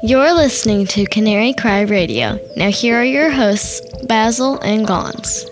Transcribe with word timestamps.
You're 0.00 0.32
listening 0.32 0.86
to 0.88 1.06
Canary 1.06 1.52
Cry 1.52 1.80
Radio. 1.80 2.38
Now, 2.54 2.70
here 2.70 3.00
are 3.00 3.04
your 3.04 3.30
hosts, 3.30 3.80
Basil 4.04 4.60
and 4.60 4.86
Gons. 4.86 5.44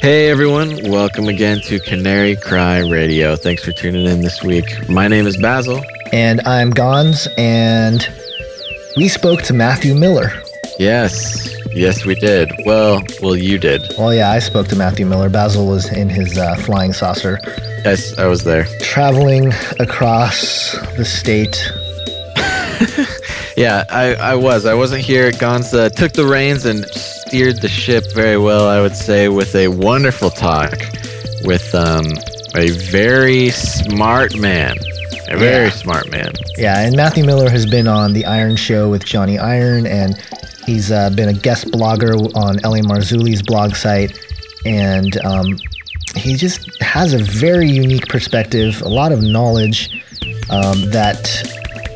Hey 0.00 0.30
everyone, 0.30 0.78
welcome 0.90 1.28
again 1.28 1.60
to 1.64 1.78
Canary 1.80 2.36
Cry 2.36 2.78
Radio. 2.88 3.36
Thanks 3.36 3.64
for 3.64 3.72
tuning 3.72 4.06
in 4.06 4.22
this 4.22 4.42
week. 4.42 4.88
My 4.88 5.08
name 5.08 5.26
is 5.26 5.36
Basil. 5.36 5.82
And 6.10 6.40
I'm 6.46 6.70
Gons, 6.70 7.28
and 7.36 8.08
we 8.96 9.08
spoke 9.08 9.42
to 9.42 9.52
Matthew 9.52 9.94
Miller. 9.94 10.32
Yes, 10.78 11.54
yes, 11.74 12.06
we 12.06 12.14
did. 12.14 12.50
Well, 12.64 13.02
well, 13.20 13.36
you 13.36 13.58
did. 13.58 13.82
Well, 13.98 14.14
yeah, 14.14 14.30
I 14.30 14.38
spoke 14.38 14.68
to 14.68 14.76
Matthew 14.76 15.04
Miller. 15.04 15.28
Basil 15.28 15.66
was 15.66 15.92
in 15.92 16.08
his 16.08 16.38
uh, 16.38 16.54
flying 16.56 16.94
saucer. 16.94 17.40
Yes, 17.86 18.18
I 18.18 18.26
was 18.26 18.42
there. 18.42 18.64
Traveling 18.80 19.52
across 19.78 20.72
the 20.96 21.04
state. 21.04 21.56
yeah, 23.56 23.84
I, 23.88 24.16
I 24.16 24.34
was. 24.34 24.66
I 24.66 24.74
wasn't 24.74 25.02
here. 25.02 25.30
Gons 25.30 25.72
uh, 25.72 25.88
took 25.90 26.10
the 26.10 26.26
reins 26.26 26.64
and 26.64 26.84
steered 26.86 27.62
the 27.62 27.68
ship 27.68 28.12
very 28.12 28.38
well, 28.38 28.66
I 28.66 28.80
would 28.80 28.96
say, 28.96 29.28
with 29.28 29.54
a 29.54 29.68
wonderful 29.68 30.30
talk 30.30 30.72
with 31.44 31.72
um, 31.76 32.06
a 32.56 32.70
very 32.70 33.50
smart 33.50 34.36
man. 34.36 34.76
A 35.28 35.36
very 35.38 35.66
yeah. 35.66 35.70
smart 35.70 36.10
man. 36.10 36.32
Yeah, 36.58 36.80
and 36.80 36.96
Matthew 36.96 37.24
Miller 37.24 37.48
has 37.48 37.66
been 37.66 37.86
on 37.86 38.14
The 38.14 38.24
Iron 38.24 38.56
Show 38.56 38.90
with 38.90 39.04
Johnny 39.04 39.38
Iron, 39.38 39.86
and 39.86 40.20
he's 40.66 40.90
uh, 40.90 41.10
been 41.10 41.28
a 41.28 41.34
guest 41.34 41.66
blogger 41.68 42.34
on 42.34 42.58
L.A. 42.64 42.80
Marzulli's 42.80 43.42
blog 43.42 43.76
site. 43.76 44.18
And 44.64 45.16
um, 45.24 45.56
he 46.16 46.34
just 46.36 46.80
has 46.82 47.12
a 47.12 47.18
very 47.18 47.68
unique 47.68 48.08
perspective, 48.08 48.80
a 48.82 48.88
lot 48.88 49.12
of 49.12 49.22
knowledge 49.22 50.02
um, 50.50 50.90
that 50.90 51.26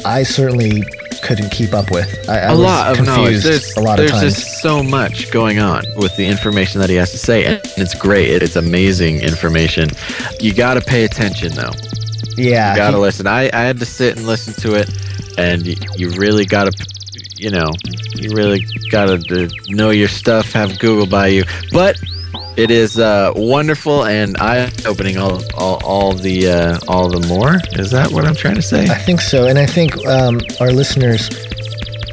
I 0.05 0.23
certainly 0.23 0.85
couldn't 1.23 1.51
keep 1.51 1.73
up 1.73 1.91
with. 1.91 2.29
I, 2.29 2.39
I 2.39 2.53
a 2.53 2.55
lot 2.55 2.99
of 2.99 3.05
knowledge. 3.05 3.43
There's, 3.43 3.77
a 3.77 3.81
lot 3.81 3.97
there's 3.99 4.11
of 4.13 4.21
times. 4.21 4.35
just 4.35 4.63
so 4.63 4.83
much 4.83 5.31
going 5.31 5.59
on 5.59 5.85
with 5.97 6.17
the 6.17 6.27
information 6.27 6.81
that 6.81 6.91
he 6.91 6.97
has 6.97 7.11
to 7.13 7.19
say, 7.19 7.45
and 7.45 7.61
it's 7.77 7.95
great. 7.95 8.43
It's 8.43 8.57
amazing 8.57 9.21
information. 9.21 9.89
You 10.41 10.55
got 10.55 10.75
to 10.75 10.81
pay 10.81 11.05
attention, 11.05 11.53
though. 11.53 11.73
Yeah, 12.37 12.73
you 12.73 12.77
got 12.77 12.93
to 12.93 12.99
listen. 12.99 13.27
I, 13.27 13.51
I 13.53 13.63
had 13.63 13.79
to 13.81 13.87
sit 13.87 14.17
and 14.17 14.27
listen 14.27 14.55
to 14.63 14.75
it, 14.77 14.89
and 15.39 15.67
you, 15.67 15.77
you 15.97 16.11
really 16.11 16.45
got 16.45 16.73
to, 16.73 16.87
you 17.37 17.51
know, 17.51 17.71
you 18.15 18.31
really 18.31 18.65
got 18.91 19.07
to 19.07 19.51
know 19.69 19.91
your 19.91 20.09
stuff. 20.09 20.53
Have 20.53 20.79
Google 20.79 21.07
by 21.07 21.29
you, 21.29 21.45
but 21.73 22.01
it 22.57 22.71
is 22.71 22.99
uh, 22.99 23.33
wonderful 23.37 24.05
and 24.05 24.37
eye-opening. 24.39 25.17
All, 25.17 25.43
all, 25.55 25.85
all 25.85 26.13
the, 26.13 26.49
uh, 26.49 26.79
all 26.89 27.09
the 27.09 27.27
more. 27.27 27.57
Is 27.81 27.91
that 27.91 28.11
what 28.13 28.25
I'm 28.25 28.35
trying 28.35 28.57
to 28.57 28.63
say? 28.63 28.85
I 28.85 28.99
think 28.99 29.21
so, 29.21 29.47
and 29.47 29.59
I 29.59 29.67
think 29.67 29.97
um, 30.07 30.41
our 30.61 30.71
listeners 30.71 31.31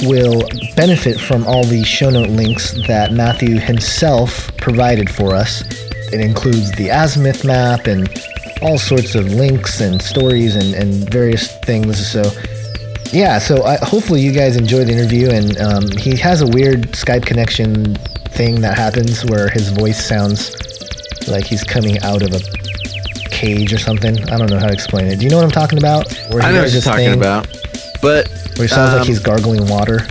will 0.04 0.44
benefit 0.76 1.20
from 1.20 1.46
all 1.48 1.64
the 1.64 1.84
show 1.84 2.10
note 2.10 2.30
links 2.30 2.74
that 2.88 3.14
Matthew 3.14 3.58
himself 3.58 4.56
provided 4.58 5.10
for 5.10 5.34
us. 5.34 5.64
It 6.14 6.22
includes 6.22 6.72
the 6.74 6.90
azimuth 6.90 7.44
map 7.44 7.88
and 7.88 8.08
all 8.62 8.78
sorts 8.78 9.16
of 9.16 9.34
links 9.34 9.82
and 9.82 10.02
stories 10.02 10.56
and, 10.56 10.74
and 10.74 11.10
various 11.10 11.56
things. 11.62 12.08
So, 12.08 12.32
yeah, 13.12 13.40
so 13.40 13.64
I, 13.64 13.78
hopefully 13.78 14.22
you 14.22 14.32
guys 14.32 14.56
enjoy 14.56 14.86
the 14.86 14.94
interview. 14.94 15.30
And 15.30 15.58
um, 15.58 15.92
he 15.98 16.16
has 16.18 16.42
a 16.42 16.48
weird 16.48 16.94
Skype 16.94 17.26
connection 17.26 17.98
thing 18.38 18.62
that 18.62 18.78
happens 18.78 19.26
where 19.26 19.50
his 19.50 19.70
voice 19.70 20.06
sounds 20.06 20.56
like 21.28 21.44
he's 21.44 21.64
coming 21.64 22.00
out 22.04 22.22
of 22.22 22.32
a 22.34 22.40
cage 23.30 23.74
or 23.74 23.80
something. 23.80 24.18
I 24.30 24.38
don't 24.38 24.50
know 24.50 24.60
how 24.60 24.68
to 24.68 24.74
explain 24.74 25.08
it. 25.08 25.18
Do 25.18 25.26
you 25.26 25.32
know 25.32 25.38
what 25.38 25.46
I'm 25.46 25.52
talking 25.52 25.80
about? 25.80 26.14
Where 26.30 26.44
I 26.44 26.52
know 26.52 26.62
what 26.62 26.72
you're 26.72 26.82
talking 26.82 27.14
about. 27.14 27.48
But 28.00 28.30
where 28.56 28.68
he 28.68 28.74
sounds 28.74 28.92
um, 28.92 29.00
like 29.00 29.08
he's 29.08 29.20
gargling 29.20 29.68
water. 29.68 30.02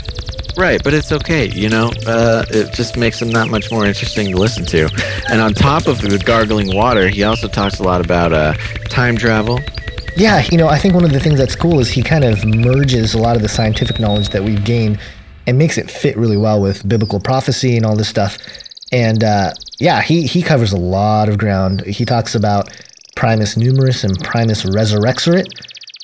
Right, 0.57 0.83
but 0.83 0.93
it's 0.93 1.13
okay. 1.13 1.47
You 1.49 1.69
know, 1.69 1.93
uh, 2.07 2.45
it 2.49 2.73
just 2.73 2.97
makes 2.97 3.23
him 3.23 3.31
that 3.31 3.49
much 3.49 3.71
more 3.71 3.87
interesting 3.87 4.33
to 4.33 4.37
listen 4.37 4.65
to. 4.67 4.89
And 5.31 5.41
on 5.41 5.55
top 5.55 5.87
of 5.87 6.01
the 6.01 6.19
gargling 6.19 6.75
water, 6.75 7.09
he 7.09 7.23
also 7.23 7.47
talks 7.47 7.79
a 7.79 7.85
lot 7.85 8.05
about 8.05 8.33
uh, 8.33 8.55
time 8.89 9.17
travel. 9.17 9.61
Yeah, 10.17 10.45
you 10.51 10.57
know, 10.57 10.67
I 10.67 10.79
think 10.79 10.95
one 10.95 11.05
of 11.05 11.13
the 11.13 11.21
things 11.21 11.39
that's 11.39 11.55
cool 11.55 11.79
is 11.79 11.91
he 11.91 12.03
kind 12.03 12.25
of 12.25 12.45
merges 12.45 13.13
a 13.13 13.19
lot 13.19 13.37
of 13.37 13.43
the 13.43 13.49
scientific 13.49 14.01
knowledge 14.01 14.31
that 14.31 14.43
we've 14.43 14.65
gained 14.65 14.99
and 15.47 15.59
makes 15.59 15.79
it 15.79 15.91
fit 15.91 16.17
really 16.17 16.37
well 16.37 16.61
with 16.61 16.89
biblical 16.89 17.21
prophecy 17.21 17.77
and 17.77 17.87
all 17.87 17.97
this 17.97 18.09
stuff. 18.09 18.39
And 18.93 19.25
uh, 19.25 19.53
yeah, 19.79 20.03
he 20.03 20.27
he 20.27 20.43
covers 20.43 20.73
a 20.73 20.77
lot 20.77 21.29
of 21.29 21.39
ground. 21.39 21.85
He 21.87 22.05
talks 22.05 22.35
about 22.35 22.71
Primus 23.17 23.57
numerus 23.57 24.05
and 24.05 24.19
Primus 24.21 24.65
resurrexerit, 24.65 25.47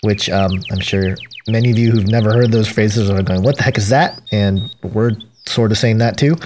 which 0.02 0.28
um, 0.30 0.52
I'm 0.70 0.80
sure 0.80 1.16
many 1.48 1.70
of 1.70 1.78
you 1.78 1.90
who've 1.90 2.08
never 2.08 2.32
heard 2.32 2.52
those 2.52 2.68
phrases 2.68 3.08
are 3.10 3.22
going, 3.22 3.42
"What 3.42 3.56
the 3.56 3.62
heck 3.62 3.78
is 3.78 3.88
that?" 3.90 4.20
And 4.32 4.74
we're 4.82 5.12
sort 5.46 5.72
of 5.72 5.78
saying 5.78 5.98
that 5.98 6.16
too. 6.16 6.36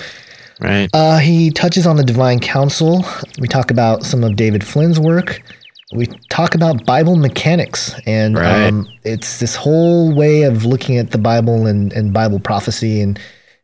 Right. 0.60 0.88
Uh, 0.94 1.18
he 1.18 1.50
touches 1.50 1.86
on 1.86 1.96
the 1.96 2.04
divine 2.04 2.40
council. 2.40 3.04
We 3.38 3.48
talk 3.48 3.70
about 3.70 4.04
some 4.04 4.24
of 4.24 4.36
David 4.36 4.64
Flynn's 4.64 4.98
work 4.98 5.42
we 5.92 6.06
talk 6.30 6.54
about 6.54 6.84
Bible 6.84 7.16
mechanics, 7.16 7.94
and 8.06 8.36
right. 8.36 8.66
um, 8.66 8.88
it's 9.04 9.38
this 9.38 9.54
whole 9.54 10.14
way 10.14 10.42
of 10.42 10.64
looking 10.64 10.98
at 10.98 11.12
the 11.12 11.18
Bible 11.18 11.66
and, 11.66 11.92
and 11.92 12.12
Bible 12.12 12.40
prophecy 12.40 13.00
and 13.00 13.18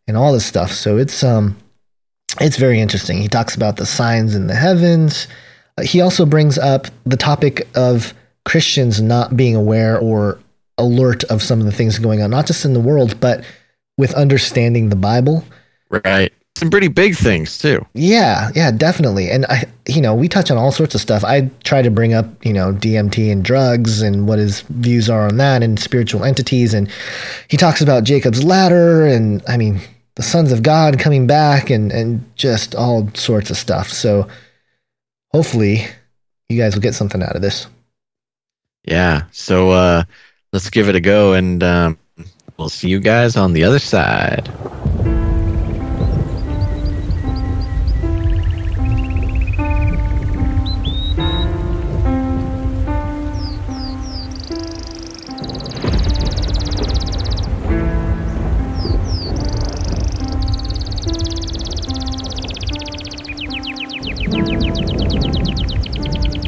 and 0.07 0.17
all 0.17 0.33
this 0.33 0.47
stuff. 0.47 0.71
So 0.73 0.99
it's 0.99 1.25
um 1.25 1.57
it's 2.41 2.57
very 2.57 2.81
interesting. 2.81 3.19
He 3.19 3.29
talks 3.29 3.55
about 3.55 3.77
the 3.77 3.87
signs 3.87 4.35
in 4.35 4.47
the 4.47 4.55
heavens. 4.55 5.27
Uh, 5.79 5.83
he 5.83 6.01
also 6.01 6.25
brings 6.25 6.59
up 6.59 6.87
the 7.05 7.17
topic 7.17 7.67
of 7.75 8.15
Christians 8.45 9.01
not 9.01 9.37
being 9.37 9.57
aware 9.57 9.99
or 9.99 10.39
alert 10.79 11.25
of 11.25 11.43
some 11.43 11.61
of 11.61 11.67
the 11.67 11.73
things 11.73 11.99
going 11.99 12.23
on, 12.23 12.31
not 12.31 12.47
just 12.47 12.65
in 12.65 12.73
the 12.73 12.81
world, 12.81 13.19
but 13.21 13.45
with 13.99 14.15
understanding 14.15 14.89
the 14.89 14.97
Bible. 14.97 15.45
Right 15.91 16.33
some 16.63 16.71
pretty 16.71 16.87
big 16.87 17.17
things 17.17 17.59
too. 17.59 17.85
Yeah, 17.93 18.51
yeah, 18.55 18.71
definitely. 18.71 19.31
And 19.31 19.45
I, 19.47 19.65
you 19.89 20.01
know, 20.01 20.15
we 20.15 20.29
touch 20.29 20.49
on 20.49 20.57
all 20.57 20.71
sorts 20.71 20.95
of 20.95 21.01
stuff. 21.01 21.25
I 21.25 21.51
try 21.65 21.83
to 21.83 21.91
bring 21.91 22.15
up, 22.15 22.27
you 22.45 22.53
know, 22.53 22.73
DMT 22.73 23.33
and 23.33 23.45
drugs 23.45 24.01
and 24.01 24.29
what 24.29 24.39
his 24.39 24.61
views 24.61 25.11
are 25.11 25.27
on 25.27 25.39
that 25.39 25.65
and 25.65 25.79
spiritual 25.81 26.25
entities. 26.25 26.73
And 26.73 26.89
he 27.49 27.57
talks 27.57 27.81
about 27.81 28.05
Jacob's 28.05 28.45
ladder 28.45 29.05
and 29.07 29.43
I 29.49 29.57
mean, 29.57 29.81
the 30.15 30.23
sons 30.23 30.53
of 30.53 30.63
God 30.63 31.01
coming 31.01 31.27
back 31.27 31.69
and 31.69 31.91
and 31.91 32.25
just 32.37 32.77
all 32.77 33.09
sorts 33.15 33.51
of 33.51 33.57
stuff. 33.57 33.89
So 33.89 34.29
hopefully 35.33 35.87
you 36.49 36.57
guys 36.57 36.75
will 36.77 36.83
get 36.83 36.95
something 36.95 37.23
out 37.25 37.35
of 37.35 37.43
this. 37.43 37.67
Yeah. 38.85 39.25
So 39.33 39.71
uh 39.71 40.05
let's 40.53 40.71
give 40.71 40.89
it 40.89 40.95
a 40.95 41.01
go 41.01 41.33
and 41.33 41.61
um, 41.65 41.99
we'll 42.57 42.69
see 42.69 42.89
you 42.89 43.01
guys 43.01 43.37
on 43.37 43.53
the 43.53 43.65
other 43.65 43.81
side. 43.81 44.49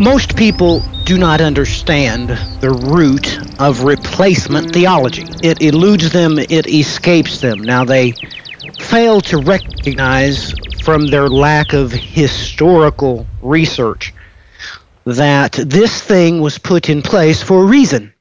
Most 0.04 0.37
people 0.37 0.81
do 1.06 1.16
not 1.16 1.41
understand 1.41 2.28
the 2.60 2.69
root 2.69 3.38
of 3.59 3.84
replacement 3.84 4.70
theology. 4.70 5.25
It 5.42 5.62
eludes 5.62 6.12
them, 6.12 6.38
it 6.38 6.66
escapes 6.66 7.41
them. 7.41 7.62
Now, 7.62 7.87
they 7.87 8.12
fail 8.78 9.22
to 9.22 9.38
recognize 9.38 10.53
from 10.82 11.06
their 11.06 11.31
lack 11.31 11.72
of 11.72 11.91
historical 11.91 13.26
research 13.41 14.12
that 15.06 15.53
this 15.53 16.03
thing 16.03 16.42
was 16.42 16.59
put 16.59 16.91
in 16.91 17.01
place 17.01 17.42
for 17.42 17.62
a 17.62 17.66
reason. 17.66 18.12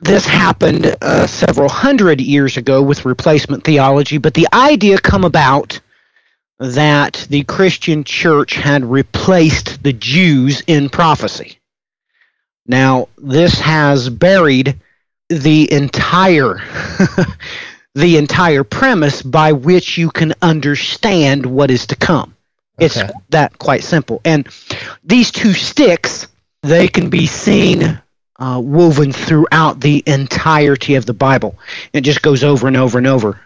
This 0.00 0.24
happened 0.24 0.96
uh, 1.02 1.26
several 1.26 1.68
hundred 1.68 2.18
years 2.18 2.56
ago 2.56 2.80
with 2.80 3.04
replacement 3.04 3.62
theology, 3.62 4.16
but 4.16 4.32
the 4.32 4.48
idea 4.54 4.96
come 4.96 5.24
about 5.24 5.80
that 6.58 7.26
the 7.28 7.44
Christian 7.44 8.04
church 8.04 8.54
had 8.54 8.84
replaced 8.84 9.82
the 9.82 9.92
Jews 9.92 10.62
in 10.66 10.88
prophecy. 10.88 11.58
Now, 12.66 13.08
this 13.18 13.60
has 13.60 14.08
buried 14.08 14.76
the 15.28 15.70
entire 15.72 16.60
the 17.94 18.16
entire 18.16 18.64
premise 18.64 19.22
by 19.22 19.52
which 19.52 19.96
you 19.96 20.10
can 20.10 20.34
understand 20.42 21.46
what 21.46 21.70
is 21.70 21.86
to 21.88 21.96
come. 21.96 22.36
It's 22.78 23.00
that 23.30 23.58
quite 23.58 23.82
simple. 23.82 24.20
And 24.24 24.48
these 25.02 25.30
two 25.30 25.54
sticks, 25.54 26.26
they 26.62 26.88
can 26.88 27.08
be 27.08 27.26
seen 27.26 27.98
uh, 28.38 28.60
woven 28.62 29.12
throughout 29.12 29.80
the 29.80 30.02
entirety 30.06 30.94
of 30.94 31.06
the 31.06 31.14
Bible. 31.14 31.58
It 31.94 32.02
just 32.02 32.20
goes 32.20 32.44
over 32.44 32.66
and 32.66 32.76
over 32.76 32.98
and 32.98 33.06
over. 33.06 33.40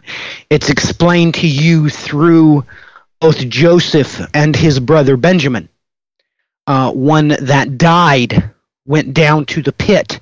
It's 0.50 0.68
explained 0.68 1.34
to 1.34 1.46
you 1.46 1.88
through 1.88 2.64
both 3.20 3.48
Joseph 3.48 4.20
and 4.34 4.56
his 4.56 4.80
brother 4.80 5.16
Benjamin. 5.16 5.68
Uh, 6.66 6.92
one 6.92 7.28
that 7.28 7.78
died 7.78 8.50
went 8.86 9.14
down 9.14 9.44
to 9.46 9.62
the 9.62 9.72
pit 9.72 10.20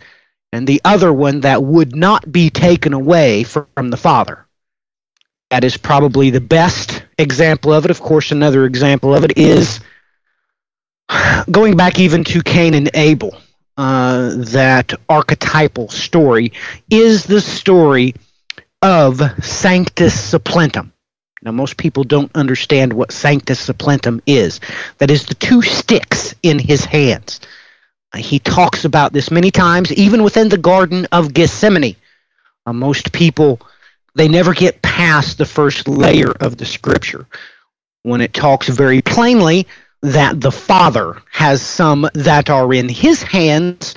and 0.53 0.67
the 0.67 0.81
other 0.85 1.13
one 1.13 1.41
that 1.41 1.63
would 1.63 1.95
not 1.95 2.31
be 2.31 2.51
taken 2.51 2.93
away 2.93 3.45
from 3.45 3.91
the 3.91 3.97
Father. 3.97 4.47
That 5.51 5.65
is 5.65 5.77
probably 5.77 6.31
the 6.31 6.41
best 6.41 7.03
example 7.19 7.73
of 7.73 7.85
it. 7.85 7.91
Of 7.91 8.01
course, 8.01 8.33
another 8.33 8.65
example 8.65 9.15
of 9.15 9.25
it 9.25 9.39
is 9.39 9.81
going 11.51 11.77
back 11.77 11.99
even 11.99 12.25
to 12.25 12.43
Cain 12.43 12.75
and 12.75 12.91
Abel. 12.95 13.37
Uh, 13.77 14.35
that 14.37 14.93
archetypal 15.09 15.89
story 15.89 16.53
is 16.91 17.25
the 17.25 17.41
story 17.41 18.15
of 18.83 19.21
Sanctus 19.41 20.33
Supplementum. 20.33 20.91
Now, 21.43 21.53
most 21.53 21.77
people 21.77 22.05
don't 22.05 22.35
understand 22.35 22.93
what 22.93 23.13
Sanctus 23.13 23.65
Supplementum 23.67 24.21
is. 24.27 24.61
That 24.99 25.11
is 25.11 25.25
the 25.25 25.35
two 25.35 25.63
sticks 25.63 26.35
in 26.43 26.59
his 26.59 26.85
hands. 26.85 27.41
He 28.17 28.39
talks 28.39 28.85
about 28.85 29.13
this 29.13 29.31
many 29.31 29.51
times, 29.51 29.93
even 29.93 30.23
within 30.23 30.49
the 30.49 30.59
Garden 30.59 31.07
of 31.13 31.35
Gethsemane. 31.35 31.97
Uh, 32.67 32.73
most 32.73 33.13
people, 33.13 33.61
they 34.15 34.29
never 34.29 34.53
get 34.55 34.83
past 34.83 35.39
the 35.39 35.45
first 35.45 35.87
layer 35.87 36.33
of 36.41 36.57
the 36.57 36.67
scripture 36.67 37.27
when 38.03 38.21
it 38.21 38.33
talks 38.33 38.69
very 38.69 39.03
plainly 39.03 39.67
that 40.03 40.41
the 40.41 40.53
Father 40.53 41.21
has 41.31 41.61
some 41.61 42.09
that 42.15 42.51
are 42.51 42.73
in 42.73 42.89
his 42.89 43.23
hands, 43.23 43.95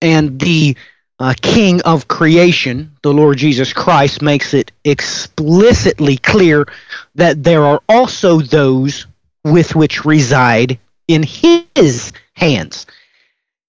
and 0.00 0.38
the 0.38 0.76
uh, 1.24 1.32
King 1.40 1.80
of 1.82 2.06
creation, 2.06 2.92
the 3.00 3.14
Lord 3.14 3.38
Jesus 3.38 3.72
Christ, 3.72 4.20
makes 4.20 4.52
it 4.52 4.70
explicitly 4.84 6.18
clear 6.18 6.68
that 7.14 7.42
there 7.42 7.64
are 7.64 7.80
also 7.88 8.40
those 8.40 9.06
with 9.42 9.74
which 9.74 10.04
reside 10.04 10.78
in 11.08 11.22
his 11.22 12.12
hands. 12.34 12.84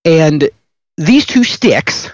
And 0.03 0.49
these 0.97 1.25
two 1.25 1.45
sticks 1.45 2.11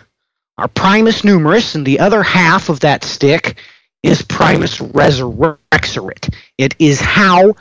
are 0.60 0.68
primus 0.68 1.24
numerus, 1.24 1.74
and 1.74 1.88
the 1.88 2.02
other 2.02 2.22
half 2.22 2.70
of 2.70 2.82
that 2.82 3.04
stick 3.04 3.58
is 4.04 4.22
primus 4.22 4.78
resurrexerit. 4.78 6.32
It 6.60 6.76
is 6.78 7.02
how, 7.02 7.56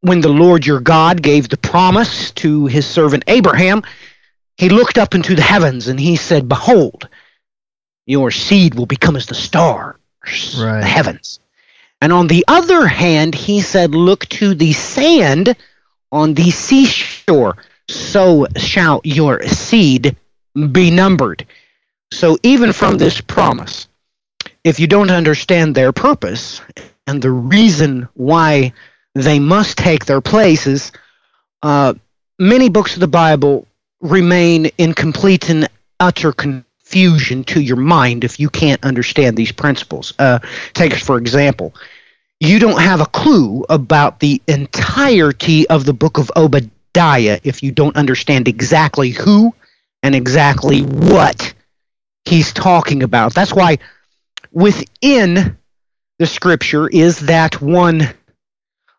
when 0.00 0.22
the 0.22 0.28
Lord 0.28 0.66
your 0.66 0.80
God 0.80 1.22
gave 1.22 1.48
the 1.48 1.56
promise 1.56 2.32
to 2.32 2.66
his 2.66 2.84
servant 2.84 3.22
Abraham, 3.28 3.84
he 4.56 4.68
looked 4.68 4.98
up 4.98 5.14
into 5.14 5.34
the 5.34 5.42
heavens 5.42 5.88
and 5.88 5.98
he 5.98 6.16
said, 6.16 6.48
Behold, 6.48 7.08
your 8.06 8.30
seed 8.30 8.74
will 8.74 8.86
become 8.86 9.16
as 9.16 9.26
the 9.26 9.34
stars, 9.34 9.96
right. 10.58 10.80
the 10.80 10.86
heavens. 10.86 11.40
And 12.00 12.12
on 12.12 12.26
the 12.26 12.44
other 12.48 12.86
hand, 12.86 13.34
he 13.34 13.60
said, 13.60 13.94
Look 13.94 14.26
to 14.30 14.54
the 14.54 14.72
sand 14.72 15.56
on 16.10 16.34
the 16.34 16.50
seashore, 16.50 17.56
so 17.88 18.46
shall 18.56 19.00
your 19.04 19.42
seed 19.44 20.16
be 20.72 20.90
numbered. 20.90 21.46
So, 22.12 22.36
even 22.42 22.72
from 22.72 22.98
this 22.98 23.20
promise, 23.20 23.88
if 24.64 24.78
you 24.78 24.86
don't 24.86 25.10
understand 25.10 25.74
their 25.74 25.92
purpose 25.92 26.60
and 27.06 27.22
the 27.22 27.30
reason 27.30 28.08
why 28.14 28.74
they 29.14 29.38
must 29.38 29.78
take 29.78 30.04
their 30.04 30.20
places, 30.20 30.92
uh, 31.62 31.94
many 32.38 32.68
books 32.68 32.94
of 32.94 33.00
the 33.00 33.08
Bible 33.08 33.66
remain 34.02 34.66
in 34.76 34.92
complete 34.92 35.48
and 35.48 35.68
utter 36.00 36.32
confusion 36.32 37.44
to 37.44 37.60
your 37.60 37.76
mind 37.76 38.24
if 38.24 38.38
you 38.38 38.50
can't 38.50 38.84
understand 38.84 39.36
these 39.36 39.52
principles. 39.52 40.12
Uh, 40.18 40.40
take 40.74 40.92
for 40.92 41.16
example, 41.16 41.74
you 42.40 42.58
don't 42.58 42.80
have 42.80 43.00
a 43.00 43.06
clue 43.06 43.64
about 43.70 44.20
the 44.20 44.42
entirety 44.48 45.66
of 45.68 45.86
the 45.86 45.94
book 45.94 46.18
of 46.18 46.30
Obadiah 46.36 47.40
if 47.44 47.62
you 47.62 47.70
don't 47.70 47.96
understand 47.96 48.48
exactly 48.48 49.10
who 49.10 49.54
and 50.02 50.14
exactly 50.14 50.82
what 50.82 51.54
he's 52.24 52.52
talking 52.52 53.04
about. 53.04 53.32
That's 53.34 53.54
why 53.54 53.78
within 54.50 55.56
the 56.18 56.26
scripture 56.26 56.88
is 56.88 57.20
that 57.20 57.60
one 57.62 58.08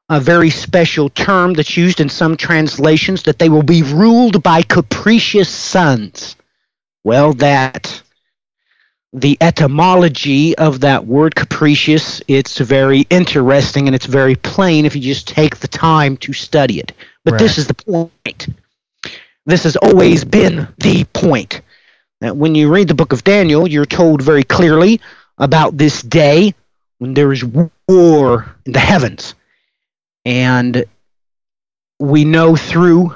a 0.10 0.20
very 0.20 0.50
special 0.50 1.10
term 1.10 1.54
that's 1.54 1.78
used 1.78 2.00
in 2.00 2.10
some 2.10 2.36
translations 2.36 3.24
that 3.24 3.40
they 3.40 3.50
will 3.50 3.64
be 3.64 3.84
ruled 3.84 4.44
by 4.44 4.62
capricious 4.62 5.50
sons. 5.50 6.36
Well, 7.04 7.34
that 7.34 8.02
the 9.14 9.38
etymology 9.42 10.58
of 10.58 10.82
that 10.82 11.06
word 11.06 11.36
capricious, 11.36 12.22
it's 12.28 12.58
very 12.58 13.06
interesting 13.10 13.88
and 13.88 13.96
it's 13.96 14.06
very 14.06 14.36
plain 14.36 14.86
if 14.86 14.96
you 14.96 15.02
just 15.02 15.28
take 15.28 15.58
the 15.58 15.68
time 15.68 16.18
to 16.18 16.34
study 16.34 16.80
it. 16.80 16.94
But 17.24 17.34
right. 17.34 17.40
this 17.40 17.58
is 17.58 17.68
the 17.68 17.74
point. 17.74 18.48
This 19.46 19.64
has 19.64 19.76
always 19.78 20.24
been 20.24 20.68
the 20.80 21.06
point. 21.14 21.62
That 22.22 22.38
when 22.38 22.56
you 22.56 22.74
read 22.74 22.88
the 22.88 22.96
book 22.96 23.12
of 23.12 23.24
Daniel, 23.24 23.68
you're 23.68 23.86
told 23.86 24.22
very 24.22 24.44
clearly 24.44 25.00
about 25.38 25.78
this 25.78 26.02
day 26.02 26.56
when 27.00 27.14
there 27.14 27.32
is 27.34 27.44
war 27.44 28.56
in 28.66 28.72
the 28.72 28.80
heavens 28.80 29.36
and 30.26 30.86
we 32.00 32.26
know 32.26 32.56
through 32.56 33.16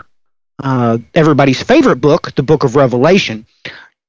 uh, 0.63 0.97
everybody's 1.13 1.61
favorite 1.61 2.01
book, 2.01 2.33
the 2.35 2.43
book 2.43 2.63
of 2.63 2.75
Revelation, 2.75 3.45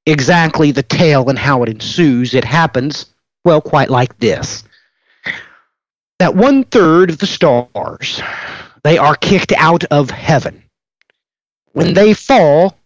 exactly 0.07 0.71
the 0.71 0.83
tale 0.83 1.29
and 1.29 1.39
how 1.39 1.63
it 1.63 1.69
ensues. 1.69 2.35
It 2.35 2.45
happens, 2.45 3.07
well, 3.45 3.61
quite 3.61 3.91
like 3.91 4.19
this. 4.19 4.65
That 6.19 6.35
one 6.35 6.65
third 6.65 7.11
of 7.11 7.19
the 7.19 7.27
stars 7.27 8.21
they 8.85 8.99
are 8.99 9.15
kicked 9.17 9.53
out 9.53 9.85
of 9.85 10.11
heaven. 10.11 10.63
When 11.73 11.95
they 11.95 12.15
fall 12.15 12.79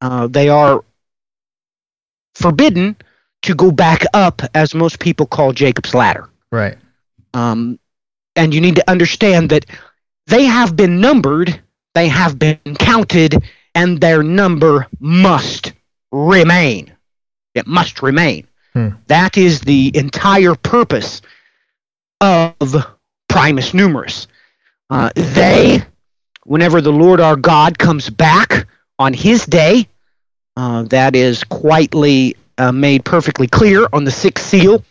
uh, 0.00 0.26
they 0.26 0.48
are 0.48 0.84
forbidden 2.34 2.96
to 3.42 3.54
go 3.54 3.70
back 3.70 4.04
up 4.12 4.42
as 4.54 4.74
most 4.74 4.98
people 4.98 5.26
call 5.26 5.52
jacob's 5.52 5.94
ladder. 5.94 6.28
Right. 6.50 6.76
Um, 7.32 7.78
and 8.36 8.54
you 8.54 8.60
need 8.60 8.76
to 8.76 8.90
understand 8.90 9.50
that 9.50 9.66
they 10.26 10.44
have 10.44 10.76
been 10.76 11.00
numbered, 11.00 11.60
they 11.94 12.08
have 12.08 12.38
been 12.38 12.58
counted, 12.78 13.36
and 13.74 14.00
their 14.00 14.22
number 14.22 14.86
must 15.00 15.72
remain. 16.12 16.92
It 17.54 17.66
must 17.66 18.02
remain. 18.02 18.46
Hmm. 18.72 18.90
That 19.06 19.36
is 19.36 19.60
the 19.60 19.90
entire 19.94 20.54
purpose 20.54 21.22
of 22.20 22.74
Primus 23.28 23.72
Numerus. 23.72 24.26
Uh, 24.90 25.10
they, 25.14 25.82
whenever 26.44 26.80
the 26.80 26.92
Lord 26.92 27.20
our 27.20 27.36
God 27.36 27.78
comes 27.78 28.08
back 28.10 28.66
on 28.98 29.12
his 29.12 29.44
day, 29.46 29.88
uh, 30.56 30.84
that 30.84 31.14
is 31.14 31.44
quietly 31.44 32.36
uh, 32.58 32.72
made 32.72 33.04
perfectly 33.04 33.46
clear 33.46 33.86
on 33.92 34.04
the 34.04 34.10
sixth 34.10 34.46
seal 34.46 34.82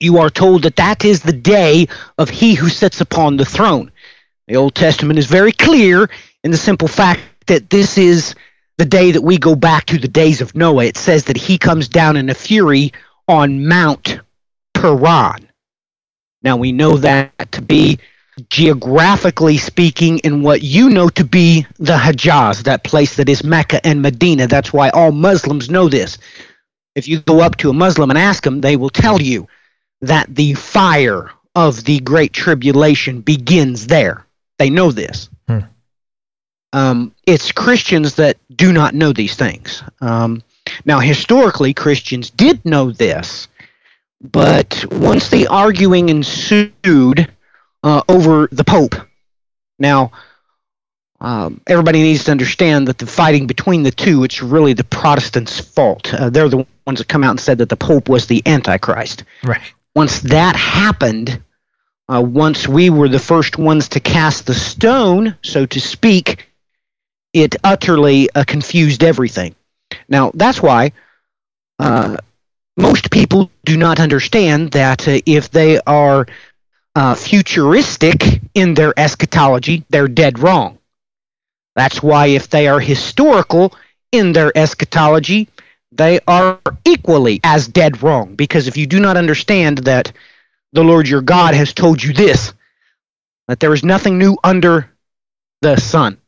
you 0.00 0.18
are 0.18 0.30
told 0.30 0.62
that 0.62 0.76
that 0.76 1.04
is 1.04 1.22
the 1.22 1.32
day 1.32 1.88
of 2.18 2.28
he 2.28 2.54
who 2.54 2.68
sits 2.68 3.00
upon 3.00 3.36
the 3.36 3.44
throne. 3.44 3.90
The 4.48 4.56
Old 4.56 4.74
Testament 4.74 5.18
is 5.18 5.26
very 5.26 5.52
clear 5.52 6.08
in 6.44 6.50
the 6.50 6.56
simple 6.56 6.88
fact 6.88 7.20
that 7.46 7.70
this 7.70 7.98
is 7.98 8.34
the 8.78 8.84
day 8.84 9.10
that 9.12 9.22
we 9.22 9.38
go 9.38 9.54
back 9.54 9.86
to 9.86 9.98
the 9.98 10.08
days 10.08 10.40
of 10.40 10.54
Noah. 10.54 10.84
It 10.84 10.96
says 10.96 11.24
that 11.24 11.36
he 11.36 11.58
comes 11.58 11.88
down 11.88 12.16
in 12.16 12.28
a 12.28 12.34
fury 12.34 12.92
on 13.26 13.66
Mount 13.66 14.20
Paran. 14.74 15.48
Now 16.42 16.56
we 16.56 16.72
know 16.72 16.96
that 16.98 17.52
to 17.52 17.62
be 17.62 17.98
geographically 18.50 19.56
speaking 19.56 20.18
in 20.18 20.42
what 20.42 20.62
you 20.62 20.90
know 20.90 21.08
to 21.08 21.24
be 21.24 21.66
the 21.78 21.96
Hijaz, 21.96 22.64
that 22.64 22.84
place 22.84 23.16
that 23.16 23.28
is 23.28 23.42
Mecca 23.42 23.84
and 23.84 24.02
Medina. 24.02 24.46
That's 24.46 24.72
why 24.72 24.90
all 24.90 25.10
Muslims 25.10 25.70
know 25.70 25.88
this. 25.88 26.18
If 26.94 27.08
you 27.08 27.20
go 27.20 27.40
up 27.40 27.56
to 27.58 27.70
a 27.70 27.74
Muslim 27.74 28.10
and 28.10 28.18
ask 28.18 28.42
them, 28.44 28.60
they 28.60 28.76
will 28.76 28.90
tell 28.90 29.20
you 29.20 29.48
that 30.00 30.34
the 30.34 30.54
fire 30.54 31.30
of 31.54 31.84
the 31.84 32.00
Great 32.00 32.32
Tribulation 32.32 33.20
begins 33.22 33.86
there. 33.86 34.26
They 34.58 34.70
know 34.70 34.92
this. 34.92 35.30
Hmm. 35.48 35.60
Um, 36.72 37.14
it's 37.26 37.52
Christians 37.52 38.16
that 38.16 38.36
do 38.54 38.72
not 38.72 38.94
know 38.94 39.12
these 39.12 39.36
things. 39.36 39.82
Um, 40.00 40.42
now, 40.84 41.00
historically, 41.00 41.72
Christians 41.72 42.30
did 42.30 42.64
know 42.64 42.90
this, 42.90 43.48
but 44.20 44.84
once 44.90 45.30
the 45.30 45.46
arguing 45.46 46.08
ensued 46.08 47.32
uh, 47.82 48.02
over 48.08 48.48
the 48.52 48.64
Pope, 48.64 48.94
now 49.78 50.10
um, 51.20 51.60
everybody 51.66 52.02
needs 52.02 52.24
to 52.24 52.32
understand 52.32 52.88
that 52.88 52.98
the 52.98 53.06
fighting 53.06 53.46
between 53.46 53.82
the 53.82 53.90
two, 53.90 54.24
it's 54.24 54.42
really 54.42 54.74
the 54.74 54.84
Protestants' 54.84 55.60
fault. 55.60 56.12
Uh, 56.12 56.28
they're 56.28 56.48
the 56.48 56.66
ones 56.86 56.98
that 56.98 57.08
come 57.08 57.24
out 57.24 57.30
and 57.30 57.40
said 57.40 57.58
that 57.58 57.70
the 57.70 57.76
Pope 57.76 58.10
was 58.10 58.26
the 58.26 58.42
Antichrist. 58.44 59.24
Right 59.42 59.72
once 59.96 60.20
that 60.20 60.54
happened, 60.56 61.42
uh, 62.06 62.20
once 62.20 62.68
we 62.68 62.90
were 62.90 63.08
the 63.08 63.18
first 63.18 63.56
ones 63.56 63.88
to 63.88 63.98
cast 63.98 64.46
the 64.46 64.52
stone, 64.52 65.34
so 65.42 65.64
to 65.64 65.80
speak, 65.80 66.50
it 67.32 67.56
utterly 67.64 68.28
uh, 68.34 68.44
confused 68.46 69.02
everything. 69.02 69.54
Now, 70.06 70.32
that's 70.34 70.60
why 70.62 70.92
uh, 71.78 72.18
most 72.76 73.10
people 73.10 73.50
do 73.64 73.78
not 73.78 73.98
understand 73.98 74.72
that 74.72 75.08
uh, 75.08 75.18
if 75.24 75.50
they 75.50 75.80
are 75.80 76.26
uh, 76.94 77.14
futuristic 77.14 78.42
in 78.52 78.74
their 78.74 78.92
eschatology, 78.98 79.82
they're 79.88 80.08
dead 80.08 80.38
wrong. 80.38 80.76
That's 81.74 82.02
why 82.02 82.26
if 82.26 82.50
they 82.50 82.68
are 82.68 82.80
historical 82.80 83.74
in 84.12 84.34
their 84.34 84.52
eschatology, 84.56 85.48
they 85.96 86.20
are 86.26 86.60
equally 86.84 87.40
as 87.44 87.68
dead 87.68 88.02
wrong. 88.02 88.34
Because 88.34 88.68
if 88.68 88.76
you 88.76 88.86
do 88.86 89.00
not 89.00 89.16
understand 89.16 89.78
that 89.78 90.12
the 90.72 90.84
Lord 90.84 91.08
your 91.08 91.22
God 91.22 91.54
has 91.54 91.72
told 91.72 92.02
you 92.02 92.12
this, 92.12 92.52
that 93.48 93.60
there 93.60 93.72
is 93.72 93.84
nothing 93.84 94.18
new 94.18 94.36
under 94.44 94.90
the 95.62 95.76
sun, 95.76 96.18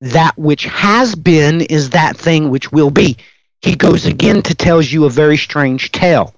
that 0.00 0.36
which 0.36 0.64
has 0.64 1.14
been 1.14 1.60
is 1.60 1.90
that 1.90 2.16
thing 2.16 2.50
which 2.50 2.72
will 2.72 2.90
be. 2.90 3.16
He 3.60 3.76
goes 3.76 4.06
again 4.06 4.42
to 4.42 4.54
tells 4.54 4.90
you 4.90 5.04
a 5.04 5.10
very 5.10 5.36
strange 5.36 5.92
tale. 5.92 6.34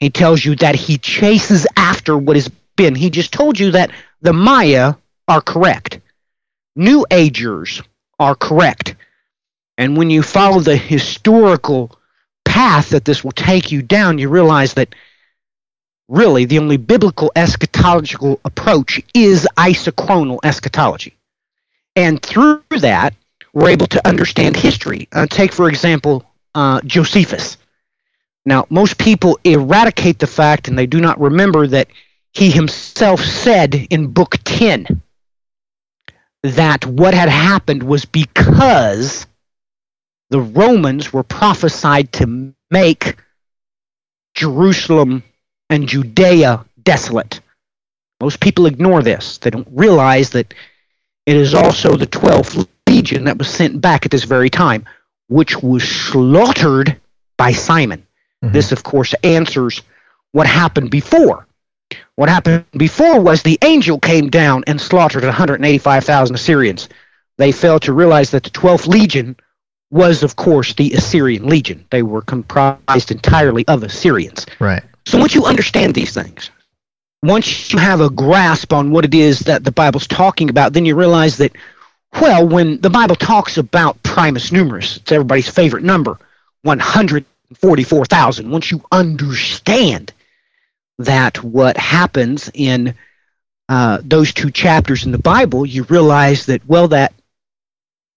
He 0.00 0.10
tells 0.10 0.44
you 0.44 0.56
that 0.56 0.74
he 0.74 0.98
chases 0.98 1.66
after 1.76 2.18
what 2.18 2.36
has 2.36 2.50
been. 2.76 2.94
He 2.94 3.08
just 3.08 3.32
told 3.32 3.58
you 3.58 3.70
that 3.70 3.92
the 4.20 4.32
Maya 4.32 4.94
are 5.28 5.40
correct. 5.40 6.00
New 6.74 7.06
Agers 7.10 7.82
are 8.18 8.34
correct. 8.34 8.96
And 9.78 9.96
when 9.96 10.10
you 10.10 10.22
follow 10.22 10.60
the 10.60 10.76
historical 10.76 11.98
path 12.44 12.90
that 12.90 13.04
this 13.04 13.24
will 13.24 13.32
take 13.32 13.72
you 13.72 13.82
down, 13.82 14.18
you 14.18 14.28
realize 14.28 14.74
that 14.74 14.94
really 16.08 16.44
the 16.44 16.58
only 16.58 16.76
biblical 16.76 17.32
eschatological 17.34 18.38
approach 18.44 19.00
is 19.14 19.48
isochronal 19.56 20.38
eschatology. 20.44 21.16
And 21.96 22.22
through 22.22 22.62
that, 22.70 23.14
we're 23.52 23.70
able 23.70 23.86
to 23.88 24.06
understand 24.06 24.56
history. 24.56 25.08
Uh, 25.12 25.26
take, 25.26 25.52
for 25.52 25.68
example, 25.68 26.24
uh, 26.54 26.80
Josephus. 26.84 27.56
Now, 28.44 28.66
most 28.70 28.98
people 28.98 29.38
eradicate 29.44 30.18
the 30.18 30.26
fact 30.26 30.68
and 30.68 30.78
they 30.78 30.86
do 30.86 31.00
not 31.00 31.20
remember 31.20 31.66
that 31.66 31.88
he 32.32 32.50
himself 32.50 33.20
said 33.20 33.74
in 33.90 34.08
Book 34.08 34.36
10 34.44 35.02
that 36.42 36.84
what 36.86 37.14
had 37.14 37.28
happened 37.28 37.82
was 37.82 38.04
because 38.04 39.26
the 40.32 40.40
Romans 40.40 41.12
were 41.12 41.22
prophesied 41.22 42.10
to 42.14 42.54
make 42.70 43.16
Jerusalem 44.34 45.22
and 45.68 45.86
Judea 45.86 46.64
desolate. 46.82 47.40
Most 48.18 48.40
people 48.40 48.64
ignore 48.64 49.02
this. 49.02 49.36
They 49.36 49.50
don't 49.50 49.68
realize 49.70 50.30
that 50.30 50.54
it 51.26 51.36
is 51.36 51.52
also 51.52 51.96
the 51.96 52.06
12th 52.06 52.66
legion 52.88 53.24
that 53.24 53.36
was 53.36 53.48
sent 53.48 53.82
back 53.82 54.06
at 54.06 54.10
this 54.10 54.24
very 54.24 54.48
time, 54.48 54.86
which 55.28 55.62
was 55.62 55.86
slaughtered 55.86 56.98
by 57.36 57.52
Simon. 57.52 58.06
Mm-hmm. 58.42 58.54
This, 58.54 58.72
of 58.72 58.82
course, 58.82 59.14
answers 59.22 59.82
what 60.32 60.46
happened 60.46 60.90
before. 60.90 61.46
What 62.14 62.30
happened 62.30 62.64
before 62.74 63.20
was 63.20 63.42
the 63.42 63.58
angel 63.62 64.00
came 64.00 64.30
down 64.30 64.64
and 64.66 64.80
slaughtered 64.80 65.24
185,000 65.24 66.34
Assyrians. 66.34 66.88
They 67.36 67.52
failed 67.52 67.82
to 67.82 67.92
realize 67.92 68.30
that 68.30 68.44
the 68.44 68.50
12th 68.50 68.86
legion 68.86 69.36
was, 69.92 70.22
of 70.22 70.34
course, 70.36 70.72
the 70.72 70.94
Assyrian 70.94 71.46
legion. 71.46 71.84
They 71.90 72.02
were 72.02 72.22
comprised 72.22 73.10
entirely 73.10 73.64
of 73.68 73.82
Assyrians. 73.82 74.46
Right. 74.58 74.82
So 75.04 75.18
once 75.18 75.34
you 75.34 75.44
understand 75.44 75.94
these 75.94 76.14
things, 76.14 76.50
once 77.22 77.72
you 77.72 77.78
have 77.78 78.00
a 78.00 78.10
grasp 78.10 78.72
on 78.72 78.90
what 78.90 79.04
it 79.04 79.14
is 79.14 79.40
that 79.40 79.64
the 79.64 79.70
Bible's 79.70 80.06
talking 80.06 80.48
about, 80.48 80.72
then 80.72 80.86
you 80.86 80.96
realize 80.96 81.36
that, 81.36 81.52
well, 82.20 82.48
when 82.48 82.80
the 82.80 82.90
Bible 82.90 83.16
talks 83.16 83.58
about 83.58 84.02
primus 84.02 84.50
numerus, 84.50 84.96
it's 84.96 85.12
everybody's 85.12 85.48
favorite 85.48 85.84
number, 85.84 86.18
144,000. 86.62 88.50
Once 88.50 88.70
you 88.70 88.82
understand 88.90 90.12
that 90.98 91.44
what 91.44 91.76
happens 91.76 92.50
in 92.54 92.94
uh, 93.68 93.98
those 94.02 94.32
two 94.32 94.50
chapters 94.50 95.04
in 95.04 95.12
the 95.12 95.18
Bible, 95.18 95.66
you 95.66 95.82
realize 95.84 96.46
that, 96.46 96.66
well, 96.66 96.88
that 96.88 97.12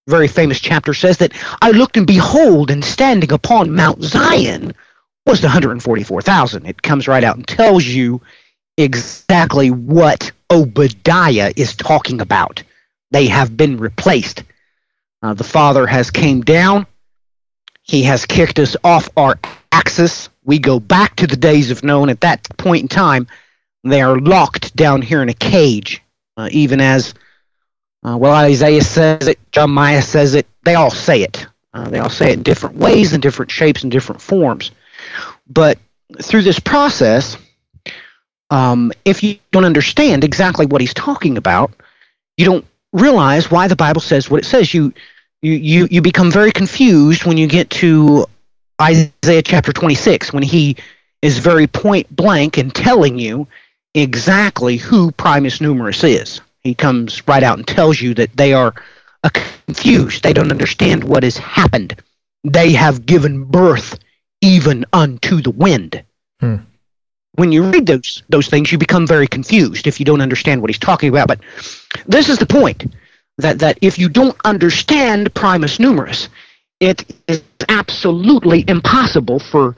very 0.07 0.27
famous 0.27 0.59
chapter 0.59 0.93
says 0.93 1.17
that 1.17 1.33
I 1.61 1.71
looked 1.71 1.97
and 1.97 2.05
behold, 2.05 2.69
and 2.69 2.83
standing 2.83 3.31
upon 3.31 3.75
Mount 3.75 4.03
Zion 4.03 4.73
was 5.25 5.41
the 5.41 5.47
144,000. 5.47 6.65
It 6.65 6.81
comes 6.81 7.07
right 7.07 7.23
out 7.23 7.37
and 7.37 7.47
tells 7.47 7.85
you 7.85 8.21
exactly 8.77 9.71
what 9.71 10.31
Obadiah 10.51 11.51
is 11.55 11.75
talking 11.75 12.21
about. 12.21 12.61
They 13.11 13.27
have 13.27 13.57
been 13.57 13.77
replaced. 13.77 14.43
Uh, 15.23 15.33
the 15.33 15.43
Father 15.43 15.87
has 15.87 16.11
came 16.11 16.41
down. 16.41 16.85
He 17.81 18.03
has 18.03 18.25
kicked 18.25 18.59
us 18.59 18.75
off 18.83 19.09
our 19.17 19.39
axis. 19.71 20.29
We 20.43 20.59
go 20.59 20.79
back 20.79 21.15
to 21.17 21.27
the 21.27 21.35
days 21.35 21.71
of 21.71 21.83
Noah. 21.83 22.09
At 22.09 22.21
that 22.21 22.47
point 22.57 22.83
in 22.83 22.87
time, 22.87 23.27
they 23.83 24.01
are 24.01 24.19
locked 24.19 24.75
down 24.75 25.01
here 25.01 25.21
in 25.23 25.29
a 25.29 25.33
cage, 25.33 26.01
uh, 26.37 26.49
even 26.51 26.81
as 26.81 27.13
uh, 28.05 28.17
well 28.17 28.33
Isaiah 28.35 28.83
says 28.83 29.27
it, 29.27 29.39
Jeremiah 29.51 30.01
says 30.01 30.35
it. 30.35 30.45
They 30.63 30.75
all 30.75 30.91
say 30.91 31.23
it. 31.23 31.47
Uh, 31.73 31.89
they 31.89 31.99
all 31.99 32.09
say 32.09 32.29
it 32.29 32.37
in 32.37 32.43
different 32.43 32.77
ways, 32.77 33.13
in 33.13 33.19
different 33.19 33.51
shapes, 33.51 33.83
and 33.83 33.91
different 33.91 34.21
forms. 34.21 34.71
But 35.47 35.79
through 36.21 36.43
this 36.43 36.59
process, 36.59 37.35
um, 38.49 38.91
if 39.03 39.23
you 39.23 39.39
don't 39.51 39.65
understand 39.65 40.23
exactly 40.23 40.65
what 40.65 40.81
he's 40.81 40.93
talking 40.93 41.37
about, 41.37 41.71
you 42.37 42.45
don't 42.45 42.65
realize 42.93 43.49
why 43.49 43.67
the 43.67 43.75
Bible 43.75 44.01
says 44.01 44.29
what 44.29 44.41
it 44.41 44.45
says. 44.45 44.73
You 44.73 44.93
you 45.41 45.53
you, 45.53 45.87
you 45.89 46.01
become 46.01 46.31
very 46.31 46.51
confused 46.51 47.25
when 47.25 47.37
you 47.37 47.47
get 47.47 47.69
to 47.71 48.25
Isaiah 48.81 49.41
chapter 49.41 49.73
26 49.73 50.31
when 50.31 50.43
he 50.43 50.77
is 51.21 51.39
very 51.39 51.65
point 51.65 52.13
blank 52.15 52.57
in 52.57 52.69
telling 52.71 53.17
you 53.17 53.47
exactly 53.95 54.77
who 54.77 55.11
Primus 55.11 55.59
Numerus 55.59 56.03
is. 56.03 56.41
He 56.65 56.73
comes 56.73 57.25
right 57.27 57.43
out 57.43 57.59
and 57.59 57.67
tells 57.67 58.01
you 58.01 58.15
that 58.15 58.35
they 58.35 58.51
are 58.51 58.73
confused. 59.33 60.23
They 60.23 60.33
don't 60.33 60.51
understand 60.51 61.03
what 61.03 61.21
has 61.23 61.37
happened. 61.37 62.01
They 62.43 62.73
have 62.73 63.05
given 63.05 63.43
birth 63.45 63.99
even 64.41 64.83
unto 64.91 65.41
the 65.41 65.51
wind. 65.51 66.03
Hmm. 66.39 66.55
When 67.35 67.51
you 67.51 67.69
read 67.69 67.85
those 67.85 68.23
those 68.29 68.47
things, 68.47 68.71
you 68.71 68.79
become 68.79 69.05
very 69.05 69.27
confused 69.27 69.85
if 69.85 69.99
you 69.99 70.05
don't 70.05 70.21
understand 70.21 70.59
what 70.61 70.71
he's 70.71 70.79
talking 70.79 71.09
about. 71.09 71.27
But 71.27 71.39
this 72.07 72.29
is 72.29 72.39
the 72.39 72.47
point 72.47 72.95
that 73.37 73.59
that 73.59 73.77
if 73.83 73.99
you 73.99 74.09
don't 74.09 74.35
understand 74.43 75.33
primus 75.35 75.79
numerus, 75.79 76.29
it 76.79 77.05
is 77.27 77.43
absolutely 77.69 78.65
impossible 78.67 79.39
for 79.39 79.75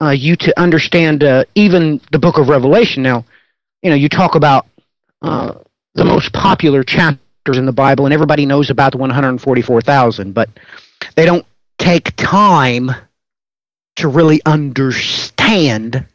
uh, 0.00 0.10
you 0.10 0.36
to 0.36 0.60
understand 0.60 1.24
uh, 1.24 1.44
even 1.56 2.00
the 2.12 2.18
book 2.18 2.38
of 2.38 2.48
Revelation. 2.48 3.02
Now, 3.02 3.24
you 3.82 3.90
know, 3.90 3.96
you 3.96 4.08
talk 4.08 4.36
about 4.36 4.66
uh, 5.22 5.54
the 5.98 6.04
most 6.04 6.32
popular 6.32 6.84
chapters 6.84 7.58
in 7.58 7.66
the 7.66 7.72
Bible, 7.72 8.06
and 8.06 8.14
everybody 8.14 8.46
knows 8.46 8.70
about 8.70 8.92
the 8.92 8.98
144,000, 8.98 10.32
but 10.32 10.48
they 11.16 11.26
don't 11.26 11.44
take 11.78 12.14
time 12.16 12.90
to 13.96 14.08
really 14.08 14.40
understand 14.46 16.06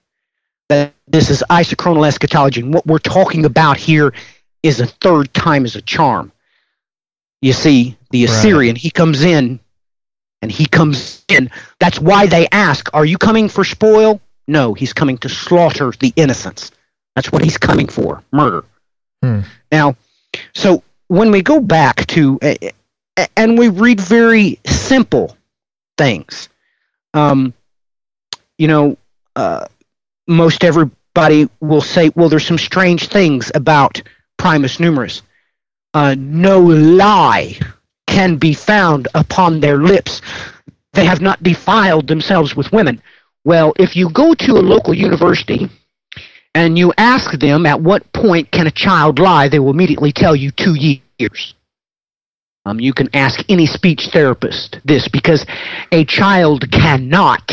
that 0.70 0.94
this 1.08 1.30
is 1.30 1.44
isochronal 1.50 2.08
eschatology. 2.08 2.62
And 2.62 2.74
what 2.74 2.88
we're 2.88 2.98
talking 2.98 3.44
about 3.44 3.78
here 3.78 4.14
is 4.64 4.80
a 4.80 4.86
third 4.86 5.34
time 5.34 5.66
is 5.66 5.76
a 5.76 5.82
charm. 5.82 6.32
You 7.42 7.52
see, 7.52 7.98
the 8.12 8.24
Assyrian, 8.24 8.76
right. 8.76 8.82
he 8.82 8.90
comes 8.90 9.22
in 9.22 9.60
and 10.42 10.50
he 10.50 10.66
comes 10.66 11.26
in. 11.28 11.50
That's 11.80 12.00
why 12.00 12.28
they 12.28 12.48
ask, 12.54 12.90
Are 12.94 13.06
you 13.06 13.18
coming 13.18 13.50
for 13.50 13.66
spoil? 13.66 14.22
No, 14.48 14.74
he's 14.74 14.94
coming 14.94 15.18
to 15.20 15.30
slaughter 15.30 15.92
the 16.00 16.14
innocents. 16.16 16.72
That's 17.16 17.34
what 17.34 17.44
he's 17.44 17.58
coming 17.58 17.88
for 17.88 18.24
murder. 18.32 18.64
Hmm. 19.24 19.40
Now, 19.72 19.96
so 20.54 20.84
when 21.08 21.32
we 21.32 21.42
go 21.42 21.62
back 21.62 22.06
to, 22.08 22.38
and 23.38 23.58
we 23.58 23.70
read 23.70 24.02
very 24.02 24.60
simple 24.66 25.38
things, 25.98 26.50
um, 27.14 27.54
you 28.58 28.68
know, 28.68 28.98
uh, 29.38 29.66
most 30.28 30.66
everybody 30.66 31.50
will 31.62 31.80
say, 31.80 32.12
well, 32.16 32.28
there's 32.28 32.46
some 32.46 32.58
strange 32.58 33.08
things 33.08 33.50
about 33.56 34.02
primus 34.36 34.78
numerus. 34.78 35.22
Uh, 35.94 36.16
no 36.20 36.60
lie 36.60 37.58
can 38.06 38.36
be 38.36 38.54
found 38.54 39.08
upon 39.16 39.62
their 39.62 39.78
lips. 39.78 40.22
They 40.92 41.06
have 41.06 41.22
not 41.22 41.42
defiled 41.42 42.08
themselves 42.08 42.58
with 42.58 42.74
women. 42.74 43.02
Well, 43.46 43.74
if 43.80 43.96
you 43.96 44.10
go 44.10 44.34
to 44.34 44.52
a 44.58 44.60
local 44.60 44.94
university 44.94 45.70
and 46.56 46.78
you 46.78 46.94
ask 46.98 47.38
them 47.40 47.66
at 47.66 47.82
what 47.82 48.12
point 48.14 48.52
can 48.52 48.68
a 48.68 48.72
child 48.72 49.20
lie, 49.20 49.50
they 49.50 49.60
will 49.60 49.72
immediately 49.72 50.12
tell 50.12 50.36
you 50.36 50.52
two 50.52 50.76
years. 50.76 51.56
Um, 52.66 52.80
you 52.80 52.94
can 52.94 53.10
ask 53.14 53.44
any 53.50 53.66
speech 53.66 54.10
therapist 54.12 54.80
this 54.86 55.08
because 55.08 55.46
a 55.92 56.06
child 56.06 56.72
cannot 56.72 57.52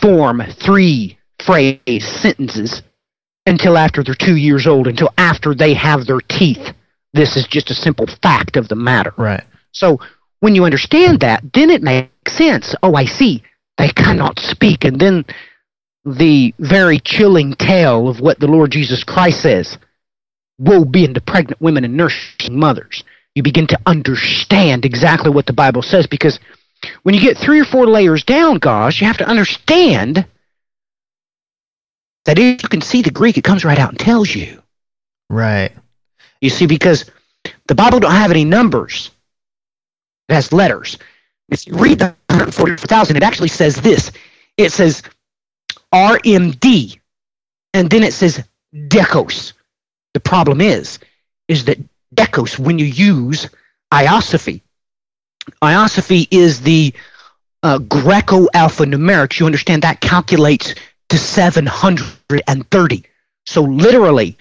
form 0.00 0.42
three 0.64 1.18
phrase 1.44 1.80
sentences 2.06 2.82
until 3.46 3.78
after 3.78 4.02
they're 4.02 4.14
two 4.14 4.36
years 4.36 4.66
old, 4.66 4.86
until 4.86 5.10
after 5.16 5.54
they 5.54 5.74
have 5.74 6.06
their 6.06 6.20
teeth. 6.20 6.74
This 7.12 7.36
is 7.36 7.46
just 7.46 7.70
a 7.70 7.74
simple 7.74 8.06
fact 8.22 8.56
of 8.56 8.68
the 8.68 8.74
matter. 8.74 9.14
Right. 9.16 9.44
So 9.72 10.00
when 10.40 10.54
you 10.54 10.64
understand 10.64 11.20
that, 11.20 11.42
then 11.54 11.70
it 11.70 11.82
makes 11.82 12.10
sense. 12.32 12.74
Oh, 12.82 12.94
I 12.94 13.04
see. 13.04 13.42
They 13.78 13.88
cannot 13.88 14.38
speak. 14.38 14.84
And 14.84 15.00
then 15.00 15.24
the 16.04 16.54
very 16.58 16.98
chilling 16.98 17.54
tale 17.54 18.08
of 18.08 18.20
what 18.20 18.38
the 18.38 18.46
Lord 18.46 18.72
Jesus 18.72 19.04
Christ 19.04 19.40
says 19.40 19.78
Woe 20.58 20.84
be 20.84 21.06
unto 21.06 21.20
pregnant 21.20 21.60
women 21.60 21.84
and 21.84 21.96
nursing 21.96 22.58
mothers. 22.58 23.02
You 23.34 23.42
begin 23.42 23.66
to 23.68 23.80
understand 23.86 24.84
exactly 24.84 25.30
what 25.30 25.46
the 25.46 25.52
Bible 25.52 25.82
says 25.82 26.06
because 26.06 26.38
when 27.02 27.14
you 27.14 27.20
get 27.20 27.36
three 27.36 27.60
or 27.60 27.64
four 27.64 27.86
layers 27.86 28.22
down, 28.22 28.58
gosh, 28.58 29.00
you 29.00 29.06
have 29.06 29.18
to 29.18 29.26
understand 29.26 30.26
that 32.24 32.38
if 32.38 32.62
you 32.62 32.68
can 32.68 32.80
see 32.80 33.02
the 33.02 33.10
Greek, 33.10 33.36
it 33.36 33.44
comes 33.44 33.64
right 33.64 33.78
out 33.78 33.90
and 33.90 33.98
tells 33.98 34.32
you. 34.34 34.62
Right. 35.28 35.72
You 36.40 36.50
see, 36.50 36.66
because 36.66 37.10
the 37.66 37.74
Bible 37.74 38.00
don't 38.00 38.12
have 38.12 38.30
any 38.30 38.44
numbers. 38.44 39.10
It 40.28 40.34
has 40.34 40.52
letters. 40.52 40.98
If 41.48 41.66
you 41.66 41.74
read 41.74 41.98
the 41.98 42.14
144,000, 42.28 43.16
it 43.16 43.22
actually 43.22 43.48
says 43.48 43.76
this. 43.76 44.12
It 44.56 44.70
says 44.70 45.02
RMD, 45.94 46.98
and 47.72 47.88
then 47.88 48.02
it 48.02 48.12
says 48.12 48.42
decos. 48.74 49.52
The 50.12 50.20
problem 50.20 50.60
is, 50.60 50.98
is 51.46 51.64
that 51.66 51.78
decos, 52.14 52.58
when 52.58 52.78
you 52.78 52.86
use 52.86 53.48
isopsephy, 53.92 54.60
isopsephy 55.62 56.26
is 56.30 56.60
the 56.62 56.92
uh, 57.62 57.78
Greco 57.78 58.46
alphanumerics. 58.48 59.38
You 59.38 59.46
understand 59.46 59.82
that 59.82 60.00
calculates 60.00 60.74
to 61.10 61.18
730. 61.18 63.04
So 63.46 63.62
literally, 63.62 64.36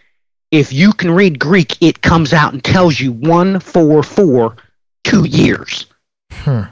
if 0.51 0.73
you 0.73 0.93
can 0.93 1.11
read 1.11 1.39
Greek, 1.39 1.81
it 1.81 2.01
comes 2.01 2.33
out 2.33 2.53
and 2.53 2.63
tells 2.63 2.99
you 2.99 3.11
one, 3.11 3.59
four, 3.59 4.01
four, 4.01 4.55
two 5.03 5.25
years. 5.25 5.85
Hmm. 6.31 6.63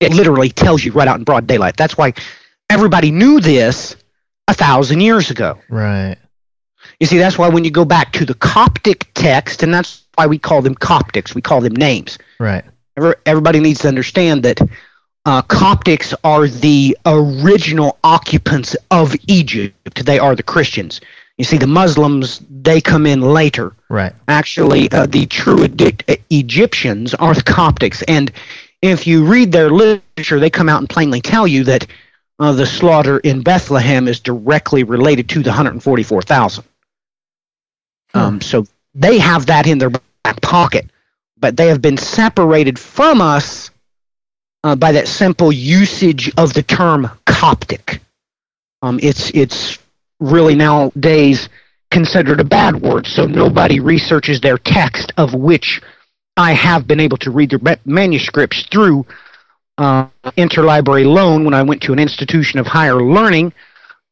It 0.00 0.12
literally 0.14 0.50
tells 0.50 0.84
you 0.84 0.92
right 0.92 1.08
out 1.08 1.18
in 1.18 1.24
broad 1.24 1.46
daylight. 1.46 1.76
That's 1.76 1.96
why 1.96 2.14
everybody 2.70 3.10
knew 3.10 3.40
this 3.40 3.96
a 4.48 4.54
thousand 4.54 5.00
years 5.00 5.30
ago. 5.30 5.58
Right. 5.68 6.16
You 6.98 7.06
see, 7.06 7.18
that's 7.18 7.36
why 7.36 7.48
when 7.48 7.64
you 7.64 7.70
go 7.70 7.84
back 7.84 8.12
to 8.14 8.24
the 8.24 8.34
Coptic 8.34 9.10
text, 9.14 9.62
and 9.62 9.74
that's 9.74 10.04
why 10.14 10.26
we 10.26 10.38
call 10.38 10.62
them 10.62 10.74
Coptics, 10.74 11.34
we 11.34 11.42
call 11.42 11.60
them 11.60 11.74
names. 11.74 12.18
Right. 12.38 12.64
Everybody 13.26 13.60
needs 13.60 13.80
to 13.80 13.88
understand 13.88 14.42
that 14.44 14.60
uh, 15.26 15.42
Coptics 15.42 16.14
are 16.24 16.46
the 16.48 16.96
original 17.04 17.98
occupants 18.04 18.76
of 18.90 19.14
Egypt. 19.28 20.04
They 20.04 20.18
are 20.18 20.34
the 20.34 20.42
Christians. 20.42 21.00
You 21.38 21.44
see, 21.44 21.56
the 21.56 21.66
Muslims, 21.66 22.42
they 22.50 22.80
come 22.80 23.06
in 23.06 23.22
later. 23.22 23.74
Right. 23.88 24.12
Actually, 24.28 24.90
uh, 24.92 25.06
the 25.06 25.26
true 25.26 25.66
Egyptians 26.30 27.14
are 27.14 27.34
the 27.34 27.42
Coptics. 27.42 28.02
And 28.08 28.30
if 28.82 29.06
you 29.06 29.24
read 29.24 29.52
their 29.52 29.70
literature, 29.70 30.38
they 30.38 30.50
come 30.50 30.68
out 30.68 30.80
and 30.80 30.88
plainly 30.88 31.20
tell 31.20 31.46
you 31.46 31.64
that 31.64 31.86
uh, 32.40 32.52
the 32.52 32.66
slaughter 32.66 33.18
in 33.18 33.42
Bethlehem 33.42 34.08
is 34.08 34.18
directly 34.18 34.82
related 34.82 35.28
to 35.28 35.42
the 35.42 35.50
144,000. 35.50 36.64
Hmm. 38.12 38.18
Um, 38.18 38.40
so 38.40 38.66
they 38.94 39.18
have 39.18 39.46
that 39.46 39.66
in 39.66 39.78
their 39.78 39.90
back 39.90 40.40
pocket, 40.40 40.90
but 41.36 41.56
they 41.56 41.68
have 41.68 41.82
been 41.82 41.98
separated 41.98 42.78
from 42.78 43.20
us 43.20 43.70
uh, 44.64 44.74
by 44.74 44.92
that 44.92 45.06
simple 45.06 45.52
usage 45.52 46.32
of 46.36 46.54
the 46.54 46.62
term 46.62 47.10
Coptic. 47.26 48.00
Um, 48.82 48.98
it's 49.02 49.30
it's 49.30 49.78
really 50.18 50.54
nowadays 50.54 51.48
considered 51.90 52.40
a 52.40 52.44
bad 52.44 52.80
word, 52.80 53.06
so 53.06 53.26
nobody 53.26 53.80
researches 53.80 54.40
their 54.40 54.56
text, 54.56 55.12
of 55.18 55.34
which 55.34 55.82
I 56.36 56.52
have 56.52 56.86
been 56.86 57.00
able 57.00 57.18
to 57.18 57.30
read 57.30 57.50
their 57.50 57.78
manuscripts 57.84 58.62
through 58.66 59.04
uh, 59.78 60.08
interlibrary 60.36 61.04
loan 61.04 61.44
when 61.44 61.54
I 61.54 61.62
went 61.62 61.82
to 61.82 61.92
an 61.92 61.98
institution 61.98 62.58
of 62.58 62.66
higher 62.66 63.00
learning. 63.00 63.52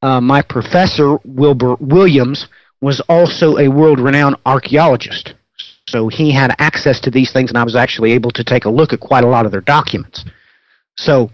Uh, 0.03 0.21
my 0.21 0.43
professor, 0.43 1.19
Wilbur 1.25 1.77
Williams, 1.81 2.47
was 2.81 3.01
also 3.09 3.59
a 3.59 3.69
world 3.69 3.99
renowned 3.99 4.37
archaeologist. 4.47 5.35
So 5.89 6.09
he 6.09 6.31
had 6.33 6.55
access 6.59 7.01
to 7.01 7.11
these 7.11 7.33
things, 7.33 7.51
and 7.51 7.59
I 7.59 7.65
was 7.65 7.75
actually 7.75 8.13
able 8.13 8.31
to 8.33 8.45
take 8.45 8.67
a 8.67 8.71
look 8.71 8.93
at 8.93 9.01
quite 9.01 9.25
a 9.25 9.29
lot 9.29 9.47
of 9.47 9.53
their 9.53 9.61
documents. 9.63 10.25
So 10.97 11.31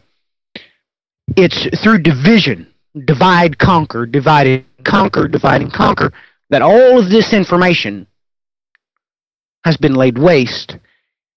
it's 1.37 1.67
through 1.83 1.99
division 1.99 2.69
divide, 3.07 3.59
conquer, 3.59 4.07
divide 4.07 4.65
conquer, 4.85 5.27
divide 5.27 5.63
and 5.63 5.73
conquer, 5.73 6.13
that 6.51 6.63
all 6.63 6.99
of 6.99 7.09
this 7.11 7.33
information 7.33 8.07
has 9.65 9.77
been 9.77 9.95
laid 9.95 10.19
waste 10.19 10.77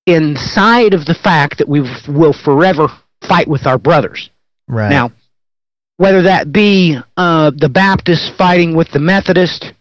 inside 0.08 0.96
of 0.96 1.06
the 1.06 1.14
fact 1.14 1.60
that 1.60 1.70
we 1.70 1.82
will 2.08 2.34
forever 2.34 2.88
fight 3.28 3.48
with 3.48 3.68
our 3.68 3.78
brothers. 3.78 4.32
Right. 4.68 4.90
Now, 4.90 5.12
whether 5.98 6.24
that 6.24 6.52
be 6.52 6.98
uh, 7.18 7.52
the 7.56 7.70
Baptists 7.70 8.32
fighting 8.38 8.76
with 8.76 8.90
the 8.92 9.00
Methodists, 9.00 9.72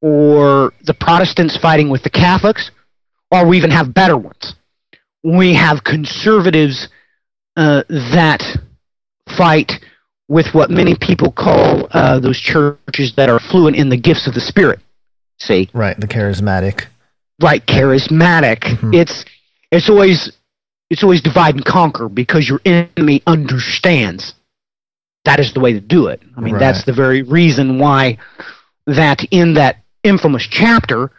or 0.00 0.72
the 0.82 0.92
Protestants 0.92 1.56
fighting 1.56 1.88
with 1.88 2.02
the 2.02 2.10
Catholics, 2.10 2.70
or 3.30 3.46
we 3.46 3.56
even 3.56 3.70
have 3.70 3.94
better 3.94 4.18
ones. 4.18 4.54
We 5.22 5.54
have 5.54 5.82
conservatives 5.82 6.88
uh, 7.56 7.84
that 7.88 8.42
fight 9.38 9.72
with 10.28 10.48
what 10.52 10.70
many 10.70 10.94
people 11.00 11.32
call 11.32 11.88
uh, 11.90 12.20
those 12.20 12.38
churches 12.38 13.14
that 13.16 13.30
are 13.30 13.40
fluent 13.40 13.76
in 13.76 13.88
the 13.88 13.96
gifts 13.96 14.26
of 14.26 14.34
the 14.34 14.40
Spirit. 14.40 14.80
See, 15.38 15.70
right, 15.72 15.98
the 15.98 16.06
charismatic. 16.06 16.84
Right, 17.42 17.64
charismatic. 17.64 18.60
Mm-hmm. 18.60 18.94
It's 18.94 19.24
it's 19.74 19.90
always 19.90 20.32
it's 20.90 21.02
always 21.02 21.20
divide 21.20 21.54
and 21.54 21.64
conquer 21.64 22.08
because 22.08 22.48
your 22.48 22.60
enemy 22.64 23.22
understands 23.26 24.34
that 25.24 25.40
is 25.40 25.54
the 25.54 25.60
way 25.60 25.72
to 25.72 25.80
do 25.80 26.08
it. 26.08 26.20
I 26.36 26.40
mean, 26.40 26.54
right. 26.54 26.60
that's 26.60 26.84
the 26.84 26.92
very 26.92 27.22
reason 27.22 27.78
why 27.78 28.18
that 28.86 29.24
in 29.30 29.54
that 29.54 29.78
infamous 30.02 30.46
chapter 30.46 31.10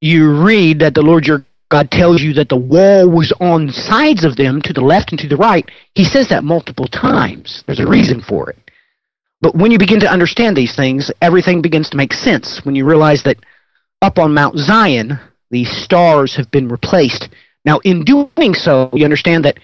you 0.00 0.44
read 0.44 0.80
that 0.80 0.94
the 0.94 1.02
Lord 1.02 1.26
your 1.26 1.44
God 1.68 1.90
tells 1.90 2.22
you 2.22 2.34
that 2.34 2.48
the 2.48 2.56
wall 2.56 3.10
was 3.10 3.32
on 3.40 3.70
sides 3.70 4.24
of 4.24 4.36
them 4.36 4.62
to 4.62 4.72
the 4.72 4.82
left 4.82 5.10
and 5.10 5.18
to 5.18 5.26
the 5.26 5.36
right. 5.36 5.68
He 5.94 6.04
says 6.04 6.28
that 6.28 6.44
multiple 6.44 6.86
times. 6.86 7.64
There's 7.66 7.80
a 7.80 7.88
reason 7.88 8.22
for 8.22 8.50
it. 8.50 8.58
But 9.40 9.56
when 9.56 9.72
you 9.72 9.78
begin 9.78 9.98
to 10.00 10.10
understand 10.10 10.56
these 10.56 10.76
things, 10.76 11.10
everything 11.20 11.62
begins 11.62 11.90
to 11.90 11.96
make 11.96 12.12
sense. 12.12 12.64
When 12.64 12.76
you 12.76 12.86
realize 12.86 13.24
that 13.24 13.38
up 14.00 14.18
on 14.18 14.32
Mount 14.32 14.56
Zion, 14.58 15.18
the 15.50 15.64
stars 15.64 16.36
have 16.36 16.50
been 16.52 16.68
replaced. 16.68 17.30
Now, 17.66 17.80
in 17.80 18.04
doing 18.04 18.54
so, 18.54 18.90
you 18.92 19.04
understand 19.04 19.44
that 19.44 19.58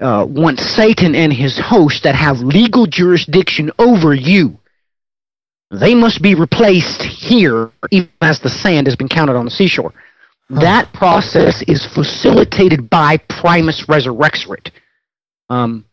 uh, 0.00 0.26
once 0.26 0.62
Satan 0.62 1.14
and 1.14 1.30
his 1.30 1.58
hosts 1.58 2.00
that 2.00 2.14
have 2.14 2.38
legal 2.38 2.86
jurisdiction 2.86 3.70
over 3.78 4.14
you, 4.14 4.58
they 5.70 5.94
must 5.94 6.22
be 6.22 6.34
replaced 6.34 7.02
here, 7.02 7.70
even 7.90 8.08
as 8.22 8.40
the 8.40 8.48
sand 8.48 8.86
has 8.86 8.96
been 8.96 9.08
counted 9.08 9.36
on 9.36 9.44
the 9.44 9.50
seashore. 9.50 9.92
That 10.48 10.92
process 10.94 11.62
is 11.66 11.84
facilitated 11.84 12.88
by 12.88 13.18
Primus 13.18 13.84
Resurrexit. 13.86 14.70
Um, 15.50 15.84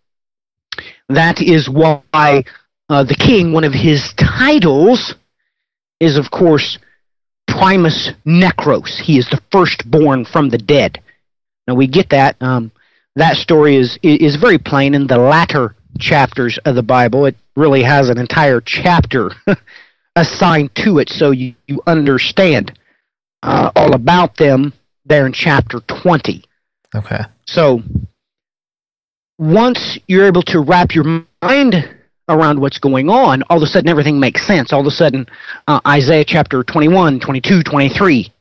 that 1.10 1.42
is 1.42 1.68
why 1.68 2.44
uh, 2.90 3.04
the 3.04 3.16
king, 3.16 3.52
one 3.52 3.64
of 3.64 3.74
his 3.74 4.14
titles, 4.14 5.16
is 6.00 6.18
of 6.18 6.32
course 6.32 6.78
Primus 7.48 8.12
Necros. 8.26 9.00
He 9.00 9.18
is 9.18 9.28
the 9.30 9.42
firstborn 9.52 10.24
from 10.24 10.50
the 10.50 10.58
dead. 10.58 11.03
Now 11.68 11.76
we 11.76 11.88
get 11.88 12.10
that. 12.10 12.42
Um, 12.42 12.72
that 13.16 13.36
story 13.36 13.76
is 13.76 13.98
is 14.02 14.36
very 14.36 14.58
plain 14.58 14.96
in 14.96 15.08
the 15.08 15.18
latter 15.18 15.76
chapters 16.00 16.58
of 16.66 16.76
the 16.76 16.84
Bible. 16.84 17.26
It 17.26 17.36
really 17.56 17.84
has 17.84 18.10
an 18.10 18.18
entire 18.18 18.62
chapter 18.62 19.32
assigned 20.16 20.74
to 20.76 21.00
it, 21.00 21.10
so 21.10 21.32
you, 21.32 21.54
you 21.68 21.82
understand 21.86 22.78
uh, 23.44 23.72
all 23.76 23.94
about 23.94 24.38
them 24.38 24.74
there 25.06 25.26
in 25.26 25.34
chapter 25.34 25.80
20. 25.82 26.44
Okay. 26.96 27.20
So 27.46 27.82
once 29.38 29.98
you're 30.08 30.26
able 30.26 30.44
to 30.44 30.62
wrap 30.62 30.96
your 30.96 31.26
mind 31.42 32.00
around 32.30 32.60
what's 32.60 32.80
going 32.80 33.10
on, 33.10 33.44
all 33.50 33.58
of 33.58 33.64
a 33.64 33.68
sudden 33.68 33.90
everything 33.90 34.20
makes 34.20 34.46
sense. 34.48 34.72
All 34.72 34.82
of 34.82 34.88
a 34.88 34.92
sudden, 34.92 35.28
uh, 35.68 35.82
Isaiah 35.88 36.26
chapter 36.26 36.64
21, 36.64 37.20
22, 37.20 37.64
23, 37.64 38.32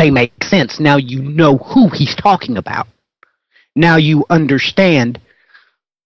they 0.00 0.10
make 0.10 0.42
sense. 0.42 0.80
Now 0.80 0.96
you 0.96 1.20
know 1.20 1.58
who 1.58 1.90
he's 1.90 2.14
talking 2.14 2.56
about. 2.56 2.86
Now 3.76 3.96
you 3.96 4.24
understand 4.30 5.20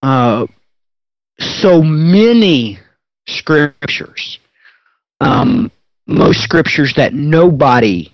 uh, 0.02 0.46
so 1.38 1.80
many 1.80 2.80
scriptures. 3.28 4.40
Um, 5.20 5.70
most 6.07 6.42
scriptures 6.42 6.94
that 6.96 7.14
nobody 7.14 8.12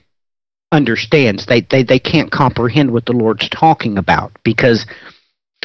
understands. 0.71 1.47
They, 1.47 1.63
they, 1.63 1.83
they 1.83 1.99
can't 1.99 2.31
comprehend 2.31 2.93
what 2.93 3.07
the 3.07 3.13
Lord's 3.13 3.49
talking 3.49 3.97
about 3.97 4.33
because 4.45 4.87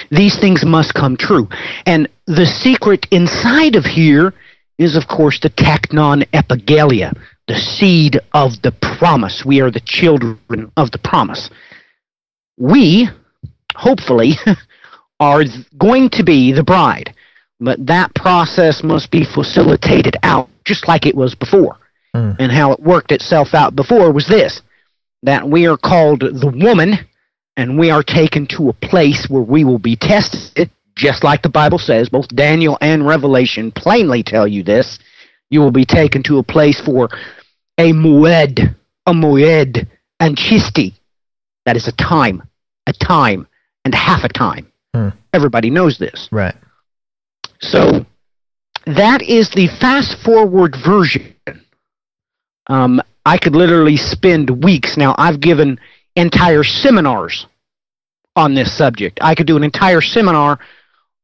these 0.10 0.39
things 0.39 0.65
must 0.65 0.93
come 0.93 1.17
true. 1.17 1.47
And 1.86 2.08
the 2.25 2.45
secret 2.45 3.06
inside 3.12 3.75
of 3.75 3.84
here 3.84 4.34
is, 4.78 4.95
of 4.95 5.08
course, 5.08 5.39
the 5.41 5.49
teknon 5.49 6.25
epigalia, 6.34 7.13
the 7.47 7.55
seed 7.55 8.19
of 8.34 8.62
the 8.62 8.71
promise. 8.97 9.45
We 9.45 9.62
are 9.62 9.71
the 9.71 9.81
children 9.81 10.71
of 10.77 10.91
the 10.91 10.97
promise. 10.97 11.49
We, 12.58 13.10
hopefully, 13.75 14.34
are 15.19 15.43
going 15.77 16.10
to 16.12 16.23
be 16.23 16.51
the 16.51 16.63
bride. 16.63 17.13
But 17.60 17.86
that 17.88 18.13
process 18.15 18.84
must 18.84 19.12
be 19.12 19.23
facilitated 19.23 20.17
out 20.23 20.49
just 20.65 20.88
like 20.88 21.05
it 21.05 21.15
was 21.15 21.36
before. 21.36 21.77
Mm. 22.15 22.36
And 22.39 22.51
how 22.51 22.71
it 22.73 22.81
worked 22.81 23.12
itself 23.12 23.53
out 23.53 23.75
before 23.75 24.12
was 24.12 24.27
this 24.27 24.62
that 25.23 25.47
we 25.47 25.65
are 25.65 25.77
called 25.77 26.19
the 26.19 26.53
woman 26.55 26.99
and 27.58 27.79
we 27.79 27.89
are 27.89 28.03
taken 28.03 28.45
to 28.45 28.69
a 28.69 28.73
place 28.73 29.27
where 29.27 29.41
we 29.41 29.63
will 29.63 29.79
be 29.79 29.95
tested, 29.95 30.69
just 30.95 31.23
like 31.23 31.41
the 31.41 31.49
Bible 31.49 31.79
says. 31.79 32.10
Both 32.10 32.27
Daniel 32.27 32.77
and 32.81 33.08
Revelation 33.08 33.71
plainly 33.71 34.21
tell 34.21 34.47
you 34.47 34.62
this. 34.62 34.99
You 35.49 35.62
will 35.62 35.71
be 35.71 35.86
taken 35.86 36.21
to 36.23 36.38
a 36.38 36.43
place 36.43 36.79
for 36.81 37.10
a 37.77 37.93
mued, 37.93 38.75
a 39.05 39.13
mued, 39.13 39.88
and 40.19 40.38
chisti. 40.38 40.93
That 41.65 41.75
is 41.75 41.88
a 41.88 41.91
time, 41.93 42.43
a 42.88 42.93
time, 42.93 43.47
and 43.83 43.93
half 43.93 44.23
a 44.23 44.29
time. 44.29 44.71
Hmm. 44.93 45.09
Everybody 45.33 45.69
knows 45.69 45.97
this. 45.97 46.29
Right. 46.31 46.55
So 47.59 48.05
that 48.85 49.21
is 49.21 49.49
the 49.49 49.67
fast 49.79 50.17
forward 50.23 50.75
version. 50.85 51.35
Um, 52.67 53.01
I 53.25 53.38
could 53.38 53.55
literally 53.55 53.97
spend 53.97 54.63
weeks. 54.63 54.97
Now, 54.97 55.15
I've 55.17 55.39
given 55.39 55.79
entire 56.15 56.63
seminars 56.63 57.47
on 58.35 58.53
this 58.53 58.75
subject. 58.75 59.19
I 59.21 59.35
could 59.35 59.47
do 59.47 59.57
an 59.57 59.63
entire 59.63 60.01
seminar 60.01 60.59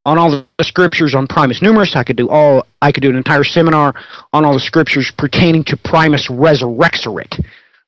on 0.06 0.18
all 0.18 0.32
the 0.32 0.64
scriptures 0.64 1.14
on 1.14 1.28
Primus 1.28 1.62
Numerus. 1.62 1.96
I 1.96 2.04
could 2.04 2.18
do 2.18 2.30
all. 2.30 2.66
I 2.82 2.92
could 2.92 3.04
do 3.04 3.10
an 3.10 3.16
entire 3.16 3.44
seminar 3.44 3.94
on 4.34 4.46
all 4.46 4.54
the 4.54 4.60
scriptures 4.60 5.12
pertaining 5.18 5.64
to 5.66 5.78
Primus 5.78 6.28
Resurrexerit. 6.28 7.44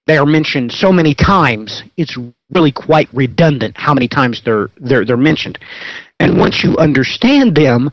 They 0.06 0.18
are 0.18 0.26
mentioned 0.26 0.72
so 0.72 0.92
many 0.92 1.14
times. 1.14 1.84
It's 1.98 2.18
really 2.54 2.72
quite 2.72 3.08
redundant 3.14 3.78
how 3.78 3.94
many 3.94 4.08
times 4.08 4.42
they're 4.44 4.70
they're 4.78 5.06
they're 5.06 5.18
mentioned. 5.18 5.58
And 6.20 6.38
once 6.38 6.64
you 6.64 6.78
understand 6.78 7.56
them, 7.56 7.90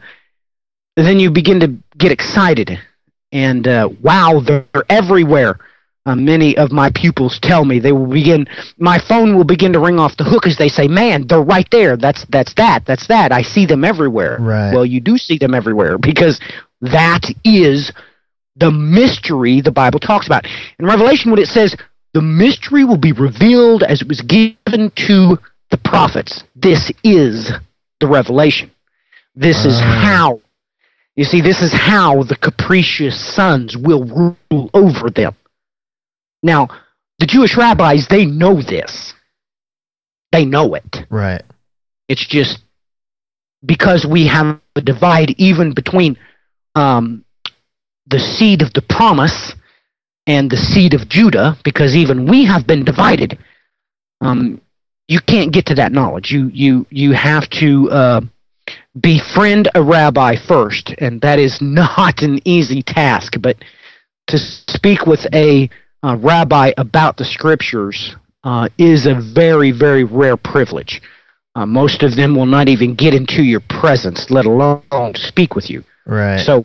then 0.96 1.18
you 1.18 1.30
begin 1.30 1.60
to 1.60 1.74
get 1.96 2.12
excited. 2.12 2.78
And 3.32 3.66
uh, 3.66 3.88
wow, 4.02 4.40
they're 4.44 4.84
everywhere. 4.88 5.58
Uh, 6.06 6.14
many 6.14 6.56
of 6.56 6.72
my 6.72 6.90
pupils 6.94 7.38
tell 7.40 7.64
me 7.66 7.78
they 7.78 7.92
will 7.92 8.06
begin. 8.06 8.46
My 8.78 8.98
phone 8.98 9.36
will 9.36 9.44
begin 9.44 9.72
to 9.74 9.78
ring 9.78 9.98
off 9.98 10.16
the 10.16 10.24
hook 10.24 10.46
as 10.46 10.56
they 10.56 10.68
say, 10.68 10.88
"Man, 10.88 11.26
they're 11.26 11.42
right 11.42 11.68
there. 11.70 11.96
That's 11.96 12.24
that's 12.30 12.54
that. 12.54 12.86
That's 12.86 13.06
that. 13.08 13.32
I 13.32 13.42
see 13.42 13.66
them 13.66 13.84
everywhere." 13.84 14.38
Right. 14.40 14.72
Well, 14.72 14.86
you 14.86 15.00
do 15.00 15.18
see 15.18 15.36
them 15.36 15.54
everywhere 15.54 15.98
because 15.98 16.40
that 16.80 17.30
is 17.44 17.92
the 18.56 18.70
mystery 18.70 19.60
the 19.60 19.70
Bible 19.72 20.00
talks 20.00 20.26
about. 20.26 20.46
In 20.78 20.86
Revelation, 20.86 21.30
when 21.30 21.40
it 21.40 21.48
says 21.48 21.76
the 22.14 22.22
mystery 22.22 22.84
will 22.84 22.96
be 22.96 23.12
revealed 23.12 23.82
as 23.82 24.00
it 24.00 24.08
was 24.08 24.22
given 24.22 24.90
to 24.96 25.38
the 25.70 25.76
prophets, 25.84 26.42
this 26.56 26.90
is 27.04 27.52
the 28.00 28.06
revelation. 28.06 28.70
This 29.36 29.64
is 29.66 29.78
Ah. 29.80 29.84
how. 29.84 30.40
You 31.14 31.24
see, 31.24 31.42
this 31.42 31.60
is 31.60 31.72
how 31.72 32.22
the 32.22 32.36
capricious 32.36 33.20
sons 33.20 33.76
will 33.76 34.04
rule 34.04 34.70
over 34.72 35.10
them. 35.10 35.34
Now, 36.42 36.68
the 37.18 37.26
Jewish 37.26 37.56
rabbis, 37.56 38.06
they 38.08 38.24
know 38.24 38.62
this. 38.62 39.14
They 40.32 40.44
know 40.44 40.74
it. 40.74 41.06
Right. 41.10 41.42
It's 42.08 42.26
just 42.26 42.62
because 43.64 44.06
we 44.06 44.26
have 44.26 44.60
a 44.74 44.80
divide 44.80 45.34
even 45.38 45.74
between 45.74 46.16
um, 46.74 47.24
the 48.06 48.18
seed 48.18 48.62
of 48.62 48.72
the 48.72 48.82
promise 48.82 49.54
and 50.26 50.50
the 50.50 50.56
seed 50.56 50.94
of 50.94 51.08
Judah, 51.08 51.56
because 51.64 51.94
even 51.94 52.26
we 52.26 52.44
have 52.44 52.66
been 52.66 52.84
divided. 52.84 53.38
Um, 54.20 54.60
you 55.08 55.20
can't 55.20 55.52
get 55.52 55.66
to 55.66 55.74
that 55.74 55.92
knowledge. 55.92 56.30
You 56.30 56.50
you 56.52 56.86
you 56.90 57.12
have 57.12 57.50
to 57.50 57.90
uh, 57.90 58.20
befriend 59.00 59.68
a 59.74 59.82
rabbi 59.82 60.36
first, 60.36 60.94
and 60.98 61.20
that 61.22 61.38
is 61.38 61.60
not 61.60 62.22
an 62.22 62.40
easy 62.44 62.82
task. 62.82 63.34
But 63.40 63.56
to 64.28 64.38
speak 64.38 65.06
with 65.06 65.26
a 65.34 65.68
uh, 66.02 66.16
rabbi 66.18 66.72
about 66.76 67.16
the 67.16 67.24
scriptures 67.24 68.16
uh, 68.44 68.68
is 68.78 69.06
a 69.06 69.14
very 69.14 69.70
very 69.70 70.04
rare 70.04 70.36
privilege. 70.36 71.00
Uh, 71.54 71.66
most 71.66 72.02
of 72.02 72.14
them 72.14 72.36
will 72.36 72.46
not 72.46 72.68
even 72.68 72.94
get 72.94 73.12
into 73.12 73.42
your 73.42 73.60
presence, 73.68 74.30
let 74.30 74.46
alone 74.46 74.82
speak 75.14 75.54
with 75.56 75.68
you. 75.68 75.82
Right. 76.06 76.40
So, 76.40 76.64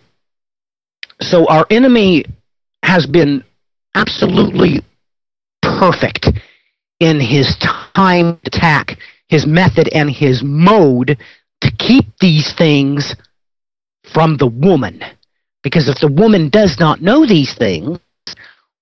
so 1.21 1.48
our 1.48 1.65
enemy 1.71 2.26
has 2.84 3.08
been 3.08 3.43
absolutely 3.95 4.82
perfect 5.62 6.30
in 7.00 7.19
his 7.19 7.58
time 7.95 8.39
attack, 8.45 8.98
his 9.28 9.48
method, 9.48 9.89
and 9.91 10.10
his 10.10 10.43
mode 10.43 11.17
to 11.62 11.71
keep 11.78 12.06
these 12.19 12.54
things 12.54 13.15
from 14.13 14.38
the 14.38 14.48
woman. 14.48 15.02
Because 15.63 15.89
if 15.89 16.00
the 16.00 16.12
woman 16.12 16.50
does 16.50 16.78
not 16.80 17.02
know 17.02 17.26
these 17.26 17.56
things, 17.56 17.98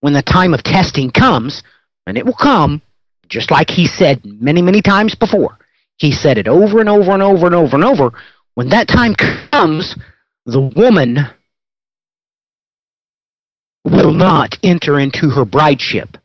when 0.03 0.11
the 0.11 0.21
time 0.21 0.53
of 0.53 0.61
testing 0.63 1.09
comes, 1.09 1.63
and 2.05 2.17
it 2.17 2.25
will 2.25 2.33
come, 2.33 2.81
just 3.29 3.49
like 3.49 3.69
he 3.69 3.87
said 3.87 4.19
many, 4.25 4.61
many 4.61 4.81
times 4.81 5.15
before, 5.15 5.57
he 5.95 6.11
said 6.11 6.37
it 6.37 6.45
over 6.45 6.81
and 6.81 6.89
over 6.89 7.11
and 7.13 7.23
over 7.23 7.45
and 7.45 7.55
over 7.55 7.73
and 7.73 7.85
over. 7.85 8.11
When 8.55 8.67
that 8.67 8.89
time 8.89 9.15
comes, 9.15 9.95
the 10.45 10.59
woman 10.59 11.19
will 13.85 14.11
not 14.11 14.57
enter 14.61 14.99
into 14.99 15.29
her 15.29 15.45
brideship 15.45 16.15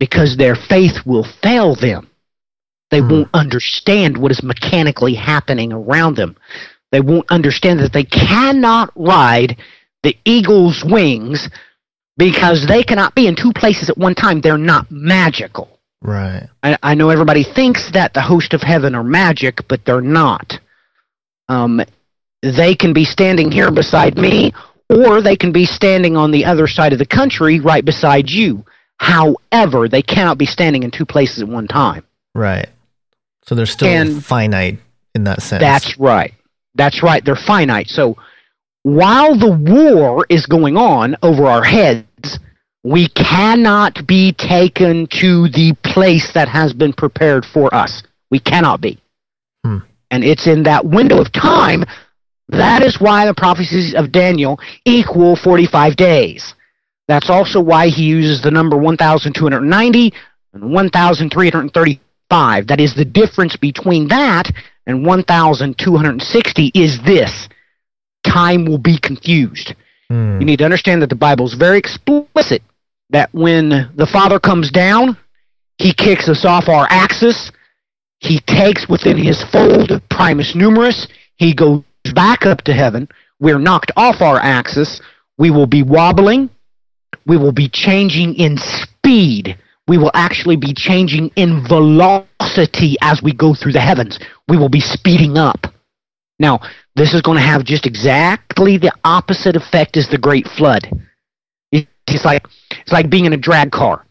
because 0.00 0.36
their 0.36 0.56
faith 0.56 1.06
will 1.06 1.26
fail 1.44 1.76
them. 1.76 2.10
They 2.90 2.98
Hmm. 2.98 3.08
won't 3.08 3.28
understand 3.32 4.18
what 4.18 4.32
is 4.32 4.42
mechanically 4.42 5.14
happening 5.14 5.72
around 5.72 6.16
them. 6.16 6.34
They 6.90 7.00
won't 7.00 7.30
understand 7.30 7.78
that 7.78 7.92
they 7.92 8.02
cannot 8.02 8.90
ride 8.96 9.58
the 10.02 10.16
eagle's 10.24 10.82
wings 10.84 11.48
because 12.20 12.66
they 12.68 12.82
cannot 12.84 13.14
be 13.14 13.26
in 13.26 13.34
two 13.34 13.52
places 13.52 13.88
at 13.90 13.96
one 13.98 14.14
time. 14.14 14.40
They're 14.42 14.58
not 14.58 14.90
magical. 14.90 15.80
right. 16.02 16.48
I, 16.62 16.76
I 16.82 16.94
know 16.94 17.08
everybody 17.08 17.42
thinks 17.42 17.90
that 17.92 18.12
the 18.14 18.20
host 18.20 18.52
of 18.54 18.60
heaven 18.62 18.94
are 18.94 19.02
magic, 19.02 19.66
but 19.68 19.84
they're 19.86 20.02
not. 20.02 20.58
Um, 21.48 21.80
they 22.42 22.74
can 22.74 22.92
be 22.92 23.04
standing 23.04 23.50
here 23.50 23.70
beside 23.70 24.16
me, 24.18 24.52
or 24.88 25.20
they 25.22 25.36
can 25.36 25.50
be 25.52 25.64
standing 25.66 26.16
on 26.16 26.30
the 26.30 26.44
other 26.44 26.66
side 26.66 26.92
of 26.92 26.98
the 26.98 27.06
country 27.06 27.58
right 27.60 27.84
beside 27.84 28.28
you. 28.30 28.64
However, 28.98 29.88
they 29.88 30.02
cannot 30.02 30.36
be 30.38 30.46
standing 30.46 30.82
in 30.82 30.90
two 30.90 31.06
places 31.06 31.42
at 31.42 31.48
one 31.48 31.66
time. 31.66 32.04
Right. 32.34 32.68
So 33.46 33.54
they're 33.54 33.66
still 33.66 33.88
And- 33.88 34.24
finite 34.24 34.78
in 35.14 35.24
that 35.24 35.42
sense. 35.42 35.60
That's 35.60 35.98
right. 35.98 36.34
That's 36.74 37.02
right. 37.02 37.24
They're 37.24 37.34
finite. 37.36 37.88
So 37.88 38.16
while 38.82 39.36
the 39.36 39.50
war 39.50 40.24
is 40.28 40.46
going 40.46 40.76
on 40.76 41.16
over 41.22 41.46
our 41.46 41.64
heads, 41.64 42.04
we 42.82 43.08
cannot 43.08 44.06
be 44.06 44.32
taken 44.32 45.06
to 45.08 45.48
the 45.48 45.74
place 45.84 46.32
that 46.32 46.48
has 46.48 46.72
been 46.72 46.92
prepared 46.92 47.44
for 47.44 47.74
us. 47.74 48.02
We 48.30 48.38
cannot 48.38 48.80
be. 48.80 48.98
Hmm. 49.64 49.78
And 50.10 50.24
it's 50.24 50.46
in 50.46 50.62
that 50.62 50.86
window 50.86 51.20
of 51.20 51.30
time. 51.32 51.84
That 52.48 52.82
is 52.82 53.00
why 53.00 53.26
the 53.26 53.34
prophecies 53.34 53.94
of 53.94 54.10
Daniel 54.12 54.58
equal 54.84 55.36
45 55.36 55.94
days. 55.96 56.54
That's 57.06 57.28
also 57.28 57.60
why 57.60 57.88
he 57.88 58.04
uses 58.04 58.40
the 58.42 58.50
number 58.50 58.76
1,290 58.76 60.12
and 60.52 60.72
1,335. 60.72 62.66
That 62.66 62.80
is 62.80 62.94
the 62.94 63.04
difference 63.04 63.56
between 63.56 64.08
that 64.08 64.50
and 64.86 65.04
1,260 65.04 66.70
is 66.74 67.00
this. 67.02 67.48
Time 68.24 68.64
will 68.64 68.78
be 68.78 68.98
confused. 68.98 69.74
Hmm. 70.08 70.40
You 70.40 70.46
need 70.46 70.58
to 70.60 70.64
understand 70.64 71.02
that 71.02 71.10
the 71.10 71.14
Bible 71.14 71.46
is 71.46 71.54
very 71.54 71.78
explicit 71.78 72.62
that 73.10 73.32
when 73.32 73.90
the 73.94 74.06
Father 74.06 74.38
comes 74.38 74.70
down, 74.70 75.16
he 75.78 75.92
kicks 75.92 76.28
us 76.28 76.44
off 76.44 76.68
our 76.68 76.86
axis. 76.90 77.50
He 78.18 78.40
takes 78.40 78.88
within 78.88 79.16
his 79.16 79.42
fold 79.44 80.00
primus 80.10 80.54
numerus. 80.54 81.06
He 81.36 81.54
goes 81.54 81.82
back 82.14 82.46
up 82.46 82.62
to 82.62 82.72
heaven. 82.72 83.08
We're 83.40 83.58
knocked 83.58 83.92
off 83.96 84.20
our 84.20 84.38
axis. 84.38 85.00
We 85.38 85.50
will 85.50 85.66
be 85.66 85.82
wobbling. 85.82 86.50
We 87.26 87.36
will 87.36 87.52
be 87.52 87.68
changing 87.68 88.34
in 88.34 88.58
speed. 88.58 89.58
We 89.88 89.98
will 89.98 90.10
actually 90.14 90.56
be 90.56 90.74
changing 90.74 91.30
in 91.36 91.66
velocity 91.66 92.96
as 93.00 93.22
we 93.22 93.32
go 93.32 93.54
through 93.54 93.72
the 93.72 93.80
heavens. 93.80 94.18
We 94.48 94.56
will 94.56 94.68
be 94.68 94.80
speeding 94.80 95.38
up. 95.38 95.66
Now, 96.38 96.60
this 96.94 97.14
is 97.14 97.22
going 97.22 97.38
to 97.38 97.44
have 97.44 97.64
just 97.64 97.86
exactly 97.86 98.76
the 98.76 98.92
opposite 99.04 99.56
effect 99.56 99.96
as 99.96 100.08
the 100.08 100.18
Great 100.18 100.46
Flood. 100.46 100.88
It's 101.72 102.24
like 102.24 102.46
it's 102.90 102.92
like 102.92 103.08
being 103.08 103.24
in 103.24 103.32
a 103.32 103.36
drag 103.36 103.70
car, 103.70 104.04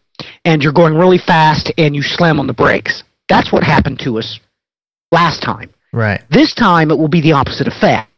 and 0.46 0.62
you're 0.62 0.72
going 0.72 0.94
really 0.94 1.18
fast, 1.18 1.70
and 1.76 1.94
you 1.94 2.00
slam 2.00 2.40
on 2.40 2.46
the 2.46 2.54
brakes. 2.54 3.02
That's 3.28 3.52
what 3.52 3.62
happened 3.62 4.00
to 4.04 4.18
us 4.18 4.40
last 5.12 5.42
time. 5.42 5.70
Right. 5.92 6.22
This 6.30 6.54
time, 6.54 6.90
it 6.90 6.96
will 6.96 7.08
be 7.08 7.20
the 7.20 7.32
opposite 7.32 7.66
effect, 7.66 8.08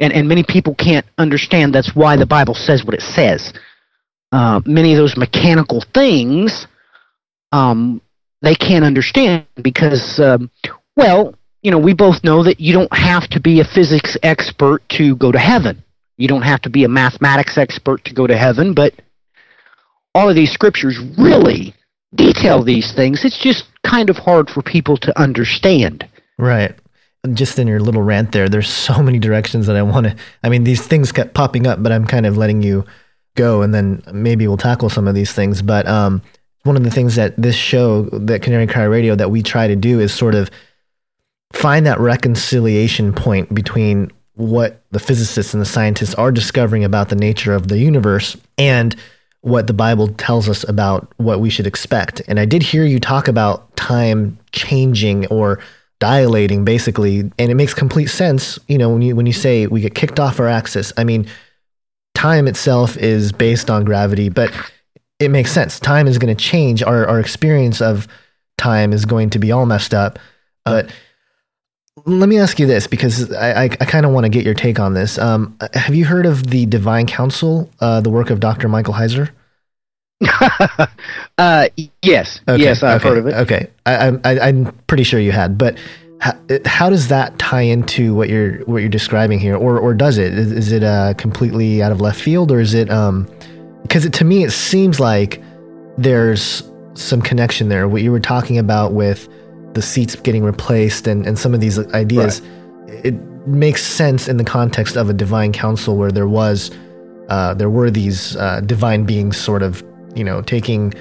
and 0.00 0.12
and 0.12 0.28
many 0.28 0.42
people 0.42 0.74
can't 0.74 1.06
understand. 1.18 1.72
That's 1.72 1.94
why 1.94 2.16
the 2.16 2.26
Bible 2.26 2.54
says 2.54 2.84
what 2.84 2.94
it 2.94 3.00
says. 3.00 3.52
Uh, 4.32 4.60
many 4.66 4.92
of 4.92 4.98
those 4.98 5.16
mechanical 5.16 5.84
things, 5.94 6.66
um, 7.52 8.00
they 8.42 8.56
can't 8.56 8.84
understand 8.84 9.46
because, 9.62 10.18
um, 10.18 10.50
well, 10.96 11.32
you 11.62 11.70
know, 11.70 11.78
we 11.78 11.94
both 11.94 12.24
know 12.24 12.42
that 12.42 12.58
you 12.58 12.72
don't 12.72 12.92
have 12.92 13.28
to 13.30 13.40
be 13.40 13.60
a 13.60 13.64
physics 13.64 14.16
expert 14.24 14.82
to 14.88 15.14
go 15.14 15.30
to 15.30 15.38
heaven. 15.38 15.84
You 16.16 16.26
don't 16.26 16.42
have 16.42 16.62
to 16.62 16.70
be 16.70 16.82
a 16.82 16.88
mathematics 16.88 17.56
expert 17.56 18.04
to 18.06 18.14
go 18.14 18.26
to 18.26 18.36
heaven, 18.36 18.74
but 18.74 18.92
all 20.16 20.30
of 20.30 20.34
these 20.34 20.50
scriptures 20.50 20.98
really 21.18 21.74
detail 22.14 22.62
these 22.62 22.92
things. 22.92 23.22
It's 23.22 23.38
just 23.38 23.66
kind 23.84 24.08
of 24.08 24.16
hard 24.16 24.48
for 24.48 24.62
people 24.62 24.96
to 24.98 25.20
understand. 25.20 26.08
Right. 26.38 26.74
Just 27.34 27.58
in 27.58 27.68
your 27.68 27.80
little 27.80 28.00
rant 28.00 28.32
there, 28.32 28.48
there's 28.48 28.68
so 28.68 29.02
many 29.02 29.18
directions 29.18 29.66
that 29.66 29.76
I 29.76 29.82
want 29.82 30.06
to. 30.06 30.16
I 30.42 30.48
mean, 30.48 30.64
these 30.64 30.86
things 30.86 31.12
kept 31.12 31.34
popping 31.34 31.66
up, 31.66 31.82
but 31.82 31.92
I'm 31.92 32.06
kind 32.06 32.24
of 32.24 32.38
letting 32.38 32.62
you 32.62 32.86
go, 33.34 33.60
and 33.60 33.74
then 33.74 34.02
maybe 34.10 34.48
we'll 34.48 34.56
tackle 34.56 34.88
some 34.88 35.06
of 35.06 35.14
these 35.14 35.32
things. 35.32 35.60
But 35.60 35.86
um, 35.86 36.22
one 36.62 36.78
of 36.78 36.84
the 36.84 36.90
things 36.90 37.16
that 37.16 37.36
this 37.36 37.54
show, 37.54 38.04
that 38.04 38.40
Canary 38.40 38.66
Cry 38.66 38.84
Radio, 38.84 39.16
that 39.16 39.30
we 39.30 39.42
try 39.42 39.66
to 39.66 39.76
do 39.76 40.00
is 40.00 40.14
sort 40.14 40.34
of 40.34 40.50
find 41.52 41.84
that 41.84 42.00
reconciliation 42.00 43.12
point 43.12 43.54
between 43.54 44.10
what 44.32 44.82
the 44.92 44.98
physicists 44.98 45.52
and 45.52 45.60
the 45.60 45.66
scientists 45.66 46.14
are 46.14 46.32
discovering 46.32 46.84
about 46.84 47.10
the 47.10 47.16
nature 47.16 47.52
of 47.52 47.68
the 47.68 47.78
universe 47.78 48.34
and 48.56 48.96
what 49.46 49.68
the 49.68 49.72
Bible 49.72 50.08
tells 50.08 50.48
us 50.48 50.68
about 50.68 51.06
what 51.18 51.38
we 51.38 51.50
should 51.50 51.68
expect. 51.68 52.20
And 52.26 52.40
I 52.40 52.44
did 52.46 52.64
hear 52.64 52.84
you 52.84 52.98
talk 52.98 53.28
about 53.28 53.76
time 53.76 54.36
changing 54.50 55.28
or 55.28 55.60
dilating 56.00 56.64
basically, 56.64 57.20
and 57.20 57.32
it 57.38 57.54
makes 57.54 57.72
complete 57.72 58.08
sense, 58.08 58.58
you 58.66 58.76
know, 58.76 58.90
when 58.90 59.02
you 59.02 59.14
when 59.14 59.24
you 59.24 59.32
say 59.32 59.68
we 59.68 59.80
get 59.80 59.94
kicked 59.94 60.18
off 60.18 60.40
our 60.40 60.48
axis. 60.48 60.92
I 60.96 61.04
mean, 61.04 61.28
time 62.12 62.48
itself 62.48 62.96
is 62.96 63.30
based 63.30 63.70
on 63.70 63.84
gravity, 63.84 64.30
but 64.30 64.52
it 65.20 65.28
makes 65.28 65.52
sense. 65.52 65.78
Time 65.78 66.08
is 66.08 66.18
going 66.18 66.36
to 66.36 66.44
change. 66.44 66.82
Our 66.82 67.06
our 67.06 67.20
experience 67.20 67.80
of 67.80 68.08
time 68.58 68.92
is 68.92 69.04
going 69.04 69.30
to 69.30 69.38
be 69.38 69.52
all 69.52 69.64
messed 69.64 69.94
up. 69.94 70.18
But 70.64 70.90
let 72.04 72.28
me 72.28 72.38
ask 72.38 72.58
you 72.58 72.66
this 72.66 72.86
because 72.86 73.32
I, 73.32 73.64
I, 73.64 73.64
I 73.64 73.84
kind 73.84 74.04
of 74.04 74.12
want 74.12 74.24
to 74.24 74.28
get 74.28 74.44
your 74.44 74.54
take 74.54 74.78
on 74.78 74.94
this. 74.94 75.18
Um, 75.18 75.56
have 75.72 75.94
you 75.94 76.04
heard 76.04 76.26
of 76.26 76.48
the 76.48 76.66
Divine 76.66 77.06
Council, 77.06 77.70
uh, 77.80 78.00
the 78.00 78.10
work 78.10 78.30
of 78.30 78.38
Dr. 78.38 78.68
Michael 78.68 78.94
Heiser? 78.94 79.30
uh, 81.38 81.68
yes, 82.02 82.40
Okay, 82.48 82.62
yes, 82.62 82.82
I've 82.82 83.00
okay, 83.00 83.08
heard 83.08 83.18
of 83.18 83.26
it. 83.26 83.34
Okay, 83.34 83.70
I, 83.86 84.18
I, 84.24 84.48
I'm 84.48 84.72
pretty 84.86 85.04
sure 85.04 85.20
you 85.20 85.32
had, 85.32 85.58
but 85.58 85.78
how, 86.20 86.32
how 86.64 86.90
does 86.90 87.08
that 87.08 87.38
tie 87.38 87.62
into 87.62 88.14
what 88.14 88.30
you're 88.30 88.64
what 88.64 88.78
you're 88.78 88.88
describing 88.88 89.38
here, 89.38 89.56
or 89.56 89.78
or 89.78 89.92
does 89.92 90.16
it? 90.16 90.32
Is, 90.32 90.52
is 90.52 90.72
it 90.72 90.82
uh, 90.82 91.12
completely 91.14 91.82
out 91.82 91.92
of 91.92 92.00
left 92.00 92.18
field, 92.18 92.50
or 92.50 92.60
is 92.60 92.72
it? 92.72 92.90
Um, 92.90 93.28
because 93.82 94.08
to 94.08 94.24
me, 94.24 94.42
it 94.42 94.52
seems 94.52 94.98
like 94.98 95.42
there's 95.98 96.62
some 96.94 97.20
connection 97.20 97.68
there. 97.68 97.86
What 97.86 98.00
you 98.00 98.10
were 98.10 98.20
talking 98.20 98.56
about 98.56 98.92
with 98.92 99.28
the 99.76 99.82
seats 99.82 100.16
getting 100.16 100.42
replaced 100.42 101.06
and 101.06 101.24
and 101.26 101.38
some 101.38 101.54
of 101.54 101.60
these 101.60 101.78
ideas, 101.94 102.42
it 102.88 103.14
makes 103.46 103.84
sense 103.84 104.26
in 104.26 104.38
the 104.38 104.44
context 104.44 104.96
of 104.96 105.08
a 105.08 105.12
divine 105.12 105.52
council 105.52 105.96
where 105.96 106.10
there 106.10 106.28
was. 106.28 106.72
Uh, 107.28 107.54
there 107.54 107.70
were 107.70 107.90
these 107.90 108.36
uh, 108.36 108.60
divine 108.60 109.04
beings 109.04 109.36
sort 109.36 109.60
of, 109.60 109.82
you 110.14 110.22
know, 110.22 110.40
taking 110.42 110.94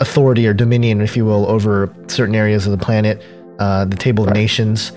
authority 0.00 0.46
or 0.46 0.52
dominion, 0.52 1.00
if 1.00 1.16
you 1.16 1.24
will, 1.24 1.48
over 1.48 1.90
certain 2.08 2.34
areas 2.34 2.66
of 2.66 2.72
the 2.72 2.84
planet. 2.84 3.22
Uh, 3.58 3.86
the 3.86 3.96
Table 3.96 4.28
of 4.28 4.34
Nations, 4.34 4.92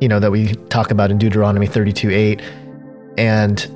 you 0.00 0.08
know, 0.08 0.18
that 0.18 0.32
we 0.32 0.54
talk 0.68 0.90
about 0.90 1.12
in 1.12 1.18
Deuteronomy 1.18 1.66
32 1.66 2.10
8. 2.10 2.42
And, 3.18 3.66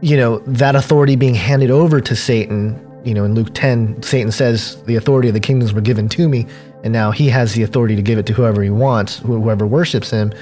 you 0.00 0.16
know, 0.16 0.38
that 0.46 0.74
authority 0.74 1.14
being 1.14 1.34
handed 1.34 1.70
over 1.70 2.00
to 2.00 2.16
Satan, 2.16 2.74
you 3.04 3.14
know, 3.14 3.24
in 3.24 3.34
Luke 3.34 3.50
10, 3.52 4.02
Satan 4.02 4.32
says, 4.32 4.82
The 4.84 4.96
authority 4.96 5.28
of 5.28 5.34
the 5.34 5.40
kingdoms 5.40 5.72
were 5.72 5.80
given 5.80 6.08
to 6.10 6.28
me, 6.28 6.46
and 6.82 6.92
now 6.92 7.10
he 7.10 7.28
has 7.28 7.52
the 7.52 7.62
authority 7.62 7.96
to 7.96 8.02
give 8.02 8.18
it 8.18 8.26
to 8.26 8.32
whoever 8.32 8.62
he 8.62 8.70
wants, 8.70 9.18
wh- 9.18 9.26
whoever 9.26 9.66
worships 9.66 10.10
him. 10.10 10.32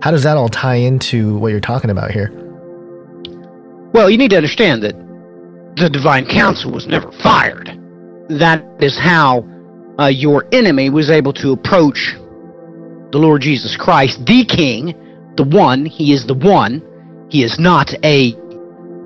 How 0.00 0.10
does 0.10 0.22
that 0.22 0.36
all 0.36 0.48
tie 0.48 0.76
into 0.76 1.36
what 1.38 1.48
you're 1.48 1.60
talking 1.60 1.90
about 1.90 2.10
here? 2.10 2.30
Well, 3.92 4.08
you 4.08 4.16
need 4.16 4.30
to 4.30 4.36
understand 4.36 4.82
that 4.82 4.94
the 5.76 5.90
divine 5.90 6.26
council 6.26 6.70
was 6.72 6.86
never 6.86 7.10
fired. 7.12 7.78
That 8.28 8.64
is 8.80 8.98
how 8.98 9.46
uh, 9.98 10.06
your 10.06 10.46
enemy 10.52 10.90
was 10.90 11.10
able 11.10 11.32
to 11.34 11.52
approach 11.52 12.14
the 13.10 13.18
Lord 13.18 13.42
Jesus 13.42 13.76
Christ, 13.76 14.24
the 14.24 14.44
King, 14.44 14.94
the 15.36 15.44
one. 15.44 15.84
He 15.84 16.12
is 16.12 16.26
the 16.26 16.34
one. 16.34 16.82
He 17.30 17.42
is 17.42 17.58
not 17.58 17.92
a, 18.04 18.34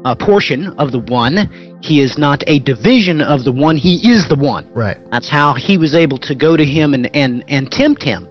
a 0.07 0.14
portion 0.16 0.69
of 0.79 0.92
the 0.92 1.01
one. 1.01 1.37
He 1.83 2.01
is 2.01 2.16
not 2.16 2.42
a 2.47 2.59
division 2.61 3.21
of 3.21 3.45
the 3.45 3.53
one. 3.53 3.77
He 3.77 3.97
is 4.11 4.29
the 4.29 4.37
one. 4.37 4.64
Right. 4.73 4.99
That's 5.11 5.29
how 5.29 5.55
he 5.55 5.77
was 5.77 5.95
able 5.95 6.19
to 6.19 6.35
go 6.35 6.57
to 6.57 6.64
him 6.64 6.95
and, 6.95 7.14
and, 7.14 7.45
and 7.49 7.71
tempt 7.71 8.03
him 8.03 8.29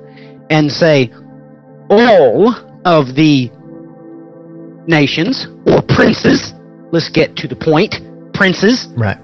and 0.50 0.72
say, 0.72 1.12
all 1.90 2.54
of 2.86 3.14
the 3.16 3.52
nations 4.88 5.48
or 5.66 5.82
princes, 5.82 6.54
let's 6.92 7.10
get 7.10 7.36
to 7.38 7.48
the 7.48 7.56
point, 7.56 7.96
princes, 8.34 8.88
Right. 8.96 9.18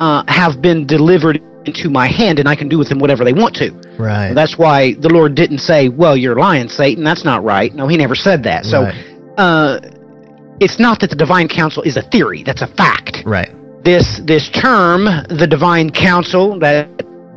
uh, 0.00 0.22
have 0.28 0.60
been 0.62 0.86
delivered 0.86 1.42
into 1.64 1.90
my 1.90 2.06
hand 2.06 2.38
and 2.38 2.48
I 2.48 2.54
can 2.54 2.68
do 2.68 2.78
with 2.78 2.88
them 2.88 2.98
whatever 2.98 3.24
they 3.24 3.32
want 3.32 3.54
to. 3.56 3.70
Right. 3.98 4.32
That's 4.32 4.56
why 4.56 4.94
the 4.94 5.08
Lord 5.08 5.34
didn't 5.34 5.58
say, 5.58 5.88
well, 5.88 6.16
you're 6.16 6.36
lying, 6.36 6.68
Satan. 6.68 7.04
That's 7.04 7.24
not 7.24 7.42
right. 7.44 7.74
No, 7.74 7.88
he 7.88 7.96
never 7.96 8.14
said 8.14 8.42
that. 8.44 8.64
So 8.64 8.82
Right. 8.84 8.94
uh, 9.36 9.80
it's 10.60 10.78
not 10.78 11.00
that 11.00 11.10
the 11.10 11.16
divine 11.16 11.48
council 11.48 11.82
is 11.82 11.96
a 11.96 12.02
theory. 12.02 12.42
That's 12.42 12.62
a 12.62 12.66
fact 12.66 13.22
right. 13.24 13.50
this 13.84 14.20
this 14.24 14.48
term, 14.50 15.04
the 15.28 15.46
Divine 15.48 15.90
Council, 15.90 16.58
that 16.60 16.88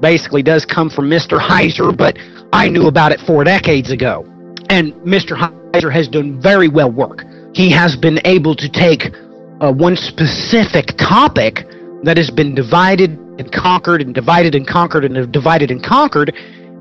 basically 0.01 0.41
does 0.41 0.65
come 0.65 0.89
from 0.89 1.09
Mr. 1.09 1.39
Heiser, 1.39 1.95
but 1.95 2.17
I 2.53 2.67
knew 2.67 2.87
about 2.87 3.11
it 3.11 3.19
four 3.21 3.43
decades 3.43 3.91
ago. 3.91 4.25
And 4.69 4.93
Mr. 5.05 5.37
Heiser 5.37 5.91
has 5.91 6.07
done 6.07 6.41
very 6.41 6.67
well 6.67 6.91
work. 6.91 7.23
He 7.53 7.69
has 7.71 7.95
been 7.95 8.19
able 8.25 8.55
to 8.55 8.69
take 8.69 9.13
uh, 9.59 9.71
one 9.71 9.95
specific 9.95 10.97
topic 10.97 11.65
that 12.03 12.17
has 12.17 12.31
been 12.31 12.55
divided 12.55 13.11
and 13.37 13.51
conquered 13.51 14.01
and 14.01 14.13
divided 14.13 14.55
and 14.55 14.67
conquered 14.67 15.05
and 15.05 15.31
divided 15.31 15.69
and 15.69 15.83
conquered. 15.83 16.33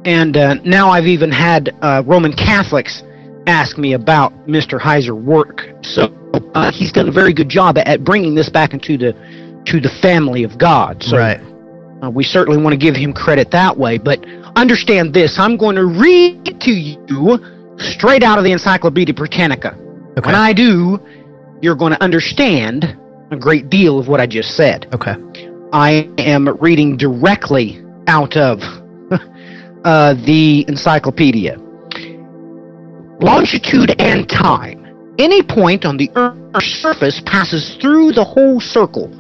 And 0.05 0.37
uh, 0.37 0.55
now 0.65 0.89
I've 0.89 1.07
even 1.07 1.31
had 1.31 1.77
uh, 1.83 2.03
Roman 2.07 2.33
Catholics 2.33 3.03
ask 3.47 3.79
me 3.79 3.95
about 3.95 4.33
Mr. 4.47 4.81
Heiser 4.81 5.21
work. 5.21 5.63
So 5.83 6.15
uh, 6.55 6.71
he's 6.73 6.93
done 6.93 7.09
a 7.09 7.13
very 7.13 7.33
good 7.33 7.49
job 7.49 7.79
at, 7.79 7.87
at 7.87 8.05
bringing 8.05 8.35
this 8.35 8.49
back 8.49 8.73
into 8.73 8.97
the 8.97 9.13
to 9.67 9.81
the 9.81 9.91
family 10.01 10.43
of 10.45 10.59
God. 10.59 11.03
So 11.03 11.19
right. 11.19 11.41
uh, 12.03 12.11
we 12.11 12.25
certainly 12.25 12.63
want 12.63 12.73
to 12.73 12.79
give 12.79 12.97
him 12.97 13.13
credit 13.13 13.51
that 13.51 13.77
way. 13.77 13.99
But 13.99 14.25
understand 14.57 15.13
this: 15.13 15.39
I'm 15.39 15.57
going 15.57 15.77
to 15.77 15.87
read 15.87 16.61
to 16.61 16.71
you 16.71 17.77
straight 17.79 18.23
out 18.23 18.39
of 18.39 18.45
the 18.45 18.53
Encyclopedia 18.53 19.15
Britannica. 19.15 19.75
Okay. 20.19 20.27
When 20.27 20.35
I 20.35 20.53
do, 20.53 20.99
you're 21.63 21.77
going 21.77 21.93
to 21.93 22.03
understand 22.03 22.97
a 23.31 23.37
great 23.37 23.71
deal 23.71 23.99
of 23.99 24.09
what 24.09 24.21
I 24.21 24.27
just 24.27 24.57
said. 24.57 24.89
okay. 24.95 25.15
I 25.73 26.11
am 26.19 26.49
reading 26.61 26.97
directly 26.97 27.81
out 28.09 28.37
of 28.37 28.59
uh, 29.85 30.15
the 30.15 30.65
encyclopedia. 30.67 31.59
Longitude 33.23 34.01
and 34.01 34.27
time. 34.27 35.15
Any 35.19 35.43
point 35.43 35.85
on 35.85 35.99
the 35.99 36.11
Earth's 36.15 36.65
surface 36.81 37.21
passes 37.27 37.77
through 37.77 38.13
the 38.13 38.25
whole 38.25 38.61
circle, 38.61 39.11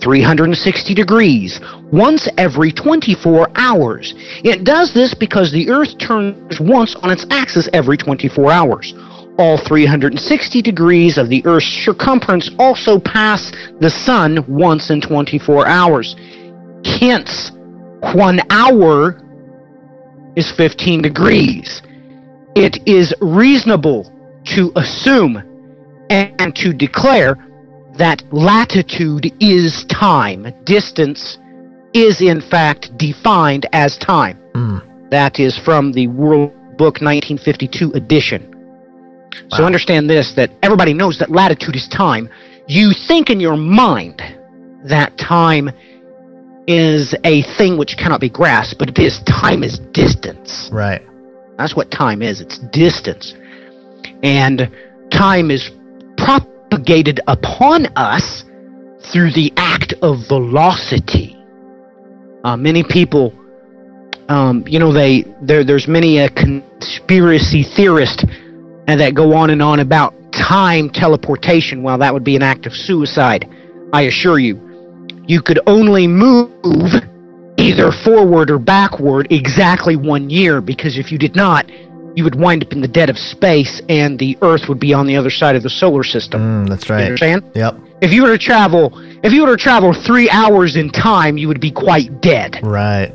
360 0.00 0.94
degrees, 0.94 1.60
once 1.90 2.28
every 2.38 2.70
24 2.70 3.48
hours. 3.56 4.14
It 4.44 4.62
does 4.62 4.94
this 4.94 5.14
because 5.14 5.50
the 5.50 5.68
Earth 5.68 5.98
turns 5.98 6.60
once 6.60 6.94
on 7.02 7.10
its 7.10 7.26
axis 7.30 7.68
every 7.72 7.96
24 7.96 8.52
hours. 8.52 8.94
All 9.36 9.58
360 9.58 10.62
degrees 10.62 11.18
of 11.18 11.28
the 11.28 11.44
Earth's 11.44 11.66
circumference 11.66 12.52
also 12.56 13.00
pass 13.00 13.50
the 13.80 13.90
Sun 13.90 14.44
once 14.46 14.90
in 14.90 15.00
24 15.00 15.66
hours. 15.66 16.14
Hence, 16.84 17.50
one 18.14 18.40
hour 18.48 19.20
is 20.36 20.52
15 20.52 21.02
degrees. 21.02 21.82
It 22.54 22.86
is 22.86 23.14
reasonable 23.20 24.10
to 24.46 24.72
assume 24.76 25.42
and 26.10 26.54
to 26.56 26.72
declare 26.72 27.36
that 27.96 28.22
latitude 28.32 29.32
is 29.40 29.84
time. 29.88 30.52
Distance 30.64 31.38
is, 31.92 32.20
in 32.20 32.40
fact, 32.40 32.96
defined 32.96 33.66
as 33.72 33.96
time. 33.98 34.38
Mm. 34.54 35.10
That 35.10 35.38
is 35.38 35.58
from 35.58 35.92
the 35.92 36.06
World 36.08 36.52
Book 36.76 37.00
1952 37.00 37.92
edition. 37.92 38.46
So 39.50 39.64
understand 39.64 40.08
this 40.08 40.32
that 40.34 40.50
everybody 40.62 40.94
knows 40.94 41.18
that 41.18 41.30
latitude 41.30 41.76
is 41.76 41.88
time. 41.88 42.28
You 42.66 42.92
think 42.92 43.30
in 43.30 43.40
your 43.40 43.56
mind 43.56 44.22
that 44.84 45.16
time 45.18 45.70
is 46.66 47.14
a 47.24 47.42
thing 47.56 47.76
which 47.78 47.96
cannot 47.96 48.20
be 48.20 48.28
grasped, 48.28 48.78
but 48.78 48.88
it 48.88 48.98
is 48.98 49.20
time 49.20 49.62
is 49.62 49.78
distance. 49.92 50.68
Right. 50.72 51.02
That's 51.60 51.76
what 51.76 51.90
time 51.90 52.22
is. 52.22 52.40
It's 52.40 52.58
distance. 52.58 53.34
And 54.22 54.70
time 55.10 55.50
is 55.50 55.70
propagated 56.16 57.20
upon 57.26 57.86
us 57.96 58.44
through 59.12 59.32
the 59.32 59.52
act 59.58 59.92
of 60.00 60.26
velocity. 60.26 61.36
Uh, 62.44 62.56
many 62.56 62.82
people, 62.82 63.34
um, 64.30 64.64
you 64.66 64.78
know, 64.78 64.90
they 64.90 65.24
there. 65.42 65.62
There's 65.62 65.86
many 65.86 66.18
a 66.18 66.30
conspiracy 66.30 67.62
theorist 67.62 68.24
that 68.86 69.14
go 69.14 69.34
on 69.34 69.50
and 69.50 69.62
on 69.62 69.80
about 69.80 70.14
time 70.32 70.88
teleportation. 70.88 71.82
Well, 71.82 71.98
that 71.98 72.14
would 72.14 72.24
be 72.24 72.36
an 72.36 72.42
act 72.42 72.64
of 72.64 72.72
suicide. 72.72 73.46
I 73.92 74.02
assure 74.02 74.38
you, 74.38 74.56
you 75.26 75.42
could 75.42 75.60
only 75.66 76.06
move 76.06 76.50
either 77.60 77.92
forward 77.92 78.50
or 78.50 78.58
backward 78.58 79.30
exactly 79.30 79.96
one 79.96 80.30
year, 80.30 80.60
because 80.60 80.98
if 80.98 81.12
you 81.12 81.18
did 81.18 81.36
not, 81.36 81.70
you 82.16 82.24
would 82.24 82.34
wind 82.34 82.64
up 82.64 82.72
in 82.72 82.80
the 82.80 82.88
dead 82.88 83.08
of 83.08 83.18
space 83.18 83.80
and 83.88 84.18
the 84.18 84.36
Earth 84.42 84.68
would 84.68 84.80
be 84.80 84.92
on 84.92 85.06
the 85.06 85.16
other 85.16 85.30
side 85.30 85.54
of 85.54 85.62
the 85.62 85.70
solar 85.70 86.02
system. 86.02 86.66
Mm, 86.66 86.68
that's 86.68 86.88
You 86.88 86.94
understand? 86.94 87.50
Yep. 87.54 87.76
If 88.00 88.12
you 88.12 88.22
were 88.22 88.36
to 88.36 88.38
travel, 88.38 88.90
if 89.22 89.32
you 89.32 89.42
were 89.42 89.56
to 89.56 89.62
travel 89.62 89.92
three 89.92 90.28
hours 90.30 90.76
in 90.76 90.90
time, 90.90 91.36
you 91.36 91.48
would 91.48 91.60
be 91.60 91.70
quite 91.70 92.20
dead. 92.20 92.58
Right. 92.62 93.12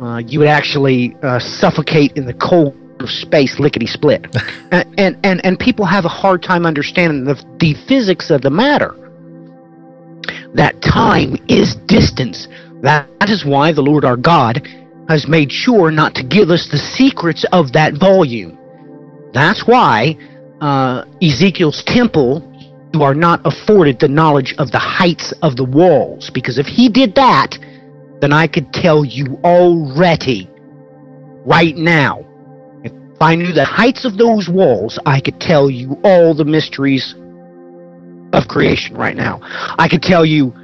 Uh, 0.00 0.18
you 0.18 0.38
would 0.38 0.48
actually 0.48 1.16
uh, 1.22 1.40
suffocate 1.40 2.12
in 2.16 2.24
the 2.24 2.34
cold 2.34 2.76
of 3.00 3.10
space, 3.10 3.58
lickety 3.58 3.86
split. 3.86 4.26
and, 4.70 4.94
and 4.98 5.18
and 5.24 5.44
and 5.44 5.58
people 5.58 5.84
have 5.84 6.04
a 6.04 6.08
hard 6.08 6.42
time 6.42 6.66
understanding 6.66 7.24
the 7.24 7.34
the 7.58 7.74
physics 7.86 8.30
of 8.30 8.42
the 8.42 8.50
matter. 8.50 8.94
That 10.54 10.80
time 10.82 11.36
is 11.48 11.74
distance. 11.86 12.48
That, 12.82 13.08
is 13.28 13.44
why 13.44 13.72
the 13.72 13.82
Lord 13.82 14.04
our 14.04 14.16
God 14.16 14.66
has 15.08 15.26
made 15.26 15.50
sure 15.50 15.90
not 15.90 16.14
to 16.14 16.22
give 16.22 16.50
us 16.50 16.68
the 16.70 16.78
secrets 16.78 17.44
of 17.52 17.72
that 17.72 17.94
volume. 17.94 18.56
That's 19.32 19.66
why 19.66 20.16
uh, 20.60 21.04
Ezekiel's 21.20 21.82
temple, 21.84 22.42
you 22.94 23.02
are 23.02 23.14
not 23.14 23.40
afforded 23.44 23.98
the 24.00 24.08
knowledge 24.08 24.54
of 24.58 24.70
the 24.70 24.78
heights 24.78 25.32
of 25.42 25.56
the 25.56 25.64
walls, 25.64 26.30
because 26.30 26.58
if 26.58 26.66
he 26.66 26.88
did 26.88 27.14
that, 27.16 27.58
then 28.20 28.32
I 28.32 28.46
could 28.46 28.72
tell 28.72 29.04
you 29.04 29.38
already, 29.44 30.48
right 31.44 31.76
now, 31.76 32.24
if 32.84 32.92
I 33.20 33.34
knew 33.34 33.52
the 33.52 33.64
heights 33.64 34.04
of 34.04 34.16
those 34.16 34.48
walls, 34.48 34.98
I 35.04 35.20
could 35.20 35.40
tell 35.40 35.68
you 35.68 35.98
all 36.04 36.34
the 36.34 36.44
mysteries 36.44 37.14
of 38.32 38.46
creation 38.48 38.96
right 38.96 39.16
now. 39.16 39.40
I 39.78 39.88
could 39.88 40.02
tell 40.02 40.24
you 40.24 40.54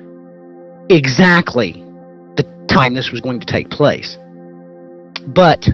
exactly 0.89 1.84
time 2.75 2.95
this 2.95 3.11
was 3.11 3.21
going 3.21 3.41
to 3.41 3.47
take 3.47 3.71
place. 3.71 4.19
But 5.29 5.69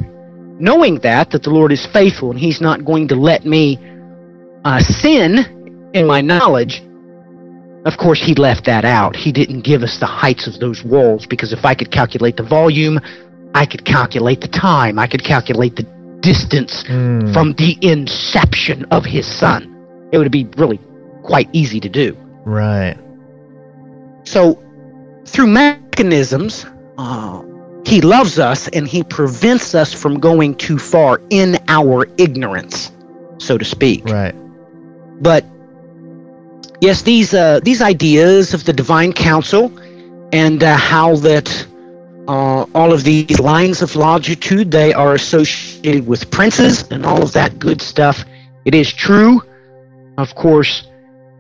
knowing 0.59 0.97
that, 1.01 1.31
that 1.31 1.43
the 1.43 1.51
Lord 1.51 1.73
is 1.73 1.85
faithful 1.87 2.31
and 2.31 2.39
He's 2.39 2.61
not 2.61 2.85
going 2.85 3.09
to 3.09 3.17
let 3.17 3.45
me 3.45 3.79
uh, 4.65 4.81
sin 4.81 5.91
in 5.95 6.07
my 6.07 6.21
knowledge, 6.21 6.83
of 7.87 7.97
course, 7.97 8.21
He 8.23 8.35
left 8.35 8.65
that 8.67 8.85
out. 8.85 9.17
He 9.17 9.33
didn't 9.33 9.63
give 9.63 9.83
us 9.83 9.99
the 9.99 10.07
heights 10.07 10.47
of 10.47 10.61
those 10.61 10.85
walls 10.85 11.27
because 11.27 11.53
if 11.53 11.65
I 11.65 11.75
could 11.75 11.91
calculate 11.91 12.37
the 12.37 12.43
volume, 12.43 13.01
I 13.55 13.67
could 13.67 13.85
calculate 13.85 14.41
the 14.43 14.49
time, 14.49 14.99
I 14.99 15.07
could 15.07 15.25
calculate 15.25 15.75
the 15.77 15.83
distance 16.21 16.85
Mm, 16.85 17.33
from 17.33 17.55
the 17.55 17.79
inception 17.81 18.85
of 18.91 19.05
His 19.07 19.27
Son. 19.27 19.67
It 20.13 20.19
would 20.19 20.31
be 20.31 20.45
really 20.57 20.79
quite 21.23 21.49
easy 21.53 21.81
to 21.81 21.89
do. 21.89 22.17
right. 22.45 22.97
So, 24.25 24.63
through 25.27 25.47
mechanisms, 25.49 26.67
uh, 27.01 27.43
he 27.87 28.03
loves 28.03 28.39
us 28.39 28.69
and 28.69 28.87
he 28.87 29.03
prevents 29.03 29.75
us 29.75 29.93
from 29.93 30.21
going 30.21 30.55
too 30.55 30.79
far 30.79 31.21
in 31.31 31.59
our 31.69 32.07
ignorance, 32.19 32.93
so 33.39 33.57
to 33.57 33.65
speak. 33.65 34.05
Right. 34.05 34.35
But 35.23 35.45
yes, 36.81 37.03
these 37.03 37.33
uh, 37.33 37.61
these 37.61 37.81
ideas 37.81 38.53
of 38.53 38.65
the 38.65 38.73
divine 38.73 39.13
council 39.15 39.73
and 40.33 40.63
uh, 40.63 40.77
how 40.77 41.17
that 41.17 41.49
uh, 42.29 42.67
all 42.75 42.93
of 42.93 43.03
these 43.03 43.41
lines 43.41 43.81
of 43.81 43.97
longitude 43.97 44.71
they 44.71 44.93
are 44.93 45.15
associated 45.15 46.07
with 46.07 46.31
princes 46.31 46.85
and 46.93 47.07
all 47.07 47.23
of 47.23 47.33
that 47.33 47.59
good 47.59 47.81
stuff. 47.81 48.25
It 48.67 48.75
is 48.75 48.93
true, 48.93 49.41
of 50.19 50.35
course. 50.35 50.87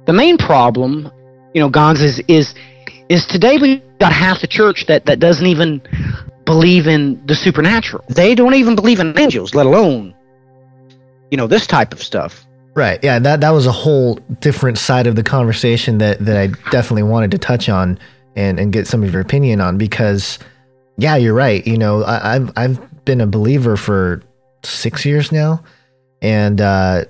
The 0.06 0.14
main 0.14 0.38
problem, 0.38 1.12
you 1.52 1.60
know, 1.60 1.70
Gonz 1.70 2.00
is 2.00 2.18
is 2.28 2.54
is 3.10 3.26
today 3.26 3.58
we 3.58 3.82
got 4.00 4.12
half 4.12 4.40
the 4.40 4.46
church 4.46 4.86
that 4.86 5.06
that 5.06 5.20
doesn't 5.20 5.46
even 5.46 5.80
believe 6.44 6.88
in 6.88 7.24
the 7.26 7.34
supernatural. 7.34 8.04
They 8.08 8.34
don't 8.34 8.54
even 8.54 8.74
believe 8.74 8.98
in 8.98 9.16
angels, 9.18 9.54
let 9.54 9.66
alone 9.66 10.14
you 11.30 11.36
know 11.36 11.46
this 11.46 11.66
type 11.66 11.92
of 11.92 12.02
stuff. 12.02 12.44
Right. 12.74 12.98
Yeah, 13.02 13.18
that 13.20 13.40
that 13.40 13.50
was 13.50 13.66
a 13.66 13.72
whole 13.72 14.14
different 14.40 14.78
side 14.78 15.06
of 15.06 15.16
the 15.16 15.22
conversation 15.22 15.98
that 15.98 16.24
that 16.24 16.36
I 16.36 16.46
definitely 16.70 17.04
wanted 17.04 17.30
to 17.32 17.38
touch 17.38 17.68
on 17.68 17.98
and 18.36 18.58
and 18.58 18.72
get 18.72 18.86
some 18.86 19.02
of 19.02 19.12
your 19.12 19.20
opinion 19.20 19.60
on 19.60 19.78
because 19.78 20.38
yeah, 20.96 21.16
you're 21.16 21.34
right. 21.34 21.66
You 21.66 21.78
know, 21.78 22.02
I, 22.02 22.36
I've 22.36 22.52
I've 22.56 23.04
been 23.04 23.20
a 23.20 23.26
believer 23.26 23.76
for 23.76 24.22
six 24.64 25.04
years 25.04 25.32
now, 25.32 25.62
and 26.22 26.60
uh, 26.60 27.04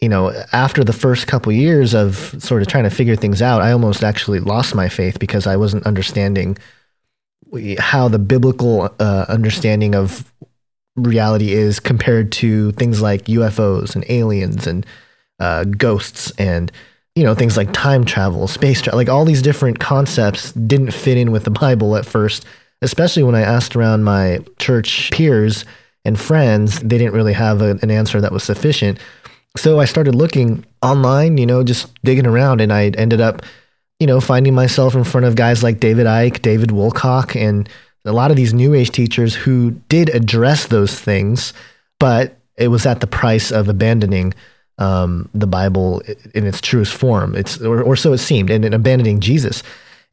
you 0.00 0.08
know, 0.08 0.30
after 0.52 0.84
the 0.84 0.92
first 0.92 1.26
couple 1.26 1.50
years 1.50 1.94
of 1.94 2.34
sort 2.38 2.62
of 2.62 2.68
trying 2.68 2.84
to 2.84 2.90
figure 2.90 3.16
things 3.16 3.42
out, 3.42 3.62
I 3.62 3.72
almost 3.72 4.04
actually 4.04 4.38
lost 4.38 4.74
my 4.74 4.88
faith 4.88 5.18
because 5.18 5.46
I 5.46 5.56
wasn't 5.56 5.86
understanding 5.86 6.56
how 7.78 8.08
the 8.08 8.18
biblical 8.18 8.94
uh, 9.00 9.24
understanding 9.28 9.94
of 9.94 10.32
reality 10.96 11.52
is 11.52 11.80
compared 11.80 12.30
to 12.32 12.72
things 12.72 13.00
like 13.00 13.24
UFOs 13.24 13.94
and 13.94 14.04
aliens 14.08 14.66
and 14.66 14.84
uh, 15.40 15.64
ghosts 15.64 16.32
and 16.32 16.70
you 17.14 17.24
know 17.24 17.34
things 17.34 17.56
like 17.56 17.72
time 17.72 18.04
travel, 18.04 18.46
space 18.46 18.80
travel, 18.80 18.98
like 18.98 19.08
all 19.08 19.24
these 19.24 19.42
different 19.42 19.80
concepts 19.80 20.52
didn't 20.52 20.92
fit 20.92 21.18
in 21.18 21.32
with 21.32 21.44
the 21.44 21.50
Bible 21.50 21.96
at 21.96 22.06
first. 22.06 22.44
Especially 22.80 23.24
when 23.24 23.34
I 23.34 23.40
asked 23.40 23.74
around 23.74 24.04
my 24.04 24.38
church 24.60 25.10
peers 25.10 25.64
and 26.04 26.18
friends, 26.18 26.78
they 26.78 26.96
didn't 26.96 27.12
really 27.12 27.32
have 27.32 27.60
a, 27.60 27.76
an 27.82 27.90
answer 27.90 28.20
that 28.20 28.30
was 28.30 28.44
sufficient. 28.44 29.00
So 29.56 29.80
I 29.80 29.86
started 29.86 30.14
looking 30.14 30.64
online, 30.82 31.38
you 31.38 31.46
know, 31.46 31.64
just 31.64 31.92
digging 32.04 32.26
around, 32.26 32.60
and 32.60 32.72
I 32.72 32.88
ended 32.90 33.20
up, 33.20 33.42
you 33.98 34.06
know, 34.06 34.20
finding 34.20 34.54
myself 34.54 34.94
in 34.94 35.04
front 35.04 35.26
of 35.26 35.34
guys 35.34 35.62
like 35.62 35.80
David 35.80 36.06
Icke, 36.06 36.42
David 36.42 36.70
Wilcock, 36.70 37.34
and 37.34 37.68
a 38.04 38.12
lot 38.12 38.30
of 38.30 38.36
these 38.36 38.54
New 38.54 38.74
Age 38.74 38.90
teachers 38.90 39.34
who 39.34 39.72
did 39.88 40.08
address 40.10 40.66
those 40.66 40.98
things, 40.98 41.52
but 41.98 42.36
it 42.56 42.68
was 42.68 42.86
at 42.86 43.00
the 43.00 43.06
price 43.06 43.50
of 43.50 43.68
abandoning 43.68 44.34
um, 44.78 45.28
the 45.34 45.46
Bible 45.46 46.02
in 46.34 46.46
its 46.46 46.60
truest 46.60 46.94
form. 46.94 47.34
It's 47.34 47.60
or, 47.60 47.82
or 47.82 47.96
so 47.96 48.12
it 48.12 48.18
seemed, 48.18 48.50
and, 48.50 48.64
and 48.64 48.74
abandoning 48.74 49.20
Jesus. 49.20 49.62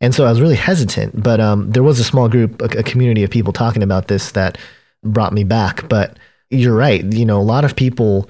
And 0.02 0.14
so 0.14 0.26
I 0.26 0.30
was 0.30 0.42
really 0.42 0.56
hesitant. 0.56 1.22
But 1.22 1.40
um, 1.40 1.72
there 1.72 1.84
was 1.84 2.00
a 2.00 2.04
small 2.04 2.28
group, 2.28 2.62
a, 2.62 2.66
a 2.80 2.84
community 2.84 3.24
of 3.24 3.30
people 3.30 3.54
talking 3.54 3.84
about 3.84 4.08
this 4.08 4.32
that 4.32 4.58
brought 5.04 5.34
me 5.34 5.44
back. 5.44 5.88
But 5.88 6.18
you're 6.50 6.76
right. 6.76 7.04
You 7.14 7.26
know, 7.26 7.40
a 7.40 7.44
lot 7.44 7.64
of 7.66 7.76
people 7.76 8.30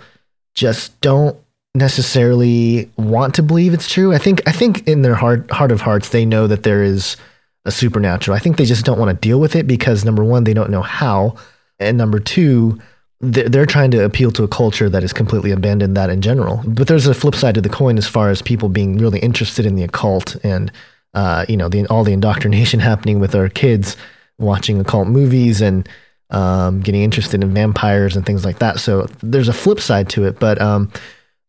just 0.55 0.99
don't 1.01 1.37
necessarily 1.75 2.89
want 2.97 3.35
to 3.35 3.43
believe 3.43 3.73
it's 3.73 3.91
true. 3.91 4.13
I 4.13 4.17
think 4.17 4.41
I 4.47 4.51
think 4.51 4.87
in 4.87 5.01
their 5.01 5.15
heart 5.15 5.51
heart 5.51 5.71
of 5.71 5.81
hearts 5.81 6.09
they 6.09 6.25
know 6.25 6.47
that 6.47 6.63
there 6.63 6.81
is 6.81 7.17
a 7.65 7.71
supernatural. 7.71 8.35
I 8.35 8.39
think 8.39 8.57
they 8.57 8.65
just 8.65 8.85
don't 8.85 8.99
want 8.99 9.09
to 9.09 9.27
deal 9.27 9.39
with 9.39 9.55
it 9.55 9.67
because 9.67 10.05
number 10.05 10.23
one, 10.23 10.45
they 10.45 10.53
don't 10.53 10.69
know 10.69 10.81
how, 10.81 11.35
and 11.79 11.97
number 11.97 12.19
two, 12.19 12.79
they're 13.19 13.49
they're 13.49 13.65
trying 13.65 13.91
to 13.91 14.05
appeal 14.05 14.31
to 14.31 14.43
a 14.43 14.47
culture 14.47 14.89
that 14.89 15.03
has 15.03 15.13
completely 15.13 15.51
abandoned 15.51 15.97
that 15.97 16.09
in 16.09 16.21
general. 16.21 16.63
But 16.65 16.87
there's 16.87 17.07
a 17.07 17.13
flip 17.13 17.35
side 17.35 17.55
to 17.55 17.61
the 17.61 17.69
coin 17.69 17.97
as 17.97 18.07
far 18.07 18.29
as 18.29 18.41
people 18.41 18.69
being 18.69 18.97
really 18.97 19.19
interested 19.19 19.65
in 19.65 19.75
the 19.75 19.83
occult 19.83 20.37
and 20.43 20.71
uh, 21.13 21.45
you 21.49 21.57
know 21.57 21.69
the, 21.69 21.85
all 21.87 22.03
the 22.03 22.13
indoctrination 22.13 22.79
happening 22.91 23.19
with 23.19 23.35
our 23.35 23.49
kids 23.49 23.97
watching 24.37 24.79
occult 24.79 25.07
movies 25.07 25.61
and 25.61 25.87
um, 26.29 26.81
getting 26.81 27.01
interested 27.01 27.43
in 27.43 27.53
vampires 27.53 28.15
and 28.15 28.25
things 28.25 28.43
like 28.45 28.59
that. 28.59 28.79
So 28.79 29.07
there's 29.21 29.47
a 29.47 29.53
flip 29.53 29.79
side 29.79 30.09
to 30.09 30.25
it. 30.25 30.39
But 30.39 30.61
um, 30.61 30.91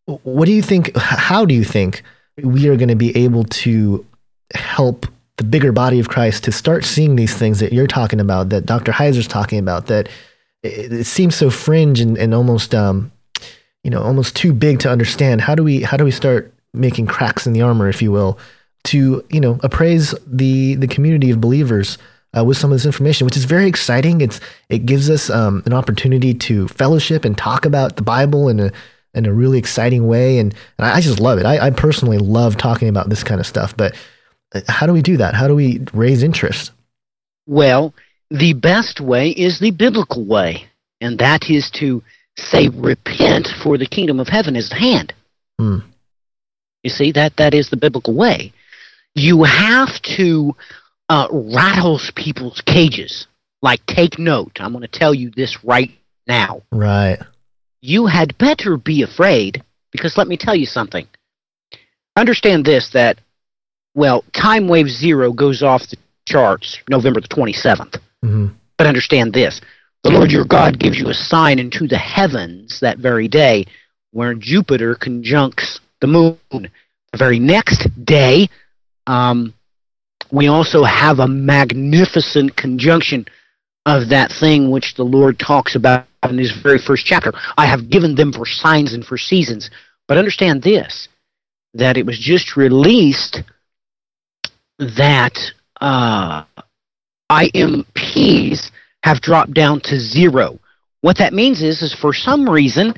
what 0.05 0.45
do 0.45 0.51
you 0.51 0.61
think? 0.61 0.95
How 0.95 1.45
do 1.45 1.53
you 1.53 1.63
think 1.63 2.03
we 2.43 2.67
are 2.69 2.77
going 2.77 2.89
to 2.89 2.95
be 2.95 3.15
able 3.17 3.43
to 3.45 4.05
help 4.53 5.07
the 5.37 5.43
bigger 5.43 5.71
body 5.71 5.99
of 5.99 6.09
Christ 6.09 6.43
to 6.45 6.51
start 6.51 6.83
seeing 6.83 7.15
these 7.15 7.35
things 7.35 7.59
that 7.59 7.71
you're 7.71 7.87
talking 7.87 8.19
about, 8.19 8.49
that 8.49 8.65
Dr. 8.65 8.91
Heiser's 8.91 9.27
talking 9.27 9.59
about, 9.59 9.87
that 9.87 10.09
it, 10.63 10.91
it 10.91 11.03
seems 11.05 11.35
so 11.35 11.49
fringe 11.49 11.99
and, 11.99 12.17
and 12.17 12.33
almost, 12.33 12.73
um, 12.73 13.11
you 13.83 13.91
know, 13.91 14.01
almost 14.01 14.35
too 14.35 14.51
big 14.51 14.79
to 14.79 14.89
understand. 14.89 15.41
How 15.41 15.53
do 15.53 15.63
we, 15.63 15.83
how 15.83 15.95
do 15.95 16.03
we 16.03 16.11
start 16.11 16.53
making 16.73 17.07
cracks 17.07 17.45
in 17.45 17.53
the 17.53 17.61
armor, 17.61 17.87
if 17.87 18.01
you 18.01 18.11
will, 18.11 18.39
to, 18.85 19.23
you 19.29 19.39
know, 19.39 19.59
appraise 19.61 20.15
the, 20.25 20.75
the 20.75 20.87
community 20.87 21.29
of 21.29 21.39
believers 21.39 21.97
uh, 22.37 22.43
with 22.43 22.57
some 22.57 22.71
of 22.71 22.75
this 22.75 22.85
information, 22.85 23.25
which 23.25 23.37
is 23.37 23.45
very 23.45 23.67
exciting. 23.67 24.21
It's, 24.21 24.39
it 24.69 24.85
gives 24.85 25.09
us 25.09 25.29
um, 25.29 25.63
an 25.65 25.73
opportunity 25.73 26.33
to 26.33 26.67
fellowship 26.67 27.25
and 27.25 27.37
talk 27.37 27.65
about 27.65 27.95
the 27.95 28.01
Bible 28.03 28.49
in 28.49 28.59
a, 28.59 28.71
in 29.13 29.25
a 29.25 29.33
really 29.33 29.57
exciting 29.57 30.07
way. 30.07 30.39
And, 30.39 30.53
and 30.77 30.87
I 30.87 31.01
just 31.01 31.19
love 31.19 31.39
it. 31.39 31.45
I, 31.45 31.67
I 31.67 31.69
personally 31.71 32.17
love 32.17 32.57
talking 32.57 32.89
about 32.89 33.09
this 33.09 33.23
kind 33.23 33.39
of 33.39 33.47
stuff, 33.47 33.75
but 33.75 33.95
uh, 34.53 34.61
how 34.67 34.85
do 34.85 34.93
we 34.93 35.01
do 35.01 35.17
that? 35.17 35.33
How 35.33 35.47
do 35.47 35.55
we 35.55 35.81
raise 35.93 36.23
interest? 36.23 36.71
Well, 37.45 37.93
the 38.29 38.53
best 38.53 38.99
way 38.99 39.29
is 39.29 39.59
the 39.59 39.71
biblical 39.71 40.25
way, 40.25 40.67
and 40.99 41.17
that 41.19 41.49
is 41.49 41.71
to 41.75 42.03
say, 42.37 42.67
"Repent, 42.67 43.47
for 43.63 43.77
the 43.77 43.85
kingdom 43.85 44.19
of 44.19 44.27
heaven 44.27 44.55
is 44.55 44.71
at 44.71 44.77
hand." 44.77 45.13
Hmm. 45.57 45.79
You 46.83 46.89
see 46.89 47.13
that 47.13 47.37
that 47.37 47.53
is 47.53 47.69
the 47.69 47.77
biblical 47.77 48.13
way. 48.13 48.51
You 49.15 49.43
have 49.43 50.01
to 50.17 50.55
uh, 51.09 51.27
rattle 51.31 51.99
people's 52.15 52.61
cages. 52.61 53.27
Like, 53.61 53.85
take 53.85 54.19
note. 54.19 54.59
I'm 54.59 54.71
going 54.71 54.83
to 54.83 54.87
tell 54.87 55.13
you 55.13 55.31
this 55.31 55.63
right 55.63 55.91
now. 56.27 56.61
Right. 56.71 57.19
You 57.81 58.05
had 58.05 58.37
better 58.37 58.77
be 58.77 59.01
afraid, 59.03 59.63
because 59.91 60.17
let 60.17 60.27
me 60.27 60.37
tell 60.37 60.55
you 60.55 60.65
something. 60.65 61.07
Understand 62.15 62.65
this: 62.65 62.89
that 62.91 63.19
well, 63.95 64.23
time 64.33 64.67
wave 64.67 64.89
zero 64.89 65.31
goes 65.33 65.63
off 65.63 65.87
the 65.87 65.97
charts 66.25 66.77
November 66.89 67.21
the 67.21 67.27
27th. 67.27 67.99
hmm 68.21 68.47
But 68.77 68.87
understand 68.87 69.33
this 69.33 69.61
the 70.03 70.11
Lord 70.11 70.31
your 70.31 70.45
God 70.45 70.79
gives 70.79 70.97
you 70.97 71.09
a 71.09 71.13
sign 71.13 71.59
into 71.59 71.87
the 71.87 71.97
heavens 71.97 72.79
that 72.79 72.99
very 72.99 73.27
day, 73.27 73.65
where 74.11 74.33
Jupiter 74.33 74.95
conjuncts 74.95 75.79
the 75.99 76.07
moon. 76.07 76.37
The 76.51 77.17
very 77.17 77.39
next 77.39 77.87
day, 78.05 78.49
um, 79.07 79.53
we 80.31 80.47
also 80.47 80.83
have 80.83 81.19
a 81.19 81.27
magnificent 81.27 82.55
conjunction 82.55 83.25
of 83.85 84.09
that 84.09 84.31
thing 84.31 84.69
which 84.69 84.95
the 84.95 85.03
Lord 85.03 85.39
talks 85.39 85.75
about 85.75 86.05
in 86.23 86.37
his 86.37 86.51
very 86.51 86.77
first 86.77 87.05
chapter. 87.05 87.31
I 87.57 87.65
have 87.65 87.89
given 87.89 88.15
them 88.15 88.33
for 88.33 88.45
signs 88.45 88.93
and 88.93 89.05
for 89.05 89.17
seasons. 89.17 89.69
But 90.07 90.17
understand 90.17 90.63
this 90.63 91.07
that 91.73 91.97
it 91.97 92.05
was 92.05 92.17
just 92.17 92.57
released 92.57 93.43
that 94.79 95.37
uh, 95.79 96.43
IMPs 97.31 98.71
have 99.03 99.21
dropped 99.21 99.53
down 99.53 99.81
to 99.81 99.99
zero. 99.99 100.59
What 101.01 101.17
that 101.19 101.33
means 101.33 101.61
is, 101.61 101.81
is 101.81 101.93
for 101.93 102.13
some 102.13 102.49
reason, 102.49 102.93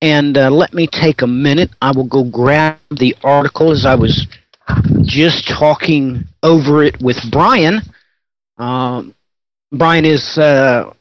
and 0.00 0.38
uh, 0.38 0.50
let 0.50 0.72
me 0.72 0.86
take 0.86 1.22
a 1.22 1.26
minute. 1.26 1.70
I 1.80 1.92
will 1.92 2.06
go 2.06 2.24
grab 2.24 2.78
the 2.90 3.14
article 3.22 3.70
as 3.70 3.84
I 3.84 3.94
was 3.94 4.26
just 5.02 5.48
talking 5.48 6.24
over 6.42 6.82
it 6.82 7.00
with 7.00 7.18
Brian. 7.30 7.80
Um, 8.58 9.14
Brian 9.72 10.04
is 10.04 10.36
uh, 10.38 10.92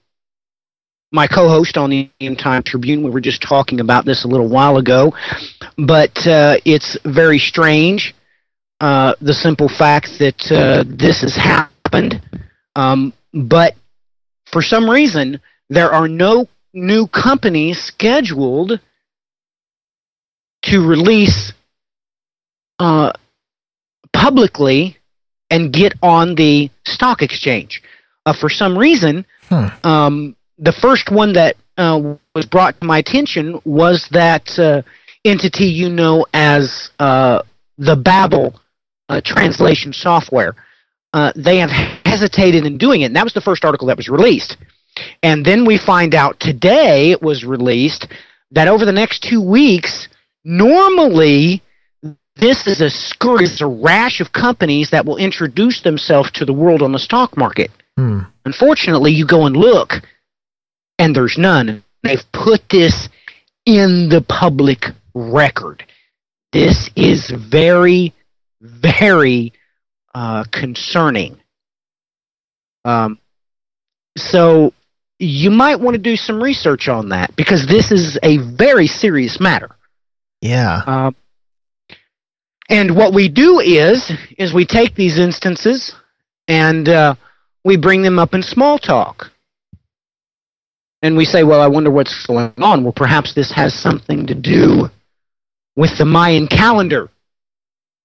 my 1.12 1.28
co-host 1.28 1.78
on 1.78 1.90
the 1.90 2.10
End 2.20 2.40
Time 2.40 2.64
Tribune. 2.64 3.04
We 3.04 3.10
were 3.10 3.22
just 3.22 3.42
talking 3.42 3.80
about 3.80 4.06
this 4.06 4.24
a 4.24 4.28
little 4.28 4.48
while 4.48 4.78
ago, 4.78 5.14
but 5.78 6.26
uh, 6.26 6.58
it's 6.66 6.98
very 7.04 7.40
strange. 7.40 8.16
Uh, 8.80 9.14
the 9.22 9.34
simple 9.34 9.70
fact 9.70 10.18
that 10.20 10.52
uh, 10.52 10.84
this 10.88 11.22
has 11.22 11.36
happened, 11.36 12.22
um, 12.76 13.14
but 13.34 13.76
for 14.52 14.62
some 14.62 14.90
reason 14.90 15.40
there 15.70 15.92
are 15.92 16.08
no 16.08 16.48
new 16.74 17.08
companies 17.08 17.80
scheduled 17.82 18.80
to 20.64 20.88
release 20.88 21.54
uh, 22.80 23.12
publicly 24.26 24.98
and 25.50 25.74
get 25.74 25.94
on 26.02 26.36
the 26.36 26.70
stock 26.86 27.22
exchange. 27.22 27.82
Uh, 28.26 28.34
for 28.42 28.50
some 28.50 28.78
reason, 28.78 29.26
Hmm. 29.50 29.68
um, 29.84 30.36
the 30.58 30.72
first 30.72 31.12
one 31.12 31.34
that 31.34 31.56
uh, 31.78 32.00
was 32.36 32.46
brought 32.46 32.80
to 32.80 32.86
my 32.86 33.00
attention 33.00 33.60
was 33.66 34.08
that 34.12 34.46
uh, 34.60 34.82
entity 35.26 35.66
you 35.66 35.90
know 35.90 36.26
as 36.34 36.92
uh, 37.00 37.42
the 37.78 37.96
Babel 37.96 38.48
uh, 39.10 39.20
translation 39.26 39.92
software. 39.92 40.56
Uh, 41.14 41.34
they 41.36 41.58
have 41.58 41.72
hesitated 42.06 42.66
in 42.66 42.78
doing 42.78 43.02
it, 43.02 43.06
and 43.06 43.16
that 43.16 43.26
was 43.26 43.34
the 43.34 43.42
first 43.50 43.66
article 43.66 43.88
that 43.88 43.98
was 43.98 44.08
released. 44.08 44.56
And 45.24 45.44
then 45.46 45.66
we 45.66 45.78
find 45.78 46.16
out 46.16 46.40
today 46.40 47.12
it 47.12 47.22
was 47.22 47.44
released 47.44 48.08
that 48.52 48.68
over 48.70 48.86
the 48.86 48.92
next 48.94 49.24
two 49.24 49.42
weeks, 49.42 50.08
normally 50.46 51.62
this 52.36 52.66
is 52.68 52.82
a 52.82 52.90
scourge, 52.90 53.62
a 53.62 53.68
rash 53.68 54.22
of 54.22 54.32
companies 54.32 54.90
that 54.92 55.06
will 55.06 55.18
introduce 55.18 55.82
themselves 55.82 56.32
to 56.32 56.46
the 56.46 56.54
world 56.54 56.82
on 56.82 56.92
the 56.92 57.00
stock 57.00 57.38
market. 57.38 57.72
Hmm. 57.98 58.22
Unfortunately, 58.46 59.12
you 59.12 59.26
go 59.26 59.46
and 59.46 59.56
look, 59.56 59.96
and 60.98 61.16
there's 61.16 61.38
none. 61.38 61.84
They've 62.04 62.24
put 62.32 62.62
this 62.70 63.10
in 63.66 64.10
the 64.10 64.22
public 64.22 64.86
record. 65.14 65.86
This 66.52 66.90
is 66.96 67.30
very, 67.30 68.14
very 68.62 69.54
uh, 70.14 70.46
concerning. 70.52 71.40
Um, 72.84 73.20
so 74.18 74.74
you 75.20 75.52
might 75.52 75.80
want 75.80 75.94
to 75.96 76.02
do 76.02 76.16
some 76.16 76.42
research 76.42 76.88
on 76.88 77.10
that 77.10 77.36
because 77.36 77.68
this 77.68 77.92
is 77.92 78.18
a 78.24 78.38
very 78.38 78.88
serious 78.88 79.40
matter. 79.40 79.76
Yeah. 80.42 80.82
Um, 80.86 81.16
and 82.72 82.96
what 82.96 83.14
we 83.14 83.28
do 83.28 83.60
is 83.60 84.12
is 84.38 84.54
we 84.54 84.66
take 84.66 84.96
these 84.96 85.20
instances 85.20 85.94
and 86.48 86.88
uh, 86.88 87.16
we 87.64 87.78
bring 87.78 88.02
them 88.02 88.18
up 88.18 88.34
in 88.34 88.42
small 88.42 88.80
talk. 88.80 89.26
And 91.04 91.18
we 91.18 91.26
say, 91.26 91.44
well, 91.44 91.62
I 91.62 91.68
wonder 91.68 91.92
what's 91.92 92.26
going 92.26 92.54
on. 92.58 92.84
Well, 92.84 92.94
perhaps 92.94 93.34
this 93.34 93.52
has 93.52 93.74
something 93.74 94.28
to 94.28 94.36
do 94.36 94.90
with 95.76 95.98
the 95.98 96.06
Mayan 96.06 96.48
calendar. 96.48 97.10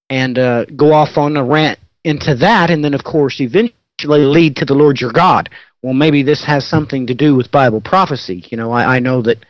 And 0.09 0.39
uh, 0.39 0.65
go 0.67 0.93
off 0.93 1.17
on 1.17 1.37
a 1.37 1.45
rant 1.45 1.79
into 2.05 2.37
that, 2.37 2.71
and 2.71 2.85
then, 2.85 2.95
of 2.95 3.03
course, 3.03 3.41
eventually 3.41 3.75
lead 4.21 4.57
to 4.57 4.65
the 4.65 4.75
Lord 4.75 5.01
your 5.01 5.13
God. 5.13 5.51
Well, 5.83 5.95
maybe 5.95 6.23
this 6.23 6.45
has 6.45 6.67
something 6.67 7.09
to 7.09 7.15
do 7.15 7.35
with 7.35 7.51
Bible 7.51 7.81
prophecy. 7.81 8.45
You 8.49 8.57
know, 8.57 8.71
I, 8.71 8.97
I 8.97 8.99
know 9.01 9.21
that 9.23 9.45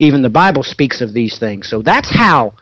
even 0.00 0.22
the 0.22 0.28
Bible 0.28 0.64
speaks 0.64 1.00
of 1.00 1.14
these 1.14 1.38
things. 1.38 1.68
So 1.68 1.80
that's 1.80 2.10
how 2.10 2.54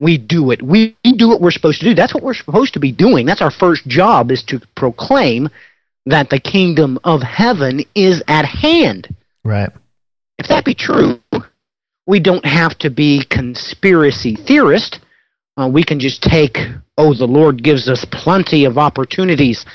we 0.00 0.16
do 0.16 0.50
it. 0.50 0.62
We 0.62 0.96
do 1.04 1.28
what 1.28 1.40
we're 1.40 1.50
supposed 1.50 1.80
to 1.80 1.86
do. 1.86 1.94
That's 1.94 2.14
what 2.14 2.24
we're 2.24 2.34
supposed 2.34 2.72
to 2.74 2.80
be 2.80 2.90
doing. 2.90 3.26
That's 3.26 3.42
our 3.42 3.50
first 3.50 3.86
job 3.86 4.30
is 4.30 4.42
to 4.44 4.60
proclaim 4.74 5.48
that 6.06 6.30
the 6.30 6.40
kingdom 6.40 6.98
of 7.04 7.22
heaven 7.22 7.84
is 7.94 8.22
at 8.26 8.46
hand. 8.46 9.14
Right. 9.44 9.70
If 10.38 10.48
that 10.48 10.64
be 10.64 10.74
true, 10.74 11.20
we 12.06 12.18
don't 12.18 12.44
have 12.46 12.78
to 12.78 12.90
be 12.90 13.24
conspiracy 13.30 14.36
theorist. 14.36 15.00
Uh, 15.58 15.68
we 15.70 15.84
can 15.84 16.00
just 16.00 16.22
take, 16.22 16.56
oh, 16.96 17.12
the 17.14 17.26
Lord 17.26 17.62
gives 17.62 17.88
us 17.88 18.06
plenty 18.10 18.64
of 18.64 18.78
opportunities 18.78 19.66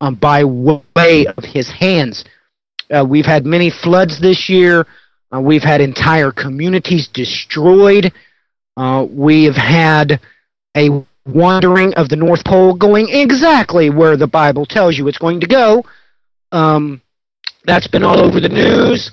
uh, 0.00 0.10
by 0.10 0.44
way 0.44 1.26
of 1.26 1.44
His 1.44 1.70
hands. 1.70 2.24
Uh, 2.90 3.04
we've 3.06 3.26
had 3.26 3.44
many 3.44 3.70
floods 3.70 4.18
this 4.18 4.48
year. 4.48 4.86
Uh, 5.34 5.40
we've 5.40 5.62
had 5.62 5.82
entire 5.82 6.32
communities 6.32 7.08
destroyed. 7.08 8.12
Uh, 8.76 9.06
we 9.08 9.44
have 9.44 9.56
had 9.56 10.20
a 10.76 10.88
wandering 11.26 11.94
of 11.94 12.08
the 12.08 12.16
North 12.16 12.44
Pole 12.44 12.74
going 12.74 13.08
exactly 13.08 13.90
where 13.90 14.16
the 14.16 14.26
Bible 14.26 14.66
tells 14.66 14.98
you 14.98 15.08
it's 15.08 15.18
going 15.18 15.40
to 15.40 15.46
go. 15.46 15.84
Um, 16.52 17.00
that's 17.64 17.86
been 17.86 18.04
all 18.04 18.20
over 18.20 18.40
the 18.40 18.48
news. 18.48 19.10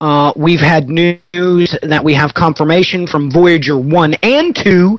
Uh, 0.00 0.32
we've 0.36 0.60
had 0.60 0.88
news 0.88 1.76
that 1.82 2.04
we 2.04 2.14
have 2.14 2.34
confirmation 2.34 3.06
from 3.06 3.30
Voyager 3.30 3.78
1 3.78 4.14
and 4.22 4.54
2 4.54 4.98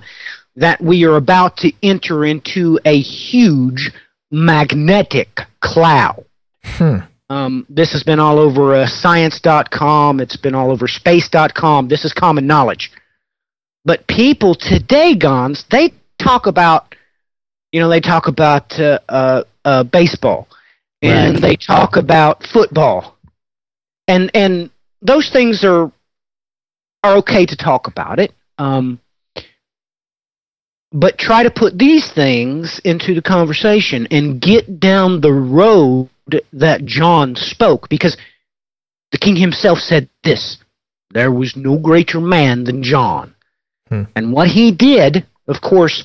that 0.55 0.81
we 0.81 1.03
are 1.05 1.17
about 1.17 1.57
to 1.57 1.71
enter 1.83 2.25
into 2.25 2.79
a 2.85 2.99
huge 2.99 3.91
magnetic 4.31 5.41
cloud. 5.59 6.25
Hmm. 6.63 6.97
Um, 7.29 7.65
this 7.69 7.91
has 7.91 8.03
been 8.03 8.19
all 8.19 8.39
over 8.39 8.75
uh, 8.75 8.87
science.com. 8.87 10.19
It's 10.19 10.37
been 10.37 10.55
all 10.55 10.71
over 10.71 10.87
space.com. 10.87 11.87
This 11.87 12.05
is 12.05 12.13
common 12.13 12.47
knowledge. 12.47 12.91
But 13.85 14.07
people 14.07 14.55
today, 14.55 15.15
Gonz, 15.15 15.63
they 15.69 15.93
talk 16.17 16.47
about, 16.47 16.95
you 17.71 17.79
know, 17.79 17.89
they 17.89 18.01
talk 18.01 18.27
about 18.27 18.77
uh, 18.79 18.99
uh, 19.07 19.43
uh, 19.63 19.83
baseball 19.83 20.47
and 21.01 21.35
Right. 21.35 21.41
they 21.41 21.55
talk 21.55 21.95
about 21.97 22.43
football, 22.47 23.15
and 24.07 24.31
and 24.33 24.71
those 25.01 25.29
things 25.29 25.63
are 25.63 25.91
are 27.03 27.17
okay 27.17 27.45
to 27.45 27.55
talk 27.55 27.87
about 27.87 28.19
it. 28.19 28.33
Um, 28.57 28.99
but 30.91 31.17
try 31.19 31.43
to 31.43 31.51
put 31.51 31.77
these 31.77 32.11
things 32.11 32.79
into 32.85 33.13
the 33.13 33.21
conversation 33.21 34.07
and 34.09 34.41
get 34.41 34.79
down 34.79 35.21
the 35.21 35.33
road 35.33 36.09
that 36.53 36.85
John 36.85 37.35
spoke 37.35 37.89
because 37.89 38.17
the 39.11 39.17
king 39.17 39.35
himself 39.35 39.79
said 39.79 40.09
this 40.23 40.57
there 41.11 41.31
was 41.31 41.55
no 41.55 41.77
greater 41.77 42.19
man 42.19 42.63
than 42.63 42.81
John. 42.81 43.34
Hmm. 43.89 44.03
And 44.15 44.33
what 44.33 44.47
he 44.47 44.71
did, 44.71 45.25
of 45.47 45.61
course, 45.61 46.03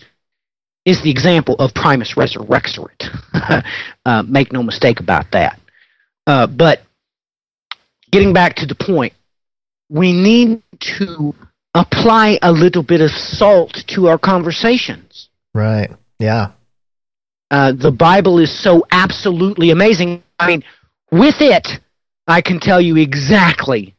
is 0.85 1.03
the 1.03 1.11
example 1.11 1.57
of 1.59 1.75
Primus 1.75 2.15
Resurrexit. 2.15 3.09
uh, 4.05 4.23
make 4.27 4.53
no 4.53 4.63
mistake 4.63 5.01
about 5.01 5.31
that. 5.33 5.59
Uh, 6.27 6.47
but 6.47 6.81
getting 8.11 8.33
back 8.33 8.57
to 8.57 8.67
the 8.67 8.75
point, 8.75 9.13
we 9.89 10.13
need 10.13 10.63
to 10.99 11.35
apply 11.75 12.39
a 12.43 12.53
little 12.53 12.83
bit 12.83 13.01
of 13.01 13.11
salt 13.11 13.85
to 13.89 14.09
our 14.09 14.19
conversations. 14.19 15.29
Right. 15.55 15.91
Yeah. 16.19 16.53
Uh, 17.51 17.73
the 17.73 17.91
Bible 17.91 18.39
is 18.39 18.57
so 18.63 18.87
absolutely 18.91 19.71
amazing. 19.71 20.23
I 20.39 20.47
mean, 20.47 20.65
with 21.11 21.41
it, 21.41 21.69
I 22.27 22.41
can 22.41 22.61
tell 22.61 22.81
you 22.81 22.97
exactly 22.97 23.97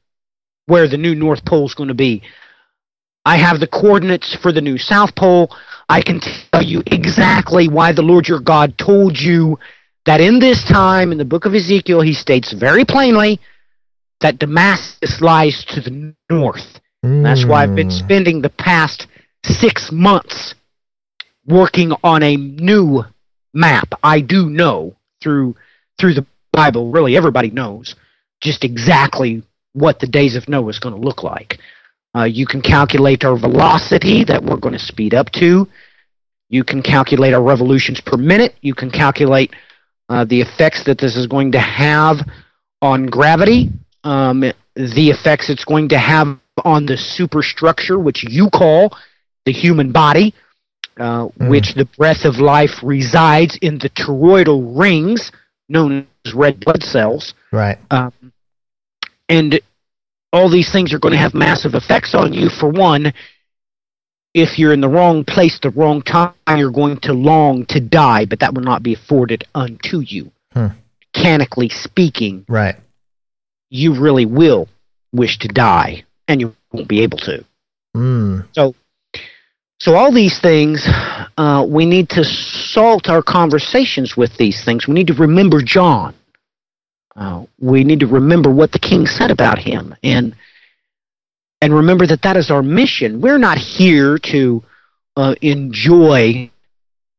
where 0.67 0.87
the 0.87 0.97
new 0.97 1.15
North 1.15 1.43
Pole 1.45 1.65
is 1.65 1.73
going 1.73 1.89
to 1.89 1.93
be. 1.93 2.23
I 3.25 3.37
have 3.37 3.59
the 3.59 3.67
coordinates 3.67 4.35
for 4.41 4.51
the 4.51 4.61
new 4.61 4.77
South 4.77 5.15
Pole. 5.15 5.55
I 5.87 6.01
can 6.01 6.19
tell 6.19 6.63
you 6.63 6.81
exactly 6.87 7.67
why 7.67 7.91
the 7.91 8.01
Lord 8.01 8.27
your 8.27 8.39
God 8.39 8.77
told 8.77 9.19
you 9.19 9.59
that 10.05 10.21
in 10.21 10.39
this 10.39 10.63
time, 10.63 11.11
in 11.11 11.17
the 11.17 11.25
book 11.25 11.45
of 11.45 11.53
Ezekiel, 11.53 12.01
he 12.01 12.13
states 12.13 12.51
very 12.51 12.85
plainly 12.85 13.39
that 14.21 14.39
Damascus 14.39 15.21
lies 15.21 15.63
to 15.69 15.81
the 15.81 16.15
north. 16.29 16.79
That's 17.03 17.45
why 17.45 17.63
I've 17.63 17.75
been 17.75 17.89
Mm. 17.89 17.99
spending 17.99 18.41
the 18.41 18.49
past 18.49 19.07
six 19.43 19.91
months 19.91 20.53
working 21.47 21.93
on 22.03 22.21
a 22.23 22.37
new 22.37 23.03
map. 23.53 23.93
I 24.03 24.21
do 24.21 24.49
know 24.49 24.95
through 25.21 25.55
through 25.99 26.13
the 26.13 26.25
Bible, 26.51 26.91
really 26.91 27.15
everybody 27.17 27.49
knows 27.51 27.95
just 28.39 28.63
exactly 28.63 29.43
what 29.73 29.99
the 29.99 30.07
days 30.07 30.35
of 30.35 30.49
Noah 30.49 30.69
is 30.69 30.79
going 30.79 30.95
to 30.95 31.01
look 31.01 31.23
like. 31.23 31.59
Uh, 32.15 32.23
you 32.23 32.45
can 32.45 32.61
calculate 32.61 33.23
our 33.23 33.37
velocity 33.37 34.23
that 34.23 34.43
we're 34.43 34.57
going 34.57 34.73
to 34.73 34.79
speed 34.79 35.13
up 35.13 35.31
to. 35.31 35.67
You 36.49 36.63
can 36.63 36.81
calculate 36.81 37.33
our 37.33 37.41
revolutions 37.41 38.01
per 38.01 38.17
minute. 38.17 38.55
You 38.61 38.73
can 38.73 38.91
calculate 38.91 39.53
uh, 40.09 40.25
the 40.25 40.41
effects 40.41 40.83
that 40.83 40.97
this 40.97 41.15
is 41.15 41.25
going 41.27 41.53
to 41.53 41.59
have 41.59 42.17
on 42.81 43.05
gravity, 43.05 43.69
um, 44.03 44.41
the 44.41 45.09
effects 45.09 45.49
it's 45.49 45.63
going 45.63 45.87
to 45.89 45.97
have 45.97 46.37
on 46.65 46.85
the 46.85 46.97
superstructure, 46.97 47.97
which 47.97 48.23
you 48.27 48.49
call 48.49 48.97
the 49.45 49.53
human 49.53 49.93
body, 49.93 50.33
uh, 50.97 51.27
mm. 51.27 51.49
which 51.49 51.73
the 51.75 51.85
breath 51.97 52.25
of 52.25 52.37
life 52.37 52.83
resides 52.83 53.57
in 53.61 53.77
the 53.77 53.89
toroidal 53.91 54.77
rings 54.77 55.31
known 55.69 56.05
as 56.25 56.33
red 56.33 56.59
blood 56.59 56.83
cells. 56.83 57.33
Right. 57.51 57.77
Um, 57.89 58.33
and 59.29 59.61
all 60.33 60.49
these 60.49 60.71
things 60.71 60.93
are 60.93 60.99
going 60.99 61.13
to 61.13 61.17
have 61.17 61.33
massive 61.33 61.73
effects 61.73 62.15
on 62.15 62.33
you. 62.33 62.49
For 62.49 62.69
one, 62.69 63.13
if 64.33 64.57
you're 64.57 64.73
in 64.73 64.81
the 64.81 64.89
wrong 64.89 65.25
place, 65.25 65.59
the 65.61 65.69
wrong 65.69 66.01
time, 66.01 66.33
you're 66.55 66.71
going 66.71 66.97
to 67.01 67.13
long 67.13 67.65
to 67.67 67.79
die, 67.79 68.25
but 68.25 68.39
that 68.39 68.53
will 68.53 68.63
not 68.63 68.83
be 68.83 68.93
afforded 68.93 69.43
unto 69.53 69.99
you. 69.99 70.31
Hmm. 70.53 70.67
Mechanically 71.15 71.69
speaking, 71.69 72.45
right? 72.47 72.75
You 73.69 73.99
really 73.99 74.25
will 74.25 74.69
wish 75.11 75.39
to 75.39 75.47
die, 75.49 76.05
and 76.27 76.39
you 76.39 76.55
won't 76.71 76.87
be 76.87 77.01
able 77.01 77.17
to. 77.19 77.43
Mm. 77.95 78.47
So, 78.53 78.75
so 79.79 79.95
all 79.95 80.13
these 80.13 80.39
things, 80.39 80.87
uh, 81.37 81.65
we 81.67 81.85
need 81.85 82.09
to 82.09 82.23
salt 82.23 83.09
our 83.09 83.21
conversations 83.21 84.15
with 84.15 84.37
these 84.37 84.63
things. 84.63 84.87
We 84.87 84.93
need 84.93 85.07
to 85.07 85.13
remember 85.13 85.61
John. 85.61 86.15
Uh, 87.15 87.45
we 87.59 87.83
need 87.83 87.99
to 87.99 88.07
remember 88.07 88.49
what 88.49 88.71
the 88.71 88.79
king 88.79 89.05
said 89.05 89.31
about 89.31 89.59
him 89.59 89.95
and 90.03 90.35
and 91.61 91.75
remember 91.75 92.07
that 92.07 92.23
that 92.23 92.37
is 92.37 92.49
our 92.49 92.63
mission. 92.63 93.21
We're 93.21 93.37
not 93.37 93.57
here 93.59 94.17
to 94.17 94.63
uh, 95.15 95.35
enjoy 95.41 96.49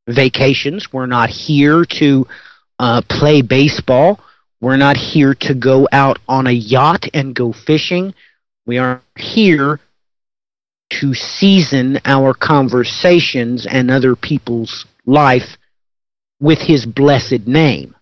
vacations. 0.09 0.93
We're 0.93 1.07
not 1.07 1.31
here 1.31 1.85
to 1.85 2.27
uh, 2.81 3.03
play 3.09 3.43
baseball. 3.43 4.19
We're 4.61 4.77
not 4.77 4.97
here 4.97 5.35
to 5.35 5.55
go 5.55 5.89
out 5.93 6.19
on 6.29 6.49
a 6.49 6.53
yacht 6.53 7.07
and 7.15 7.35
go 7.35 7.53
fishing. 7.53 8.15
We 8.67 8.79
are 8.79 9.03
here 9.17 9.79
to 10.91 11.15
season 11.15 12.01
our 12.05 12.35
conversations 12.35 13.67
and 13.67 13.91
other 13.91 14.15
people's 14.15 14.87
life 15.07 15.57
with 16.41 16.59
his 16.59 16.85
blessed 16.85 17.47
name. 17.47 17.95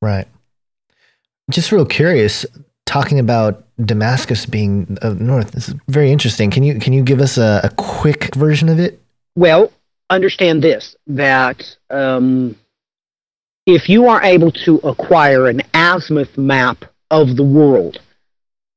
Right. 0.00 0.26
Just 1.52 1.70
real 1.70 1.84
curious, 1.84 2.46
talking 2.86 3.18
about 3.18 3.64
Damascus 3.84 4.46
being 4.46 4.96
uh, 5.02 5.10
north. 5.10 5.50
This 5.50 5.68
is 5.68 5.74
very 5.86 6.10
interesting. 6.10 6.50
Can 6.50 6.62
you 6.62 6.80
can 6.80 6.94
you 6.94 7.02
give 7.02 7.20
us 7.20 7.36
a, 7.36 7.60
a 7.64 7.70
quick 7.76 8.34
version 8.34 8.70
of 8.70 8.78
it? 8.80 8.98
Well, 9.36 9.70
understand 10.08 10.62
this: 10.62 10.96
that 11.08 11.76
um, 11.90 12.56
if 13.66 13.90
you 13.90 14.08
are 14.08 14.22
able 14.22 14.50
to 14.64 14.78
acquire 14.78 15.46
an 15.46 15.60
azimuth 15.74 16.38
map 16.38 16.86
of 17.10 17.36
the 17.36 17.44
world 17.44 18.00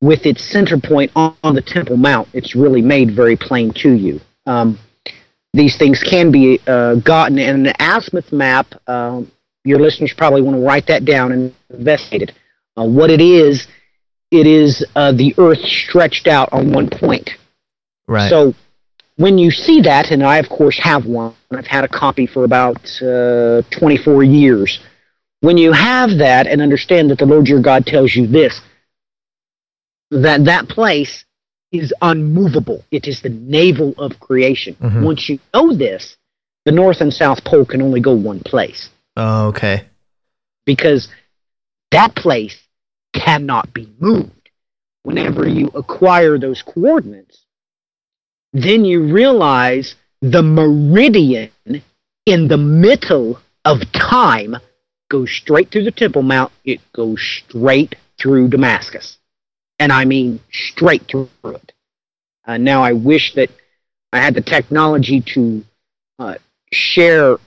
with 0.02 0.26
its 0.26 0.44
center 0.44 0.78
point 0.78 1.14
on, 1.16 1.34
on 1.46 1.56
the 1.56 1.62
Temple 1.62 1.96
Mount, 1.96 2.28
it's 2.34 2.56
really 2.56 2.82
made 2.82 3.12
very 3.12 3.38
plain 3.38 3.72
to 3.76 3.94
you. 3.94 4.20
Um, 4.46 4.78
these 5.54 5.78
things 5.78 6.04
can 6.04 6.30
be 6.30 6.60
uh, 6.68 6.96
gotten, 6.96 7.40
and 7.40 7.68
an 7.68 7.74
azimuth 7.80 8.34
map. 8.34 8.68
Um, 8.86 9.32
your 9.64 9.80
listeners 9.80 10.14
probably 10.14 10.42
want 10.42 10.58
to 10.58 10.62
write 10.62 10.88
that 10.88 11.06
down 11.06 11.32
and 11.32 11.56
investigate 11.70 12.24
it. 12.30 12.36
Uh, 12.78 12.86
what 12.86 13.10
it 13.10 13.22
is, 13.22 13.68
it 14.32 14.48
is 14.48 14.86
uh, 14.96 15.12
the 15.12 15.34
Earth 15.38 15.60
stretched 15.60 16.28
out 16.28 16.50
on 16.52 16.72
one 16.72 16.90
point. 16.90 17.32
Right. 18.08 18.30
So 18.30 18.54
when 19.18 19.38
you 19.38 19.52
see 19.52 19.82
that, 19.82 20.12
and 20.12 20.24
I 20.24 20.38
of 20.38 20.50
course 20.50 20.78
have 20.80 21.06
one, 21.06 21.34
I've 21.52 21.68
had 21.68 21.84
a 21.84 21.88
copy 21.88 22.28
for 22.28 22.44
about 22.44 22.78
uh, 23.02 23.62
24 23.72 24.24
years. 24.24 24.80
When 25.42 25.58
you 25.58 25.72
have 25.72 26.18
that 26.18 26.48
and 26.48 26.62
understand 26.62 27.12
that 27.12 27.20
the 27.20 27.26
Lord 27.26 27.48
your 27.48 27.62
God 27.62 27.86
tells 27.86 28.16
you 28.16 28.28
this, 28.28 28.60
that 30.12 30.46
that 30.46 30.68
place 30.68 31.26
is 31.72 31.94
unmovable. 32.02 32.84
It 32.92 33.08
is 33.08 33.22
the 33.22 33.30
navel 33.30 33.94
of 33.98 34.20
creation. 34.20 34.76
Mm-hmm. 34.76 35.04
Once 35.04 35.30
you 35.30 35.40
know 35.54 35.74
this, 35.74 36.18
the 36.66 36.72
North 36.72 37.02
and 37.02 37.14
South 37.14 37.44
Pole 37.44 37.66
can 37.66 37.82
only 37.82 38.02
go 38.02 38.14
one 38.16 38.40
place. 38.40 38.90
Oh, 39.16 39.48
okay. 39.48 39.86
Because 40.66 41.08
that 41.92 42.16
place 42.16 42.58
cannot 43.16 43.74
be 43.74 43.89
moved. 43.99 44.49
Whenever 45.03 45.47
you 45.47 45.68
acquire 45.74 46.38
those 46.38 46.61
coordinates, 46.61 47.45
then 48.53 48.86
you 48.86 49.03
realize 49.03 49.95
the 50.22 50.41
meridian 50.41 51.51
in 52.26 52.47
the 52.47 52.57
middle 52.57 53.39
of 53.63 53.91
time 53.91 54.55
goes 55.09 55.32
straight 55.32 55.72
through 55.72 55.84
the 55.84 55.91
Temple 55.91 56.24
Mount. 56.24 56.51
It 56.63 56.82
goes 56.93 57.22
straight 57.22 57.95
through 58.20 58.49
Damascus. 58.49 59.18
And 59.80 59.91
I 59.91 60.05
mean 60.05 60.39
straight 60.51 61.03
through 61.07 61.30
it. 61.43 61.72
Uh, 62.47 62.57
now, 62.57 62.84
I 62.84 62.93
wish 62.93 63.34
that 63.36 63.49
I 64.13 64.20
had 64.20 64.36
the 64.36 64.41
technology 64.41 65.22
to 65.34 65.66
uh, 66.20 66.36
share 66.72 67.38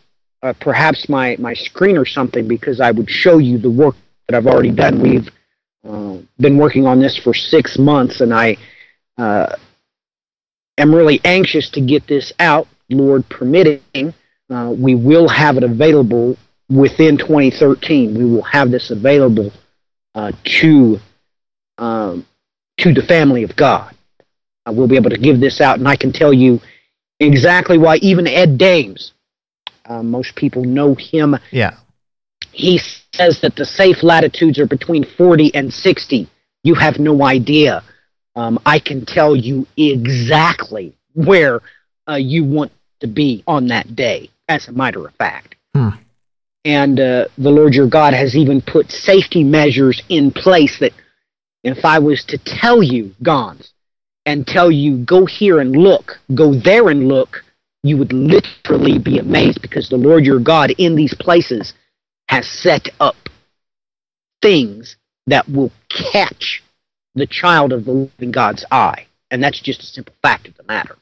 uh, 0.42 0.52
perhaps 0.60 1.08
my, 1.08 1.36
my 1.38 1.54
screen 1.54 1.96
or 1.96 2.04
something 2.04 2.46
because 2.46 2.80
I 2.80 2.90
would 2.90 3.10
show 3.10 3.38
you 3.38 3.58
the 3.58 3.70
work 3.70 3.96
that 4.28 4.36
I've 4.36 4.46
already 4.46 4.70
done. 4.70 5.00
We've 5.00 5.28
uh, 5.86 6.18
been 6.38 6.58
working 6.58 6.86
on 6.86 7.00
this 7.00 7.18
for 7.18 7.34
six 7.34 7.78
months, 7.78 8.20
and 8.20 8.32
I 8.32 8.56
uh, 9.16 9.54
am 10.76 10.94
really 10.94 11.20
anxious 11.24 11.70
to 11.70 11.80
get 11.80 12.06
this 12.06 12.32
out, 12.38 12.66
Lord 12.88 13.28
permitting. 13.28 14.14
Uh, 14.50 14.74
we 14.76 14.94
will 14.94 15.28
have 15.28 15.56
it 15.56 15.62
available 15.62 16.36
within 16.70 17.18
2013. 17.18 18.16
We 18.16 18.24
will 18.24 18.42
have 18.42 18.70
this 18.70 18.90
available 18.90 19.52
uh, 20.14 20.32
to 20.60 20.98
um, 21.78 22.26
to 22.78 22.92
the 22.92 23.02
family 23.02 23.42
of 23.42 23.54
God. 23.56 23.94
I 24.66 24.70
will 24.70 24.88
be 24.88 24.96
able 24.96 25.10
to 25.10 25.18
give 25.18 25.40
this 25.40 25.60
out, 25.60 25.78
and 25.78 25.88
I 25.88 25.96
can 25.96 26.12
tell 26.12 26.32
you 26.32 26.60
exactly 27.20 27.78
why 27.78 27.96
even 27.96 28.26
Ed 28.26 28.58
Dames, 28.58 29.12
uh, 29.86 30.02
most 30.02 30.34
people 30.34 30.64
know 30.64 30.94
him. 30.94 31.36
Yeah 31.50 31.76
he 32.58 32.80
says 33.14 33.40
that 33.40 33.56
the 33.56 33.64
safe 33.64 34.02
latitudes 34.02 34.58
are 34.58 34.66
between 34.66 35.04
40 35.04 35.54
and 35.54 35.72
60. 35.72 36.28
You 36.64 36.74
have 36.74 36.98
no 36.98 37.22
idea. 37.22 37.82
Um, 38.36 38.58
I 38.64 38.78
can 38.78 39.04
tell 39.04 39.34
you 39.34 39.66
exactly 39.76 40.94
where 41.14 41.60
uh, 42.08 42.14
you 42.14 42.44
want 42.44 42.72
to 43.00 43.06
be 43.06 43.42
on 43.46 43.68
that 43.68 43.96
day, 43.96 44.30
as 44.48 44.68
a 44.68 44.72
matter 44.72 45.06
of 45.06 45.14
fact. 45.14 45.56
Hmm. 45.74 45.90
And 46.64 47.00
uh, 47.00 47.26
the 47.38 47.50
Lord 47.50 47.74
your 47.74 47.88
God 47.88 48.14
has 48.14 48.36
even 48.36 48.60
put 48.60 48.90
safety 48.90 49.42
measures 49.42 50.02
in 50.08 50.30
place 50.30 50.78
that 50.80 50.92
if 51.64 51.84
I 51.84 51.98
was 51.98 52.24
to 52.24 52.38
tell 52.38 52.82
you, 52.82 53.14
Gonz, 53.22 53.70
and 54.26 54.46
tell 54.46 54.70
you, 54.70 55.04
go 55.04 55.24
here 55.24 55.60
and 55.60 55.72
look, 55.72 56.18
go 56.34 56.54
there 56.54 56.88
and 56.90 57.08
look, 57.08 57.42
you 57.82 57.96
would 57.96 58.12
literally 58.12 58.98
be 58.98 59.18
amazed 59.18 59.62
because 59.62 59.88
the 59.88 59.96
Lord 59.96 60.24
your 60.24 60.40
God 60.40 60.72
in 60.78 60.94
these 60.94 61.14
places 61.14 61.72
has 62.28 62.48
set 62.48 62.88
up 63.00 63.28
things 64.42 64.96
that 65.26 65.48
will 65.48 65.72
catch 65.88 66.62
the 67.14 67.26
child 67.26 67.72
of 67.72 67.84
the 67.84 67.92
living 67.92 68.30
God's 68.30 68.64
eye. 68.70 69.06
And 69.30 69.42
that's 69.42 69.60
just 69.60 69.82
a 69.82 69.86
simple 69.86 70.14
fact 70.22 70.48
of 70.48 70.56
the 70.56 70.62
matter. 70.64 70.96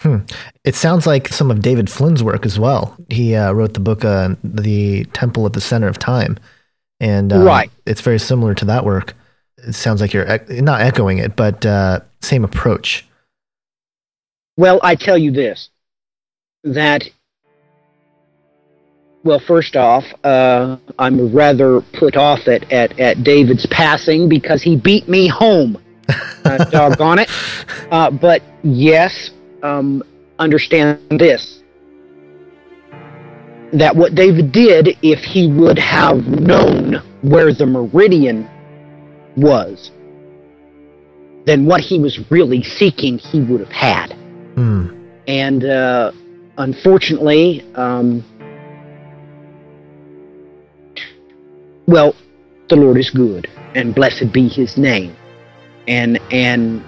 Hmm. 0.00 0.18
It 0.62 0.76
sounds 0.76 1.06
like 1.06 1.28
some 1.28 1.50
of 1.50 1.60
David 1.60 1.90
Flynn's 1.90 2.22
work 2.22 2.46
as 2.46 2.58
well. 2.58 2.96
He 3.08 3.34
uh, 3.34 3.52
wrote 3.52 3.74
the 3.74 3.80
book, 3.80 4.04
uh, 4.04 4.36
The 4.44 5.04
Temple 5.06 5.44
at 5.46 5.54
the 5.54 5.60
Center 5.60 5.88
of 5.88 5.98
Time. 5.98 6.38
And 7.00 7.32
uh, 7.32 7.40
right. 7.40 7.70
it's 7.84 8.00
very 8.00 8.18
similar 8.18 8.54
to 8.54 8.64
that 8.66 8.84
work. 8.84 9.14
It 9.56 9.74
sounds 9.74 10.00
like 10.00 10.12
you're 10.12 10.36
e- 10.50 10.60
not 10.60 10.82
echoing 10.82 11.18
it, 11.18 11.34
but 11.34 11.66
uh, 11.66 12.00
same 12.20 12.44
approach. 12.44 13.06
Well, 14.56 14.78
I 14.82 14.94
tell 14.94 15.18
you 15.18 15.30
this 15.30 15.70
that 16.64 17.08
well, 19.24 19.40
first 19.40 19.76
off, 19.76 20.04
uh, 20.24 20.76
I'm 20.98 21.34
rather 21.34 21.80
put 21.80 22.16
off 22.16 22.46
at, 22.46 22.70
at, 22.72 22.98
at 22.98 23.24
David's 23.24 23.66
passing 23.66 24.28
because 24.28 24.62
he 24.62 24.76
beat 24.76 25.08
me 25.08 25.28
home. 25.28 25.82
Uh, 26.44 26.64
doggone 26.70 27.18
it. 27.18 27.30
Uh, 27.90 28.10
but 28.10 28.42
yes, 28.62 29.30
um, 29.62 30.02
understand 30.38 31.00
this 31.10 31.62
that 33.72 33.94
what 33.94 34.14
David 34.14 34.52
did, 34.52 34.96
if 35.02 35.20
he 35.20 35.48
would 35.48 35.78
have 35.78 36.26
known 36.26 37.02
where 37.22 37.52
the 37.52 37.66
meridian 37.66 38.48
was, 39.36 39.90
then 41.44 41.66
what 41.66 41.80
he 41.80 41.98
was 41.98 42.30
really 42.30 42.62
seeking, 42.62 43.18
he 43.18 43.40
would 43.40 43.60
have 43.60 43.72
had. 43.72 44.12
Hmm. 44.54 45.06
And 45.26 45.64
uh, 45.64 46.12
unfortunately, 46.56 47.64
um, 47.74 48.24
well, 51.88 52.14
the 52.68 52.76
Lord 52.76 52.98
is 52.98 53.08
good, 53.08 53.48
and 53.74 53.94
blessed 53.94 54.30
be 54.30 54.46
His 54.46 54.76
name. 54.76 55.16
And 55.88 56.18
and 56.30 56.84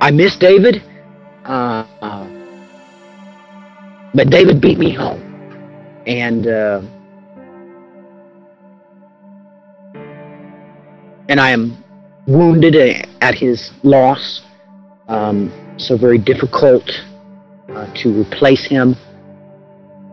I 0.00 0.12
miss 0.12 0.36
David, 0.36 0.80
uh, 1.44 1.84
uh, 2.00 2.26
but 4.14 4.30
David 4.30 4.60
beat 4.60 4.78
me 4.78 4.94
home, 4.94 5.20
and 6.06 6.46
uh, 6.46 6.80
and 11.28 11.40
I 11.40 11.50
am 11.50 11.76
wounded 12.28 12.76
at 13.20 13.34
his 13.34 13.72
loss. 13.82 14.42
Um, 15.08 15.52
so 15.78 15.96
very 15.96 16.18
difficult 16.18 16.88
uh, 17.70 17.92
to 17.94 18.20
replace 18.20 18.64
him. 18.64 18.94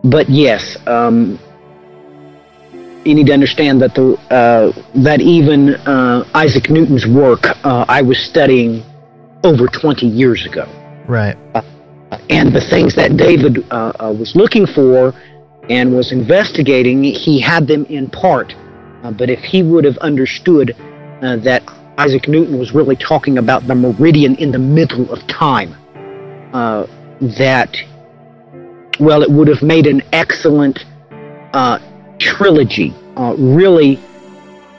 But 0.02 0.28
yes, 0.28 0.76
um, 0.86 1.38
you 3.06 3.14
need 3.14 3.26
to 3.26 3.32
understand 3.32 3.80
that 3.80 3.94
the 3.94 4.14
uh, 4.30 4.72
that 5.02 5.20
even 5.20 5.74
uh, 5.86 6.28
Isaac 6.34 6.68
Newton's 6.68 7.06
work 7.06 7.46
uh, 7.64 7.84
I 7.88 8.02
was 8.02 8.18
studying 8.18 8.82
over 9.44 9.68
20 9.68 10.06
years 10.06 10.44
ago. 10.44 10.66
Right. 11.06 11.36
Uh, 11.54 11.62
and 12.30 12.54
the 12.54 12.60
things 12.60 12.96
that 12.96 13.16
David 13.16 13.64
uh, 13.70 13.92
uh, 14.00 14.12
was 14.12 14.34
looking 14.34 14.66
for 14.66 15.14
and 15.70 15.94
was 15.94 16.10
investigating, 16.10 17.04
he 17.04 17.40
had 17.40 17.66
them 17.66 17.84
in 17.86 18.10
part. 18.10 18.54
but 19.18 19.30
if 19.30 19.40
he 19.40 19.62
would 19.62 19.84
have 19.84 19.98
understood 19.98 20.74
that 21.20 21.62
Isaac 21.98 22.26
Newton 22.28 22.58
was 22.58 22.72
really 22.72 22.96
talking 22.96 23.38
about 23.38 23.66
the 23.66 23.74
meridian 23.74 24.34
in 24.36 24.50
the 24.50 24.58
middle 24.58 25.10
of 25.12 25.24
time, 25.28 25.70
that 27.20 27.76
well, 28.98 29.22
it 29.22 29.30
would 29.30 29.48
have 29.48 29.62
made 29.62 29.86
an 29.86 30.02
excellent 30.12 30.84
trilogy. 32.18 32.94
Uh, 33.16 33.34
really, 33.38 33.98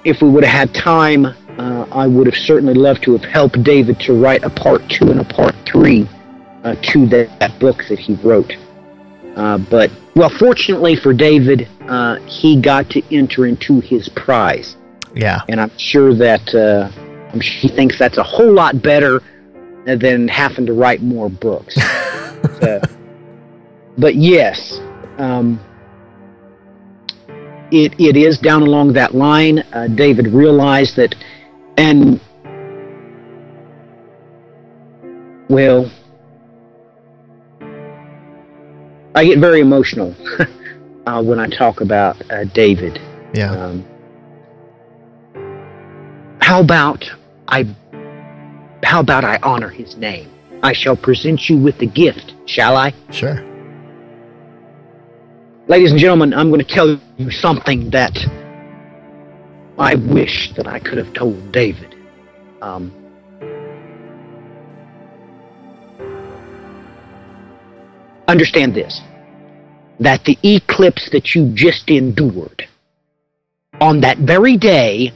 if 0.04 0.22
we 0.22 0.30
would 0.30 0.44
have 0.44 0.70
had 0.70 0.76
time, 0.76 1.26
uh, 1.26 1.88
I 1.92 2.08
would 2.08 2.28
have 2.28 2.36
certainly 2.36 2.74
loved 2.74 3.04
to 3.04 3.14
have 3.14 3.26
helped 3.26 3.64
David 3.64 4.00
to 4.02 4.14
write 4.14 4.44
a 4.44 4.50
part 4.50 4.88
two 4.90 5.10
and 5.10 5.20
a 5.20 5.26
part 5.26 5.56
three 5.66 6.08
uh, 6.64 6.76
to 6.76 7.06
that, 7.08 7.40
that, 7.40 7.60
book 7.60 7.84
that 7.90 8.00
he 8.00 8.16
wrote. 8.16 8.54
Uh, 9.36 9.58
but, 9.58 9.92
well, 10.16 10.30
fortunately 10.30 10.96
for 10.96 11.14
David, 11.14 11.68
uh, 11.88 12.18
he 12.26 12.60
got 12.60 12.90
to 12.92 13.16
enter 13.16 13.46
into 13.46 13.80
his 13.80 14.10
prize. 14.10 14.78
Yeah. 15.16 15.42
And 15.50 15.60
I'm 15.60 15.76
sure 15.78 16.14
that 16.16 16.54
uh, 16.54 16.92
I'm 17.34 17.40
sure 17.40 17.70
he 17.70 17.76
thinks 17.76 17.98
that's 17.98 18.18
a 18.18 18.24
whole 18.24 18.52
lot 18.52 18.82
better 18.82 19.22
than 19.86 20.28
having 20.28 20.66
to 20.66 20.74
write 20.74 21.02
more 21.02 21.30
books. 21.30 21.78
but 23.98 24.16
yes, 24.16 24.80
um, 25.18 25.60
it, 27.72 28.00
it 28.00 28.16
is 28.16 28.38
down 28.38 28.62
along 28.62 28.94
that 28.94 29.16
line. 29.16 29.60
Uh, 29.74 29.88
David 29.88 30.28
realized 30.28 30.96
that, 30.96 31.16
and 31.78 32.20
well, 35.50 35.92
I 39.16 39.26
get 39.26 39.40
very 39.40 39.62
emotional 39.62 40.16
uh, 41.08 41.24
when 41.24 41.40
I 41.40 41.48
talk 41.48 41.82
about 41.82 42.22
uh, 42.32 42.46
David. 42.46 43.00
Yeah. 43.34 43.52
Um, 43.52 43.86
how 46.42 46.62
about 46.62 47.04
I? 47.48 47.66
How 48.84 49.02
about 49.02 49.26
I 49.26 49.38
honor 49.44 49.70
his 49.70 49.98
name? 49.98 50.32
I 50.64 50.74
shall 50.74 50.96
present 50.96 51.50
you 51.50 51.58
with 51.58 51.78
the 51.80 51.88
gift. 51.88 52.34
Shall 52.46 52.78
I? 52.78 52.94
Sure. 53.12 53.57
Ladies 55.70 55.92
and 55.92 56.00
gentlemen, 56.00 56.34
I'm 56.34 56.50
going 56.50 56.64
to 56.64 56.74
tell 56.74 56.98
you 57.18 57.30
something 57.30 57.90
that 57.90 58.18
I 59.78 59.96
wish 59.96 60.54
that 60.56 60.66
I 60.66 60.80
could 60.80 60.98
have 60.98 61.14
told 61.14 61.52
David. 61.52 61.94
Um, 62.62 62.94
understand 68.30 68.76
this 68.76 69.02
that 70.00 70.24
the 70.24 70.38
eclipse 70.42 71.10
that 71.12 71.36
you 71.36 71.52
just 71.54 71.90
endured, 71.90 72.66
on 73.82 74.00
that 74.00 74.20
very 74.20 74.56
day, 74.56 75.12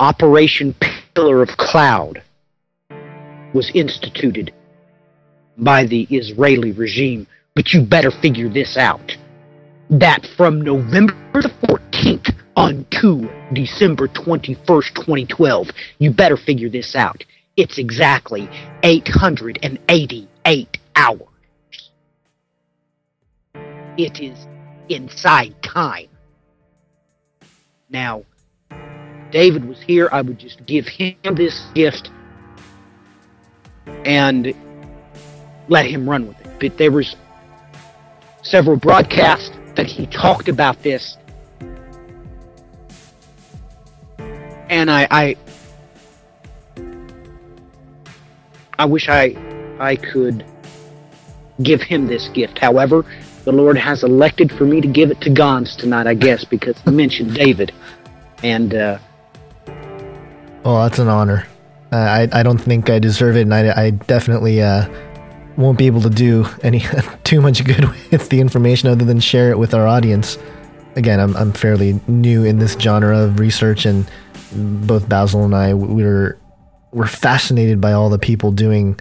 Operation 0.00 0.74
Pillar 1.14 1.42
of 1.42 1.48
Cloud 1.58 2.22
was 3.52 3.70
instituted 3.74 4.50
by 5.58 5.84
the 5.84 6.06
Israeli 6.08 6.72
regime. 6.72 7.26
But 7.54 7.74
you 7.74 7.82
better 7.82 8.10
figure 8.10 8.48
this 8.48 8.78
out 8.78 9.14
that 9.90 10.26
from 10.36 10.60
November 10.60 11.14
the 11.32 11.48
14th 11.64 12.34
unto 12.56 13.28
December 13.52 14.08
21st, 14.08 14.94
2012, 14.94 15.68
you 15.98 16.10
better 16.12 16.36
figure 16.36 16.68
this 16.68 16.94
out. 16.94 17.24
It's 17.56 17.78
exactly 17.78 18.48
888 18.82 20.78
hours. 20.96 21.20
It 23.96 24.20
is 24.20 24.46
inside 24.88 25.54
time. 25.62 26.08
Now, 27.90 28.24
David 29.30 29.66
was 29.66 29.80
here, 29.80 30.08
I 30.12 30.22
would 30.22 30.38
just 30.38 30.64
give 30.66 30.86
him 30.86 31.16
this 31.34 31.66
gift 31.74 32.10
and 34.04 34.54
let 35.68 35.86
him 35.86 36.08
run 36.08 36.28
with 36.28 36.40
it. 36.40 36.48
But 36.60 36.78
there 36.78 36.92
was 36.92 37.16
several 38.42 38.76
broadcasts 38.76 39.57
that 39.78 39.86
he 39.86 40.06
talked 40.08 40.48
about 40.48 40.82
this. 40.82 41.16
And 44.68 44.90
I, 44.90 45.06
I, 45.08 45.36
I 48.76 48.84
wish 48.86 49.08
I, 49.08 49.36
I 49.78 49.94
could 49.94 50.44
give 51.62 51.80
him 51.80 52.08
this 52.08 52.28
gift. 52.30 52.58
However, 52.58 53.06
the 53.44 53.52
Lord 53.52 53.78
has 53.78 54.02
elected 54.02 54.50
for 54.50 54.64
me 54.64 54.80
to 54.80 54.88
give 54.88 55.12
it 55.12 55.20
to 55.20 55.30
Gonz 55.30 55.76
tonight, 55.76 56.08
I 56.08 56.14
guess, 56.14 56.44
because 56.44 56.76
he 56.80 56.90
mentioned 56.90 57.34
David. 57.36 57.72
And, 58.42 58.74
uh, 58.74 58.98
well, 60.64 60.82
that's 60.82 60.98
an 60.98 61.06
honor. 61.06 61.46
Uh, 61.92 61.96
I, 61.98 62.28
I 62.32 62.42
don't 62.42 62.58
think 62.58 62.90
I 62.90 62.98
deserve 62.98 63.36
it, 63.36 63.42
and 63.42 63.54
I, 63.54 63.84
I 63.84 63.90
definitely, 63.90 64.60
uh, 64.60 64.88
won't 65.58 65.76
be 65.76 65.86
able 65.86 66.00
to 66.00 66.10
do 66.10 66.46
any 66.62 66.84
too 67.24 67.40
much 67.40 67.62
good 67.64 67.84
with 68.10 68.28
the 68.30 68.40
information 68.40 68.88
other 68.88 69.04
than 69.04 69.20
share 69.20 69.50
it 69.50 69.58
with 69.58 69.74
our 69.74 69.86
audience. 69.86 70.38
Again, 70.96 71.20
I'm 71.20 71.36
I'm 71.36 71.52
fairly 71.52 72.00
new 72.08 72.44
in 72.44 72.58
this 72.58 72.74
genre 72.74 73.18
of 73.18 73.38
research, 73.38 73.84
and 73.84 74.10
both 74.52 75.08
Basil 75.08 75.44
and 75.44 75.54
I 75.54 75.74
we're 75.74 76.38
we're 76.92 77.06
fascinated 77.06 77.80
by 77.80 77.92
all 77.92 78.08
the 78.08 78.18
people 78.18 78.52
doing 78.52 78.98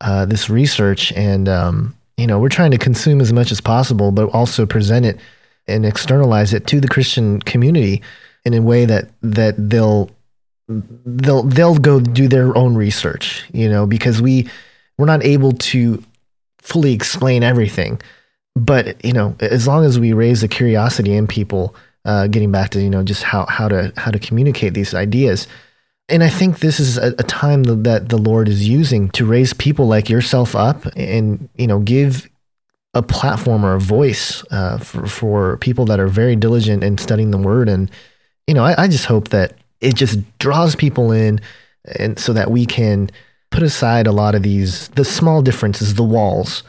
uh, 0.00 0.24
this 0.24 0.48
research, 0.48 1.12
and 1.12 1.48
um, 1.48 1.94
you 2.16 2.26
know 2.26 2.38
we're 2.38 2.48
trying 2.48 2.70
to 2.70 2.78
consume 2.78 3.20
as 3.20 3.32
much 3.32 3.52
as 3.52 3.60
possible, 3.60 4.12
but 4.12 4.30
also 4.30 4.64
present 4.64 5.04
it 5.04 5.20
and 5.68 5.84
externalize 5.84 6.54
it 6.54 6.66
to 6.68 6.80
the 6.80 6.88
Christian 6.88 7.40
community 7.42 8.02
in 8.44 8.54
a 8.54 8.62
way 8.62 8.84
that 8.84 9.08
that 9.22 9.54
they'll 9.58 10.10
they'll 10.68 11.42
they'll 11.42 11.76
go 11.76 12.00
do 12.00 12.28
their 12.28 12.56
own 12.56 12.74
research, 12.74 13.44
you 13.52 13.68
know, 13.68 13.86
because 13.86 14.22
we 14.22 14.48
we're 14.98 15.06
not 15.06 15.24
able 15.24 15.52
to 15.52 16.02
fully 16.58 16.92
explain 16.92 17.42
everything. 17.42 18.00
But 18.54 19.04
you 19.04 19.12
know, 19.12 19.36
as 19.40 19.66
long 19.66 19.84
as 19.84 19.98
we 19.98 20.12
raise 20.12 20.40
the 20.40 20.48
curiosity 20.48 21.14
in 21.14 21.26
people, 21.26 21.74
uh, 22.04 22.26
getting 22.26 22.50
back 22.50 22.70
to 22.70 22.80
you 22.80 22.90
know 22.90 23.02
just 23.02 23.22
how 23.22 23.46
how 23.46 23.68
to 23.68 23.92
how 23.96 24.10
to 24.10 24.18
communicate 24.18 24.74
these 24.74 24.94
ideas, 24.94 25.46
and 26.08 26.22
I 26.22 26.28
think 26.28 26.60
this 26.60 26.80
is 26.80 26.96
a, 26.96 27.08
a 27.18 27.22
time 27.24 27.64
that 27.64 28.08
the 28.08 28.16
Lord 28.16 28.48
is 28.48 28.66
using 28.66 29.10
to 29.10 29.26
raise 29.26 29.52
people 29.52 29.86
like 29.86 30.08
yourself 30.08 30.54
up, 30.54 30.86
and 30.96 31.48
you 31.56 31.66
know 31.66 31.80
give 31.80 32.28
a 32.94 33.02
platform 33.02 33.64
or 33.64 33.74
a 33.74 33.80
voice 33.80 34.42
uh, 34.50 34.78
for 34.78 35.06
for 35.06 35.56
people 35.58 35.84
that 35.86 36.00
are 36.00 36.08
very 36.08 36.34
diligent 36.34 36.82
in 36.82 36.96
studying 36.96 37.32
the 37.32 37.38
Word, 37.38 37.68
and 37.68 37.90
you 38.46 38.54
know 38.54 38.64
I, 38.64 38.84
I 38.84 38.88
just 38.88 39.04
hope 39.04 39.28
that 39.28 39.52
it 39.82 39.94
just 39.94 40.18
draws 40.38 40.74
people 40.74 41.12
in, 41.12 41.40
and 41.98 42.18
so 42.18 42.32
that 42.32 42.50
we 42.50 42.64
can 42.64 43.10
put 43.50 43.62
aside 43.62 44.06
a 44.06 44.12
lot 44.12 44.34
of 44.34 44.42
these 44.42 44.88
the 44.88 45.04
small 45.04 45.42
differences, 45.42 45.94
the 45.94 46.02
walls 46.02 46.62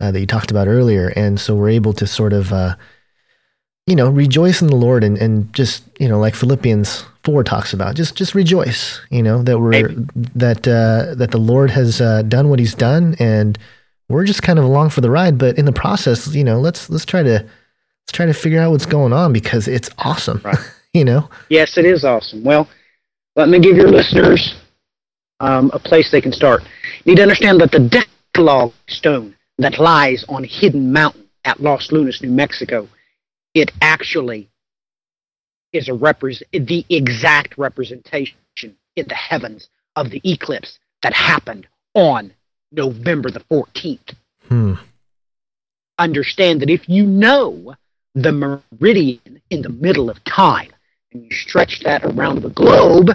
uh, 0.00 0.10
that 0.10 0.20
you 0.20 0.26
talked 0.26 0.50
about 0.50 0.68
earlier, 0.68 1.12
and 1.16 1.40
so 1.40 1.54
we're 1.54 1.70
able 1.70 1.92
to 1.94 2.06
sort 2.06 2.32
of 2.32 2.52
uh, 2.52 2.76
you 3.86 3.96
know 3.96 4.08
rejoice 4.10 4.60
in 4.60 4.68
the 4.68 4.76
Lord 4.76 5.04
and 5.04 5.18
and 5.18 5.52
just 5.52 5.84
you 5.98 6.08
know 6.08 6.18
like 6.18 6.34
Philippians 6.34 7.04
four 7.24 7.44
talks 7.44 7.72
about 7.72 7.94
just 7.94 8.14
just 8.14 8.34
rejoice 8.34 9.00
you 9.10 9.22
know 9.22 9.42
that 9.42 9.58
we're 9.58 9.70
Maybe. 9.70 10.06
that 10.34 10.66
uh, 10.66 11.14
that 11.14 11.30
the 11.30 11.38
Lord 11.38 11.70
has 11.70 12.00
uh, 12.00 12.22
done 12.22 12.48
what 12.48 12.58
He's 12.58 12.74
done 12.74 13.16
and 13.18 13.58
we're 14.08 14.24
just 14.24 14.42
kind 14.42 14.58
of 14.58 14.64
along 14.64 14.90
for 14.90 15.00
the 15.00 15.10
ride, 15.10 15.38
but 15.38 15.58
in 15.58 15.64
the 15.64 15.72
process, 15.72 16.34
you 16.34 16.44
know, 16.44 16.60
let's 16.60 16.88
let's 16.90 17.04
try 17.04 17.22
to 17.22 17.30
let's 17.30 18.12
try 18.12 18.26
to 18.26 18.32
figure 18.32 18.60
out 18.60 18.70
what's 18.70 18.86
going 18.86 19.12
on 19.12 19.32
because 19.32 19.68
it's 19.68 19.90
awesome. 19.98 20.40
Right. 20.44 20.58
you 20.94 21.04
know. 21.04 21.28
Yes, 21.48 21.76
it 21.76 21.84
is 21.84 22.04
awesome. 22.04 22.42
Well, 22.42 22.68
let 23.36 23.48
me 23.48 23.58
give 23.58 23.76
your 23.76 23.88
listeners 23.88 24.54
um, 25.40 25.70
a 25.72 25.78
place 25.78 26.10
they 26.10 26.20
can 26.20 26.32
start. 26.32 26.62
You 27.04 27.12
need 27.12 27.16
to 27.16 27.22
understand 27.22 27.60
that 27.60 27.72
the 27.72 28.06
Decalogue 28.34 28.72
stone 28.88 29.36
that 29.58 29.78
lies 29.78 30.24
on 30.28 30.44
Hidden 30.44 30.92
Mountain 30.92 31.28
at 31.44 31.60
Los 31.60 31.92
Lunas, 31.92 32.22
New 32.22 32.30
Mexico, 32.30 32.88
it 33.54 33.70
actually 33.80 34.48
is 35.72 35.88
a 35.88 35.92
repres- 35.92 36.42
the 36.52 36.84
exact 36.88 37.58
representation 37.58 38.36
in 38.96 39.06
the 39.06 39.14
heavens 39.14 39.68
of 39.96 40.10
the 40.10 40.20
eclipse 40.24 40.78
that 41.02 41.12
happened 41.12 41.66
on 41.94 42.32
November 42.72 43.30
the 43.30 43.40
14th. 43.50 44.14
Hmm. 44.48 44.74
Understand 45.98 46.62
that 46.62 46.70
if 46.70 46.88
you 46.88 47.04
know 47.04 47.74
the 48.14 48.32
meridian 48.32 49.40
in 49.50 49.62
the 49.62 49.68
middle 49.68 50.10
of 50.10 50.22
time 50.24 50.70
and 51.12 51.24
you 51.24 51.30
stretch 51.30 51.80
that 51.84 52.04
around 52.04 52.42
the 52.42 52.50
globe, 52.50 53.08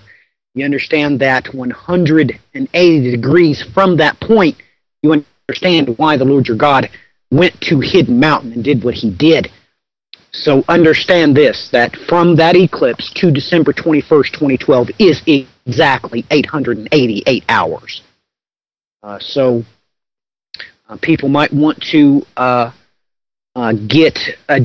you 0.56 0.66
understand 0.66 1.20
that 1.20 1.54
180 1.54 3.12
degrees 3.12 3.64
from 3.74 3.98
that 3.98 4.20
point, 4.20 4.56
you 5.02 5.24
understand 5.50 5.98
why 5.98 6.18
the 6.18 6.26
Lord 6.26 6.48
your 6.48 6.58
God 6.58 6.90
went 7.32 7.60
to 7.62 7.80
Hidden 7.80 8.20
Mountain 8.20 8.54
and 8.54 8.64
did 8.64 8.84
what 8.84 8.94
he 8.94 9.10
did. 9.10 9.50
So 10.32 10.64
understand 10.68 11.36
this 11.36 11.70
that 11.72 11.96
from 12.08 12.36
that 12.38 12.56
eclipse 12.56 13.12
to 13.16 13.32
December 13.32 13.74
21st, 13.74 14.32
2012 14.32 14.90
is 15.00 15.22
exactly 15.28 16.26
888 16.32 17.44
hours. 17.50 18.02
Uh, 19.02 19.20
so 19.20 19.64
uh, 20.88 20.98
people 21.02 21.30
might 21.30 21.54
want 21.54 21.84
to 21.92 22.24
uh, 22.38 22.72
uh 23.56 23.74
get 23.88 24.18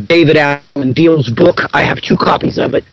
David 0.06 0.36
Allen 0.36 0.92
Deal's 0.94 1.28
book. 1.28 1.60
I 1.72 1.82
have 1.82 2.00
two 2.00 2.16
copies 2.16 2.58
of 2.58 2.74
it. 2.74 2.84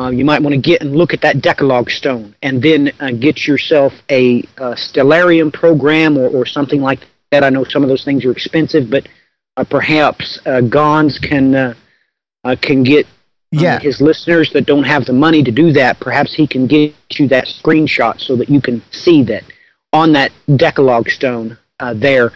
Uh, 0.00 0.10
you 0.10 0.24
might 0.24 0.42
want 0.42 0.54
to 0.54 0.60
get 0.60 0.80
and 0.80 0.96
look 0.96 1.12
at 1.12 1.20
that 1.20 1.42
Decalogue 1.42 1.90
stone 1.90 2.34
and 2.42 2.62
then 2.62 2.90
uh, 3.00 3.10
get 3.10 3.46
yourself 3.46 3.92
a, 4.08 4.40
a 4.56 4.74
Stellarium 4.74 5.52
program 5.52 6.16
or, 6.16 6.28
or 6.28 6.46
something 6.46 6.80
like 6.80 7.00
that. 7.30 7.44
I 7.44 7.50
know 7.50 7.64
some 7.64 7.82
of 7.82 7.88
those 7.88 8.04
things 8.04 8.24
are 8.24 8.30
expensive, 8.30 8.88
but 8.88 9.06
perhaps 9.68 10.40
Gonz 10.46 11.20
can 11.20 11.76
can 12.62 12.82
get 12.82 13.06
yeah. 13.52 13.78
his 13.78 14.00
listeners 14.00 14.50
that 14.52 14.66
don't 14.66 14.84
have 14.84 15.04
the 15.04 15.12
money 15.12 15.42
to 15.42 15.50
do 15.50 15.72
that, 15.72 16.00
perhaps 16.00 16.34
he 16.34 16.46
can 16.46 16.66
get 16.66 16.94
you 17.18 17.28
that 17.28 17.46
screenshot 17.46 18.20
so 18.20 18.36
that 18.36 18.48
you 18.48 18.60
can 18.60 18.82
see 18.90 19.22
that 19.24 19.44
on 19.92 20.12
that 20.12 20.32
Decalogue 20.56 21.08
stone 21.08 21.58
uh, 21.80 21.94
there, 21.94 22.32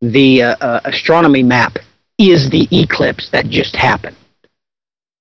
the 0.00 0.42
uh, 0.42 0.56
uh, 0.60 0.80
astronomy 0.84 1.42
map 1.42 1.78
is 2.18 2.48
the 2.50 2.68
eclipse 2.70 3.28
that 3.30 3.46
just 3.46 3.76
happened. 3.76 4.16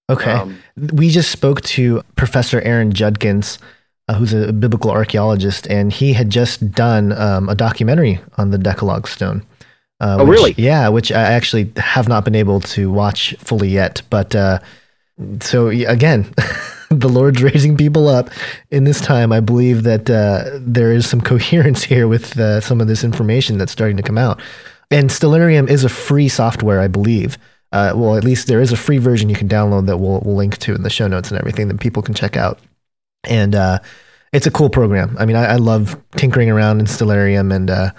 Okay. 0.10 0.32
Um, 0.32 0.58
we 0.76 1.10
just 1.10 1.32
spoke 1.32 1.62
to 1.62 2.04
Professor 2.16 2.62
Aaron 2.62 2.92
Judkins, 2.92 3.58
uh, 4.08 4.16
who's 4.16 4.34
a 4.34 4.52
biblical 4.52 4.92
archaeologist, 4.92 5.66
and 5.68 5.94
he 5.94 6.14
had 6.14 6.30
just 6.30 6.72
done 6.72 7.14
um, 7.14 7.48
a 7.50 7.56
documentary 7.56 8.20
on 8.38 8.52
the 8.52 8.58
Decalogue 8.58 9.08
stone. 9.08 9.46
Uh, 10.00 10.18
oh, 10.20 10.26
which, 10.26 10.38
really? 10.38 10.56
Yeah, 10.58 10.90
which 10.90 11.12
I 11.12 11.22
actually 11.22 11.72
have 11.78 12.10
not 12.10 12.26
been 12.26 12.36
able 12.36 12.60
to 12.62 12.92
watch 12.92 13.36
fully 13.40 13.70
yet. 13.70 14.02
But 14.10 14.36
uh, 14.36 14.60
so 15.40 15.68
again, 15.68 16.34
the 16.90 17.08
Lord's 17.08 17.42
raising 17.42 17.78
people 17.78 18.10
up 18.10 18.30
in 18.72 18.84
this 18.84 19.00
time. 19.00 19.32
I 19.32 19.40
believe 19.40 19.84
that 19.84 20.10
uh, 20.10 20.60
there 20.60 20.92
is 20.92 21.10
some 21.10 21.22
coherence 21.32 21.84
here 21.84 22.08
with 22.08 22.38
uh, 22.38 22.60
some 22.60 22.82
of 22.82 22.88
this 22.88 23.04
information 23.04 23.58
that's 23.58 23.72
starting 23.72 23.98
to 23.98 24.04
come 24.04 24.18
out. 24.18 24.42
And 24.92 25.10
Stellarium 25.10 25.70
is 25.70 25.84
a 25.84 25.90
free 25.90 26.28
software, 26.28 26.82
I 26.82 26.88
believe. 26.88 27.38
Uh, 27.74 27.92
well, 27.96 28.16
at 28.16 28.24
least 28.24 28.46
there 28.48 28.62
is 28.62 28.72
a 28.72 28.78
free 28.78 29.00
version 29.00 29.30
you 29.30 29.36
can 29.36 29.50
download 29.50 29.88
that 29.88 29.98
we'll, 29.98 30.22
we'll 30.24 30.36
link 30.36 30.58
to 30.60 30.76
in 30.76 30.84
the 30.84 30.92
show 30.92 31.08
notes 31.08 31.32
and 31.32 31.40
everything 31.40 31.68
that 31.68 31.80
people 31.80 32.04
can 32.04 32.14
check 32.14 32.38
out. 32.38 32.60
And 33.24 33.56
uh, 33.56 33.80
it's 34.32 34.46
a 34.46 34.52
cool 34.52 34.70
program. 34.70 35.18
I 35.20 35.26
mean, 35.26 35.36
I, 35.36 35.54
I, 35.54 35.56
love 35.56 36.00
tinkering 36.16 36.52
around 36.52 36.80
in 36.80 36.86
Stellarium 36.86 37.54
and 37.54 37.72
uh, 37.72 37.90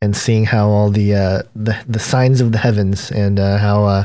and 0.00 0.16
seeing 0.16 0.46
how 0.46 0.68
all 0.68 0.88
the 0.88 1.14
uh, 1.14 1.42
the 1.54 1.78
the 1.86 1.98
signs 1.98 2.40
of 2.40 2.52
the 2.52 2.58
heavens 2.58 3.10
and 3.10 3.38
uh, 3.38 3.58
how 3.58 3.84
uh, 3.84 4.04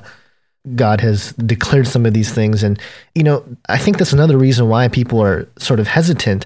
God 0.76 1.00
has 1.00 1.32
declared 1.34 1.88
some 1.88 2.06
of 2.06 2.14
these 2.14 2.34
things. 2.34 2.62
And 2.62 2.78
you 3.14 3.24
know, 3.24 3.46
I 3.70 3.78
think 3.78 3.98
that's 3.98 4.14
another 4.14 4.38
reason 4.38 4.68
why 4.68 4.90
people 4.90 5.22
are 5.22 5.48
sort 5.58 5.80
of 5.80 5.88
hesitant 5.88 6.46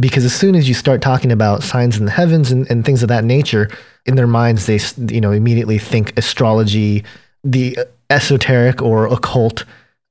because 0.00 0.24
as 0.24 0.34
soon 0.34 0.54
as 0.54 0.68
you 0.68 0.74
start 0.74 1.00
talking 1.00 1.32
about 1.32 1.62
signs 1.62 1.96
in 1.96 2.04
the 2.04 2.10
heavens 2.10 2.50
and, 2.50 2.68
and 2.70 2.84
things 2.84 3.02
of 3.02 3.08
that 3.08 3.24
nature, 3.24 3.70
in 4.06 4.16
their 4.16 4.26
minds 4.26 4.66
they 4.66 4.80
you 5.14 5.20
know 5.20 5.30
immediately 5.30 5.78
think 5.78 6.18
astrology, 6.18 7.04
the 7.44 7.78
esoteric 8.10 8.82
or 8.82 9.06
occult 9.06 9.64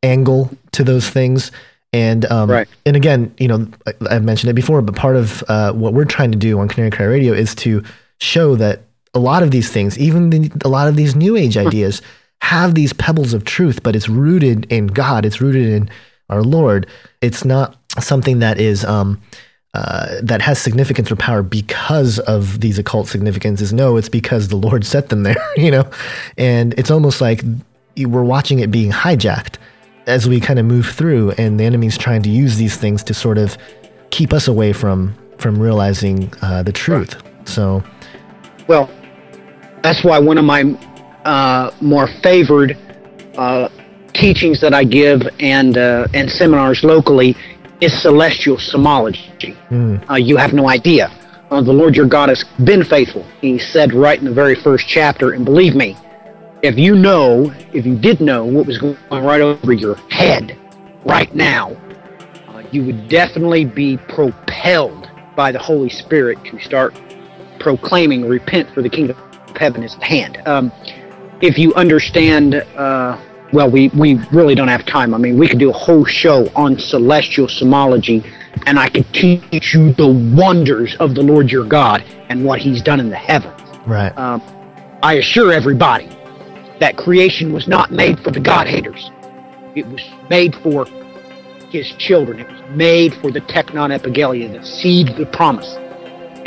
angle 0.03 0.51
to 0.71 0.83
those 0.83 1.09
things. 1.09 1.51
And 1.93 2.25
um, 2.25 2.49
right. 2.49 2.67
and 2.85 2.95
again, 2.95 3.33
you 3.37 3.47
know, 3.47 3.67
I, 3.85 4.13
have 4.13 4.23
mentioned 4.23 4.49
it 4.49 4.53
before, 4.53 4.81
but 4.81 4.95
part 4.95 5.15
of 5.15 5.43
uh, 5.47 5.71
what 5.71 5.93
we're 5.93 6.05
trying 6.05 6.31
to 6.31 6.37
do 6.37 6.59
on 6.59 6.67
Canary 6.67 6.91
Cry 6.91 7.05
Radio 7.05 7.33
is 7.33 7.55
to 7.55 7.83
show 8.19 8.55
that 8.55 8.81
a 9.13 9.19
lot 9.19 9.41
of 9.41 9.51
these 9.51 9.71
things, 9.71 9.97
even 9.97 10.29
the, 10.29 10.51
a 10.65 10.67
lot 10.67 10.87
of 10.87 10.95
these 10.95 11.15
new 11.15 11.37
age 11.37 11.55
hmm. 11.55 11.65
ideas, 11.67 12.01
have 12.41 12.75
these 12.75 12.93
pebbles 12.93 13.33
of 13.33 13.45
truth, 13.45 13.81
but 13.83 13.95
it's 13.95 14.09
rooted 14.09 14.65
in 14.71 14.87
God. 14.87 15.25
It's 15.25 15.41
rooted 15.41 15.67
in 15.67 15.89
our 16.29 16.43
Lord. 16.43 16.87
It's 17.21 17.45
not 17.45 17.77
something 17.99 18.39
that 18.39 18.59
is 18.59 18.85
um, 18.85 19.21
uh, 19.73 20.21
that 20.21 20.41
has 20.41 20.59
significance 20.59 21.11
or 21.11 21.15
power 21.15 21.43
because 21.43 22.19
of 22.19 22.61
these 22.61 22.77
occult 22.79 23.07
significances. 23.07 23.73
No, 23.73 23.97
it's 23.97 24.09
because 24.09 24.47
the 24.47 24.55
Lord 24.55 24.85
set 24.85 25.09
them 25.09 25.23
there. 25.23 25.35
You 25.57 25.71
know, 25.71 25.89
and 26.37 26.75
it's 26.77 26.91
almost 26.91 27.19
like 27.19 27.41
we're 28.05 28.23
watching 28.23 28.59
it 28.59 28.71
being 28.71 28.91
hijacked 28.91 29.55
as 30.05 30.27
we 30.27 30.39
kind 30.39 30.57
of 30.57 30.65
move 30.65 30.85
through, 30.87 31.31
and 31.31 31.59
the 31.59 31.63
enemy's 31.65 31.97
trying 31.97 32.21
to 32.23 32.29
use 32.29 32.57
these 32.57 32.77
things 32.77 33.03
to 33.03 33.13
sort 33.13 33.37
of 33.37 33.57
keep 34.09 34.33
us 34.33 34.47
away 34.47 34.73
from 34.73 35.15
from 35.37 35.59
realizing 35.61 36.31
uh, 36.41 36.63
the 36.63 36.71
truth. 36.71 37.15
Right. 37.15 37.47
So 37.47 37.83
well, 38.67 38.89
that's 39.83 40.03
why 40.03 40.19
one 40.19 40.37
of 40.37 40.45
my 40.45 40.63
uh, 41.25 41.71
more 41.81 42.07
favored 42.23 42.77
uh, 43.37 43.69
teachings 44.13 44.61
that 44.61 44.73
I 44.73 44.83
give 44.83 45.21
and 45.39 45.77
uh, 45.77 46.07
and 46.13 46.29
seminars 46.29 46.83
locally 46.83 47.35
is 47.81 48.01
celestial 48.01 48.57
somology. 48.57 49.55
Mm. 49.69 50.25
you 50.25 50.37
have 50.37 50.53
no 50.53 50.69
idea. 50.69 51.11
Uh, 51.51 51.61
the 51.61 51.71
Lord 51.71 51.95
your 51.95 52.07
God 52.07 52.29
has 52.29 52.43
been 52.63 52.83
faithful. 52.83 53.23
He 53.39 53.57
said 53.59 53.93
right 53.93 54.19
in 54.19 54.25
the 54.25 54.33
very 54.33 54.55
first 54.55 54.87
chapter, 54.87 55.31
and 55.31 55.45
believe 55.45 55.75
me, 55.75 55.95
if 56.61 56.77
you 56.77 56.95
know, 56.95 57.53
if 57.73 57.85
you 57.85 57.95
did 57.95 58.19
know 58.19 58.45
what 58.45 58.65
was 58.65 58.77
going 58.77 58.97
on 59.11 59.23
right 59.23 59.41
over 59.41 59.73
your 59.73 59.95
head 60.09 60.57
right 61.05 61.33
now, 61.35 61.71
uh, 62.47 62.63
you 62.71 62.83
would 62.83 63.07
definitely 63.07 63.63
be 63.63 63.97
propelled 63.97 65.09
by 65.35 65.51
the 65.51 65.59
Holy 65.59 65.89
Spirit 65.89 66.43
to 66.45 66.59
start 66.59 66.99
proclaiming, 67.59 68.27
repent 68.27 68.69
for 68.73 68.81
the 68.81 68.89
kingdom 68.89 69.17
of 69.19 69.57
heaven 69.57 69.83
is 69.83 69.95
at 69.95 70.03
hand. 70.03 70.41
Um, 70.47 70.71
if 71.41 71.59
you 71.59 71.73
understand, 71.75 72.55
uh, 72.55 73.19
well, 73.53 73.69
we, 73.69 73.89
we 73.89 74.15
really 74.31 74.55
don't 74.55 74.67
have 74.67 74.85
time. 74.85 75.13
I 75.13 75.19
mean, 75.19 75.37
we 75.37 75.47
could 75.47 75.59
do 75.59 75.69
a 75.69 75.73
whole 75.73 76.05
show 76.05 76.49
on 76.55 76.79
celestial 76.79 77.47
somology, 77.47 78.27
and 78.65 78.79
I 78.79 78.89
could 78.89 79.11
teach 79.13 79.75
you 79.75 79.93
the 79.93 80.07
wonders 80.35 80.95
of 80.95 81.13
the 81.13 81.21
Lord 81.21 81.51
your 81.51 81.65
God 81.65 82.03
and 82.29 82.43
what 82.43 82.59
he's 82.59 82.81
done 82.81 82.99
in 82.99 83.09
the 83.09 83.15
heavens. 83.15 83.61
Right. 83.85 84.15
Um, 84.17 84.41
I 85.03 85.13
assure 85.13 85.53
everybody 85.53 86.09
that 86.79 86.97
creation 86.97 87.53
was 87.53 87.67
not 87.67 87.91
made 87.91 88.19
for 88.19 88.31
the 88.31 88.39
God 88.39 88.67
haters. 88.67 89.11
It 89.75 89.85
was 89.87 90.01
made 90.29 90.55
for 90.55 90.85
his 91.69 91.91
children. 91.97 92.39
It 92.39 92.51
was 92.51 92.61
made 92.71 93.13
for 93.15 93.31
the 93.31 93.41
Technon 93.41 93.97
epigelia, 93.97 94.51
the 94.51 94.65
seed 94.65 95.09
of 95.09 95.17
the 95.17 95.25
promise 95.25 95.77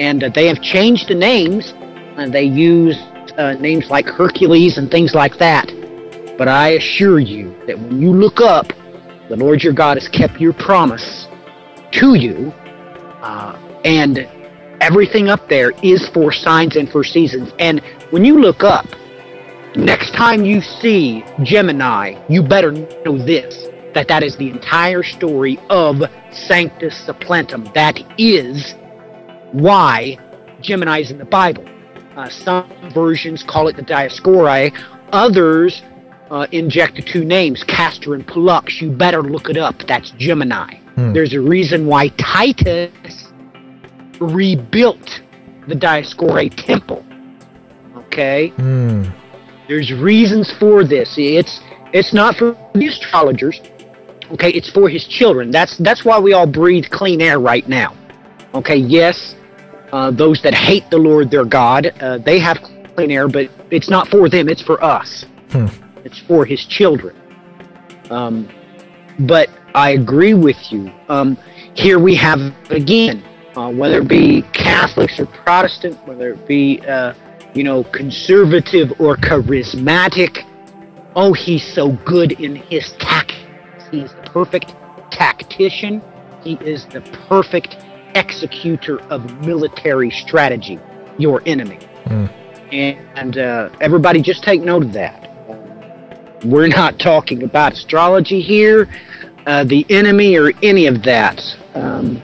and 0.00 0.24
uh, 0.24 0.30
they 0.30 0.46
have 0.46 0.60
changed 0.62 1.08
the 1.08 1.14
names. 1.14 1.74
And 2.16 2.32
they 2.32 2.42
use 2.42 2.96
uh, 3.38 3.56
names 3.60 3.88
like 3.88 4.06
Hercules 4.06 4.78
and 4.78 4.90
things 4.90 5.14
like 5.14 5.38
that. 5.38 5.66
But 6.36 6.48
I 6.48 6.70
assure 6.70 7.20
you 7.20 7.54
that 7.66 7.78
when 7.78 8.00
you 8.00 8.12
look 8.12 8.40
up, 8.40 8.72
the 9.28 9.36
Lord 9.36 9.62
your 9.62 9.72
God 9.72 9.96
has 9.96 10.08
kept 10.08 10.40
your 10.40 10.52
promise 10.52 11.28
to 11.92 12.14
you, 12.14 12.50
uh, 13.22 13.56
and 13.84 14.18
everything 14.80 15.28
up 15.28 15.48
there 15.48 15.70
is 15.82 16.08
for 16.08 16.32
signs 16.32 16.76
and 16.76 16.90
for 16.90 17.04
seasons. 17.04 17.52
And 17.58 17.80
when 18.10 18.24
you 18.24 18.40
look 18.40 18.64
up, 18.64 18.86
next 19.76 20.12
time 20.14 20.44
you 20.44 20.60
see 20.60 21.24
Gemini, 21.42 22.20
you 22.28 22.42
better 22.42 22.72
know 22.72 23.18
this 23.18 23.68
that 23.94 24.08
that 24.08 24.22
is 24.22 24.36
the 24.36 24.48
entire 24.50 25.02
story 25.02 25.58
of 25.68 26.02
Sanctus 26.32 26.94
Supplantum. 27.06 27.72
That 27.74 27.98
is 28.18 28.74
why 29.52 30.16
Gemini 30.60 31.00
is 31.00 31.10
in 31.10 31.18
the 31.18 31.24
Bible. 31.24 31.64
Uh, 32.16 32.28
some 32.28 32.70
versions 32.92 33.42
call 33.42 33.68
it 33.68 33.76
the 33.76 33.82
Dioscuri. 33.82 34.76
Others 35.12 35.82
uh, 36.30 36.46
inject 36.52 36.96
the 36.96 37.02
two 37.02 37.24
names, 37.24 37.64
Castor 37.64 38.14
and 38.14 38.26
Pollux. 38.26 38.80
You 38.80 38.90
better 38.90 39.22
look 39.22 39.48
it 39.48 39.56
up. 39.56 39.76
That's 39.86 40.10
Gemini. 40.12 40.76
Hmm. 40.94 41.12
There's 41.12 41.34
a 41.34 41.40
reason 41.40 41.86
why 41.86 42.08
Titus 42.10 42.92
rebuilt 44.20 45.20
the 45.66 45.74
Dioscuri 45.74 46.54
temple. 46.66 47.04
Okay? 47.96 48.48
Hmm. 48.50 49.04
There's 49.70 49.92
reasons 49.92 50.52
for 50.58 50.82
this. 50.82 51.14
It's 51.16 51.60
it's 51.92 52.12
not 52.12 52.34
for 52.34 52.56
the 52.74 52.88
astrologers. 52.88 53.60
Okay, 54.32 54.50
it's 54.50 54.68
for 54.68 54.88
his 54.88 55.06
children. 55.06 55.52
That's 55.52 55.78
that's 55.78 56.04
why 56.04 56.18
we 56.18 56.32
all 56.32 56.44
breathe 56.44 56.86
clean 56.90 57.20
air 57.20 57.38
right 57.38 57.68
now. 57.68 57.96
Okay, 58.52 58.74
yes, 58.74 59.36
uh, 59.92 60.10
those 60.10 60.42
that 60.42 60.54
hate 60.54 60.90
the 60.90 60.98
Lord 60.98 61.30
their 61.30 61.44
God, 61.44 61.86
uh, 62.00 62.18
they 62.18 62.40
have 62.40 62.58
clean 62.96 63.12
air, 63.12 63.28
but 63.28 63.48
it's 63.70 63.88
not 63.88 64.08
for 64.08 64.28
them, 64.28 64.48
it's 64.48 64.60
for 64.60 64.82
us. 64.82 65.24
Hmm. 65.52 65.66
It's 66.04 66.18
for 66.18 66.44
his 66.44 66.66
children. 66.66 67.14
Um, 68.10 68.48
but 69.20 69.50
I 69.72 69.90
agree 69.90 70.34
with 70.34 70.58
you. 70.72 70.90
Um, 71.08 71.38
here 71.74 72.00
we 72.00 72.16
have 72.16 72.40
again, 72.70 73.22
uh, 73.54 73.70
whether 73.70 74.00
it 74.00 74.08
be 74.08 74.42
Catholics 74.52 75.20
or 75.20 75.26
Protestant, 75.26 75.96
whether 76.08 76.32
it 76.32 76.48
be 76.48 76.80
uh, 76.88 77.14
you 77.54 77.64
know 77.64 77.84
conservative 77.84 78.92
or 79.00 79.16
charismatic. 79.16 80.46
Oh, 81.16 81.32
he's 81.32 81.64
so 81.74 81.92
good 82.04 82.32
in 82.32 82.56
his 82.56 82.92
tactics. 82.98 83.84
He's 83.90 84.12
the 84.12 84.22
perfect 84.32 84.74
tactician. 85.10 86.00
He 86.42 86.54
is 86.54 86.86
the 86.86 87.00
perfect 87.28 87.76
executor 88.14 89.00
of 89.10 89.44
military 89.46 90.10
strategy. 90.10 90.78
Your 91.18 91.42
enemy, 91.46 91.78
Mm. 92.06 92.30
and 92.72 93.36
uh, 93.38 93.68
everybody 93.80 94.22
just 94.22 94.42
take 94.42 94.62
note 94.62 94.82
of 94.82 94.92
that. 94.94 95.26
We're 96.44 96.68
not 96.68 96.98
talking 96.98 97.42
about 97.42 97.74
astrology 97.74 98.40
here, 98.40 98.88
uh, 99.46 99.64
the 99.64 99.84
enemy, 99.90 100.38
or 100.38 100.52
any 100.62 100.86
of 100.86 101.02
that. 101.02 101.42
Um, 101.74 102.22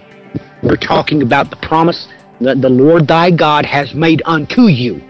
we're 0.62 0.76
talking 0.76 1.20
about 1.22 1.50
the 1.50 1.56
promise 1.56 2.08
that 2.40 2.62
the 2.62 2.70
Lord 2.70 3.06
thy 3.06 3.30
God 3.30 3.66
has 3.66 3.92
made 3.94 4.22
unto 4.24 4.62
you, 4.62 5.02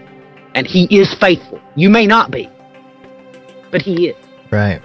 and 0.57 0.65
he 0.65 0.85
is 0.85 1.13
faithful. 1.13 1.61
You 1.75 1.87
may 1.87 2.07
not 2.07 2.31
be, 2.31 2.49
but 3.69 3.79
he 3.83 4.07
is. 4.07 4.15
Right. 4.49 4.81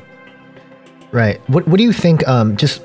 Right. 1.12 1.41
What 1.49 1.66
What 1.66 1.79
do 1.79 1.83
you 1.83 1.95
think? 1.95 2.29
Um, 2.29 2.59
just 2.59 2.85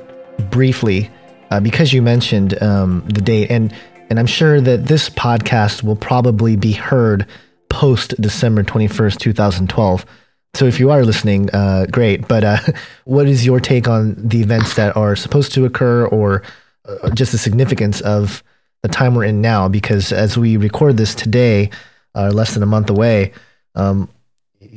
briefly, 0.50 1.12
uh, 1.52 1.60
because 1.60 1.92
you 1.92 2.02
mentioned 2.02 2.62
um, 2.64 3.04
the 3.08 3.20
date, 3.20 3.52
and 3.52 3.76
and 4.10 4.20
I'm 4.20 4.26
sure 4.26 4.62
that 4.62 4.86
this 4.86 5.10
podcast 5.10 5.84
will 5.84 5.98
probably 5.98 6.56
be 6.56 6.72
heard 6.72 7.28
post 7.70 8.20
December 8.22 8.64
21st, 8.64 9.20
2012. 9.20 10.06
So 10.54 10.66
if 10.66 10.80
you 10.80 10.90
are 10.90 11.04
listening, 11.04 11.50
uh, 11.54 11.88
great. 11.92 12.26
But 12.26 12.46
uh, 12.46 12.60
what 13.04 13.28
is 13.28 13.46
your 13.46 13.60
take 13.60 13.90
on 13.90 14.16
the 14.16 14.40
events 14.40 14.76
that 14.76 14.96
are 14.96 15.18
supposed 15.18 15.52
to 15.56 15.66
occur, 15.66 16.06
or 16.06 16.42
uh, 16.86 17.10
just 17.10 17.34
the 17.34 17.38
significance 17.38 18.00
of 18.00 18.44
the 18.82 18.88
time 18.88 19.14
we're 19.14 19.26
in 19.26 19.42
now? 19.42 19.68
Because 19.68 20.14
as 20.14 20.38
we 20.38 20.56
record 20.56 20.96
this 20.96 21.14
today, 21.14 21.70
uh, 22.18 22.32
less 22.34 22.54
than 22.54 22.64
a 22.64 22.66
month 22.66 22.90
away, 22.90 23.32
um, 23.76 24.10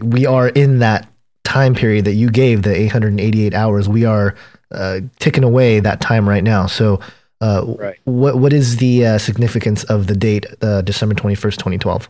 we 0.03 0.27
are 0.27 0.49
in 0.49 0.79
that 0.81 1.09
time 1.45 1.75
period 1.75 2.05
that 2.05 2.15
you 2.15 2.31
gave, 2.31 2.63
the 2.63 2.75
888 2.75 3.55
hours. 3.55 3.89
We 3.89 4.05
are 4.05 4.35
uh, 4.71 5.01
ticking 5.19 5.43
away 5.43 5.81
that 5.81 6.01
time 6.01 6.29
right 6.29 6.45
now. 6.45 6.67
So, 6.67 7.01
uh, 7.41 7.65
Right. 7.79 7.99
what 8.05 8.39
what 8.39 8.53
is 8.53 8.77
the 8.77 9.07
uh, 9.07 9.19
significance 9.19 9.83
of 9.85 10.07
the 10.07 10.15
date, 10.15 10.47
uh, 10.63 10.83
December 10.83 11.15
21st, 11.15 11.57
2012? 11.57 12.09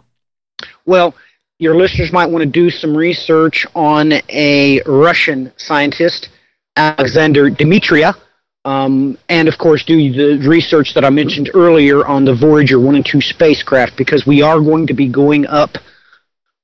Well, 0.84 1.14
your 1.58 1.76
listeners 1.76 2.12
might 2.12 2.26
want 2.26 2.42
to 2.42 2.50
do 2.50 2.70
some 2.70 2.96
research 2.96 3.66
on 3.74 4.14
a 4.28 4.82
Russian 4.86 5.52
scientist, 5.56 6.28
Alexander 6.76 7.50
Dmitriev, 7.50 8.16
um, 8.64 9.16
and 9.28 9.48
of 9.48 9.58
course 9.58 9.84
do 9.84 9.96
the 10.12 10.48
research 10.48 10.94
that 10.94 11.04
I 11.04 11.10
mentioned 11.10 11.50
earlier 11.54 12.06
on 12.06 12.24
the 12.24 12.34
Voyager 12.34 12.78
1 12.78 12.94
and 12.96 13.06
2 13.06 13.20
spacecraft 13.20 13.96
because 13.96 14.26
we 14.26 14.42
are 14.42 14.60
going 14.60 14.86
to 14.88 14.94
be 14.94 15.08
going 15.08 15.46
up 15.46 15.70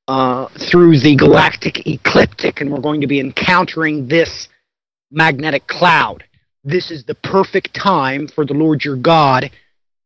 uh, 0.08 0.48
through 0.70 0.98
the 1.00 1.16
galactic 1.16 1.86
ecliptic 1.86 2.60
and 2.60 2.70
we're 2.70 2.80
going 2.80 3.00
to 3.00 3.06
be 3.06 3.20
encountering 3.20 4.06
this 4.08 4.48
magnetic 5.10 5.66
cloud. 5.66 6.24
This 6.64 6.90
is 6.90 7.04
the 7.04 7.14
perfect 7.14 7.74
time 7.74 8.28
for 8.28 8.44
the 8.44 8.54
Lord 8.54 8.84
your 8.84 8.96
God 8.96 9.50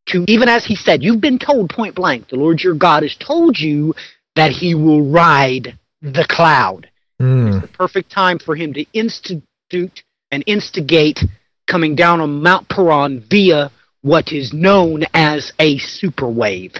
to, 0.09 0.25
even 0.29 0.49
as 0.49 0.65
he 0.65 0.75
said, 0.77 1.03
you've 1.03 1.21
been 1.21 1.39
told 1.39 1.71
point 1.71 1.95
blank, 1.95 2.29
the 2.29 2.37
Lord 2.37 2.61
your 2.61 2.75
God 2.75 3.03
has 3.03 3.17
told 3.17 3.59
you 3.59 3.95
that 4.37 4.51
he 4.51 4.75
will 4.75 5.11
ride 5.11 5.79
the 6.03 6.27
cloud. 6.29 6.89
Mm, 7.21 7.61
The 7.63 7.69
perfect 7.69 8.11
time 8.11 8.39
for 8.39 8.57
him 8.57 8.73
to 8.75 8.85
institute 8.93 10.03
and 10.31 10.43
instigate 10.47 11.21
coming 11.67 11.95
down 11.95 12.21
on 12.21 12.43
Mount 12.43 12.69
Paran 12.69 13.25
via 13.29 13.71
what 14.03 14.33
is 14.33 14.53
known 14.53 15.05
as 15.15 15.53
a 15.59 15.79
super 15.79 16.29
wave. 16.29 16.75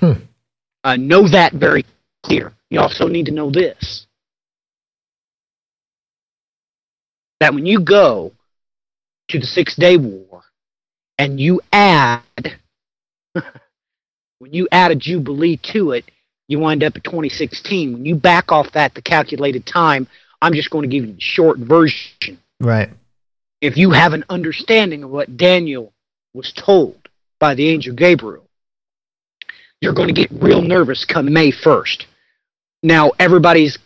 Hmm. 0.00 0.12
Uh, 0.84 0.96
know 0.96 1.28
that 1.28 1.52
very 1.52 1.84
clear. 2.22 2.52
You 2.70 2.80
also 2.80 3.06
need 3.06 3.26
to 3.26 3.32
know 3.32 3.50
this 3.50 4.06
that 7.42 7.54
when 7.54 7.66
you 7.66 7.80
go 7.80 8.30
to 9.28 9.38
the 9.40 9.46
Six 9.46 9.74
Day 9.74 9.96
War 9.96 10.44
and 11.18 11.40
you 11.40 11.60
add 11.72 12.22
when 14.38 14.52
you 14.52 14.68
add 14.70 14.92
a 14.92 14.94
jubilee 14.94 15.58
to 15.72 15.90
it, 15.90 16.08
you 16.46 16.60
wind 16.60 16.84
up 16.84 16.94
at 16.94 17.02
2016. 17.02 17.94
When 17.94 18.04
you 18.04 18.14
back 18.14 18.52
off 18.52 18.70
that, 18.74 18.94
the 18.94 19.02
calculated 19.02 19.66
time, 19.66 20.06
I'm 20.40 20.54
just 20.54 20.70
going 20.70 20.88
to 20.88 20.96
give 20.96 21.04
you 21.04 21.14
the 21.14 21.20
short 21.20 21.58
version. 21.58 22.38
right. 22.60 22.90
If 23.62 23.76
you 23.76 23.92
have 23.92 24.12
an 24.12 24.24
understanding 24.28 25.04
of 25.04 25.10
what 25.10 25.36
Daniel 25.36 25.92
was 26.34 26.52
told 26.52 27.08
by 27.38 27.54
the 27.54 27.68
angel 27.68 27.94
Gabriel, 27.94 28.44
you're 29.80 29.94
going 29.94 30.12
to 30.12 30.14
get 30.14 30.32
real 30.32 30.60
nervous 30.60 31.04
come 31.04 31.32
May 31.32 31.52
1st. 31.52 32.06
Now, 32.82 33.12
everybody's 33.20 33.78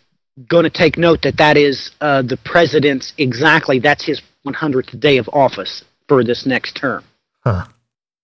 going 0.49 0.63
to 0.63 0.71
take 0.71 0.97
note 0.97 1.21
that 1.21 1.37
that 1.37 1.57
is 1.57 1.91
uh, 2.01 2.23
the 2.23 2.37
president's 2.43 3.13
exactly, 3.19 3.77
that's 3.77 4.03
his 4.03 4.19
100th 4.47 4.99
day 4.99 5.17
of 5.17 5.29
office 5.31 5.83
for 6.07 6.23
this 6.23 6.47
next 6.47 6.75
term. 6.75 7.03
Huh. 7.43 7.65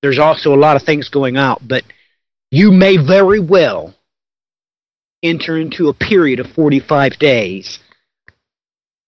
There's 0.02 0.20
also 0.20 0.56
a 0.56 0.58
lot 0.58 0.76
of 0.76 0.82
things 0.82 1.08
going 1.08 1.38
out, 1.38 1.62
but 1.68 1.84
you 2.50 2.72
may 2.72 2.98
very 2.98 3.40
well 3.40 3.94
enter 5.22 5.60
into 5.60 5.90
a 5.90 5.94
period 5.94 6.40
of 6.40 6.48
45 6.48 7.20
days 7.20 7.78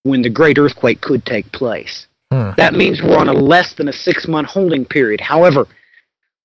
when 0.04 0.22
the 0.22 0.30
great 0.30 0.60
earthquake 0.60 1.02
could 1.02 1.26
take 1.26 1.52
place. 1.52 2.06
Hmm. 2.36 2.52
That 2.58 2.74
means 2.74 3.02
we're 3.02 3.18
on 3.18 3.30
a 3.30 3.34
less 3.34 3.76
than 3.76 3.88
a 3.88 3.94
six 3.94 4.28
month 4.28 4.50
holding 4.50 4.84
period. 4.84 5.22
However, 5.22 5.68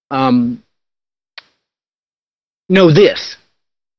um, 0.09 0.63
know 2.69 2.93
this 2.93 3.37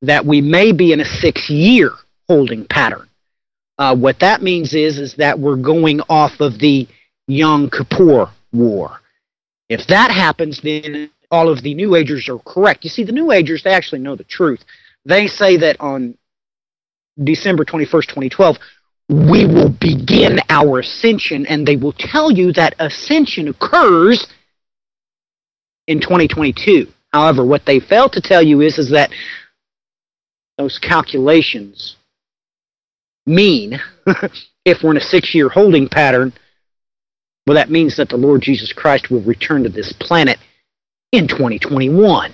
that 0.00 0.24
we 0.24 0.40
may 0.40 0.72
be 0.72 0.92
in 0.92 1.00
a 1.00 1.04
six 1.04 1.50
year 1.50 1.92
holding 2.28 2.64
pattern. 2.66 3.08
Uh, 3.76 3.94
what 3.94 4.20
that 4.20 4.40
means 4.40 4.72
is, 4.72 4.98
is 4.98 5.16
that 5.16 5.38
we're 5.38 5.56
going 5.56 6.00
off 6.08 6.40
of 6.40 6.58
the 6.58 6.88
Yom 7.26 7.68
Kippur 7.68 8.30
War. 8.54 9.00
If 9.68 9.86
that 9.88 10.10
happens, 10.10 10.62
then 10.62 11.10
all 11.30 11.50
of 11.50 11.62
the 11.62 11.74
New 11.74 11.94
Agers 11.94 12.28
are 12.30 12.38
correct. 12.38 12.84
You 12.84 12.90
see, 12.90 13.04
the 13.04 13.12
New 13.12 13.32
Agers, 13.32 13.62
they 13.62 13.72
actually 13.72 14.00
know 14.00 14.16
the 14.16 14.24
truth. 14.24 14.64
They 15.04 15.26
say 15.26 15.58
that 15.58 15.78
on 15.80 16.16
December 17.22 17.64
21st, 17.66 18.06
2012, 18.08 18.56
we 19.12 19.46
will 19.46 19.68
begin 19.68 20.40
our 20.48 20.78
ascension, 20.78 21.44
and 21.46 21.66
they 21.66 21.76
will 21.76 21.92
tell 21.92 22.30
you 22.30 22.52
that 22.52 22.74
ascension 22.78 23.48
occurs 23.48 24.26
in 25.86 26.00
2022. 26.00 26.86
However, 27.12 27.44
what 27.44 27.66
they 27.66 27.78
fail 27.78 28.08
to 28.08 28.20
tell 28.20 28.42
you 28.42 28.62
is, 28.62 28.78
is 28.78 28.90
that 28.90 29.10
those 30.56 30.78
calculations 30.78 31.96
mean, 33.26 33.78
if 34.64 34.82
we're 34.82 34.92
in 34.92 34.96
a 34.96 35.00
six 35.00 35.34
year 35.34 35.48
holding 35.48 35.88
pattern, 35.88 36.32
well, 37.46 37.56
that 37.56 37.70
means 37.70 37.96
that 37.96 38.08
the 38.08 38.16
Lord 38.16 38.40
Jesus 38.40 38.72
Christ 38.72 39.10
will 39.10 39.22
return 39.22 39.64
to 39.64 39.68
this 39.68 39.92
planet 39.92 40.38
in 41.10 41.28
2021. 41.28 42.32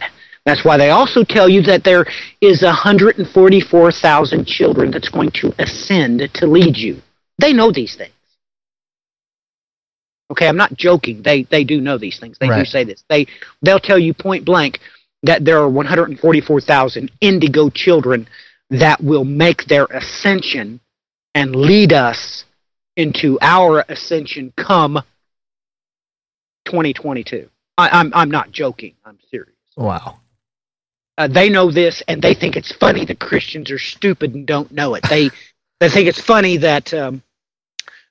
That's 0.48 0.64
why 0.64 0.78
they 0.78 0.88
also 0.88 1.24
tell 1.24 1.46
you 1.46 1.60
that 1.64 1.84
there 1.84 2.06
is 2.40 2.62
144,000 2.62 4.46
children 4.46 4.90
that's 4.90 5.10
going 5.10 5.30
to 5.32 5.54
ascend 5.58 6.30
to 6.32 6.46
lead 6.46 6.74
you. 6.74 7.02
They 7.38 7.52
know 7.52 7.70
these 7.70 7.96
things. 7.96 8.14
Okay, 10.30 10.48
I'm 10.48 10.56
not 10.56 10.72
joking. 10.74 11.20
They 11.22 11.42
they 11.42 11.64
do 11.64 11.82
know 11.82 11.98
these 11.98 12.18
things. 12.18 12.38
They 12.38 12.48
do 12.48 12.64
say 12.64 12.84
this. 12.84 13.04
They 13.10 13.26
they'll 13.60 13.78
tell 13.78 13.98
you 13.98 14.14
point 14.14 14.46
blank 14.46 14.80
that 15.22 15.44
there 15.44 15.58
are 15.58 15.68
144,000 15.68 17.10
indigo 17.20 17.68
children 17.68 18.26
that 18.70 19.02
will 19.02 19.24
make 19.24 19.66
their 19.66 19.84
ascension 19.86 20.80
and 21.34 21.54
lead 21.54 21.92
us 21.92 22.44
into 22.96 23.38
our 23.42 23.84
ascension 23.88 24.52
come 24.56 25.02
2022. 26.64 27.50
I, 27.76 27.88
I'm 27.90 28.12
I'm 28.14 28.30
not 28.30 28.50
joking. 28.50 28.94
I'm 29.04 29.18
serious. 29.30 29.54
Wow. 29.76 30.20
Uh, 31.18 31.26
they 31.26 31.48
know 31.50 31.68
this, 31.70 32.00
and 32.06 32.22
they 32.22 32.32
think 32.32 32.56
it's 32.56 32.70
funny 32.70 33.04
that 33.04 33.18
Christians 33.18 33.72
are 33.72 33.78
stupid 33.78 34.34
and 34.34 34.46
don't 34.46 34.70
know 34.70 34.94
it. 34.94 35.02
They 35.02 35.30
they 35.80 35.88
think 35.88 36.08
it's 36.08 36.20
funny 36.20 36.58
that 36.58 36.94
um, 36.94 37.22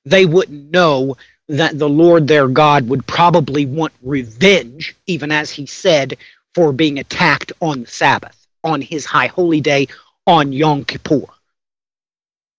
they 0.05 0.25
wouldn't 0.25 0.71
know 0.71 1.15
that 1.47 1.79
the 1.79 1.87
Lord 1.87 2.27
their 2.27 2.49
God 2.49 2.89
would 2.89 3.07
probably 3.07 3.65
want 3.65 3.93
revenge, 4.03 4.93
even 5.07 5.31
as 5.31 5.49
He 5.49 5.65
said, 5.65 6.17
for 6.53 6.73
being 6.73 6.99
attacked 6.99 7.53
on 7.61 7.81
the 7.81 7.87
Sabbath, 7.87 8.45
on 8.63 8.81
His 8.81 9.05
high 9.05 9.27
holy 9.27 9.61
day, 9.61 9.87
on 10.25 10.51
Yom 10.51 10.83
Kippur. 10.83 11.27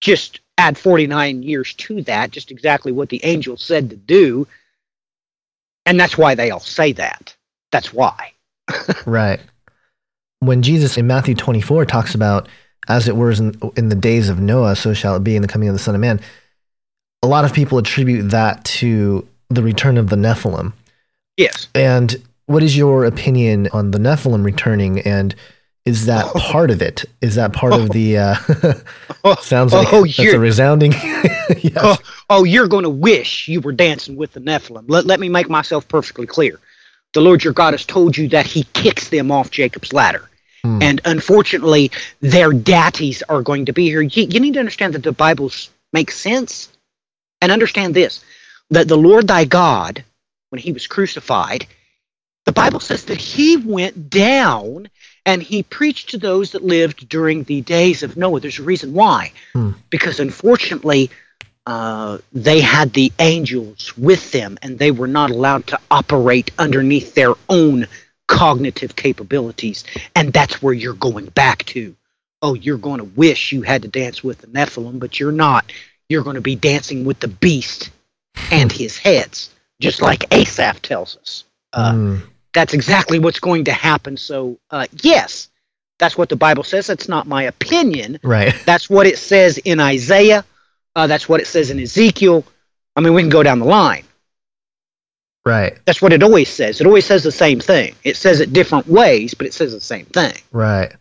Just 0.00 0.40
add 0.56 0.78
49 0.78 1.42
years 1.42 1.74
to 1.74 2.02
that, 2.02 2.30
just 2.30 2.50
exactly 2.50 2.90
what 2.90 3.10
the 3.10 3.22
angel 3.22 3.58
said 3.58 3.90
to 3.90 3.96
do. 3.96 4.48
And 5.84 6.00
that's 6.00 6.16
why 6.16 6.34
they 6.34 6.50
all 6.50 6.60
say 6.60 6.92
that. 6.92 7.36
That's 7.70 7.92
why. 7.92 8.32
Right. 9.06 9.40
When 10.40 10.62
Jesus 10.62 10.96
in 10.96 11.06
Matthew 11.06 11.34
24 11.34 11.84
talks 11.86 12.14
about, 12.14 12.48
as 12.88 13.08
it 13.08 13.16
was 13.16 13.40
in, 13.40 13.58
in 13.76 13.88
the 13.88 13.96
days 13.96 14.28
of 14.28 14.38
Noah, 14.40 14.76
so 14.76 14.94
shall 14.94 15.16
it 15.16 15.24
be 15.24 15.36
in 15.36 15.42
the 15.42 15.48
coming 15.48 15.68
of 15.68 15.74
the 15.74 15.78
Son 15.78 15.94
of 15.94 16.00
Man, 16.00 16.20
a 17.22 17.26
lot 17.26 17.44
of 17.44 17.52
people 17.52 17.78
attribute 17.78 18.30
that 18.30 18.64
to 18.64 19.26
the 19.50 19.62
return 19.62 19.98
of 19.98 20.08
the 20.10 20.16
Nephilim. 20.16 20.72
Yes. 21.36 21.68
And 21.74 22.14
what 22.46 22.62
is 22.62 22.76
your 22.76 23.04
opinion 23.04 23.68
on 23.72 23.90
the 23.90 23.98
Nephilim 23.98 24.44
returning? 24.44 25.00
And 25.00 25.34
is 25.84 26.06
that 26.06 26.26
Oh. 26.26 26.38
part 26.38 26.70
of 26.70 26.80
it? 26.82 27.04
Is 27.20 27.34
that 27.34 27.52
part 27.52 27.72
of 27.72 27.90
the? 27.90 28.18
Uh, 28.18 28.34
Oh, 29.24 29.34
sounds 29.40 29.72
like 29.72 29.92
oh, 29.92 30.04
that's 30.04 30.18
a 30.18 30.22
you're- 30.22 30.38
resounding. 30.38 30.92
yes. 31.58 31.72
Oh, 31.76 31.96
oh, 32.30 32.44
you're 32.44 32.68
going 32.68 32.84
to 32.84 32.90
wish 32.90 33.48
you 33.48 33.60
were 33.60 33.72
dancing 33.72 34.14
with 34.16 34.32
the 34.32 34.40
Nephilim. 34.40 34.84
Let, 34.86 35.06
let 35.06 35.18
me 35.18 35.28
make 35.28 35.48
myself 35.50 35.88
perfectly 35.88 36.26
clear. 36.26 36.60
The 37.14 37.20
Lord 37.20 37.42
your 37.42 37.52
God 37.52 37.74
has 37.74 37.84
told 37.84 38.16
you 38.16 38.28
that 38.28 38.46
he 38.46 38.64
kicks 38.74 39.08
them 39.08 39.30
off 39.30 39.50
Jacob's 39.50 39.92
ladder. 39.92 40.28
Hmm. 40.62 40.82
And 40.82 41.00
unfortunately, 41.04 41.90
their 42.20 42.52
daddies 42.52 43.22
are 43.28 43.42
going 43.42 43.66
to 43.66 43.72
be 43.72 43.86
here. 43.86 44.02
You, 44.02 44.24
you 44.24 44.40
need 44.40 44.54
to 44.54 44.60
understand 44.60 44.94
that 44.94 45.02
the 45.02 45.12
Bibles 45.12 45.70
make 45.92 46.10
sense. 46.10 46.68
And 47.40 47.52
understand 47.52 47.94
this 47.94 48.24
that 48.70 48.88
the 48.88 48.96
Lord 48.96 49.28
thy 49.28 49.44
God, 49.44 50.04
when 50.50 50.60
he 50.60 50.72
was 50.72 50.86
crucified, 50.86 51.66
the 52.44 52.52
Bible 52.52 52.80
says 52.80 53.04
that 53.04 53.18
he 53.18 53.56
went 53.56 54.10
down 54.10 54.88
and 55.24 55.42
he 55.42 55.62
preached 55.62 56.10
to 56.10 56.18
those 56.18 56.52
that 56.52 56.64
lived 56.64 57.08
during 57.08 57.44
the 57.44 57.60
days 57.60 58.02
of 58.02 58.16
Noah. 58.16 58.40
There's 58.40 58.58
a 58.58 58.62
reason 58.62 58.94
why. 58.94 59.32
Hmm. 59.52 59.72
Because 59.90 60.20
unfortunately, 60.20 61.10
uh, 61.68 62.16
they 62.32 62.60
had 62.60 62.94
the 62.94 63.12
angels 63.18 63.94
with 63.98 64.32
them 64.32 64.56
and 64.62 64.78
they 64.78 64.90
were 64.90 65.06
not 65.06 65.30
allowed 65.30 65.66
to 65.66 65.78
operate 65.90 66.50
underneath 66.58 67.14
their 67.14 67.34
own 67.50 67.86
cognitive 68.26 68.96
capabilities. 68.96 69.84
And 70.16 70.32
that's 70.32 70.62
where 70.62 70.72
you're 70.72 70.94
going 70.94 71.26
back 71.26 71.66
to. 71.66 71.94
Oh, 72.40 72.54
you're 72.54 72.78
going 72.78 73.00
to 73.00 73.04
wish 73.04 73.52
you 73.52 73.60
had 73.60 73.82
to 73.82 73.88
dance 73.88 74.24
with 74.24 74.38
the 74.38 74.46
Nephilim, 74.46 74.98
but 74.98 75.20
you're 75.20 75.30
not. 75.30 75.70
You're 76.08 76.22
going 76.22 76.36
to 76.36 76.40
be 76.40 76.56
dancing 76.56 77.04
with 77.04 77.20
the 77.20 77.28
beast 77.28 77.90
and 78.50 78.72
his 78.72 78.96
heads, 78.96 79.50
just 79.78 80.00
like 80.00 80.32
Asaph 80.32 80.80
tells 80.80 81.18
us. 81.18 81.44
Uh, 81.74 81.92
Mm, 81.92 82.22
that's 82.54 82.72
exactly 82.72 83.18
what's 83.18 83.40
going 83.40 83.64
to 83.66 83.72
happen. 83.72 84.16
So, 84.16 84.56
uh, 84.70 84.86
yes, 85.02 85.50
that's 85.98 86.16
what 86.16 86.30
the 86.30 86.36
Bible 86.36 86.64
says. 86.64 86.86
That's 86.86 87.10
not 87.10 87.26
my 87.26 87.42
opinion. 87.42 88.20
right. 88.22 88.54
That's 88.64 88.88
what 88.88 89.06
it 89.06 89.18
says 89.18 89.58
in 89.58 89.80
Isaiah. 89.80 90.46
Uh, 90.94 91.06
that's 91.06 91.28
what 91.28 91.40
it 91.40 91.46
says 91.46 91.70
in 91.70 91.78
Ezekiel. 91.78 92.44
I 92.96 93.00
mean, 93.00 93.14
we 93.14 93.22
can 93.22 93.28
go 93.28 93.42
down 93.42 93.58
the 93.58 93.64
line. 93.64 94.04
Right. 95.44 95.78
That's 95.86 96.02
what 96.02 96.12
it 96.12 96.22
always 96.22 96.48
says. 96.48 96.80
It 96.80 96.86
always 96.86 97.06
says 97.06 97.22
the 97.22 97.32
same 97.32 97.60
thing. 97.60 97.94
It 98.04 98.16
says 98.16 98.40
it 98.40 98.52
different 98.52 98.86
ways, 98.86 99.34
but 99.34 99.46
it 99.46 99.54
says 99.54 99.72
the 99.72 99.80
same 99.80 100.04
thing. 100.06 100.34
Right. 100.52 100.92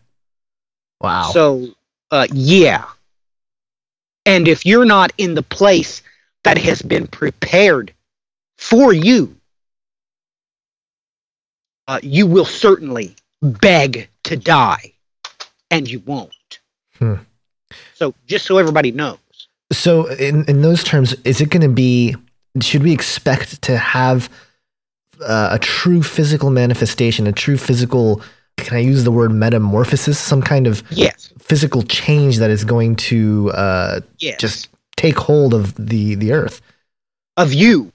Wow. 1.00 1.30
So, 1.32 1.68
uh, 2.10 2.26
yeah. 2.32 2.86
And 4.24 4.48
if 4.48 4.64
you're 4.64 4.84
not 4.84 5.12
in 5.18 5.34
the 5.34 5.42
place 5.42 6.02
that 6.44 6.58
has 6.58 6.80
been 6.80 7.06
prepared 7.06 7.92
for 8.56 8.92
you, 8.92 9.36
uh, 11.86 12.00
you 12.02 12.26
will 12.26 12.44
certainly 12.44 13.16
beg 13.42 14.08
to 14.24 14.36
die, 14.36 14.92
and 15.70 15.88
you 15.88 16.00
won't. 16.00 16.60
Hmm. 16.98 17.14
So, 17.94 18.14
just 18.26 18.46
so 18.46 18.58
everybody 18.58 18.92
knows. 18.92 19.18
So, 19.72 20.06
in 20.06 20.44
in 20.46 20.62
those 20.62 20.82
terms, 20.82 21.14
is 21.24 21.40
it 21.40 21.50
going 21.50 21.62
to 21.62 21.68
be? 21.68 22.16
Should 22.60 22.82
we 22.82 22.92
expect 22.92 23.60
to 23.62 23.76
have 23.76 24.28
uh, 25.24 25.50
a 25.52 25.58
true 25.58 26.02
physical 26.02 26.50
manifestation, 26.50 27.26
a 27.26 27.32
true 27.32 27.56
physical? 27.58 28.22
Can 28.56 28.76
I 28.76 28.80
use 28.80 29.04
the 29.04 29.12
word 29.12 29.30
metamorphosis? 29.30 30.18
Some 30.18 30.42
kind 30.42 30.66
of 30.66 30.82
Yes. 30.90 31.32
physical 31.38 31.82
change 31.82 32.38
that 32.38 32.50
is 32.50 32.64
going 32.64 32.96
to 32.96 33.50
uh, 33.54 34.00
Yes. 34.18 34.40
just 34.40 34.68
take 34.96 35.16
hold 35.16 35.54
of 35.54 35.74
the 35.74 36.14
the 36.16 36.32
earth. 36.32 36.60
of 37.36 37.52
you, 37.54 37.92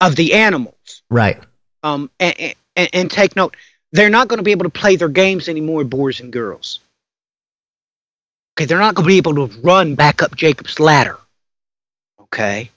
of 0.00 0.14
the 0.14 0.34
animals. 0.34 1.02
Right. 1.10 1.42
Um, 1.82 2.10
and, 2.20 2.54
and, 2.76 2.88
and 2.92 3.10
take 3.10 3.34
note, 3.34 3.56
they're 3.90 4.08
not 4.10 4.28
going 4.28 4.36
to 4.36 4.44
be 4.44 4.52
able 4.52 4.64
to 4.64 4.70
play 4.70 4.94
their 4.94 5.08
games 5.08 5.48
anymore, 5.48 5.82
boys 5.82 6.20
and 6.20 6.32
girls. 6.32 6.78
Okay, 8.56 8.66
they're 8.66 8.78
not 8.78 8.94
going 8.94 9.04
to 9.04 9.08
be 9.08 9.16
able 9.16 9.48
to 9.48 9.60
run 9.60 9.94
back 9.94 10.22
up 10.22 10.36
Jacob's 10.36 10.78
ladder. 10.80 11.18
Okay, 12.20 12.70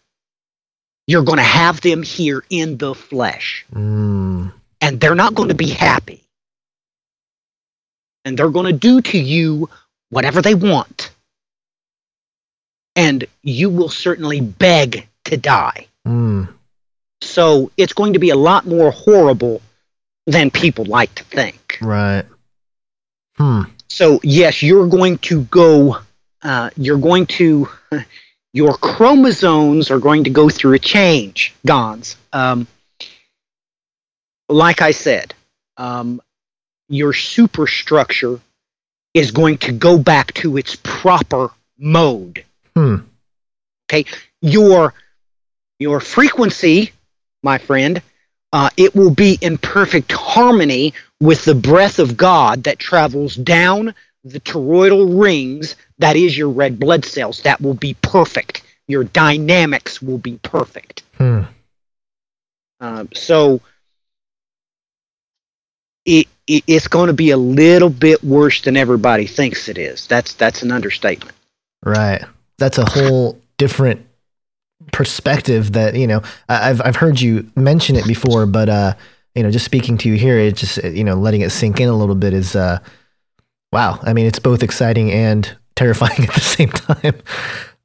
you're 1.07 1.24
going 1.24 1.38
to 1.38 1.43
have 1.43 1.82
them 1.82 2.01
here 2.03 2.43
in 2.49 2.78
the 2.78 2.95
flesh, 2.95 3.65
Mm, 3.74 4.51
and 4.82 4.99
they're 4.99 5.15
not 5.15 5.36
going 5.36 5.49
to 5.49 5.55
be 5.55 5.69
happy, 5.69 6.24
and 8.26 8.38
they're 8.38 8.49
going 8.49 8.65
to 8.71 8.74
do 8.80 9.01
to 9.01 9.17
you 9.19 9.69
whatever 10.09 10.41
they 10.41 10.55
want, 10.55 11.11
and 12.95 13.26
you 13.41 13.69
will 13.69 13.89
certainly 13.89 14.41
beg 14.41 15.07
to 15.26 15.38
die. 15.38 15.88
mm, 16.07 16.47
So 17.21 17.71
it's 17.78 17.93
going 17.93 18.13
to 18.13 18.19
be 18.19 18.30
a 18.32 18.36
lot 18.36 18.65
more 18.65 18.91
horrible 18.91 19.61
than 20.26 20.49
people 20.51 20.86
like 20.86 21.13
to 21.15 21.24
think. 21.26 21.78
right. 21.82 22.26
Hmm. 23.38 23.63
So 23.89 24.19
yes, 24.23 24.61
you're 24.63 24.88
going 24.88 25.17
to 25.19 25.43
go. 25.43 25.97
Uh, 26.41 26.69
you're 26.77 26.97
going 26.97 27.25
to. 27.27 27.69
Your 28.55 28.75
chromosomes 28.77 29.89
are 29.89 29.97
going 29.97 30.25
to 30.25 30.29
go 30.29 30.47
through 30.47 30.73
a 30.73 30.79
change, 30.79 31.55
Gonz. 31.65 32.17
Um, 32.34 32.67
like 34.47 34.79
I 34.79 34.91
said, 34.91 35.34
um, 35.77 36.21
your 36.88 37.13
superstructure 37.13 38.39
is 39.15 39.31
going 39.31 39.57
to 39.59 39.71
go 39.71 39.97
back 39.97 40.34
to 40.36 40.57
its 40.57 40.77
proper 40.84 41.49
mode. 41.79 42.45
Hmm. 42.75 42.97
Okay, 43.89 44.05
your 44.41 44.93
your 45.79 45.99
frequency, 45.99 46.91
my 47.41 47.57
friend, 47.57 48.01
uh, 48.51 48.69
it 48.77 48.95
will 48.95 49.13
be 49.13 49.38
in 49.41 49.57
perfect 49.57 50.11
harmony 50.11 50.93
with 51.24 51.45
the 51.45 51.55
breath 51.55 51.99
of 51.99 52.17
God 52.17 52.65
that 52.65 52.80
travels 52.80 53.36
down 53.36 53.95
the 54.26 54.41
toroidal 54.41 55.21
rings. 55.21 55.78
That 55.99 56.17
is 56.17 56.38
your 56.38 56.49
red 56.49 56.80
blood 56.80 57.05
cells. 57.05 57.41
That 57.43 57.61
will 57.61 57.74
be 57.76 57.93
perfect. 58.01 58.61
Your 58.89 59.05
dynamics 59.05 60.01
will 60.01 60.17
be 60.17 60.38
perfect. 60.43 61.03
Hmm. 61.17 61.43
Um, 62.82 63.07
so 63.13 63.61
it, 66.05 66.28
it 66.45 66.65
it's 66.67 66.89
going 66.89 67.07
to 67.07 67.13
be 67.13 67.30
a 67.30 67.38
little 67.38 67.89
bit 67.89 68.21
worse 68.21 68.61
than 68.61 68.76
everybody 68.76 69.26
thinks 69.26 69.69
it 69.69 69.78
is. 69.78 70.05
That's 70.07 70.34
that's 70.34 70.61
an 70.61 70.74
understatement. 70.74 71.36
Right. 71.86 72.21
That's 72.57 72.78
a 72.78 72.86
whole 72.86 73.39
different 73.57 74.05
perspective 74.91 75.71
that, 75.71 75.95
you 75.95 76.07
know, 76.07 76.21
I- 76.49 76.69
I've 76.69 76.82
I've 76.82 76.95
heard 76.97 77.21
you 77.21 77.49
mention 77.55 77.95
it 77.95 78.05
before, 78.05 78.45
but 78.45 78.67
uh, 78.67 78.93
you 79.36 79.43
know, 79.43 79.51
just 79.51 79.65
speaking 79.65 79.97
to 79.99 80.09
you 80.09 80.15
here, 80.15 80.38
it 80.38 80.55
just 80.55 80.84
you 80.84 81.03
know, 81.03 81.15
letting 81.15 81.41
it 81.41 81.51
sink 81.51 81.79
in 81.79 81.89
a 81.89 81.95
little 81.95 82.15
bit 82.15 82.34
is 82.34 82.55
uh 82.55 82.79
wow. 83.71 83.99
I 84.03 84.13
mean, 84.13 84.25
it's 84.25 84.39
both 84.39 84.63
exciting 84.63 85.11
and 85.11 85.55
terrifying 85.75 86.23
at 86.23 86.34
the 86.34 86.41
same 86.41 86.69
time. 86.69 87.15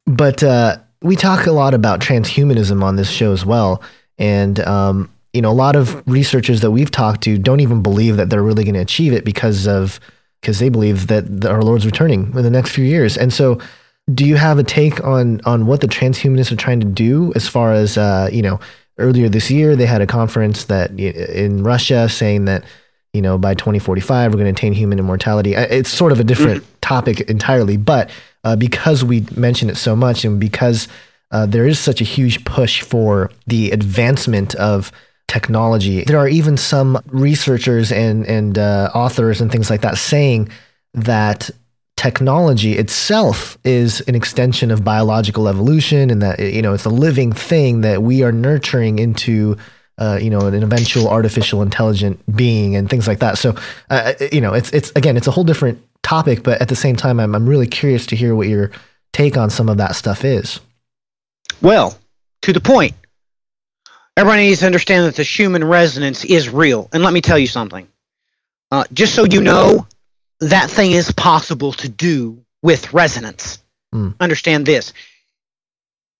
But 0.06 0.42
uh 0.42 0.78
we 1.02 1.16
talk 1.16 1.46
a 1.46 1.52
lot 1.52 1.74
about 1.74 2.00
transhumanism 2.00 2.82
on 2.82 2.96
this 2.96 3.10
show 3.10 3.32
as 3.32 3.46
well. 3.46 3.82
And 4.18 4.58
um, 4.60 5.10
you 5.32 5.42
know, 5.42 5.50
a 5.50 5.52
lot 5.52 5.76
of 5.76 6.02
researchers 6.08 6.60
that 6.62 6.70
we've 6.70 6.90
talked 6.90 7.22
to 7.22 7.38
don't 7.38 7.60
even 7.60 7.82
believe 7.82 8.16
that 8.16 8.30
they're 8.30 8.42
really 8.42 8.64
going 8.64 8.74
to 8.74 8.80
achieve 8.80 9.12
it 9.12 9.24
because 9.24 9.66
of 9.66 10.00
because 10.40 10.58
they 10.58 10.68
believe 10.68 11.08
that 11.08 11.40
the, 11.40 11.50
our 11.50 11.62
Lord's 11.62 11.84
returning 11.84 12.26
in 12.26 12.42
the 12.42 12.50
next 12.50 12.70
few 12.70 12.84
years. 12.84 13.16
And 13.16 13.32
so, 13.32 13.60
do 14.12 14.24
you 14.24 14.36
have 14.36 14.58
a 14.58 14.64
take 14.64 15.04
on 15.04 15.40
on 15.44 15.66
what 15.66 15.80
the 15.80 15.88
transhumanists 15.88 16.50
are 16.50 16.56
trying 16.56 16.80
to 16.80 16.86
do 16.86 17.32
as 17.36 17.46
far 17.48 17.72
as 17.72 17.96
uh, 17.96 18.28
you 18.32 18.42
know? 18.42 18.58
Earlier 18.98 19.28
this 19.28 19.50
year, 19.50 19.76
they 19.76 19.86
had 19.86 20.00
a 20.00 20.06
conference 20.06 20.64
that 20.64 20.98
in 20.98 21.62
Russia 21.62 22.08
saying 22.08 22.46
that 22.46 22.64
you 23.12 23.22
know 23.22 23.38
by 23.38 23.54
2045 23.54 24.32
we're 24.32 24.38
going 24.38 24.52
to 24.52 24.58
attain 24.58 24.72
human 24.72 24.98
immortality. 24.98 25.54
It's 25.54 25.90
sort 25.90 26.12
of 26.12 26.20
a 26.20 26.24
different 26.24 26.64
topic 26.80 27.20
entirely, 27.22 27.76
but 27.76 28.10
uh, 28.44 28.56
because 28.56 29.04
we 29.04 29.26
mention 29.36 29.70
it 29.70 29.76
so 29.76 29.94
much 29.94 30.24
and 30.24 30.38
because 30.40 30.88
uh, 31.30 31.46
there 31.46 31.66
is 31.66 31.78
such 31.78 32.00
a 32.00 32.04
huge 32.04 32.44
push 32.44 32.82
for 32.82 33.30
the 33.46 33.70
advancement 33.70 34.54
of 34.54 34.90
technology. 35.26 36.04
There 36.04 36.18
are 36.18 36.28
even 36.28 36.56
some 36.56 37.00
researchers 37.06 37.92
and 37.92 38.26
and 38.26 38.58
uh, 38.58 38.90
authors 38.94 39.40
and 39.40 39.52
things 39.52 39.70
like 39.70 39.82
that 39.82 39.98
saying 39.98 40.48
that 40.94 41.50
technology 41.98 42.78
itself 42.78 43.58
is 43.64 44.00
an 44.02 44.14
extension 44.14 44.70
of 44.70 44.84
biological 44.84 45.48
evolution, 45.48 46.10
and 46.10 46.22
that 46.22 46.38
you 46.38 46.62
know 46.62 46.72
it's 46.72 46.84
a 46.84 46.90
living 46.90 47.32
thing 47.32 47.82
that 47.82 48.02
we 48.02 48.22
are 48.22 48.32
nurturing 48.32 48.98
into. 48.98 49.56
Uh, 50.00 50.16
you 50.22 50.30
know, 50.30 50.38
an 50.42 50.62
eventual 50.62 51.08
artificial 51.08 51.60
intelligent 51.60 52.20
being 52.36 52.76
and 52.76 52.88
things 52.88 53.08
like 53.08 53.18
that. 53.18 53.36
So, 53.36 53.56
uh, 53.90 54.12
you 54.30 54.40
know, 54.40 54.54
it's 54.54 54.70
it's 54.70 54.92
again, 54.94 55.16
it's 55.16 55.26
a 55.26 55.32
whole 55.32 55.42
different 55.42 55.82
topic, 56.04 56.44
but 56.44 56.62
at 56.62 56.68
the 56.68 56.76
same 56.76 56.94
time, 56.94 57.18
I'm 57.18 57.34
I'm 57.34 57.48
really 57.48 57.66
curious 57.66 58.06
to 58.06 58.14
hear 58.14 58.32
what 58.32 58.46
your 58.46 58.70
take 59.12 59.36
on 59.36 59.50
some 59.50 59.68
of 59.68 59.78
that 59.78 59.96
stuff 59.96 60.24
is. 60.24 60.60
Well, 61.60 61.98
to 62.42 62.52
the 62.52 62.60
point. 62.60 62.94
Everybody 64.16 64.42
needs 64.48 64.60
to 64.60 64.66
understand 64.66 65.06
that 65.06 65.16
the 65.16 65.24
Schumann 65.24 65.64
resonance 65.64 66.24
is 66.24 66.48
real. 66.48 66.88
And 66.92 67.02
let 67.02 67.12
me 67.12 67.20
tell 67.20 67.38
you 67.38 67.48
something. 67.48 67.88
Uh, 68.70 68.84
just 68.92 69.14
so 69.16 69.24
you 69.24 69.40
know, 69.40 69.86
that 70.40 70.70
thing 70.70 70.92
is 70.92 71.10
possible 71.12 71.72
to 71.72 71.88
do 71.88 72.44
with 72.62 72.92
resonance. 72.92 73.58
Hmm. 73.92 74.10
Understand 74.20 74.66
this. 74.66 74.92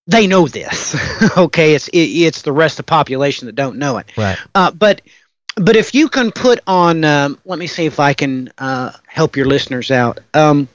they 0.07 0.27
know 0.27 0.47
this. 0.49 0.97
okay, 1.37 1.75
it's 1.75 1.89
it, 1.89 1.99
it's 1.99 2.43
the 2.43 2.53
rest 2.53 2.79
of 2.79 2.87
the 2.87 2.91
population 2.91 3.47
that 3.47 3.55
don't 3.55 3.79
know 3.79 3.99
it. 3.99 4.07
Right. 4.17 4.39
Uh, 4.55 4.71
but 4.71 5.03
but 5.57 5.77
if 5.77 5.95
you 5.95 6.09
can 6.09 6.31
put 6.33 6.61
on, 6.67 7.05
um, 7.05 7.39
let 7.45 7.59
me 7.59 7.67
see 7.67 7.85
if 7.87 8.01
I 8.01 8.15
can 8.15 8.51
uh, 8.59 8.93
help 9.07 9.37
your 9.37 9.47
listeners 9.47 9.91
out. 9.91 10.21
Um, 10.33 10.69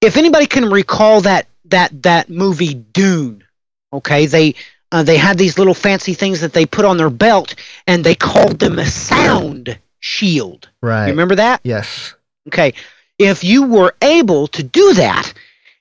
if 0.00 0.16
anybody 0.16 0.46
can 0.46 0.70
recall 0.70 1.22
that 1.22 1.46
that 1.66 2.02
that 2.02 2.28
movie 2.28 2.74
Dune, 2.74 3.44
okay, 3.92 4.26
they 4.26 4.56
uh, 4.92 5.02
they 5.02 5.16
had 5.16 5.38
these 5.38 5.58
little 5.58 5.74
fancy 5.74 6.12
things 6.14 6.42
that 6.42 6.52
they 6.52 6.66
put 6.66 6.84
on 6.84 6.98
their 6.98 7.10
belt, 7.10 7.54
and 7.86 8.04
they 8.04 8.14
called 8.14 8.58
them 8.58 8.78
a 8.78 8.86
sound 8.86 9.78
shield. 10.00 10.68
Right. 10.82 11.06
You 11.06 11.12
remember 11.12 11.36
that? 11.36 11.60
Yes. 11.64 12.14
Okay. 12.48 12.74
If 13.18 13.44
you 13.44 13.64
were 13.64 13.94
able 14.02 14.48
to 14.48 14.62
do 14.62 14.94
that 14.94 15.32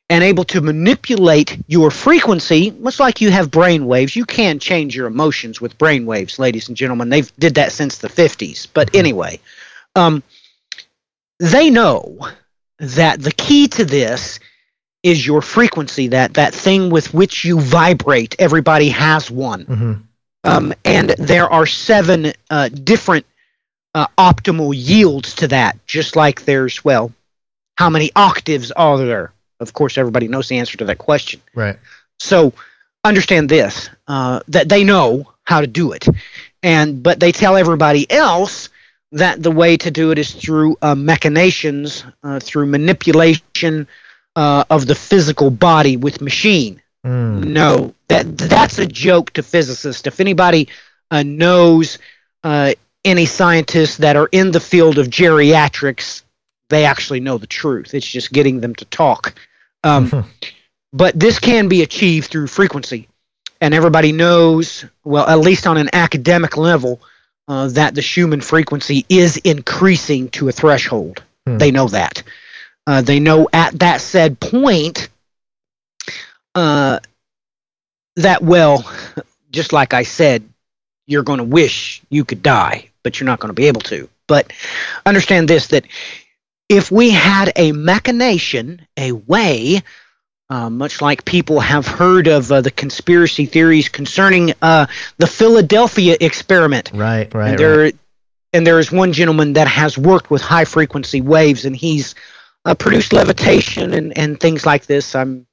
and 0.10 0.24
able 0.24 0.44
to 0.46 0.62
manipulate 0.62 1.58
your 1.68 1.90
frequency, 1.90 2.72
much 2.72 3.00
like 3.00 3.22
you 3.22 3.32
have 3.32 3.50
brain 3.50 3.86
waves, 3.86 4.16
you 4.16 4.26
can 4.26 4.60
change 4.60 4.96
your 4.96 5.08
emotions 5.08 5.60
with 5.60 5.78
brain 5.78 6.06
waves, 6.06 6.38
ladies 6.38 6.68
and 6.68 6.78
gentlemen. 6.78 7.10
They've 7.10 7.32
did 7.38 7.56
that 7.56 7.72
since 7.72 7.98
the 7.98 8.10
50s. 8.10 8.68
But 8.74 8.94
anyway, 8.96 9.40
um, 9.96 10.22
they 11.40 11.70
know 11.70 12.20
that 12.80 13.22
the 13.22 13.32
key 13.32 13.68
to 13.70 13.86
this 13.86 14.40
is 15.02 15.26
your 15.26 15.42
frequency, 15.42 16.08
that 16.08 16.36
that 16.36 16.54
thing 16.54 16.90
with 16.90 17.14
which 17.14 17.44
you 17.44 17.60
vibrate. 17.60 18.36
Everybody 18.40 18.90
has 18.90 19.30
one. 19.32 19.62
hmm 19.66 19.94
Um, 20.46 20.74
and 20.84 21.10
there 21.12 21.50
are 21.50 21.66
seven 21.66 22.34
uh, 22.50 22.70
different 22.70 23.26
uh, 23.94 24.08
optimal 24.18 24.74
yields 24.76 25.36
to 25.36 25.48
that, 25.50 25.86
just 25.86 26.16
like 26.16 26.46
there's, 26.46 26.84
well, 26.84 27.12
how 27.76 27.90
many 27.90 28.12
octaves 28.16 28.72
are 28.72 28.98
there? 28.98 29.34
Of 29.60 29.74
course, 29.74 29.98
everybody 29.98 30.28
knows 30.28 30.48
the 30.48 30.58
answer 30.58 30.78
to 30.78 30.86
that 30.86 30.98
question. 30.98 31.42
Right. 31.56 31.78
So 32.20 32.54
understand 33.04 33.50
this 33.50 33.90
uh, 34.08 34.42
that 34.48 34.70
they 34.70 34.84
know 34.84 35.32
how 35.44 35.62
to 35.62 35.68
do 35.68 35.92
it. 35.92 36.08
And 36.62 37.04
but 37.04 37.20
they 37.20 37.32
tell 37.32 37.58
everybody 37.58 38.10
else 38.10 38.70
that 39.12 39.44
the 39.44 39.52
way 39.52 39.78
to 39.78 39.92
do 39.92 40.12
it 40.12 40.18
is 40.18 40.32
through 40.32 40.78
uh, 40.82 40.96
machinations, 40.96 42.04
uh, 42.24 42.40
through 42.40 42.66
manipulation 42.68 43.88
uh, 44.36 44.64
of 44.70 44.88
the 44.88 44.96
physical 44.96 45.52
body 45.52 45.98
with 45.98 46.22
machine. 46.22 46.82
Mm. 47.06 47.46
No, 47.46 47.94
that 48.08 48.38
that's 48.38 48.80
a 48.80 48.88
joke 48.88 49.32
to 49.32 49.44
physicists. 49.44 50.08
If 50.08 50.20
anybody 50.20 50.70
uh, 51.12 51.24
knows 51.24 52.00
uh, 52.44 52.74
any 53.06 53.26
scientists 53.26 53.98
that 53.98 54.16
are 54.16 54.30
in 54.32 54.52
the 54.52 54.60
field 54.60 54.98
of 54.98 55.08
geriatrics, 55.08 56.24
they 56.70 56.86
actually 56.86 57.20
know 57.20 57.38
the 57.38 57.48
truth. 57.48 57.94
It's 57.94 58.08
just 58.08 58.32
getting 58.32 58.62
them 58.62 58.76
to 58.76 58.86
talk. 58.86 59.36
Um, 59.84 60.26
but 60.94 61.20
this 61.20 61.40
can 61.40 61.68
be 61.68 61.82
achieved 61.82 62.30
through 62.30 62.48
frequency, 62.48 63.08
and 63.62 63.74
everybody 63.74 64.12
knows, 64.12 64.86
well, 65.04 65.28
at 65.28 65.40
least 65.40 65.68
on 65.68 65.78
an 65.78 65.90
academic 65.94 66.58
level, 66.58 67.02
uh, 67.48 67.68
that 67.70 67.96
the 67.96 68.02
Schumann 68.02 68.42
frequency 68.42 69.06
is 69.10 69.38
increasing 69.38 70.30
to 70.30 70.48
a 70.48 70.52
threshold. 70.52 71.24
Hmm. 71.46 71.58
They 71.58 71.72
know 71.72 71.88
that. 71.90 72.24
Uh, 72.86 73.02
they 73.02 73.20
know 73.20 73.48
at 73.54 73.80
that 73.80 74.02
said 74.02 74.40
point 74.40 75.10
uh, 76.56 77.00
that, 78.16 78.42
well, 78.42 78.90
just 79.52 79.74
like 79.74 79.94
I 79.94 80.04
said, 80.04 80.44
you're 81.06 81.24
going 81.24 81.40
to 81.40 81.44
wish 81.44 82.02
you 82.10 82.26
could 82.26 82.42
die, 82.42 82.90
but 83.04 83.20
you're 83.20 83.26
not 83.26 83.40
going 83.40 83.50
to 83.50 83.54
be 83.54 83.68
able 83.68 83.82
to. 83.82 84.10
But 84.28 84.54
understand 85.06 85.48
this 85.50 85.68
that 85.68 85.86
if 86.70 86.90
we 86.92 87.10
had 87.12 87.52
a 87.56 87.72
machination, 87.72 88.88
a 88.98 89.12
way, 89.12 89.82
uh, 90.50 90.70
much 90.70 91.02
like 91.02 91.26
people 91.26 91.60
have 91.60 91.86
heard 91.88 92.28
of 92.28 92.52
uh, 92.52 92.62
the 92.62 92.72
conspiracy 92.72 93.46
theories 93.46 93.90
concerning 93.90 94.54
uh, 94.62 94.86
the 95.18 95.28
Philadelphia 95.28 96.16
experiment, 96.20 96.92
Right. 96.94 97.34
Right. 97.34 97.50
and 97.52 97.60
there 97.60 97.92
and 98.54 98.68
there 98.68 98.78
is 98.80 98.92
one 98.92 99.14
gentleman 99.14 99.54
that 99.54 99.68
has 99.68 99.98
worked 99.98 100.30
with 100.30 100.42
high 100.42 100.66
frequency 100.66 101.22
waves 101.22 101.66
and 101.66 101.76
he's 101.76 102.14
uh, 102.66 102.76
produced 102.76 103.12
levitation 103.12 103.94
and, 103.94 104.16
and 104.18 104.40
things 104.40 104.64
like 104.66 104.86
this 104.86 105.16
i'm 105.16 105.46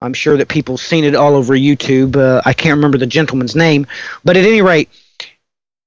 i'm 0.00 0.14
sure 0.14 0.36
that 0.36 0.48
people's 0.48 0.80
seen 0.80 1.04
it 1.04 1.14
all 1.16 1.34
over 1.34 1.54
youtube 1.54 2.16
uh, 2.16 2.40
i 2.46 2.52
can't 2.52 2.76
remember 2.76 2.96
the 2.96 3.06
gentleman's 3.06 3.54
name 3.56 3.86
but 4.24 4.36
at 4.36 4.44
any 4.44 4.62
rate 4.62 4.88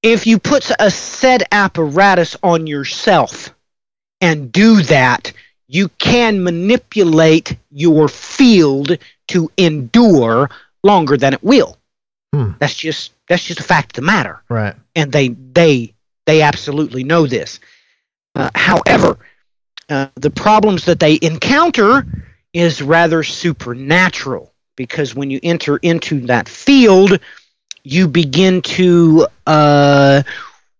if 0.06 0.28
you 0.28 0.40
put 0.40 0.72
a 0.80 0.92
said 0.92 1.44
apparatus 1.52 2.38
on 2.44 2.68
yourself 2.68 3.54
and 4.22 4.52
do 4.52 4.82
that 4.84 5.34
you 5.68 5.90
can 5.98 6.44
manipulate 6.44 7.58
your 7.72 8.08
field 8.08 8.98
to 9.28 9.50
endure 9.58 10.50
longer 10.84 11.18
than 11.18 11.34
it 11.34 11.44
will 11.44 11.78
Hmm. 12.34 12.52
that's 12.60 12.76
just 12.76 13.14
that's 13.28 13.44
just 13.46 13.60
a 13.60 13.64
fact 13.64 13.92
of 13.98 14.02
the 14.04 14.06
matter 14.06 14.42
Right. 14.50 14.76
and 14.96 15.12
they 15.12 15.30
they 15.30 15.94
they 16.26 16.42
absolutely 16.42 17.04
know 17.04 17.28
this. 17.28 17.60
Uh, 18.36 18.50
however, 18.56 19.18
uh, 19.90 20.08
the 20.16 20.32
problems 20.32 20.86
that 20.86 21.00
they 21.00 21.20
encounter 21.22 22.06
is 22.54 22.82
rather 22.82 23.24
supernatural 23.24 24.52
because 24.76 25.16
when 25.16 25.30
you 25.30 25.40
enter 25.44 25.78
into 25.78 26.22
that 26.22 26.50
field, 26.50 27.20
you 27.86 28.08
begin 28.08 28.62
to 28.64 29.28
uh, 29.48 30.24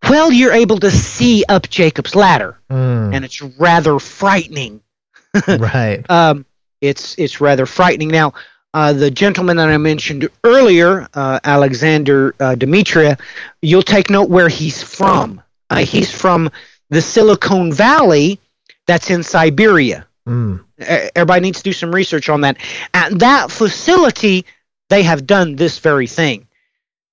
well, 0.10 0.32
you're 0.32 0.52
able 0.54 0.78
to 0.80 0.92
see 0.92 1.44
up 1.50 1.70
Jacob's 1.70 2.16
ladder, 2.16 2.60
Mm. 2.70 3.16
and 3.16 3.24
it's 3.26 3.42
rather 3.42 4.00
frightening. 4.00 4.82
right. 5.48 6.04
Um, 6.10 6.46
it's 6.82 7.16
it's 7.18 7.40
rather 7.42 7.66
frightening. 7.66 8.10
Now, 8.10 8.34
uh, 8.74 8.94
the 8.94 9.10
gentleman 9.12 9.58
that 9.58 9.70
I 9.70 9.78
mentioned 9.78 10.28
earlier, 10.44 11.08
uh, 11.14 11.40
Alexander 11.44 12.36
uh, 12.40 12.56
Demetria, 12.56 13.18
you'll 13.62 13.82
take 13.84 14.10
note 14.10 14.30
where 14.30 14.50
he's 14.50 14.82
from. 14.84 15.42
Uh, 15.70 15.78
he's 15.86 16.12
from 16.12 16.50
the 16.90 17.02
Silicon 17.02 17.72
Valley, 17.74 18.40
that's 18.86 19.10
in 19.10 19.24
Siberia. 19.24 20.06
Mm. 20.28 20.64
Everybody 20.80 21.42
needs 21.42 21.60
to 21.60 21.64
do 21.64 21.74
some 21.74 21.94
research 21.94 22.30
on 22.30 22.42
that. 22.42 22.58
At 22.94 23.18
that 23.20 23.52
facility, 23.52 24.46
they 24.90 25.04
have 25.04 25.26
done 25.26 25.56
this 25.56 25.80
very 25.80 26.08
thing, 26.08 26.48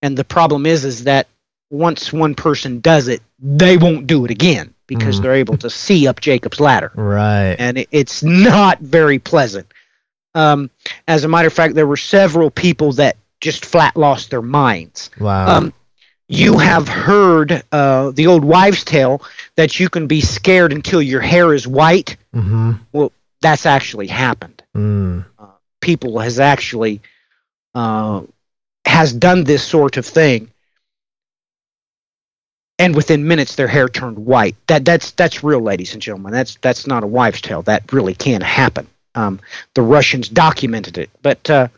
and 0.02 0.16
the 0.16 0.24
problem 0.24 0.66
is, 0.66 0.84
is 0.84 1.04
that 1.04 1.26
once 1.70 2.12
one 2.12 2.34
person 2.34 2.80
does 2.80 3.08
it, 3.08 3.22
they 3.38 3.76
won't 3.76 4.06
do 4.06 4.24
it 4.24 4.30
again 4.30 4.74
because 4.86 5.18
Mhm. 5.18 5.22
they're 5.22 5.34
able 5.34 5.56
to 5.58 5.70
see 5.70 6.06
up 6.06 6.20
Jacob's 6.20 6.60
ladder 6.60 6.92
Right. 6.94 7.56
and 7.58 7.78
it, 7.78 7.88
it's 7.92 8.22
not 8.22 8.80
very 8.80 9.18
pleasant. 9.18 9.66
Um, 10.34 10.70
as 11.08 11.24
a 11.24 11.28
matter 11.28 11.46
of 11.48 11.52
fact, 11.54 11.74
there 11.74 11.86
were 11.86 11.96
several 11.96 12.50
people 12.50 12.92
that 12.94 13.16
just 13.40 13.64
flat 13.64 13.96
lost 13.96 14.30
their 14.30 14.42
minds. 14.42 15.10
Wow. 15.18 15.56
Um, 15.56 15.72
you 16.28 16.58
have 16.58 16.88
heard 16.88 17.62
uh, 17.72 18.10
the 18.12 18.26
old 18.26 18.44
wives' 18.44 18.84
tale 18.84 19.22
that 19.56 19.78
you 19.80 19.88
can 19.88 20.06
be 20.06 20.20
scared 20.20 20.72
until 20.72 21.02
your 21.02 21.20
hair 21.20 21.52
is 21.54 21.66
white. 21.66 22.16
mm-hmm. 22.34 22.72
Well, 22.92 23.12
that's 23.42 23.66
actually 23.66 24.06
happened. 24.06 24.62
Mm. 24.76 25.24
People 25.80 26.18
has 26.20 26.38
actually 26.38 27.00
uh, 27.74 28.22
has 28.84 29.12
done 29.12 29.44
this 29.44 29.62
sort 29.64 29.96
of 29.96 30.04
thing, 30.06 30.50
and 32.78 32.94
within 32.94 33.26
minutes 33.26 33.54
their 33.54 33.68
hair 33.68 33.88
turned 33.88 34.18
white. 34.18 34.56
That 34.66 34.84
that's 34.84 35.12
that's 35.12 35.44
real, 35.44 35.60
ladies 35.60 35.92
and 35.92 36.02
gentlemen. 36.02 36.32
That's 36.32 36.56
that's 36.56 36.86
not 36.86 37.04
a 37.04 37.06
wives' 37.06 37.40
tale. 37.40 37.62
That 37.62 37.92
really 37.92 38.14
can 38.14 38.40
happen. 38.40 38.86
Um, 39.14 39.40
the 39.74 39.82
Russians 39.82 40.28
documented 40.28 40.98
it, 40.98 41.10
but 41.20 41.48
uh, 41.50 41.68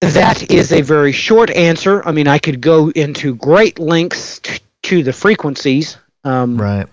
that 0.00 0.50
is 0.50 0.72
a 0.72 0.80
very 0.80 1.12
short 1.12 1.50
answer. 1.50 2.06
I 2.06 2.12
mean, 2.12 2.26
I 2.26 2.38
could 2.38 2.60
go 2.60 2.90
into 2.90 3.34
great 3.34 3.78
lengths 3.78 4.38
t- 4.38 4.60
to 4.84 5.02
the 5.02 5.12
frequencies. 5.12 5.98
Um, 6.24 6.60
Right. 6.60 6.86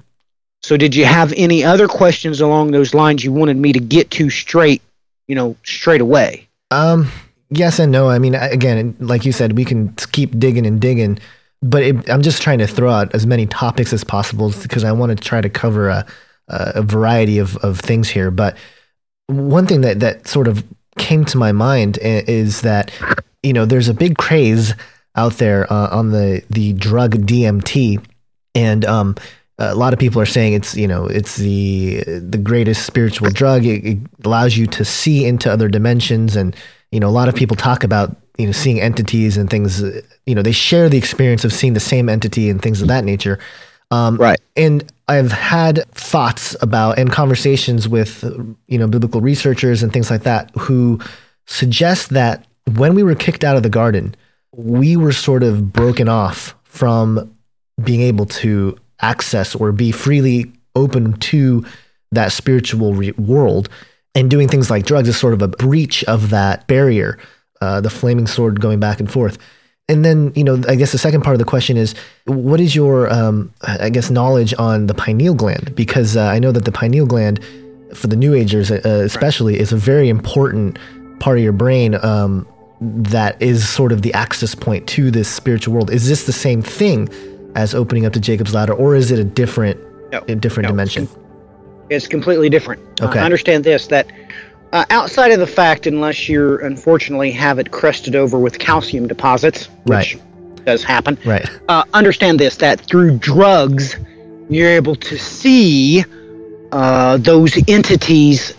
so, 0.61 0.75
did 0.77 0.95
you 0.95 1.05
have 1.05 1.33
any 1.37 1.63
other 1.63 1.87
questions 1.87 2.41
along 2.41 2.71
those 2.71 2.93
lines 2.93 3.23
you 3.23 3.31
wanted 3.31 3.55
me 3.57 3.71
to 3.73 3.79
get 3.79 4.11
to 4.11 4.29
straight, 4.29 4.81
you 5.27 5.35
know, 5.35 5.55
straight 5.63 6.01
away? 6.01 6.47
Um. 6.69 7.09
Yes 7.49 7.79
and 7.79 7.91
no. 7.91 8.09
I 8.09 8.19
mean, 8.19 8.35
again, 8.35 8.95
like 8.99 9.25
you 9.25 9.31
said, 9.31 9.57
we 9.57 9.65
can 9.65 9.93
keep 10.11 10.37
digging 10.37 10.65
and 10.65 10.81
digging, 10.81 11.19
but 11.61 11.83
it, 11.83 12.09
I'm 12.09 12.21
just 12.21 12.41
trying 12.41 12.59
to 12.59 12.67
throw 12.67 12.91
out 12.91 13.13
as 13.15 13.25
many 13.25 13.45
topics 13.45 13.93
as 13.93 14.03
possible 14.03 14.51
because 14.61 14.83
I 14.83 14.91
want 14.91 15.17
to 15.17 15.23
try 15.23 15.39
to 15.41 15.49
cover 15.49 15.89
a, 15.89 16.05
a 16.49 16.81
variety 16.81 17.37
of, 17.37 17.55
of 17.57 17.79
things 17.79 18.09
here. 18.09 18.31
But 18.31 18.57
one 19.27 19.65
thing 19.65 19.81
that, 19.81 19.99
that 20.01 20.27
sort 20.27 20.47
of 20.47 20.63
came 20.97 21.23
to 21.25 21.37
my 21.37 21.51
mind 21.51 21.99
is 22.01 22.61
that 22.61 22.91
you 23.43 23.53
know 23.53 23.65
there's 23.65 23.87
a 23.87 23.93
big 23.93 24.17
craze 24.17 24.73
out 25.15 25.33
there 25.33 25.71
uh, 25.71 25.89
on 25.89 26.11
the 26.11 26.43
the 26.49 26.73
drug 26.73 27.15
DMT, 27.25 28.03
and 28.55 28.85
um, 28.85 29.15
a 29.57 29.75
lot 29.75 29.93
of 29.93 29.99
people 29.99 30.21
are 30.21 30.25
saying 30.25 30.53
it's 30.53 30.75
you 30.75 30.87
know 30.87 31.05
it's 31.05 31.37
the 31.37 32.03
the 32.05 32.37
greatest 32.37 32.85
spiritual 32.85 33.29
drug. 33.29 33.65
It, 33.65 33.85
it 33.85 33.97
allows 34.25 34.57
you 34.57 34.67
to 34.67 34.85
see 34.85 35.25
into 35.25 35.51
other 35.51 35.67
dimensions, 35.69 36.35
and 36.35 36.55
you 36.91 36.99
know 36.99 37.07
a 37.07 37.11
lot 37.19 37.27
of 37.29 37.35
people 37.35 37.55
talk 37.57 37.83
about 37.83 38.15
you 38.37 38.45
know 38.45 38.51
seeing 38.51 38.79
entities 38.81 39.37
and 39.37 39.49
things. 39.49 39.81
You 40.25 40.35
know 40.35 40.41
they 40.41 40.51
share 40.51 40.89
the 40.89 40.97
experience 40.97 41.43
of 41.45 41.53
seeing 41.53 41.73
the 41.73 41.79
same 41.79 42.09
entity 42.09 42.49
and 42.49 42.61
things 42.61 42.81
of 42.81 42.87
that 42.87 43.03
nature. 43.03 43.39
Um, 43.89 44.17
Right. 44.17 44.39
and 44.57 44.83
I've 45.07 45.31
had 45.31 45.85
thoughts 45.93 46.55
about 46.61 46.99
and 46.99 47.09
conversations 47.11 47.87
with 47.87 48.23
you 48.67 48.77
know 48.77 48.87
biblical 48.87 49.21
researchers 49.21 49.81
and 49.83 49.93
things 49.93 50.11
like 50.11 50.23
that 50.23 50.51
who 50.57 50.99
suggest 51.45 52.09
that 52.09 52.45
when 52.75 52.95
we 52.95 53.03
were 53.03 53.15
kicked 53.15 53.43
out 53.45 53.55
of 53.55 53.63
the 53.63 53.69
garden, 53.69 54.13
we 54.53 54.97
were 54.97 55.13
sort 55.13 55.43
of 55.43 55.71
broken 55.71 56.09
off 56.09 56.53
from 56.65 57.33
being 57.83 58.01
able 58.01 58.25
to 58.25 58.77
access 59.01 59.55
or 59.55 59.71
be 59.71 59.91
freely 59.91 60.51
open 60.75 61.13
to 61.19 61.65
that 62.11 62.31
spiritual 62.31 62.93
re- 62.93 63.11
world. 63.13 63.69
And 64.17 64.31
doing 64.31 64.47
things 64.47 64.71
like 64.71 64.83
drugs 64.83 65.07
is 65.07 65.15
sort 65.15 65.35
of 65.35 65.43
a 65.43 65.47
breach 65.47 66.03
of 66.05 66.31
that 66.31 66.65
barrier, 66.65 67.19
uh, 67.61 67.81
the 67.81 67.91
flaming 67.91 68.25
sword 68.25 68.59
going 68.59 68.79
back 68.79 68.99
and 68.99 69.11
forth. 69.11 69.37
And 69.87 70.03
then, 70.03 70.33
you 70.35 70.43
know, 70.43 70.59
I 70.67 70.73
guess 70.73 70.91
the 70.91 70.97
second 70.97 71.21
part 71.21 71.35
of 71.35 71.39
the 71.39 71.45
question 71.45 71.77
is, 71.77 71.93
what 72.25 72.59
is 72.59 72.75
your, 72.75 73.13
um, 73.13 73.53
I 73.61 73.89
guess, 73.89 74.09
knowledge 74.09 74.55
on 74.57 74.87
the 74.87 74.95
pineal 74.95 75.35
gland? 75.35 75.75
Because 75.75 76.17
uh, 76.17 76.23
I 76.23 76.39
know 76.39 76.51
that 76.51 76.65
the 76.65 76.71
pineal 76.71 77.05
gland, 77.05 77.39
for 77.93 78.07
the 78.07 78.15
New 78.15 78.33
Agers 78.33 78.71
uh, 78.71 78.81
especially, 78.83 79.53
right. 79.53 79.61
is 79.61 79.71
a 79.71 79.77
very 79.77 80.09
important 80.09 80.79
part 81.19 81.37
of 81.37 81.43
your 81.43 81.53
brain 81.53 82.03
um, 82.03 82.47
that 82.81 83.39
is 83.39 83.69
sort 83.69 83.91
of 83.91 84.01
the 84.01 84.13
access 84.15 84.55
point 84.55 84.87
to 84.87 85.11
this 85.11 85.29
spiritual 85.29 85.75
world. 85.75 85.91
Is 85.91 86.09
this 86.09 86.25
the 86.25 86.33
same 86.33 86.63
thing 86.63 87.07
as 87.55 87.75
opening 87.75 88.07
up 88.07 88.13
to 88.13 88.19
Jacob's 88.19 88.55
ladder, 88.55 88.73
or 88.73 88.95
is 88.95 89.11
it 89.11 89.19
a 89.19 89.23
different, 89.23 89.79
no, 90.11 90.23
a 90.27 90.33
different 90.33 90.65
no. 90.65 90.69
dimension? 90.69 91.07
It's 91.89 92.07
completely 92.07 92.49
different. 92.49 92.81
Okay. 93.01 93.19
Uh, 93.19 93.23
understand 93.23 93.63
this 93.63 93.87
that 93.87 94.07
uh, 94.73 94.85
outside 94.89 95.31
of 95.31 95.39
the 95.39 95.47
fact, 95.47 95.87
unless 95.87 96.27
you 96.27 96.59
unfortunately 96.59 97.31
have 97.31 97.59
it 97.59 97.71
crusted 97.71 98.15
over 98.15 98.37
with 98.37 98.59
calcium 98.59 99.07
deposits, 99.07 99.65
which 99.83 100.15
right. 100.15 100.65
does 100.65 100.83
happen, 100.83 101.17
right? 101.25 101.49
Uh, 101.69 101.83
understand 101.93 102.39
this: 102.39 102.57
that 102.57 102.81
through 102.81 103.17
drugs, 103.17 103.95
you're 104.49 104.69
able 104.69 104.95
to 104.95 105.17
see 105.17 106.03
uh, 106.71 107.17
those 107.17 107.57
entities 107.67 108.53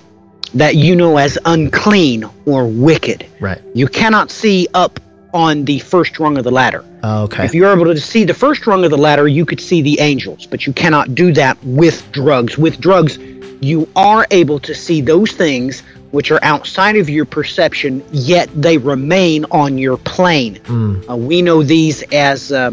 that 0.54 0.76
you 0.76 0.96
know 0.96 1.18
as 1.18 1.38
unclean 1.44 2.24
or 2.46 2.66
wicked. 2.66 3.26
Right. 3.40 3.60
You 3.74 3.86
cannot 3.86 4.30
see 4.30 4.66
up 4.72 4.98
on 5.38 5.64
the 5.64 5.78
first 5.78 6.18
rung 6.18 6.36
of 6.36 6.42
the 6.42 6.50
ladder. 6.50 6.84
Oh, 7.04 7.22
okay. 7.24 7.44
If 7.44 7.54
you're 7.54 7.72
able 7.72 7.84
to 7.84 8.00
see 8.00 8.24
the 8.24 8.34
first 8.34 8.66
rung 8.66 8.84
of 8.84 8.90
the 8.90 8.98
ladder, 8.98 9.28
you 9.28 9.46
could 9.46 9.60
see 9.60 9.82
the 9.82 10.00
angels, 10.00 10.46
but 10.46 10.66
you 10.66 10.72
cannot 10.72 11.14
do 11.14 11.32
that 11.34 11.56
with 11.62 12.10
drugs. 12.10 12.58
With 12.58 12.80
drugs, 12.80 13.18
you 13.60 13.88
are 13.94 14.26
able 14.32 14.58
to 14.58 14.74
see 14.74 15.00
those 15.00 15.30
things 15.30 15.84
which 16.10 16.32
are 16.32 16.40
outside 16.42 16.96
of 16.96 17.08
your 17.08 17.24
perception, 17.24 18.02
yet 18.10 18.48
they 18.60 18.78
remain 18.78 19.44
on 19.52 19.78
your 19.78 19.96
plane. 19.98 20.56
Mm. 20.56 21.08
Uh, 21.08 21.16
we 21.16 21.40
know 21.40 21.62
these 21.62 22.02
as, 22.12 22.50
uh, 22.50 22.72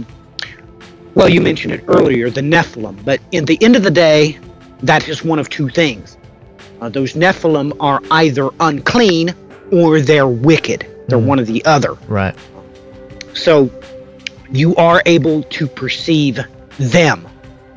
well, 1.13 1.29
you 1.29 1.41
mentioned 1.41 1.73
it 1.73 1.83
earlier, 1.87 2.31
the 2.31 2.41
Nephilim. 2.41 3.05
But 3.05 3.19
in 3.31 3.45
the 3.45 3.61
end 3.61 3.75
of 3.75 3.83
the 3.83 3.91
day, 3.91 4.39
that 4.81 5.07
is 5.07 5.23
one 5.23 5.37
of 5.37 5.49
two 5.49 5.69
things. 5.69 6.17
Uh, 6.81 6.89
those 6.89 7.13
Nephilim 7.13 7.77
are 7.79 8.01
either 8.09 8.49
unclean 8.59 9.35
or 9.71 10.01
they're 10.01 10.27
wicked. 10.27 10.87
They're 11.07 11.19
mm. 11.19 11.27
one 11.27 11.39
or 11.39 11.43
the 11.43 11.63
other. 11.65 11.93
Right. 12.07 12.35
So 13.36 13.70
you 14.52 14.76
are 14.76 15.02
able 15.06 15.44
to 15.44 15.68
perceive 15.68 16.40
them. 16.80 17.28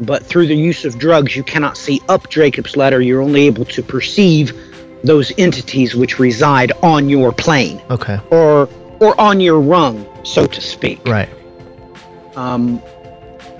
But 0.01 0.25
through 0.25 0.47
the 0.47 0.57
use 0.57 0.85
of 0.85 0.99
drugs, 0.99 1.35
you 1.35 1.43
cannot 1.43 1.77
see 1.77 2.01
up 2.09 2.31
Jacob's 2.31 2.77
ladder. 2.77 3.01
You're 3.01 3.21
only 3.21 3.47
able 3.47 3.65
to 3.67 3.83
perceive 3.83 4.53
those 5.03 5.33
entities 5.39 5.95
which 5.95 6.19
reside 6.19 6.73
on 6.83 7.09
your 7.09 7.33
plane. 7.33 7.83
Okay. 7.91 8.19
Or 8.31 8.69
or 9.01 9.21
on 9.21 9.41
your 9.41 9.61
rung, 9.61 10.07
so 10.25 10.47
to 10.47 10.61
speak. 10.61 11.05
Right. 11.07 11.29
Um, 12.37 12.83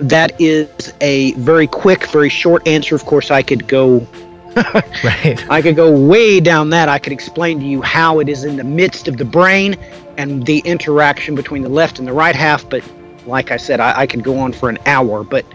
that 0.01 0.41
is 0.41 0.93
a 1.01 1.33
very 1.35 1.67
quick, 1.67 2.09
very 2.09 2.29
short 2.29 2.67
answer. 2.67 2.95
Of 2.95 3.05
course, 3.05 3.31
I 3.31 3.43
could 3.43 3.67
go. 3.67 4.07
right. 5.05 5.51
I 5.51 5.63
could 5.63 5.77
go 5.77 5.91
way 5.91 6.41
down 6.41 6.71
that. 6.71 6.89
I 6.89 6.99
could 6.99 7.13
explain 7.13 7.61
to 7.61 7.67
you 7.67 7.83
how 7.83 8.19
it 8.19 8.29
is 8.29 8.45
in 8.45 8.57
the 8.57 8.65
midst 8.65 9.07
of 9.07 9.17
the 9.17 9.25
brain 9.25 9.77
and 10.19 10.45
the 10.45 10.59
interaction 10.59 11.35
between 11.35 11.63
the 11.63 11.69
left 11.69 11.99
and 11.99 12.07
the 12.07 12.13
right 12.13 12.35
half. 12.35 12.69
But 12.69 12.85
like 13.25 13.51
I 13.51 13.57
said, 13.57 13.81
I, 13.81 14.01
I 14.01 14.07
could 14.07 14.23
go 14.23 14.39
on 14.39 14.53
for 14.53 14.69
an 14.69 14.79
hour. 14.85 15.25
But 15.25 15.47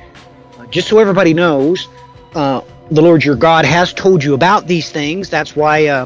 uh, 0.57 0.65
just 0.68 0.88
so 0.88 0.98
everybody 0.98 1.34
knows, 1.34 1.88
uh, 2.34 2.61
the 2.90 3.02
Lord 3.02 3.23
your 3.23 3.35
God 3.35 3.65
has 3.65 3.94
told 3.94 4.23
you 4.23 4.34
about 4.34 4.68
these 4.68 4.90
things. 4.90 5.30
That's 5.30 5.56
why, 5.56 5.88
uh, 5.88 6.06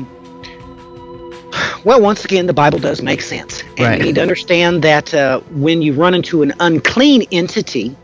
well, 1.86 2.02
once 2.02 2.26
again, 2.26 2.48
the 2.48 2.54
Bible 2.54 2.80
does 2.80 3.02
make 3.02 3.22
sense. 3.22 3.62
And 3.78 3.80
right. 3.80 3.98
you 4.00 4.06
need 4.06 4.16
to 4.16 4.22
understand 4.22 4.84
that 4.84 5.14
uh, 5.14 5.40
when 5.52 5.82
you 5.82 5.94
run 5.94 6.14
into 6.14 6.42
an 6.42 6.54
unclean 6.60 7.24
entity, 7.32 7.96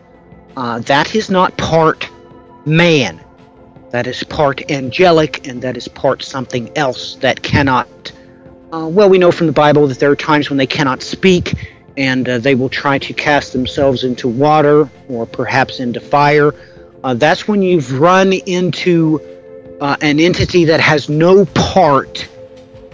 uh, 0.55 0.79
that 0.79 1.15
is 1.15 1.29
not 1.29 1.57
part 1.57 2.07
man. 2.65 3.19
That 3.89 4.07
is 4.07 4.23
part 4.23 4.71
angelic, 4.71 5.47
and 5.47 5.61
that 5.61 5.77
is 5.77 5.87
part 5.87 6.23
something 6.23 6.75
else 6.77 7.15
that 7.17 7.43
cannot. 7.43 7.87
Uh, 8.73 8.87
well, 8.87 9.07
we 9.07 9.17
know 9.19 9.31
from 9.31 9.47
the 9.47 9.53
Bible 9.53 9.87
that 9.87 9.99
there 9.99 10.09
are 10.09 10.15
times 10.15 10.49
when 10.49 10.57
they 10.57 10.67
cannot 10.67 11.03
speak, 11.03 11.53
and 11.95 12.27
uh, 12.27 12.39
they 12.39 12.55
will 12.55 12.69
try 12.69 12.97
to 12.97 13.13
cast 13.13 13.53
themselves 13.53 14.03
into 14.03 14.27
water 14.27 14.89
or 15.07 15.25
perhaps 15.27 15.79
into 15.79 15.99
fire 15.99 16.53
uh, 17.03 17.13
that's 17.13 17.47
when 17.47 17.61
you've 17.61 17.99
run 17.99 18.33
into 18.33 19.19
uh, 19.81 19.97
an 20.01 20.19
entity 20.19 20.65
that 20.65 20.79
has 20.79 21.09
no 21.09 21.45
part 21.45 22.27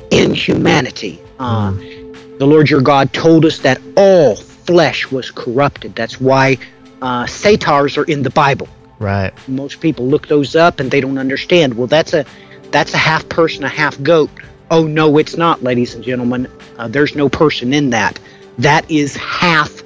in 0.09 0.33
humanity. 0.33 1.21
Uh, 1.37 1.71
mm. 1.71 2.39
The 2.39 2.47
Lord 2.47 2.69
your 2.69 2.81
God 2.81 3.13
told 3.13 3.45
us 3.45 3.59
that 3.59 3.79
all 3.95 4.35
flesh 4.35 5.11
was 5.11 5.29
corrupted. 5.29 5.93
That's 5.95 6.19
why 6.19 6.57
uh, 7.01 7.27
satyrs 7.27 7.97
are 7.97 8.05
in 8.05 8.23
the 8.23 8.31
Bible. 8.31 8.67
Right. 8.97 9.31
Most 9.47 9.79
people 9.79 10.07
look 10.07 10.27
those 10.27 10.55
up 10.55 10.79
and 10.79 10.89
they 10.89 11.01
don't 11.01 11.17
understand. 11.17 11.75
Well, 11.75 11.87
that's 11.87 12.13
a 12.13 12.25
that's 12.71 12.93
a 12.93 12.97
half 12.97 13.27
person, 13.29 13.63
a 13.63 13.69
half 13.69 14.01
goat. 14.01 14.29
Oh 14.71 14.85
no, 14.85 15.17
it's 15.17 15.37
not, 15.37 15.63
ladies 15.63 15.95
and 15.95 16.03
gentlemen. 16.03 16.47
Uh, 16.77 16.87
there's 16.87 17.15
no 17.15 17.29
person 17.29 17.73
in 17.73 17.89
that. 17.89 18.19
That 18.57 18.89
is 18.89 19.15
half 19.15 19.81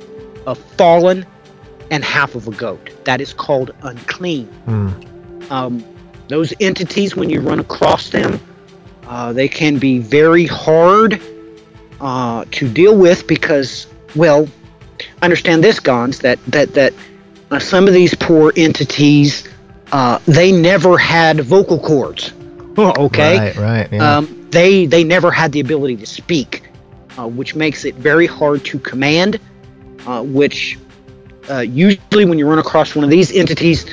a 0.46 0.56
fallen 0.56 1.26
and 1.92 2.04
half 2.04 2.36
of 2.36 2.48
a 2.48 2.52
goat. 2.52 2.90
That 3.06 3.22
is 3.22 3.34
called 3.34 3.72
unclean. 3.84 4.48
Mm. 4.68 5.52
Um, 5.52 5.86
those 6.28 6.54
entities, 6.60 7.16
when 7.16 7.30
you 7.30 7.42
run 7.42 7.60
across 7.60 8.10
them, 8.10 8.40
uh, 9.08 9.34
they 9.34 9.48
can 9.48 9.78
be 9.78 10.00
very 10.00 10.46
hard 10.46 11.22
uh, 12.02 12.46
to 12.52 12.70
deal 12.70 12.98
with 12.98 13.28
because, 13.28 13.88
well, 14.16 14.48
understand 15.22 15.64
this, 15.64 15.80
Gonz, 15.80 16.22
that 16.22 16.40
that 16.48 16.74
that 16.74 16.94
uh, 17.52 17.60
some 17.60 17.88
of 17.88 17.94
these 17.94 18.16
poor 18.16 18.52
entities, 18.56 19.48
uh, 19.92 20.20
they 20.26 20.52
never 20.52 20.98
had 20.98 21.40
vocal 21.42 21.80
cords. 21.80 22.34
okay, 22.78 23.38
right, 23.38 23.56
right. 23.56 23.94
Yeah. 23.94 24.18
Um, 24.18 24.43
they 24.54 24.86
they 24.86 25.04
never 25.04 25.32
had 25.32 25.52
the 25.52 25.60
ability 25.60 25.98
to 25.98 26.06
speak, 26.06 26.64
uh, 27.18 27.28
which 27.28 27.56
makes 27.56 27.84
it 27.86 27.96
very 27.96 28.28
hard 28.28 28.64
to 28.66 28.80
command. 28.80 29.40
Uh, 30.06 30.22
which 30.22 30.78
uh, 31.50 31.60
usually 31.60 32.26
when 32.26 32.38
you 32.38 32.48
run 32.48 32.60
across 32.60 32.94
one 32.96 33.06
of 33.06 33.10
these 33.10 33.32
entities, 33.32 33.86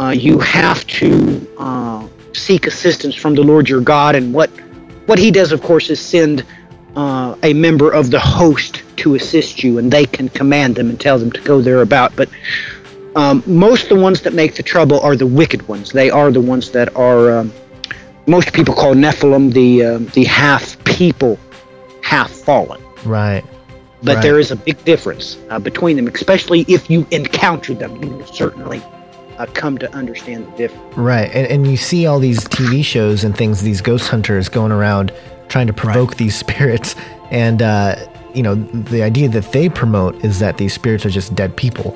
uh, 0.00 0.08
you 0.08 0.38
have 0.40 0.84
to 0.86 1.46
uh, 1.58 2.06
seek 2.32 2.66
assistance 2.66 3.14
from 3.14 3.34
the 3.34 3.42
Lord 3.42 3.68
your 3.68 3.80
God. 3.80 4.14
And 4.14 4.34
what 4.34 4.50
what 5.06 5.18
He 5.18 5.30
does, 5.30 5.52
of 5.52 5.62
course, 5.62 5.90
is 5.90 6.00
send 6.00 6.44
uh, 6.96 7.36
a 7.42 7.52
member 7.52 7.92
of 7.92 8.10
the 8.10 8.20
host 8.20 8.82
to 8.96 9.14
assist 9.14 9.62
you, 9.62 9.78
and 9.78 9.92
they 9.92 10.06
can 10.06 10.28
command 10.28 10.76
them 10.76 10.88
and 10.90 11.00
tell 11.00 11.18
them 11.18 11.30
to 11.32 11.40
go 11.40 11.60
thereabout. 11.60 12.14
But 12.16 12.28
um, 13.16 13.42
most 13.46 13.84
of 13.84 13.88
the 13.90 14.00
ones 14.00 14.22
that 14.22 14.34
make 14.34 14.54
the 14.54 14.62
trouble 14.62 15.00
are 15.00 15.16
the 15.16 15.26
wicked 15.26 15.66
ones. 15.68 15.90
They 15.90 16.10
are 16.10 16.30
the 16.32 16.40
ones 16.40 16.70
that 16.72 16.94
are 16.96 17.38
um, 17.38 17.52
most 18.26 18.52
people 18.52 18.74
call 18.74 18.94
Nephilim 18.94 19.52
the 19.52 19.84
uh, 19.84 19.98
the 20.14 20.24
half 20.24 20.82
people, 20.84 21.38
half 22.02 22.30
fallen. 22.30 22.82
Right. 23.04 23.44
But 24.02 24.16
right. 24.16 24.22
there 24.22 24.38
is 24.38 24.50
a 24.50 24.56
big 24.56 24.82
difference 24.84 25.38
uh, 25.48 25.58
between 25.58 25.96
them, 25.96 26.08
especially 26.08 26.64
if 26.68 26.90
you 26.90 27.06
encounter 27.10 27.74
them. 27.74 28.02
You 28.02 28.10
will 28.10 28.26
certainly 28.26 28.82
uh, 29.38 29.46
come 29.54 29.78
to 29.78 29.92
understand 29.94 30.46
the 30.46 30.56
difference. 30.56 30.96
Right. 30.96 31.30
And, 31.34 31.46
and 31.46 31.66
you 31.66 31.76
see 31.76 32.06
all 32.06 32.18
these 32.18 32.40
TV 32.40 32.84
shows 32.84 33.24
and 33.24 33.36
things, 33.36 33.62
these 33.62 33.80
ghost 33.80 34.08
hunters 34.08 34.48
going 34.48 34.72
around 34.72 35.12
trying 35.48 35.66
to 35.66 35.72
provoke 35.72 36.10
right. 36.10 36.18
these 36.18 36.36
spirits. 36.44 36.94
And, 37.30 37.62
uh, 37.62 37.96
you 38.34 38.42
know, 38.42 38.54
the 38.54 39.02
idea 39.02 39.28
that 39.30 39.52
they 39.52 39.68
promote 39.68 40.16
is 40.24 40.38
that 40.38 40.58
these 40.58 40.74
spirits 40.74 41.06
are 41.06 41.10
just 41.10 41.34
dead 41.34 41.56
people. 41.56 41.92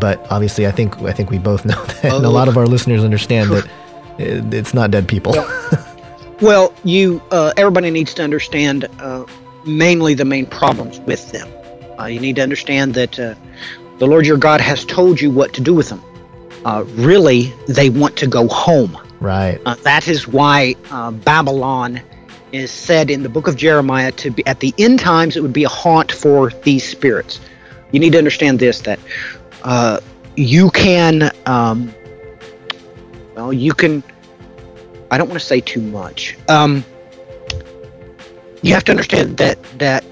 But 0.00 0.26
obviously, 0.30 0.66
I 0.66 0.70
think 0.70 0.98
I 1.02 1.12
think 1.12 1.30
we 1.30 1.38
both 1.38 1.66
know 1.66 1.84
that, 1.84 2.06
oh. 2.06 2.16
and 2.16 2.24
a 2.24 2.30
lot 2.30 2.48
of 2.48 2.56
our 2.56 2.66
listeners 2.66 3.04
understand 3.04 3.50
that 3.50 3.68
it's 4.18 4.74
not 4.74 4.90
dead 4.90 5.08
people. 5.08 5.32
Well, 5.32 5.86
well 6.40 6.74
you 6.84 7.22
uh, 7.30 7.52
everybody 7.56 7.90
needs 7.90 8.14
to 8.14 8.22
understand 8.22 8.84
uh, 8.98 9.24
mainly 9.66 10.14
the 10.14 10.24
main 10.24 10.46
problems 10.46 11.00
with 11.00 11.30
them. 11.32 11.48
Uh, 11.98 12.06
you 12.06 12.20
need 12.20 12.36
to 12.36 12.42
understand 12.42 12.94
that 12.94 13.18
uh, 13.18 13.34
the 13.98 14.06
Lord 14.06 14.26
your 14.26 14.36
God 14.36 14.60
has 14.60 14.84
told 14.84 15.20
you 15.20 15.30
what 15.30 15.52
to 15.54 15.60
do 15.60 15.74
with 15.74 15.88
them. 15.88 16.02
Uh, 16.64 16.84
really, 16.94 17.52
they 17.68 17.90
want 17.90 18.16
to 18.16 18.26
go 18.26 18.48
home. 18.48 18.98
Right. 19.20 19.60
Uh, 19.64 19.74
that 19.76 20.08
is 20.08 20.26
why 20.26 20.74
uh, 20.90 21.10
Babylon 21.10 22.00
is 22.52 22.70
said 22.70 23.10
in 23.10 23.22
the 23.22 23.28
book 23.28 23.48
of 23.48 23.56
Jeremiah 23.56 24.12
to 24.12 24.30
be 24.30 24.46
at 24.46 24.60
the 24.60 24.74
end 24.78 25.00
times. 25.00 25.36
It 25.36 25.40
would 25.42 25.52
be 25.52 25.64
a 25.64 25.68
haunt 25.68 26.10
for 26.12 26.50
these 26.62 26.88
spirits. 26.88 27.40
You 27.92 28.00
need 28.00 28.12
to 28.12 28.18
understand 28.18 28.58
this: 28.58 28.80
that 28.82 28.98
uh, 29.62 30.00
you 30.36 30.70
can, 30.70 31.30
um, 31.46 31.94
well, 33.34 33.52
you 33.52 33.72
can. 33.72 34.02
I 35.10 35.18
don't 35.18 35.28
want 35.28 35.40
to 35.40 35.46
say 35.46 35.60
too 35.60 35.80
much. 35.80 36.36
Um, 36.48 36.84
you 38.62 38.72
have 38.74 38.84
to 38.84 38.92
understand 38.92 39.36
that 39.38 39.62
that 39.78 40.04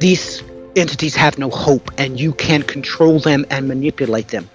these 0.00 0.42
entities 0.76 1.14
have 1.14 1.38
no 1.38 1.50
hope, 1.50 1.90
and 1.98 2.18
you 2.18 2.32
can 2.32 2.62
control 2.62 3.18
them 3.20 3.46
and 3.50 3.68
manipulate 3.68 4.28
them. 4.28 4.48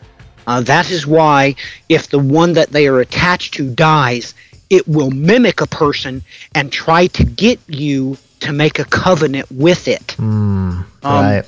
Uh, 0.48 0.61
that 0.61 0.90
is 0.90 1.06
why, 1.06 1.56
if 1.90 2.10
the 2.10 2.20
one 2.20 2.53
that 2.53 2.70
they 2.72 2.88
are 2.88 2.99
attached 2.99 3.53
to 3.53 3.70
dies, 3.70 4.34
it 4.70 4.88
will 4.88 5.11
mimic 5.11 5.61
a 5.61 5.68
person 5.68 6.24
and 6.56 6.72
try 6.72 7.07
to 7.07 7.24
get 7.24 7.60
you 7.68 8.18
to 8.40 8.52
make 8.52 8.80
a 8.80 8.86
covenant 8.86 9.52
with 9.52 9.88
it. 9.88 10.16
Mm, 10.18 10.86
right. 11.03 11.40
Um, 11.40 11.45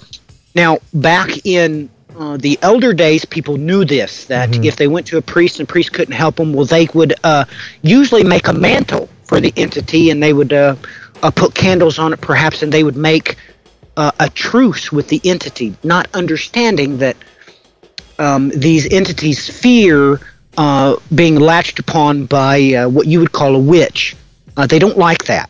now, 0.56 0.80
back 0.94 1.46
in 1.46 1.90
uh, 2.18 2.38
the 2.38 2.58
elder 2.62 2.94
days, 2.94 3.26
people 3.26 3.58
knew 3.58 3.86
this 3.86 4.26
that 4.26 4.50
mm-hmm. 4.50 4.64
if 4.64 4.76
they 4.76 4.88
went 4.88 5.08
to 5.08 5.18
a 5.18 5.22
priest 5.22 5.60
and 5.60 5.68
priest 5.68 5.94
couldn't 5.94 6.14
help 6.14 6.36
them, 6.36 6.54
well, 6.54 6.66
they 6.66 6.88
would 6.94 7.14
uh, 7.24 7.46
usually 7.82 8.24
make 8.24 8.48
a 8.48 8.54
mantle 8.54 9.10
for 9.24 9.40
the 9.40 9.54
entity 9.56 10.10
and 10.10 10.22
they 10.22 10.34
would 10.34 10.52
uh, 10.52 10.76
uh 11.24 11.32
put 11.32 11.54
candles 11.56 12.00
on 12.00 12.14
it, 12.14 12.22
perhaps, 12.22 12.64
and 12.64 12.72
they 12.72 12.84
would 12.84 12.98
make 12.98 13.38
uh, 13.98 14.12
a 14.20 14.30
truce 14.30 14.92
with 14.92 15.08
the 15.08 15.22
entity, 15.24 15.76
not 15.84 16.08
understanding 16.14 16.98
that 16.98 17.18
um, 18.20 18.50
these 18.50 18.92
entities 18.92 19.50
fear 19.50 20.20
uh, 20.58 20.96
being 21.14 21.40
latched 21.40 21.80
upon 21.80 22.26
by 22.26 22.86
what 22.88 23.08
you 23.08 23.20
would 23.20 23.32
call 23.32 23.56
a 23.56 23.60
witch. 23.60 24.16
they 24.68 24.80
don't 24.80 24.98
like 24.98 25.26
that. 25.26 25.50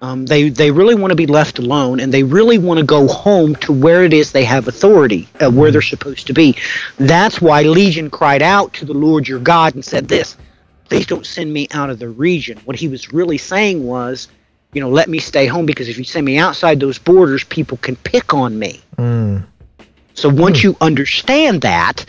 Um, 0.00 0.26
they 0.26 0.48
they 0.48 0.70
really 0.70 0.94
want 0.94 1.10
to 1.10 1.16
be 1.16 1.26
left 1.26 1.58
alone, 1.58 1.98
and 1.98 2.14
they 2.14 2.22
really 2.22 2.58
want 2.58 2.78
to 2.78 2.86
go 2.86 3.08
home 3.08 3.56
to 3.56 3.72
where 3.72 4.04
it 4.04 4.12
is 4.12 4.30
they 4.30 4.44
have 4.44 4.68
authority, 4.68 5.28
uh, 5.40 5.50
where 5.50 5.72
they're 5.72 5.82
supposed 5.82 6.28
to 6.28 6.32
be. 6.32 6.56
That's 6.98 7.40
why 7.40 7.62
Legion 7.62 8.08
cried 8.08 8.42
out 8.42 8.72
to 8.74 8.84
the 8.84 8.94
Lord 8.94 9.26
your 9.26 9.40
God 9.40 9.74
and 9.74 9.84
said 9.84 10.06
this: 10.06 10.36
"Please 10.88 11.06
don't 11.06 11.26
send 11.26 11.52
me 11.52 11.66
out 11.72 11.90
of 11.90 11.98
the 11.98 12.08
region." 12.08 12.60
What 12.64 12.76
he 12.76 12.86
was 12.86 13.12
really 13.12 13.38
saying 13.38 13.84
was, 13.84 14.28
you 14.72 14.80
know, 14.80 14.88
let 14.88 15.08
me 15.08 15.18
stay 15.18 15.46
home 15.46 15.66
because 15.66 15.88
if 15.88 15.98
you 15.98 16.04
send 16.04 16.24
me 16.24 16.38
outside 16.38 16.78
those 16.78 16.98
borders, 16.98 17.42
people 17.42 17.76
can 17.78 17.96
pick 17.96 18.32
on 18.32 18.56
me. 18.56 18.80
Mm. 18.96 19.44
So 20.14 20.28
once 20.28 20.58
mm. 20.58 20.64
you 20.64 20.76
understand 20.80 21.62
that, 21.62 22.04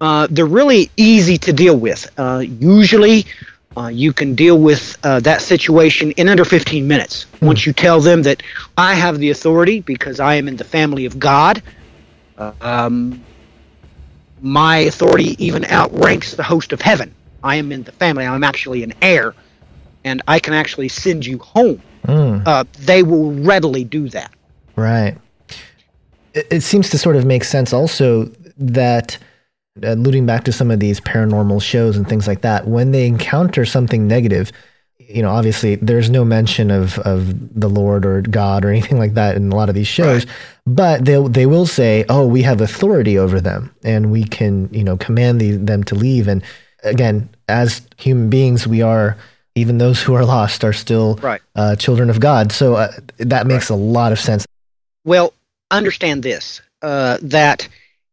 uh, 0.00 0.26
they're 0.30 0.46
really 0.46 0.90
easy 0.96 1.38
to 1.38 1.52
deal 1.52 1.76
with. 1.76 2.10
Uh, 2.18 2.38
usually, 2.38 3.26
uh, 3.76 3.86
you 3.86 4.12
can 4.12 4.34
deal 4.34 4.58
with 4.58 4.98
uh, 5.04 5.20
that 5.20 5.40
situation 5.40 6.10
in 6.12 6.28
under 6.28 6.44
15 6.44 6.86
minutes. 6.88 7.26
Mm. 7.40 7.46
Once 7.46 7.66
you 7.66 7.72
tell 7.72 8.00
them 8.00 8.22
that 8.22 8.42
I 8.76 8.94
have 8.94 9.18
the 9.18 9.30
authority 9.30 9.80
because 9.80 10.18
I 10.18 10.34
am 10.34 10.48
in 10.48 10.56
the 10.56 10.64
family 10.64 11.04
of 11.04 11.18
God, 11.18 11.62
uh, 12.36 12.52
um, 12.60 13.22
my 14.40 14.78
authority 14.78 15.42
even 15.44 15.64
outranks 15.66 16.34
the 16.34 16.42
host 16.42 16.72
of 16.72 16.80
heaven. 16.80 17.14
I 17.44 17.56
am 17.56 17.70
in 17.70 17.84
the 17.84 17.92
family. 17.92 18.26
I'm 18.26 18.44
actually 18.44 18.82
an 18.82 18.92
heir, 19.00 19.34
and 20.04 20.20
I 20.26 20.40
can 20.40 20.52
actually 20.52 20.88
send 20.88 21.24
you 21.24 21.38
home. 21.38 21.80
Mm. 22.04 22.66
they 22.78 23.02
will 23.02 23.32
readily 23.32 23.84
do 23.84 24.08
that. 24.08 24.32
Right. 24.74 25.16
It, 26.32 26.46
it 26.50 26.60
seems 26.62 26.88
to 26.90 26.98
sort 26.98 27.14
of 27.14 27.26
make 27.26 27.44
sense 27.44 27.72
also 27.72 28.24
that 28.56 29.18
alluding 29.82 30.26
back 30.26 30.44
to 30.44 30.52
some 30.52 30.70
of 30.70 30.80
these 30.80 31.00
paranormal 31.00 31.62
shows 31.62 31.96
and 31.96 32.08
things 32.08 32.26
like 32.26 32.42
that, 32.42 32.66
when 32.66 32.92
they 32.92 33.06
encounter 33.06 33.64
something 33.64 34.06
negative, 34.06 34.52
you 34.98 35.22
know, 35.22 35.30
obviously 35.30 35.74
there's 35.76 36.08
no 36.08 36.24
mention 36.24 36.70
of, 36.70 36.98
of 37.00 37.58
the 37.58 37.68
Lord 37.68 38.06
or 38.06 38.22
God 38.22 38.64
or 38.64 38.70
anything 38.70 38.98
like 38.98 39.14
that 39.14 39.36
in 39.36 39.50
a 39.50 39.56
lot 39.56 39.68
of 39.68 39.74
these 39.74 39.88
shows, 39.88 40.24
right. 40.24 40.34
but 40.66 41.04
they 41.04 41.20
they 41.28 41.46
will 41.46 41.66
say, 41.66 42.04
"Oh, 42.08 42.26
we 42.26 42.42
have 42.42 42.60
authority 42.60 43.18
over 43.18 43.40
them, 43.40 43.74
and 43.82 44.12
we 44.12 44.24
can, 44.24 44.68
you 44.72 44.84
know, 44.84 44.96
command 44.96 45.40
the, 45.40 45.52
them 45.52 45.82
to 45.84 45.94
leave." 45.94 46.28
And 46.28 46.42
again, 46.84 47.28
as 47.48 47.82
human 47.96 48.30
beings, 48.30 48.66
we 48.66 48.82
are 48.82 49.16
even 49.56 49.78
those 49.78 50.00
who 50.00 50.14
are 50.14 50.24
lost 50.24 50.64
are 50.64 50.72
still 50.72 51.16
right. 51.16 51.40
uh, 51.56 51.76
children 51.76 52.08
of 52.08 52.20
God. 52.20 52.52
So 52.52 52.76
uh, 52.76 52.92
that 53.18 53.46
makes 53.46 53.70
right. 53.70 53.76
a 53.76 53.80
lot 53.80 54.12
of 54.12 54.20
sense. 54.20 54.46
Well, 55.04 55.32
understand 55.70 56.22
this: 56.22 56.60
uh, 56.82 57.18
that 57.22 57.68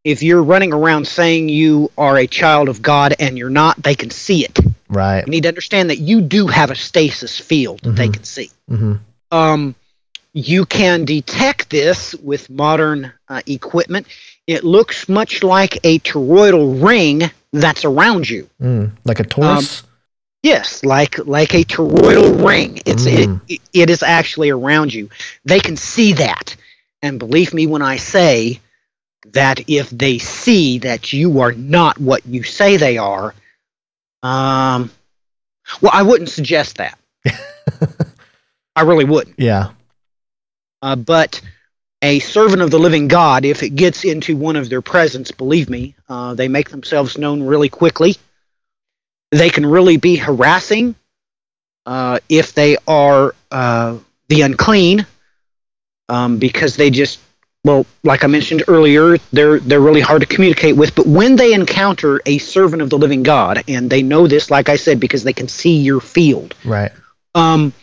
if 0.08 0.24
you're 0.24 0.42
running 0.42 0.72
around 0.72 1.06
saying 1.06 1.50
you 1.50 1.92
are 1.98 2.18
a 2.18 2.28
child 2.28 2.70
of 2.70 2.82
God 2.82 3.14
and 3.20 3.38
you're 3.38 3.50
not, 3.50 3.84
they 3.84 3.94
can 3.94 4.10
see 4.10 4.46
it. 4.46 4.58
Right. 4.88 5.26
You 5.26 5.30
need 5.30 5.44
to 5.44 5.50
understand 5.50 5.90
that 5.90 5.98
you 5.98 6.22
do 6.22 6.48
have 6.48 6.72
a 6.72 6.76
stasis 6.76 7.38
field 7.38 7.82
that 7.82 7.90
mm-hmm. 7.90 7.98
they 7.98 8.08
can 8.08 8.24
see. 8.24 8.50
Mm-hmm. 8.72 8.94
Um, 9.34 9.76
you 10.32 10.66
can 10.66 11.04
detect 11.04 11.70
this 11.70 12.16
with 12.16 12.50
modern 12.50 13.12
uh, 13.28 13.42
equipment. 13.48 14.08
It 14.48 14.64
looks 14.64 15.10
much 15.10 15.44
like 15.44 15.76
a 15.84 16.00
toroidal 16.00 16.82
ring 16.82 17.30
that's 17.52 17.84
around 17.84 18.30
you, 18.30 18.50
mm, 18.62 18.92
like 19.04 19.20
a 19.20 19.26
torus. 19.26 19.84
Um, 19.84 19.90
yes, 20.42 20.86
like 20.86 21.18
like 21.26 21.54
a 21.54 21.66
toroidal 21.66 22.48
ring. 22.48 22.78
It's 22.86 23.06
mm. 23.06 23.42
it, 23.50 23.62
it 23.74 23.90
is 23.90 24.04
actually 24.04 24.52
around 24.52 24.94
you. 24.94 25.10
They 25.44 25.60
can 25.60 25.76
see 25.76 26.14
that, 26.14 26.56
and 27.02 27.20
believe 27.20 27.54
me 27.54 27.68
when 27.68 27.82
I 27.82 27.98
say 27.98 28.62
that 29.34 29.70
if 29.70 29.90
they 29.90 30.18
see 30.18 30.80
that 30.80 31.14
you 31.14 31.40
are 31.40 31.52
not 31.52 32.00
what 32.00 32.26
you 32.26 32.44
say 32.44 32.78
they 32.78 32.98
are, 32.98 33.34
um, 34.24 34.92
well, 35.82 35.92
I 35.94 36.04
wouldn't 36.04 36.30
suggest 36.30 36.78
that. 36.78 36.98
I 38.76 38.82
really 38.82 39.06
wouldn't. 39.06 39.40
Yeah. 39.40 39.72
Uh, 40.82 40.96
but 40.96 41.42
a 42.02 42.20
servant 42.20 42.62
of 42.62 42.72
the 42.72 42.80
living 42.80 43.08
God, 43.08 43.44
if 43.44 43.64
it 43.64 43.72
gets 43.72 44.06
into 44.06 44.38
one 44.38 44.56
of 44.56 44.70
their 44.70 44.82
presence, 44.82 45.32
believe 45.32 45.70
me, 45.70 45.96
uh, 46.08 46.36
they 46.36 46.48
make 46.48 46.70
themselves 46.70 47.18
known 47.18 47.44
really 47.44 47.70
quickly. 47.70 48.16
They 49.32 49.50
can 49.50 49.66
really 49.66 49.98
be 49.98 50.16
harassing 50.16 50.96
uh, 51.86 52.20
if 52.30 52.54
they 52.54 52.78
are 52.88 53.34
uh, 53.52 53.98
the 54.30 54.42
unclean 54.42 55.06
um, 56.10 56.38
because 56.38 56.76
they 56.76 56.90
just 56.90 57.20
well, 57.64 57.86
like 58.04 58.24
I 58.24 58.28
mentioned 58.28 58.64
earlier, 58.68 59.18
they're 59.34 59.60
they're 59.60 59.82
really 59.82 60.02
hard 60.02 60.22
to 60.22 60.28
communicate 60.28 60.78
with. 60.78 60.96
But 60.96 61.06
when 61.06 61.36
they 61.36 61.54
encounter 61.54 62.22
a 62.26 62.38
servant 62.38 62.82
of 62.82 62.90
the 62.90 62.98
living 62.98 63.24
God, 63.24 63.64
and 63.68 63.90
they 63.90 64.02
know 64.02 64.28
this, 64.28 64.50
like 64.50 64.70
I 64.70 64.78
said, 64.78 65.00
because 65.00 65.24
they 65.24 65.34
can 65.34 65.48
see 65.48 65.78
your 65.78 66.00
field. 66.00 66.56
Right. 66.64 66.92
Um, 67.36 67.74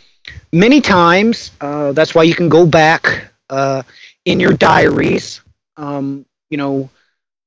many 0.51 0.81
times, 0.81 1.51
uh, 1.61 1.91
that's 1.91 2.15
why 2.15 2.23
you 2.23 2.33
can 2.33 2.49
go 2.49 2.65
back 2.65 3.31
uh, 3.49 3.83
in 4.25 4.39
your 4.39 4.53
diaries. 4.53 5.41
Um, 5.77 6.25
you 6.49 6.57
know, 6.57 6.89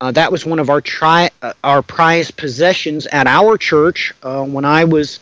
uh, 0.01 0.13
that 0.13 0.31
was 0.31 0.47
one 0.47 0.61
of 0.61 0.71
our 0.71 0.81
tri- 0.81 1.31
uh, 1.43 1.55
our 1.65 1.83
prized 1.83 2.37
possessions 2.37 3.07
at 3.07 3.27
our 3.27 3.59
church 3.59 4.15
uh, 4.23 4.45
when 4.45 4.65
I 4.65 4.85
was 4.85 5.19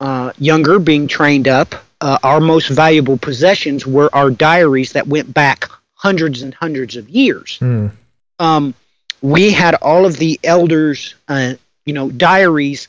uh, 0.00 0.32
younger, 0.38 0.78
being 0.80 1.06
trained 1.06 1.46
up. 1.46 1.74
our 2.00 2.40
most 2.40 2.68
valuable 2.70 3.18
possessions 3.18 3.86
were 3.86 4.10
our 4.12 4.30
diaries 4.30 4.92
that 4.94 5.06
went 5.06 5.32
back 5.32 5.70
hundreds 6.00 6.40
and 6.40 6.54
hundreds 6.54 6.96
of 6.96 7.10
years. 7.10 7.58
Mm. 7.60 7.92
Um, 8.38 8.72
we 9.20 9.50
had 9.50 9.74
all 9.74 10.06
of 10.06 10.16
the 10.16 10.40
elders, 10.42 11.14
uh, 11.28 11.54
you 11.84 11.92
know, 11.92 12.10
diaries 12.10 12.88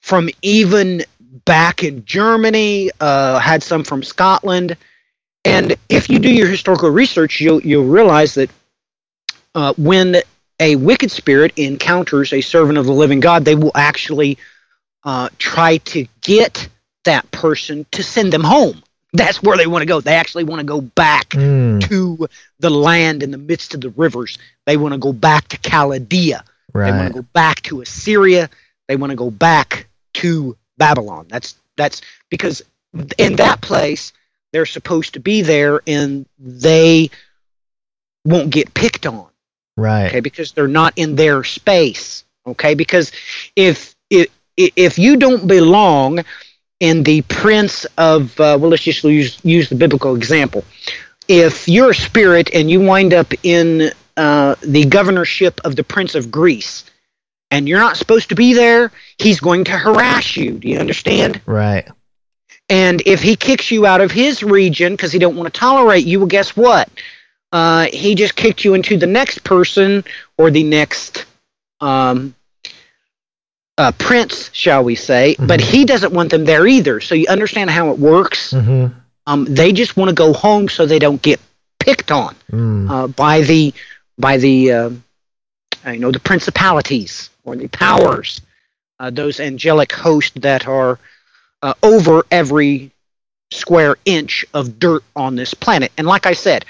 from 0.00 0.28
even 0.42 1.04
back 1.44 1.84
in 1.84 2.04
Germany. 2.04 2.90
Uh, 2.98 3.38
had 3.38 3.62
some 3.62 3.84
from 3.84 4.02
Scotland, 4.02 4.76
and 5.44 5.76
if 5.88 6.10
you 6.10 6.18
do 6.18 6.28
your 6.28 6.48
historical 6.48 6.90
research, 6.90 7.40
you'll 7.40 7.62
you'll 7.62 7.84
realize 7.84 8.34
that 8.34 8.50
uh, 9.54 9.72
when 9.76 10.16
a 10.58 10.74
wicked 10.74 11.12
spirit 11.12 11.52
encounters 11.56 12.32
a 12.32 12.40
servant 12.40 12.78
of 12.78 12.86
the 12.86 12.92
living 12.92 13.20
God, 13.20 13.44
they 13.44 13.54
will 13.54 13.72
actually 13.76 14.38
uh, 15.04 15.28
try 15.38 15.76
to 15.76 16.04
get 16.20 16.68
that 17.04 17.30
person 17.30 17.86
to 17.92 18.02
send 18.02 18.32
them 18.32 18.42
home 18.42 18.82
that's 19.12 19.42
where 19.42 19.56
they 19.56 19.66
want 19.66 19.82
to 19.82 19.86
go. 19.86 20.00
They 20.00 20.14
actually 20.14 20.44
want 20.44 20.60
to 20.60 20.66
go 20.66 20.80
back 20.80 21.30
mm. 21.30 21.82
to 21.88 22.28
the 22.58 22.70
land 22.70 23.22
in 23.22 23.30
the 23.30 23.38
midst 23.38 23.74
of 23.74 23.80
the 23.80 23.90
rivers. 23.90 24.38
They 24.66 24.76
want 24.76 24.92
to 24.94 24.98
go 24.98 25.12
back 25.12 25.48
to 25.48 25.58
Chaldea. 25.58 26.44
Right. 26.72 26.90
They 26.90 26.96
want 26.96 27.08
to 27.08 27.22
go 27.22 27.26
back 27.32 27.62
to 27.62 27.80
Assyria. 27.80 28.48
They 28.88 28.96
want 28.96 29.10
to 29.10 29.16
go 29.16 29.30
back 29.30 29.88
to 30.14 30.56
Babylon. 30.76 31.26
That's 31.28 31.56
that's 31.76 32.02
because 32.28 32.62
in 33.18 33.36
that 33.36 33.60
place 33.60 34.12
they're 34.52 34.66
supposed 34.66 35.14
to 35.14 35.20
be 35.20 35.42
there 35.42 35.80
and 35.86 36.26
they 36.38 37.10
won't 38.24 38.50
get 38.50 38.74
picked 38.74 39.06
on. 39.06 39.28
Right. 39.76 40.06
Okay, 40.06 40.20
because 40.20 40.52
they're 40.52 40.68
not 40.68 40.92
in 40.96 41.16
their 41.16 41.44
space. 41.44 42.24
Okay, 42.46 42.74
because 42.74 43.12
if 43.56 43.94
if 44.10 44.28
if 44.56 44.98
you 44.98 45.16
don't 45.16 45.46
belong 45.46 46.24
in 46.80 47.02
the 47.02 47.22
prince 47.22 47.84
of, 47.98 48.38
uh, 48.40 48.56
well, 48.60 48.70
let's 48.70 48.82
just 48.82 49.04
use, 49.04 49.38
use 49.44 49.68
the 49.68 49.74
biblical 49.74 50.16
example. 50.16 50.64
If 51.28 51.68
you're 51.68 51.90
a 51.90 51.94
spirit 51.94 52.50
and 52.52 52.70
you 52.70 52.80
wind 52.80 53.14
up 53.14 53.32
in 53.42 53.92
uh, 54.16 54.56
the 54.62 54.86
governorship 54.86 55.60
of 55.64 55.76
the 55.76 55.84
prince 55.84 56.14
of 56.14 56.30
Greece, 56.30 56.84
and 57.50 57.68
you're 57.68 57.80
not 57.80 57.96
supposed 57.96 58.28
to 58.30 58.34
be 58.34 58.54
there, 58.54 58.92
he's 59.18 59.40
going 59.40 59.64
to 59.64 59.72
harass 59.72 60.36
you. 60.36 60.52
Do 60.52 60.68
you 60.68 60.78
understand? 60.78 61.40
Right. 61.46 61.88
And 62.68 63.02
if 63.04 63.20
he 63.22 63.34
kicks 63.34 63.70
you 63.70 63.84
out 63.86 64.00
of 64.00 64.12
his 64.12 64.42
region 64.42 64.92
because 64.92 65.12
he 65.12 65.18
don't 65.18 65.36
want 65.36 65.52
to 65.52 65.58
tolerate 65.58 66.06
you, 66.06 66.20
well, 66.20 66.28
guess 66.28 66.56
what? 66.56 66.88
Uh, 67.52 67.86
he 67.92 68.14
just 68.14 68.36
kicked 68.36 68.64
you 68.64 68.74
into 68.74 68.96
the 68.96 69.08
next 69.08 69.42
person 69.42 70.04
or 70.38 70.50
the 70.52 70.62
next 70.62 71.26
um, 71.80 72.34
uh, 73.80 73.92
prince, 73.92 74.50
shall 74.52 74.84
we 74.84 74.94
say, 74.94 75.34
mm-hmm. 75.34 75.46
but 75.46 75.58
he 75.58 75.86
doesn't 75.86 76.12
want 76.12 76.30
them 76.30 76.44
there 76.44 76.66
either. 76.66 77.00
So 77.00 77.14
you 77.14 77.26
understand 77.28 77.70
how 77.70 77.90
it 77.90 77.98
works. 77.98 78.52
Mm-hmm. 78.52 78.94
Um, 79.26 79.46
they 79.46 79.72
just 79.72 79.96
want 79.96 80.10
to 80.10 80.14
go 80.14 80.34
home 80.34 80.68
so 80.68 80.84
they 80.84 80.98
don't 80.98 81.22
get 81.22 81.40
picked 81.78 82.10
on 82.10 82.36
Mm. 82.52 82.90
uh, 82.90 83.06
by 83.06 83.40
the 83.40 83.72
by 84.18 84.36
the 84.36 84.72
uh, 84.72 84.90
you 85.86 85.98
know 85.98 86.10
the 86.10 86.20
principalities 86.20 87.30
or 87.44 87.56
the 87.56 87.68
powers, 87.68 88.42
uh, 88.98 89.08
those 89.08 89.40
angelic 89.40 89.92
hosts 89.92 90.38
that 90.40 90.66
are 90.68 90.98
uh, 91.62 91.72
over 91.82 92.24
every 92.30 92.90
square 93.50 93.96
inch 94.04 94.44
of 94.52 94.78
dirt 94.78 95.02
on 95.16 95.36
this 95.36 95.54
planet. 95.54 95.90
And 95.96 96.06
like 96.06 96.26
I 96.26 96.34
said, 96.34 96.66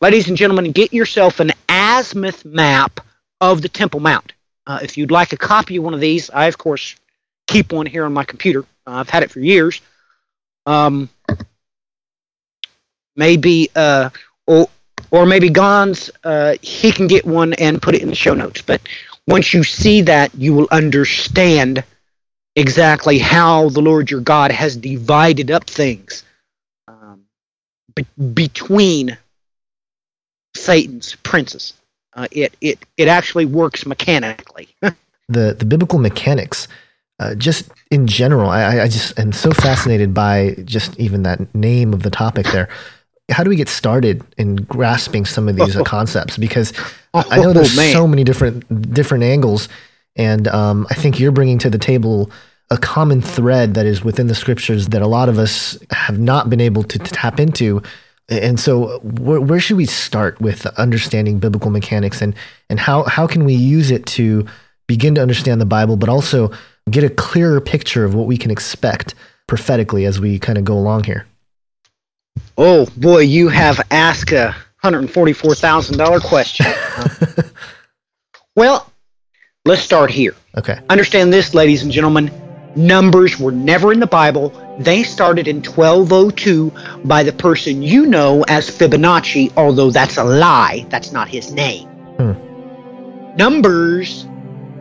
ladies 0.00 0.28
and 0.28 0.36
gentlemen, 0.36 0.72
get 0.72 0.92
yourself 0.92 1.40
an 1.40 1.52
azimuth 1.68 2.44
map 2.44 3.00
of 3.40 3.62
the 3.62 3.68
Temple 3.68 4.00
Mount. 4.00 4.32
Uh, 4.70 4.78
if 4.84 4.96
you'd 4.96 5.10
like 5.10 5.32
a 5.32 5.36
copy 5.36 5.78
of 5.78 5.82
one 5.82 5.94
of 5.94 5.98
these, 5.98 6.30
I 6.30 6.46
of 6.46 6.56
course 6.56 6.94
keep 7.48 7.72
one 7.72 7.86
here 7.86 8.04
on 8.04 8.12
my 8.12 8.22
computer. 8.22 8.60
Uh, 8.86 9.00
I've 9.00 9.10
had 9.10 9.24
it 9.24 9.30
for 9.32 9.40
years. 9.40 9.80
Um, 10.64 11.10
maybe 13.16 13.68
uh, 13.74 14.10
or 14.46 14.68
or 15.10 15.26
maybe 15.26 15.50
Gonz, 15.50 16.08
uh, 16.22 16.54
he 16.62 16.92
can 16.92 17.08
get 17.08 17.24
one 17.24 17.52
and 17.54 17.82
put 17.82 17.96
it 17.96 18.02
in 18.02 18.10
the 18.10 18.14
show 18.14 18.32
notes. 18.32 18.62
But 18.62 18.80
once 19.26 19.52
you 19.52 19.64
see 19.64 20.02
that, 20.02 20.32
you 20.36 20.54
will 20.54 20.68
understand 20.70 21.82
exactly 22.54 23.18
how 23.18 23.70
the 23.70 23.82
Lord 23.82 24.08
your 24.08 24.20
God 24.20 24.52
has 24.52 24.76
divided 24.76 25.50
up 25.50 25.64
things 25.64 26.22
um, 26.86 27.22
be- 27.96 28.06
between 28.34 29.18
Satan's 30.54 31.16
princes. 31.16 31.72
Uh, 32.20 32.26
it 32.32 32.54
it 32.60 32.78
it 32.96 33.08
actually 33.08 33.46
works 33.46 33.86
mechanically. 33.86 34.68
the 35.28 35.54
the 35.58 35.64
biblical 35.64 35.98
mechanics 35.98 36.68
uh, 37.20 37.34
just 37.36 37.70
in 37.90 38.06
general 38.06 38.50
I, 38.50 38.80
I- 38.80 38.88
just 38.88 39.18
am 39.18 39.32
so 39.32 39.52
fascinated 39.52 40.12
by 40.12 40.56
just 40.64 40.98
even 40.98 41.22
that 41.22 41.54
name 41.54 41.92
of 41.94 42.02
the 42.02 42.10
topic 42.10 42.46
there 42.46 42.68
how 43.30 43.44
do 43.44 43.50
we 43.50 43.54
get 43.56 43.68
started 43.68 44.24
in 44.38 44.56
grasping 44.56 45.24
some 45.24 45.48
of 45.48 45.54
these 45.54 45.76
uh, 45.76 45.84
concepts 45.96 46.36
because 46.36 46.72
i 47.14 47.36
know 47.38 47.52
there's 47.52 47.74
Oh, 47.78 47.80
man. 47.80 47.92
so 47.92 48.06
many 48.08 48.24
different 48.24 48.92
different 48.92 49.22
angles 49.22 49.68
and 50.16 50.48
um, 50.48 50.86
i 50.90 50.94
think 50.94 51.20
you're 51.20 51.30
bringing 51.32 51.58
to 51.58 51.70
the 51.70 51.78
table 51.78 52.30
a 52.70 52.76
common 52.78 53.22
thread 53.22 53.74
that 53.74 53.86
is 53.86 54.02
within 54.02 54.26
the 54.26 54.34
scriptures 54.34 54.88
that 54.88 55.02
a 55.02 55.06
lot 55.06 55.28
of 55.28 55.38
us 55.38 55.78
have 55.92 56.18
not 56.18 56.50
been 56.50 56.60
able 56.60 56.82
to, 56.82 56.98
to 56.98 57.10
tap 57.12 57.38
into 57.38 57.80
and 58.30 58.58
so 58.58 58.98
where, 59.00 59.40
where 59.40 59.60
should 59.60 59.76
we 59.76 59.86
start 59.86 60.40
with 60.40 60.66
understanding 60.78 61.38
biblical 61.38 61.70
mechanics 61.70 62.22
and 62.22 62.34
and 62.68 62.80
how 62.80 63.02
how 63.04 63.26
can 63.26 63.44
we 63.44 63.54
use 63.54 63.90
it 63.90 64.06
to 64.06 64.46
begin 64.86 65.14
to 65.14 65.20
understand 65.22 65.60
the 65.60 65.66
bible 65.66 65.96
but 65.96 66.08
also 66.08 66.50
get 66.90 67.04
a 67.04 67.10
clearer 67.10 67.60
picture 67.60 68.04
of 68.04 68.14
what 68.14 68.26
we 68.26 68.36
can 68.36 68.50
expect 68.50 69.14
prophetically 69.46 70.04
as 70.04 70.20
we 70.20 70.38
kind 70.38 70.58
of 70.58 70.64
go 70.64 70.74
along 70.74 71.04
here 71.04 71.26
Oh 72.56 72.86
boy, 72.96 73.20
you 73.20 73.48
have 73.48 73.80
asked 73.90 74.32
a 74.32 74.54
hundred 74.76 75.00
and 75.00 75.10
forty-four 75.10 75.54
thousand 75.54 75.98
dollar 75.98 76.20
question. 76.20 76.66
Well, 78.56 78.92
let's 79.64 79.80
start 79.80 80.10
here. 80.10 80.34
okay 80.56 80.80
Understand 80.88 81.32
this, 81.32 81.54
ladies 81.54 81.82
and 81.82 81.92
gentlemen. 81.92 82.30
Numbers 82.76 83.38
were 83.38 83.52
never 83.52 83.92
in 83.92 84.00
the 84.00 84.06
Bible. 84.06 84.52
They 84.78 85.02
started 85.02 85.48
in 85.48 85.56
1202 85.56 86.72
by 87.04 87.22
the 87.22 87.32
person 87.32 87.82
you 87.82 88.06
know 88.06 88.44
as 88.48 88.70
Fibonacci, 88.70 89.52
although 89.56 89.90
that's 89.90 90.16
a 90.16 90.24
lie. 90.24 90.86
That's 90.88 91.12
not 91.12 91.28
his 91.28 91.52
name. 91.52 91.88
Numbers, 93.36 94.26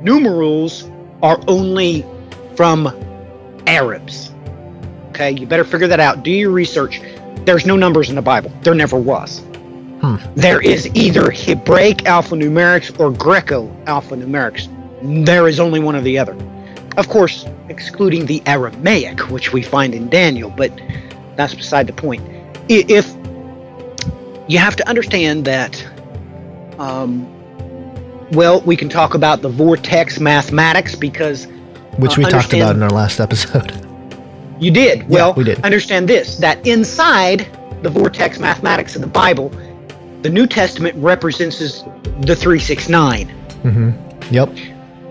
numerals, 0.01 0.89
are 1.21 1.39
only 1.47 2.05
from 2.55 2.87
Arabs. 3.67 4.31
Okay, 5.09 5.31
you 5.31 5.45
better 5.45 5.63
figure 5.63 5.87
that 5.87 5.99
out. 5.99 6.23
Do 6.23 6.31
your 6.31 6.51
research. 6.51 7.01
There's 7.45 7.65
no 7.65 7.75
numbers 7.75 8.09
in 8.09 8.15
the 8.15 8.21
Bible. 8.21 8.51
There 8.63 8.75
never 8.75 8.97
was. 8.97 9.39
Hmm. 10.01 10.15
There 10.35 10.61
is 10.61 10.87
either 10.95 11.29
Hebraic 11.31 11.99
alphanumerics 11.99 12.99
or 12.99 13.11
Greco 13.11 13.67
alphanumerics. 13.85 14.67
There 15.25 15.47
is 15.47 15.59
only 15.59 15.79
one 15.79 15.95
or 15.95 16.01
the 16.01 16.17
other. 16.19 16.35
Of 16.97 17.07
course, 17.07 17.45
excluding 17.69 18.25
the 18.25 18.41
Aramaic, 18.45 19.29
which 19.29 19.53
we 19.53 19.61
find 19.61 19.93
in 19.93 20.09
Daniel, 20.09 20.49
but 20.49 20.71
that's 21.35 21.53
beside 21.53 21.87
the 21.87 21.93
point. 21.93 22.21
If 22.67 23.15
you 24.47 24.57
have 24.57 24.75
to 24.75 24.87
understand 24.89 25.45
that, 25.45 25.85
um, 26.77 27.27
well, 28.31 28.61
we 28.61 28.75
can 28.75 28.89
talk 28.89 29.13
about 29.13 29.41
the 29.41 29.49
vortex 29.49 30.19
mathematics 30.19 30.95
because 30.95 31.47
which 31.97 32.17
Uh, 32.17 32.23
we 32.23 32.25
talked 32.25 32.53
about 32.53 32.75
in 32.75 32.83
our 32.83 32.89
last 32.89 33.19
episode 33.19 33.85
You 34.59 34.71
did. 34.71 35.07
Well, 35.07 35.33
we 35.33 35.45
did. 35.45 35.63
understand 35.63 36.07
this 36.07 36.35
that 36.37 36.65
inside 36.67 37.47
the 37.81 37.89
vortex 37.89 38.39
mathematics 38.39 38.95
of 38.95 39.01
the 39.01 39.07
Bible, 39.07 39.51
the 40.21 40.29
New 40.29 40.45
Testament 40.45 40.95
represents 40.97 41.61
as 41.61 41.83
the 42.21 42.35
369. 42.35 43.27
Mm-hmm. 43.63 44.33
yep 44.33 44.49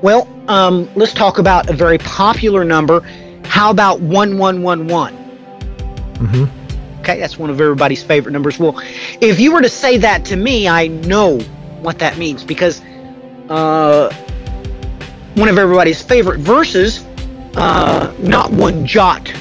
Well, 0.02 0.28
um, 0.48 0.88
let's 0.94 1.12
talk 1.12 1.38
about 1.38 1.68
a 1.70 1.72
very 1.72 1.98
popular 1.98 2.64
number. 2.64 3.00
How 3.44 3.70
about 3.70 4.00
1111? 4.00 5.14
hmm 6.16 6.44
Okay, 7.00 7.18
that's 7.20 7.38
one 7.38 7.48
of 7.48 7.60
everybody's 7.60 8.02
favorite 8.02 8.32
numbers. 8.32 8.58
Well, 8.58 8.78
if 9.20 9.40
you 9.40 9.52
were 9.52 9.62
to 9.62 9.68
say 9.68 9.96
that 9.98 10.26
to 10.26 10.36
me, 10.36 10.68
I 10.68 10.88
know 10.88 11.38
what 11.80 11.98
that 12.00 12.18
means 12.18 12.44
because 12.44 12.82
uh, 13.48 14.12
one 15.34 15.48
of 15.48 15.56
everybody's 15.56 16.02
favorite 16.02 16.40
verses, 16.40 17.04
uh, 17.56 18.12
not 18.18 18.50
one 18.52 18.84
jot 18.86 19.32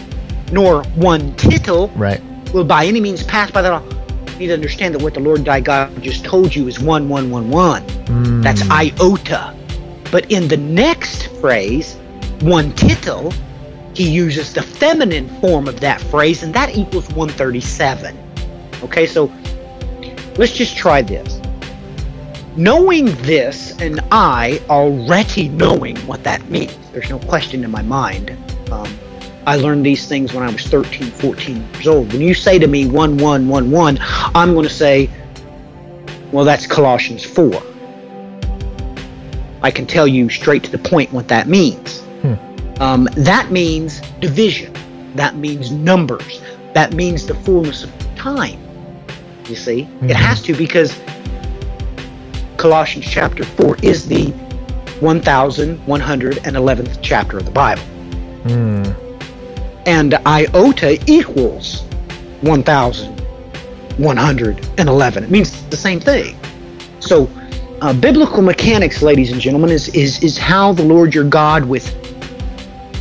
nor 0.54 0.84
one 0.96 1.36
tittle 1.36 1.90
right 1.90 2.22
will 2.54 2.64
by 2.64 2.86
any 2.86 3.02
means 3.02 3.22
pass 3.24 3.52
by 3.52 3.62
that. 3.62 3.84
You 4.34 4.38
need 4.40 4.48
to 4.48 4.54
understand 4.54 4.96
that 4.96 5.02
what 5.02 5.14
the 5.16 5.20
Lord 5.20 5.44
thy 5.44 5.60
God 5.60 6.02
just 6.02 6.24
told 6.24 6.56
you 6.56 6.68
is 6.68 6.80
1111. 6.80 7.84
Mm, 8.06 8.44
That's 8.44 8.62
iota. 8.70 9.54
But 10.12 10.32
in 10.32 10.48
the 10.48 10.58
next 10.58 11.28
phrase, 11.40 11.96
one 12.42 12.74
tittle, 12.74 13.34
he 13.94 14.10
uses 14.10 14.54
the 14.54 14.62
feminine 14.62 15.28
form 15.42 15.68
of 15.68 15.80
that 15.80 16.00
phrase, 16.00 16.44
and 16.44 16.54
that 16.54 16.76
equals 16.76 17.08
137. 17.10 18.18
Okay, 18.84 19.08
so 19.08 19.32
let's 20.38 20.54
just 20.54 20.78
try 20.78 21.02
this. 21.02 21.42
Knowing 22.56 23.06
this, 23.24 23.76
and 23.80 24.00
I 24.12 24.62
already 24.70 25.50
knowing 25.50 25.98
what 26.08 26.24
that 26.24 26.48
means, 26.50 26.76
there's 26.92 27.10
no 27.10 27.20
question 27.20 27.64
in 27.64 27.72
my 27.72 27.82
mind. 27.82 28.32
Um, 28.72 28.88
I 29.46 29.56
learned 29.56 29.86
these 29.86 30.08
things 30.08 30.34
when 30.34 30.44
I 30.44 30.52
was 30.52 30.68
13, 30.68 31.10
14 31.10 31.74
years 31.74 31.88
old. 31.88 32.12
When 32.12 32.22
you 32.22 32.34
say 32.34 32.60
to 32.60 32.68
me 32.68 32.86
1111, 32.86 33.98
I'm 34.36 34.54
going 34.54 34.68
to 34.68 34.74
say, 34.74 35.10
well, 36.32 36.46
that's 36.46 36.68
Colossians 36.68 37.24
4. 37.24 37.52
I 39.62 39.72
can 39.72 39.86
tell 39.86 40.08
you 40.08 40.30
straight 40.30 40.64
to 40.66 40.72
the 40.72 40.78
point 40.78 41.12
what 41.12 41.28
that 41.30 41.48
means. 41.48 42.04
Um, 42.80 43.10
that 43.16 43.52
means 43.52 44.02
division. 44.20 44.72
That 45.16 45.36
means 45.36 45.72
numbers. 45.72 46.42
That 46.74 46.94
means 46.94 47.26
the 47.26 47.34
fullness 47.34 47.84
of 47.84 47.92
time. 48.16 48.60
You 49.50 49.56
see, 49.56 49.88
Mhm. 50.02 50.10
it 50.12 50.16
has 50.16 50.42
to 50.44 50.54
because 50.54 50.94
Colossians 52.58 53.08
chapter 53.08 53.44
4 53.44 53.78
is 53.82 54.08
the 54.08 54.32
1111th 55.00 57.00
chapter 57.02 57.38
of 57.38 57.46
the 57.46 57.52
Bible. 57.52 57.82
mm, 58.46 58.94
And 59.86 60.14
iota 60.26 60.98
equals 61.12 61.84
1111. 62.42 65.24
It 65.24 65.32
means 65.32 65.52
the 65.70 65.78
same 65.78 66.00
thing. 66.00 66.36
So, 67.00 67.30
uh, 67.82 67.94
biblical 67.94 68.41
mechanics, 68.41 69.02
ladies 69.02 69.32
and 69.32 69.40
gentlemen, 69.40 69.70
is, 69.70 69.90
is, 69.90 70.24
is 70.24 70.38
how 70.38 70.74
the 70.74 70.84
Lord 70.84 71.14
your 71.14 71.24
God, 71.24 71.66
with 71.66 71.94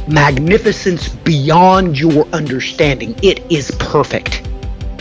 magnificence 0.09 1.09
beyond 1.09 1.98
your 1.98 2.27
understanding, 2.28 3.15
it 3.23 3.40
is 3.51 3.70
perfect. 3.78 4.47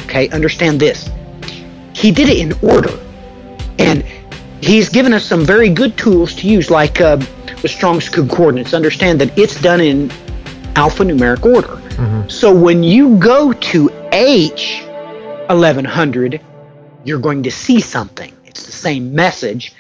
Okay, 0.04 0.30
understand 0.30 0.80
this. 0.80 1.10
He 1.94 2.12
did 2.12 2.30
it 2.30 2.38
in 2.38 2.54
order. 2.68 2.98
And 3.80 4.04
he's 4.62 4.90
given 4.90 5.14
us 5.14 5.26
some 5.26 5.46
very 5.46 5.70
good 5.70 5.98
tools 5.98 6.34
to 6.36 6.48
use, 6.48 6.70
like 6.72 7.02
uh, 7.02 7.18
the 7.62 7.68
Strong's 7.68 8.10
Concordance. 8.10 8.74
Understand 8.74 9.20
that 9.22 9.38
it's 9.38 9.60
done 9.62 9.82
in 9.82 10.10
alphanumeric 10.76 11.46
order. 11.46 11.76
mhm. 11.96 12.32
So 12.32 12.54
when 12.54 12.84
you 12.84 13.18
go 13.18 13.54
to 13.54 13.90
H 14.12 14.84
1100, 15.48 16.42
you're 17.04 17.20
going 17.20 17.44
to 17.44 17.52
see 17.52 17.80
something. 17.80 18.35
It's 18.56 18.66
the 18.66 18.72
same 18.72 19.14
message 19.14 19.74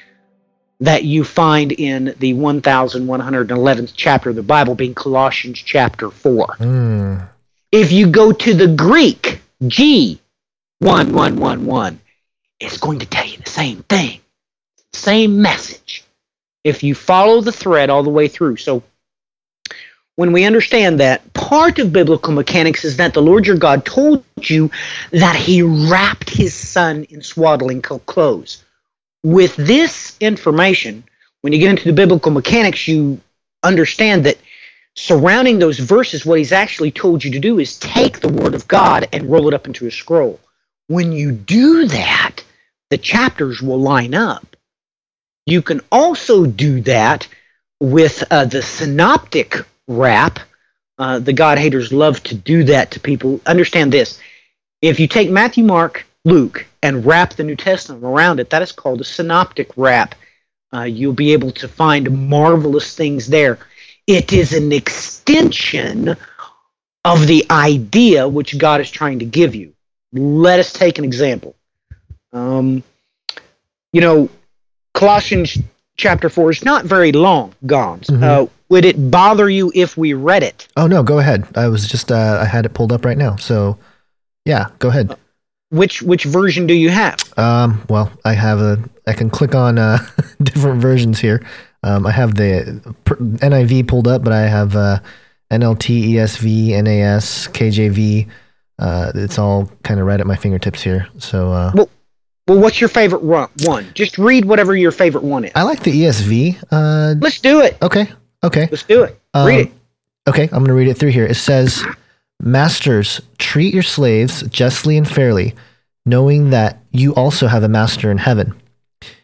that 0.82 1.06
you 1.06 1.24
find 1.24 1.72
in 1.72 2.14
the 2.20 2.34
1111th 2.34 3.94
chapter 3.96 4.32
of 4.32 4.36
the 4.36 4.44
Bible, 4.44 4.76
being 4.76 4.94
Colossians 4.94 5.60
chapter 5.60 6.12
4. 6.12 6.48
Mm, 6.60 7.30
If 7.72 7.94
you 7.94 8.08
go 8.08 8.34
to 8.34 8.54
the 8.54 8.68
Greek, 8.68 9.40
G 9.66 10.20
1111, 10.80 12.02
it's 12.60 12.78
going 12.78 13.00
to 13.00 13.06
tell 13.06 13.26
you 13.26 13.38
the 13.38 13.50
same 13.50 13.82
thing, 13.84 14.20
same 14.92 15.42
message. 15.42 16.04
If 16.66 16.84
you 16.84 16.96
follow 16.96 17.40
the 17.40 17.54
thread 17.54 17.90
all 17.90 18.04
the 18.04 18.10
way 18.10 18.28
through. 18.28 18.58
So 18.58 18.84
when 20.18 20.34
we 20.34 20.44
understand 20.44 21.00
that 21.00 21.32
part 21.34 21.80
of 21.80 21.94
biblical 21.94 22.34
mechanics 22.34 22.84
is 22.84 22.98
that 22.98 23.14
the 23.14 23.22
Lord 23.22 23.48
your 23.48 23.56
God 23.56 23.86
told 23.86 24.26
you 24.42 24.70
that 25.12 25.38
he 25.38 25.62
wrapped 25.62 26.30
his 26.30 26.54
son 26.54 27.06
in 27.06 27.22
swaddling 27.22 27.82
clothes. 27.82 28.65
With 29.26 29.56
this 29.56 30.16
information, 30.20 31.04
when 31.42 31.52
you 31.52 31.58
get 31.58 31.72
into 31.72 31.86
the 31.86 31.94
biblical 31.94 32.32
mechanics, 32.32 32.88
you 32.88 33.20
understand 33.64 34.28
that 34.28 34.38
surrounding 34.96 35.58
those 35.58 35.80
verses, 35.80 36.28
what 36.28 36.38
he's 36.38 36.52
actually 36.52 36.92
told 36.92 37.24
you 37.24 37.32
to 37.32 37.40
do 37.40 37.58
is 37.58 37.80
take 37.80 38.20
the 38.20 38.30
word 38.30 38.54
of 38.54 38.68
God 38.68 39.10
and 39.12 39.28
roll 39.28 39.48
it 39.48 39.56
up 39.56 39.66
into 39.66 39.88
a 39.88 39.92
scroll. 39.92 40.40
When 40.90 41.12
you 41.12 41.32
do 41.32 41.88
that, 41.88 42.44
the 42.92 43.00
chapters 43.00 43.64
will 43.64 43.80
line 43.80 44.14
up. 44.14 44.56
You 45.48 45.64
can 45.64 45.82
also 45.92 46.46
do 46.46 46.82
that 46.82 47.28
with 47.80 48.24
uh, 48.30 48.46
the 48.46 48.62
synoptic 48.62 49.56
wrap. 49.88 50.38
Uh, 51.00 51.18
the 51.18 51.34
God 51.34 51.58
haters 51.58 51.92
love 51.92 52.22
to 52.26 52.36
do 52.36 52.66
that 52.66 52.92
to 52.92 53.00
people. 53.00 53.42
Understand 53.48 53.92
this. 53.92 54.22
If 54.84 55.00
you 55.00 55.08
take 55.08 55.32
Matthew, 55.32 55.64
Mark, 55.64 56.06
Luke, 56.26 56.68
and 56.86 57.04
wrap 57.04 57.34
the 57.34 57.44
New 57.44 57.56
Testament 57.56 58.04
around 58.04 58.40
it, 58.40 58.52
that 58.52 58.62
is 58.62 58.72
called 58.72 59.02
a 59.02 59.04
synoptic 59.04 59.72
wrap. 59.76 60.14
Uh, 60.72 60.84
you'll 60.84 61.14
be 61.14 61.34
able 61.34 61.50
to 61.50 61.68
find 61.68 62.30
marvelous 62.30 62.96
things 62.96 63.26
there. 63.26 63.58
It 64.06 64.32
is 64.32 64.54
an 64.54 64.72
extension 64.72 66.16
of 67.04 67.26
the 67.26 67.44
idea 67.50 68.28
which 68.28 68.60
God 68.60 68.82
is 68.82 68.92
trying 68.92 69.18
to 69.20 69.26
give 69.26 69.56
you. 69.56 69.74
Let 70.14 70.60
us 70.60 70.72
take 70.72 71.00
an 71.00 71.06
example. 71.06 71.56
Um, 72.32 72.84
you 73.92 74.02
know, 74.02 74.30
Colossians 74.94 75.58
chapter 75.98 76.30
4 76.30 76.52
is 76.52 76.64
not 76.64 76.86
very 76.86 77.12
long, 77.12 77.56
Gonz. 77.66 78.12
Mm-hmm. 78.12 78.24
Uh, 78.24 78.46
would 78.70 78.86
it 78.86 79.10
bother 79.10 79.50
you 79.50 79.72
if 79.74 79.98
we 79.98 80.14
read 80.14 80.44
it? 80.44 80.68
Oh, 80.78 80.86
no, 80.86 81.02
go 81.02 81.18
ahead. 81.18 81.48
I 81.56 81.68
was 81.68 81.88
just, 81.88 82.12
uh, 82.12 82.40
I 82.42 82.46
had 82.46 82.66
it 82.66 82.76
pulled 82.76 82.92
up 82.92 83.06
right 83.06 83.18
now. 83.18 83.38
So, 83.38 83.80
yeah, 84.44 84.68
go 84.78 84.90
ahead. 84.90 85.18
Which 85.70 86.02
which 86.02 86.24
version 86.26 86.68
do 86.68 86.74
you 86.74 86.90
have? 86.90 87.18
Um, 87.38 87.84
well, 87.90 88.12
I 88.24 88.34
have 88.34 88.60
a. 88.60 88.78
I 89.08 89.14
can 89.14 89.30
click 89.30 89.56
on 89.56 89.78
uh, 89.78 89.98
different 90.44 90.82
versions 90.82 91.20
here. 91.20 91.46
Um, 91.84 92.06
I 92.06 92.12
have 92.12 92.36
the 92.36 92.82
NIV 93.42 93.88
pulled 93.88 94.08
up, 94.08 94.24
but 94.24 94.34
I 94.34 94.42
have 94.48 94.76
uh, 94.76 95.00
NLT, 95.52 96.12
ESV, 96.12 96.84
NAS, 96.84 97.48
KJV. 97.50 98.28
Uh, 98.78 99.12
it's 99.16 99.40
all 99.40 99.70
kind 99.84 100.00
of 100.00 100.06
right 100.06 100.20
at 100.20 100.28
my 100.28 100.36
fingertips 100.36 100.82
here. 100.82 101.08
So, 101.18 101.52
uh, 101.52 101.72
well, 101.74 101.90
well, 102.48 102.60
what's 102.60 102.80
your 102.80 102.90
favorite 102.90 103.24
one? 103.24 103.92
Just 103.94 104.18
read 104.18 104.46
whatever 104.46 104.76
your 104.76 104.92
favorite 104.92 105.24
one 105.24 105.46
is. 105.46 105.52
I 105.56 105.64
like 105.64 105.82
the 105.82 105.92
ESV. 105.92 106.64
Uh, 106.72 107.16
Let's 107.20 107.40
do 107.40 107.62
it. 107.62 107.78
Okay. 107.82 108.08
Okay. 108.44 108.68
Let's 108.70 108.84
do 108.84 109.04
it. 109.04 109.20
Um, 109.34 109.48
read 109.48 109.68
it. 109.68 109.72
Okay, 110.28 110.44
I'm 110.44 110.50
going 110.50 110.66
to 110.66 110.74
read 110.74 110.88
it 110.88 110.96
through 110.98 111.12
here. 111.12 111.26
It 111.26 111.36
says, 111.36 111.84
"Masters, 112.42 113.22
treat 113.38 113.74
your 113.74 113.84
slaves 113.84 114.44
justly 114.50 114.98
and 114.98 115.08
fairly, 115.08 115.56
knowing 116.06 116.50
that 116.50 116.80
you 116.92 117.14
also 117.16 117.48
have 117.48 117.64
a 117.64 117.70
master 117.70 118.12
in 118.12 118.18
heaven. 118.18 118.54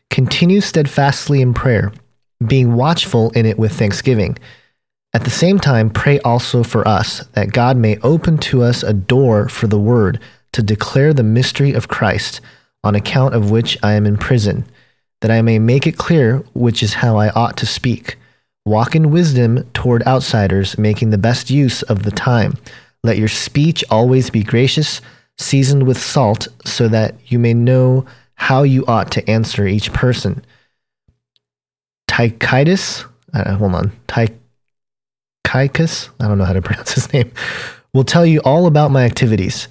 Continue 0.09 0.61
steadfastly 0.61 1.41
in 1.41 1.53
prayer, 1.53 1.91
being 2.45 2.75
watchful 2.75 3.29
in 3.31 3.45
it 3.45 3.59
with 3.59 3.73
thanksgiving." 3.73 4.37
At 5.13 5.25
the 5.25 5.29
same 5.29 5.59
time, 5.59 5.89
pray 5.89 6.19
also 6.21 6.63
for 6.63 6.87
us, 6.87 7.25
that 7.33 7.51
God 7.51 7.75
may 7.75 7.97
open 7.97 8.37
to 8.37 8.63
us 8.63 8.81
a 8.81 8.93
door 8.93 9.49
for 9.49 9.67
the 9.67 9.79
word 9.79 10.19
to 10.53 10.61
declare 10.61 11.13
the 11.13 11.21
mystery 11.21 11.73
of 11.73 11.89
Christ, 11.89 12.39
on 12.83 12.95
account 12.95 13.35
of 13.35 13.51
which 13.51 13.77
I 13.83 13.93
am 13.93 14.05
in 14.05 14.17
prison, 14.17 14.65
that 15.19 15.29
I 15.29 15.41
may 15.41 15.59
make 15.59 15.85
it 15.85 15.97
clear 15.97 16.43
which 16.53 16.81
is 16.81 16.95
how 16.95 17.17
I 17.17 17.29
ought 17.31 17.57
to 17.57 17.65
speak. 17.65 18.17
Walk 18.65 18.95
in 18.95 19.11
wisdom 19.11 19.65
toward 19.73 20.01
outsiders, 20.07 20.77
making 20.77 21.09
the 21.09 21.17
best 21.17 21.49
use 21.49 21.81
of 21.83 22.03
the 22.03 22.11
time. 22.11 22.57
Let 23.03 23.17
your 23.17 23.27
speech 23.27 23.83
always 23.89 24.29
be 24.29 24.43
gracious, 24.43 25.01
seasoned 25.37 25.87
with 25.87 26.01
salt, 26.01 26.47
so 26.65 26.87
that 26.87 27.15
you 27.31 27.39
may 27.39 27.53
know 27.53 28.05
how 28.35 28.63
you 28.63 28.85
ought 28.85 29.11
to 29.11 29.29
answer 29.29 29.65
each 29.65 29.93
person. 29.93 30.43
Tychitus, 32.09 33.05
uh, 33.33 33.55
hold 33.55 33.73
on, 33.73 33.91
Tychicus, 34.07 36.09
I 36.19 36.27
don't 36.27 36.37
know 36.37 36.45
how 36.45 36.53
to 36.53 36.61
pronounce 36.61 36.93
his 36.93 37.11
name, 37.13 37.31
will 37.93 38.03
tell 38.03 38.25
you 38.25 38.39
all 38.39 38.67
about 38.67 38.91
my 38.91 39.03
activities. 39.03 39.67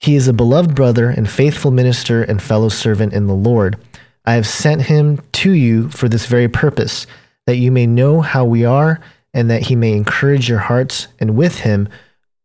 He 0.00 0.16
is 0.16 0.28
a 0.28 0.32
beloved 0.32 0.74
brother 0.74 1.08
and 1.08 1.28
faithful 1.28 1.70
minister 1.70 2.22
and 2.22 2.42
fellow 2.42 2.68
servant 2.68 3.12
in 3.12 3.26
the 3.26 3.34
Lord. 3.34 3.78
I 4.26 4.34
have 4.34 4.46
sent 4.46 4.82
him 4.82 5.20
to 5.32 5.52
you 5.52 5.88
for 5.88 6.08
this 6.08 6.26
very 6.26 6.48
purpose, 6.48 7.06
that 7.46 7.56
you 7.56 7.70
may 7.70 7.86
know 7.86 8.20
how 8.20 8.44
we 8.44 8.64
are, 8.64 9.00
and 9.32 9.50
that 9.50 9.62
he 9.62 9.76
may 9.76 9.92
encourage 9.92 10.48
your 10.48 10.58
hearts, 10.58 11.08
and 11.18 11.36
with 11.36 11.60
him, 11.60 11.88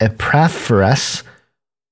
Epaphras, 0.00 1.22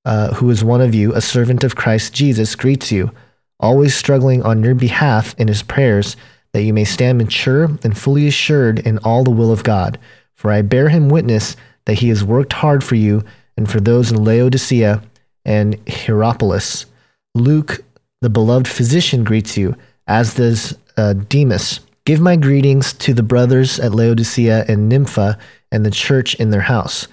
uh, 0.05 0.33
who 0.33 0.49
is 0.49 0.63
one 0.63 0.81
of 0.81 0.93
you, 0.93 1.13
a 1.13 1.21
servant 1.21 1.63
of 1.63 1.75
Christ 1.75 2.13
Jesus, 2.13 2.55
greets 2.55 2.91
you, 2.91 3.11
always 3.59 3.95
struggling 3.95 4.43
on 4.43 4.63
your 4.63 4.75
behalf 4.75 5.33
in 5.37 5.47
his 5.47 5.63
prayers, 5.63 6.15
that 6.51 6.63
you 6.63 6.73
may 6.73 6.83
stand 6.83 7.17
mature 7.17 7.65
and 7.83 7.97
fully 7.97 8.27
assured 8.27 8.79
in 8.79 8.97
all 8.99 9.23
the 9.23 9.31
will 9.31 9.51
of 9.51 9.63
God. 9.63 9.97
For 10.33 10.51
I 10.51 10.61
bear 10.61 10.89
him 10.89 11.09
witness 11.09 11.55
that 11.85 11.95
he 11.95 12.09
has 12.09 12.23
worked 12.23 12.53
hard 12.53 12.83
for 12.83 12.95
you 12.95 13.23
and 13.57 13.69
for 13.69 13.79
those 13.79 14.11
in 14.11 14.23
Laodicea 14.23 15.01
and 15.45 15.75
Hierapolis. 15.87 16.85
Luke, 17.35 17.83
the 18.21 18.29
beloved 18.29 18.67
physician, 18.67 19.23
greets 19.23 19.57
you, 19.57 19.75
as 20.07 20.35
does 20.35 20.77
uh, 20.97 21.13
Demas. 21.13 21.79
Give 22.05 22.19
my 22.19 22.35
greetings 22.35 22.93
to 22.93 23.13
the 23.13 23.23
brothers 23.23 23.79
at 23.79 23.93
Laodicea 23.93 24.65
and 24.67 24.89
Nympha 24.89 25.37
and 25.71 25.85
the 25.85 25.91
church 25.91 26.35
in 26.35 26.49
their 26.49 26.61
house. 26.61 27.07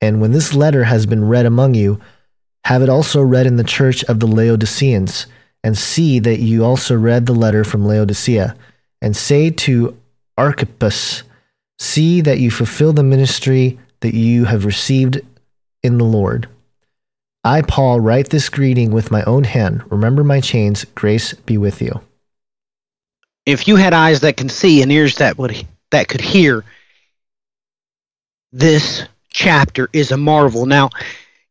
And 0.00 0.20
when 0.20 0.32
this 0.32 0.54
letter 0.54 0.84
has 0.84 1.06
been 1.06 1.28
read 1.28 1.46
among 1.46 1.74
you, 1.74 2.00
have 2.64 2.82
it 2.82 2.88
also 2.88 3.22
read 3.22 3.46
in 3.46 3.56
the 3.56 3.64
church 3.64 4.04
of 4.04 4.20
the 4.20 4.26
Laodiceans, 4.26 5.26
and 5.64 5.76
see 5.76 6.18
that 6.20 6.38
you 6.38 6.64
also 6.64 6.96
read 6.96 7.26
the 7.26 7.34
letter 7.34 7.64
from 7.64 7.84
Laodicea. 7.84 8.54
And 9.02 9.16
say 9.16 9.50
to 9.50 9.96
Archippus, 10.36 11.24
See 11.78 12.20
that 12.22 12.40
you 12.40 12.50
fulfill 12.50 12.92
the 12.92 13.02
ministry 13.02 13.78
that 14.00 14.14
you 14.14 14.44
have 14.44 14.64
received 14.64 15.20
in 15.82 15.98
the 15.98 16.04
Lord. 16.04 16.48
I, 17.44 17.62
Paul, 17.62 18.00
write 18.00 18.30
this 18.30 18.48
greeting 18.48 18.90
with 18.90 19.10
my 19.10 19.22
own 19.24 19.44
hand. 19.44 19.90
Remember 19.90 20.24
my 20.24 20.40
chains. 20.40 20.84
Grace 20.84 21.34
be 21.34 21.56
with 21.56 21.80
you. 21.80 22.00
If 23.46 23.68
you 23.68 23.76
had 23.76 23.94
eyes 23.94 24.20
that 24.20 24.36
can 24.36 24.48
see 24.48 24.82
and 24.82 24.92
ears 24.92 25.16
that 25.16 25.38
would 25.38 25.66
that 25.90 26.08
could 26.08 26.20
hear, 26.20 26.64
this 28.52 29.04
chapter 29.30 29.88
is 29.92 30.12
a 30.12 30.16
marvel. 30.16 30.66
Now, 30.66 30.90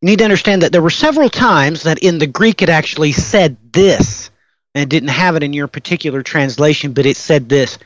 you 0.01 0.07
need 0.07 0.19
to 0.19 0.25
understand 0.25 0.61
that 0.61 0.71
there 0.71 0.81
were 0.81 0.89
several 0.89 1.29
times 1.29 1.83
that 1.83 1.99
in 1.99 2.17
the 2.17 2.27
Greek 2.27 2.61
it 2.61 2.69
actually 2.69 3.11
said 3.11 3.57
this, 3.71 4.29
and 4.75 4.83
it 4.83 4.89
didn't 4.89 5.09
have 5.09 5.35
it 5.35 5.43
in 5.43 5.53
your 5.53 5.67
particular 5.67 6.21
translation, 6.23 6.93
but 6.93 7.05
it 7.05 7.17
said 7.17 7.49
this: 7.49 7.79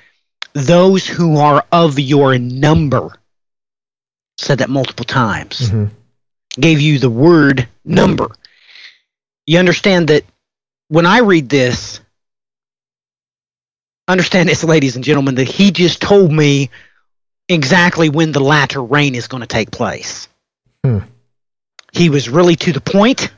"Those 0.53 1.07
who 1.07 1.38
are 1.38 1.65
of 1.72 1.99
your 1.99 2.38
number." 2.38 3.13
Said 4.38 4.59
that 4.59 4.69
multiple 4.69 5.05
times. 5.05 5.59
Mm-hmm 5.59 5.95
gave 6.59 6.81
you 6.81 6.99
the 6.99 7.09
word 7.09 7.68
number. 7.85 8.31
You 9.45 9.59
understand 9.59 10.09
that 10.09 10.23
when 10.89 11.05
I 11.05 11.19
read 11.19 11.49
this, 11.49 11.99
understand 14.07 14.49
this, 14.49 14.63
ladies 14.63 14.95
and 14.95 15.05
gentlemen, 15.05 15.35
that 15.35 15.47
he 15.47 15.72
just 15.72 16.01
told 16.01 16.31
me 16.31 16.69
exactly 17.52 18.10
when 18.10 18.32
the 18.32 18.40
latter 18.40 18.82
rain 18.82 19.15
is 19.15 19.28
going 19.28 19.41
to 19.41 19.48
take 19.48 19.72
place. 19.72 20.28
Hmm. 20.84 20.99
He 21.91 22.10
was 22.10 22.30
really 22.30 22.56
to 22.56 22.72
the 22.72 22.82
point, 22.82 23.32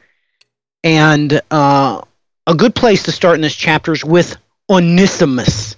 and 0.83 1.41
uh, 1.49 2.01
a 2.45 2.55
good 2.55 2.75
place 2.75 3.03
to 3.03 3.11
start 3.11 3.35
in 3.35 3.41
this 3.41 3.55
chapter 3.55 3.93
is 3.93 4.05
with 4.05 4.37
Onesimus. 4.69 5.75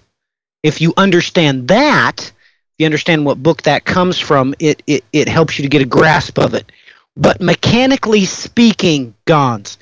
If 0.64 0.82
you 0.82 0.94
understand 0.98 1.70
that, 1.70 2.20
if 2.20 2.80
you 2.80 2.86
understand 2.86 3.26
what 3.26 3.42
book 3.42 3.64
that 3.64 3.86
comes 3.86 4.20
from, 4.20 4.54
it, 4.60 4.84
it, 4.86 5.06
it 5.14 5.30
helps 5.30 5.58
you 5.58 5.64
to 5.64 5.70
get 5.70 5.82
a 5.82 5.86
grasp 5.86 6.38
of 6.38 6.54
it. 6.54 6.72
But 7.16 7.40
mechanically 7.40 8.26
speaking, 8.26 9.16
Gonz, 9.26 9.78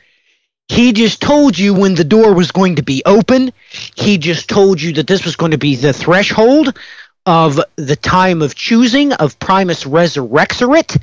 he 0.67 0.93
just 0.93 1.21
told 1.21 1.57
you 1.57 1.73
when 1.73 1.95
the 1.95 2.03
door 2.03 2.33
was 2.33 2.51
going 2.51 2.75
to 2.75 2.83
be 2.83 3.01
open. 3.05 3.51
He 3.95 4.17
just 4.17 4.49
told 4.49 4.81
you 4.81 4.93
that 4.93 5.07
this 5.07 5.25
was 5.25 5.35
going 5.35 5.51
to 5.51 5.57
be 5.57 5.75
the 5.75 5.93
threshold 5.93 6.77
of 7.25 7.59
the 7.75 7.95
time 7.95 8.41
of 8.41 8.55
choosing 8.55 9.13
of 9.13 9.37
Primus 9.39 9.83
Resurrexerit. 9.85 11.01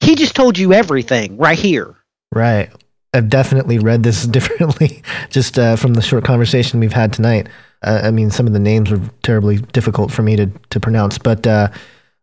He 0.00 0.14
just 0.14 0.34
told 0.34 0.58
you 0.58 0.72
everything 0.72 1.36
right 1.36 1.58
here. 1.58 1.94
Right. 2.32 2.70
I've 3.14 3.28
definitely 3.28 3.78
read 3.78 4.02
this 4.02 4.26
differently 4.26 5.02
just 5.30 5.58
uh, 5.58 5.76
from 5.76 5.94
the 5.94 6.02
short 6.02 6.24
conversation 6.24 6.80
we've 6.80 6.92
had 6.92 7.12
tonight. 7.12 7.48
Uh, 7.82 8.00
I 8.04 8.10
mean, 8.10 8.30
some 8.30 8.46
of 8.46 8.52
the 8.52 8.58
names 8.58 8.90
were 8.90 9.00
terribly 9.22 9.58
difficult 9.58 10.10
for 10.10 10.22
me 10.22 10.36
to, 10.36 10.46
to 10.70 10.80
pronounce, 10.80 11.18
but 11.18 11.46
uh, 11.46 11.68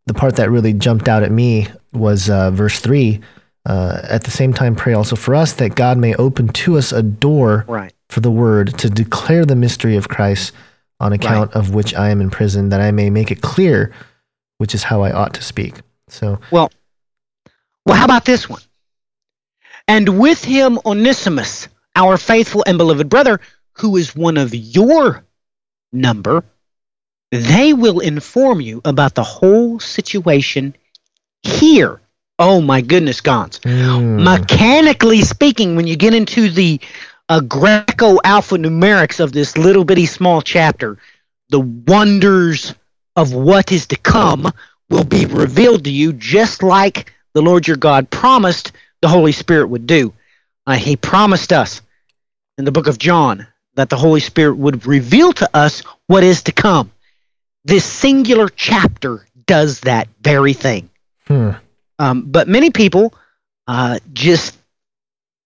the 0.07 0.13
part 0.13 0.35
that 0.35 0.49
really 0.51 0.73
jumped 0.73 1.07
out 1.07 1.23
at 1.23 1.31
me 1.31 1.67
was 1.93 2.29
uh, 2.29 2.51
verse 2.51 2.79
3. 2.79 3.21
Uh, 3.65 4.01
at 4.09 4.23
the 4.25 4.31
same 4.31 4.51
time, 4.53 4.75
pray 4.75 4.93
also 4.93 5.15
for 5.15 5.33
us 5.33 5.53
that 5.53 5.75
God 5.75 5.97
may 5.97 6.13
open 6.15 6.49
to 6.49 6.77
us 6.77 6.91
a 6.91 7.01
door 7.01 7.63
Right. 7.67 7.93
for 8.09 8.19
the 8.19 8.31
word 8.31 8.77
to 8.79 8.89
declare 8.89 9.45
the 9.45 9.55
mystery 9.55 9.95
of 9.95 10.09
Christ 10.09 10.51
on 10.99 11.13
account 11.13 11.53
of 11.53 11.73
which 11.73 11.93
I 11.93 12.09
am 12.09 12.21
in 12.21 12.29
prison, 12.29 12.69
that 12.69 12.81
I 12.81 12.91
may 12.91 13.09
make 13.09 13.31
it 13.31 13.41
clear 13.41 13.93
which 14.59 14.73
is 14.75 14.83
how 14.83 15.01
I 15.01 15.11
ought 15.11 15.33
to 15.33 15.41
speak. 15.41 15.75
So, 16.07 16.39
Well, 16.51 16.71
well, 17.85 17.97
how 17.97 18.05
about 18.05 18.23
this 18.25 18.47
one? 18.47 18.61
And 19.87 20.19
with 20.19 20.43
him 20.45 20.79
Onesimus, 20.85 21.67
our 21.95 22.17
faithful 22.17 22.63
and 22.65 22.77
beloved 22.77 23.09
brother, 23.09 23.41
who 23.73 23.97
is 23.97 24.15
one 24.15 24.37
of 24.37 24.53
your 24.55 25.25
number, 25.91 26.45
they 27.31 27.73
will 27.73 27.99
inform 27.99 28.61
you 28.61 28.81
about 28.85 29.15
the 29.15 29.23
whole 29.23 29.79
situation 29.79 30.75
here. 31.41 31.99
Oh 32.39 32.61
my 32.61 32.81
goodness, 32.81 33.21
Gonz. 33.21 33.59
mm, 33.61 34.23
Mechanically 34.23 35.21
speaking, 35.23 35.75
when 35.75 35.87
you 35.87 35.95
get 35.95 36.13
into 36.13 36.49
the 36.49 36.79
uh, 37.33 37.39
Greco 37.39 38.17
alphanumerics 38.17 39.19
of 39.19 39.31
this 39.31 39.57
little 39.57 39.83
bitty 39.83 40.05
small 40.05 40.39
chapter, 40.43 40.99
the 41.49 41.59
wonders 41.59 42.75
of 43.15 43.33
what 43.33 43.71
is 43.71 43.87
to 43.87 43.95
come 43.95 44.51
will 44.91 45.03
be 45.03 45.25
revealed 45.25 45.83
to 45.85 45.89
you, 45.89 46.13
just 46.13 46.61
like 46.61 47.11
the 47.33 47.41
Lord 47.41 47.67
your 47.67 47.77
God 47.77 48.11
promised 48.11 48.73
the 49.01 49.07
Holy 49.07 49.31
Spirit 49.31 49.69
would 49.69 49.87
do. 49.87 50.13
Uh, 50.67 50.75
he 50.75 50.95
promised 50.95 51.51
us 51.51 51.81
in 52.59 52.65
the 52.65 52.71
book 52.71 52.85
of 52.85 52.99
John 52.99 53.47
that 53.73 53.89
the 53.89 53.97
Holy 53.97 54.19
Spirit 54.19 54.57
would 54.57 54.85
reveal 54.85 55.33
to 55.33 55.49
us 55.55 55.81
what 56.05 56.23
is 56.23 56.43
to 56.43 56.51
come. 56.51 56.91
This 57.65 57.83
singular 57.83 58.47
chapter 58.47 59.25
does 59.47 59.79
that 59.81 60.07
very 60.21 60.53
thing. 60.53 60.87
hmm, 61.27 61.51
Um, 61.97 62.25
but 62.27 62.47
many 62.47 62.69
people 62.69 63.11
uh, 63.67 63.97
just, 64.13 64.55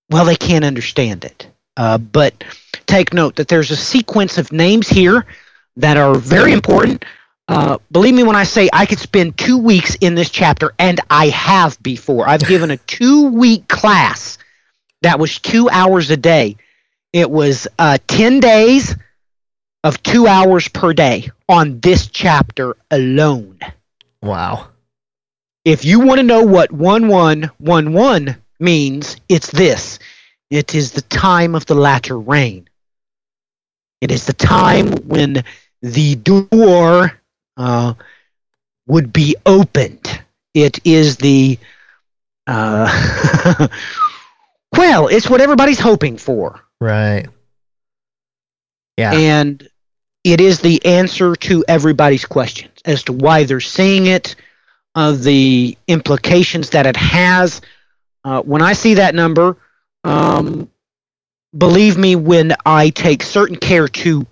well, 0.10 0.26
they 0.26 0.36
can't 0.36 0.66
understand 0.66 1.24
it. 1.24 1.48
Uh, 1.78 1.98
but 1.98 2.44
take 2.88 3.14
note 3.14 3.36
that 3.38 3.48
there's 3.48 3.72
a 3.72 3.76
sequence 3.78 4.38
of 4.38 4.52
names 4.52 4.90
here 4.90 5.26
that 5.78 5.96
are 5.96 6.16
very 6.16 6.52
important. 6.52 7.06
Uh, 7.48 7.78
believe 7.92 8.16
me 8.16 8.24
when 8.24 8.36
I 8.36 8.44
say 8.44 8.70
I 8.74 8.86
could 8.86 9.00
spend 9.00 9.38
two 9.38 9.58
weeks 9.58 9.96
in 10.02 10.16
this 10.16 10.30
chapter, 10.30 10.74
and 10.80 11.00
I 11.10 11.28
have 11.30 11.82
before. 11.82 12.28
I've 12.28 12.42
given 12.48 12.72
a 12.72 12.78
two 12.78 13.28
week 13.30 13.68
class 13.70 14.38
that 15.04 15.20
was 15.20 15.40
two 15.40 15.70
hours 15.70 16.10
a 16.10 16.18
day. 16.18 16.58
It 17.14 17.32
was 17.32 17.68
uh, 17.80 18.00
10 18.08 18.42
days 18.42 18.96
of 19.84 20.04
two 20.04 20.28
hours 20.28 20.68
per 20.68 20.92
day 20.94 21.30
on 21.48 21.80
this 21.80 22.08
chapter 22.08 22.76
alone 22.92 23.60
wow. 24.22 24.68
if 25.64 25.86
you 25.86 26.00
want 26.00 26.20
to 26.20 26.24
know 26.24 26.44
what 26.44 26.72
1111 26.72 28.36
means, 28.60 29.18
it's 29.30 29.52
this 29.52 30.00
it 30.50 30.74
is 30.76 30.92
the 30.92 31.02
time 31.02 31.56
of 31.56 31.66
the 31.66 31.76
latter 31.76 32.18
rain. 32.18 32.70
It 34.02 34.12
is 34.12 34.26
the 34.26 34.34
time 34.34 34.92
when 35.08 35.44
the 35.82 36.16
door 36.16 37.20
uh, 37.58 37.94
would 38.88 39.12
be 39.12 39.36
opened. 39.46 40.22
It 40.54 40.80
is 40.86 41.18
the, 41.18 41.58
uh, 42.46 43.68
well, 44.78 45.08
it's 45.08 45.30
what 45.30 45.42
everybody's 45.42 45.80
hoping 45.80 46.18
for. 46.18 46.62
Right. 46.80 47.28
Yeah. 48.98 49.14
And 49.14 49.68
it 50.24 50.42
is 50.42 50.60
the 50.60 50.84
answer 50.86 51.36
to 51.36 51.64
everybody's 51.68 52.26
questions 52.26 52.74
as 52.86 53.04
to 53.04 53.14
why 53.14 53.44
they're 53.44 53.60
seeing 53.60 54.08
it, 54.08 54.36
uh, 54.96 55.12
the 55.12 55.78
implications 55.88 56.72
that 56.72 56.86
it 56.86 56.98
has. 56.98 57.62
Uh, 58.24 58.42
when 58.42 58.62
I 58.62 58.74
see 58.74 58.96
that 58.96 59.16
number, 59.16 59.58
um, 60.04 60.70
believe 61.58 61.98
me, 61.98 62.16
when 62.16 62.56
I 62.66 62.90
take 62.90 63.24
certain 63.24 63.56
care 63.56 63.88
to, 63.88 64.26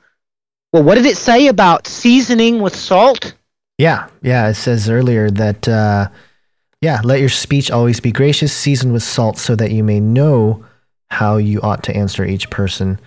well, 0.72 0.84
what 0.84 0.96
did 0.96 1.06
it 1.06 1.18
say 1.18 1.48
about 1.48 1.88
seasoning 1.88 2.62
with 2.62 2.76
salt? 2.76 3.34
Yeah, 3.78 4.10
yeah. 4.22 4.48
It 4.50 4.56
says 4.56 4.90
earlier 4.90 5.30
that, 5.32 5.68
uh, 5.68 6.10
yeah, 6.82 7.02
let 7.04 7.20
your 7.20 7.30
speech 7.30 7.72
always 7.72 8.00
be 8.00 8.12
gracious, 8.12 8.54
seasoned 8.54 8.94
with 8.94 9.04
salt, 9.04 9.38
so 9.38 9.56
that 9.56 9.72
you 9.72 9.84
may 9.84 10.00
know 10.00 10.66
how 11.10 11.38
you 11.38 11.62
ought 11.62 11.84
to 11.84 11.96
answer 11.96 12.26
each 12.26 12.50
person. 12.50 13.00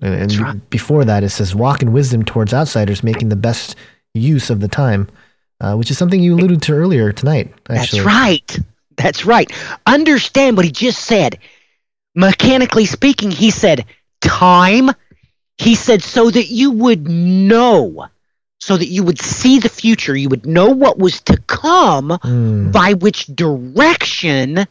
And, 0.00 0.14
and 0.14 0.36
right. 0.38 0.70
before 0.70 1.04
that, 1.04 1.24
it 1.24 1.30
says, 1.30 1.54
walk 1.54 1.82
in 1.82 1.92
wisdom 1.92 2.24
towards 2.24 2.54
outsiders, 2.54 3.02
making 3.02 3.28
the 3.28 3.36
best 3.36 3.76
use 4.14 4.50
of 4.50 4.60
the 4.60 4.68
time, 4.68 5.08
uh, 5.60 5.74
which 5.74 5.90
is 5.90 5.98
something 5.98 6.22
you 6.22 6.34
alluded 6.34 6.62
to 6.62 6.72
earlier 6.72 7.12
tonight. 7.12 7.52
Actually. 7.68 7.98
That's 8.00 8.06
right. 8.06 8.58
That's 8.96 9.24
right. 9.24 9.50
Understand 9.86 10.56
what 10.56 10.64
he 10.64 10.70
just 10.70 11.04
said. 11.04 11.38
Mechanically 12.18 12.84
speaking, 12.84 13.30
he 13.30 13.52
said 13.52 13.84
time. 14.20 14.90
He 15.56 15.76
said 15.76 16.02
so 16.02 16.28
that 16.28 16.46
you 16.48 16.72
would 16.72 17.08
know, 17.08 18.06
so 18.58 18.76
that 18.76 18.86
you 18.86 19.04
would 19.04 19.20
see 19.20 19.60
the 19.60 19.68
future, 19.68 20.16
you 20.16 20.28
would 20.28 20.44
know 20.44 20.70
what 20.70 20.98
was 20.98 21.20
to 21.22 21.36
come 21.46 22.08
Mm, 22.08 22.72
by 22.72 22.94
which 22.94 23.26
direction 23.26 24.66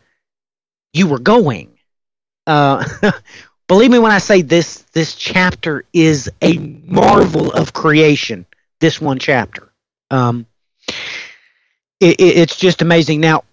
you 0.91 1.07
were 1.07 1.19
going. 1.19 1.77
Uh, 2.45 2.83
believe 3.69 3.91
me 3.91 3.99
when 3.99 4.11
I 4.11 4.17
say 4.17 4.41
this 4.41 4.79
this 4.91 5.15
chapter 5.15 5.85
is 5.93 6.29
a 6.41 6.57
marvel 6.57 7.53
of 7.53 7.71
creation. 7.71 8.45
This 8.81 8.99
one 8.99 9.19
chapter, 9.19 9.71
um, 10.11 10.45
it, 12.01 12.19
it- 12.19 12.37
it's 12.37 12.57
just 12.57 12.81
amazing. 12.81 13.21
Now, 13.21 13.43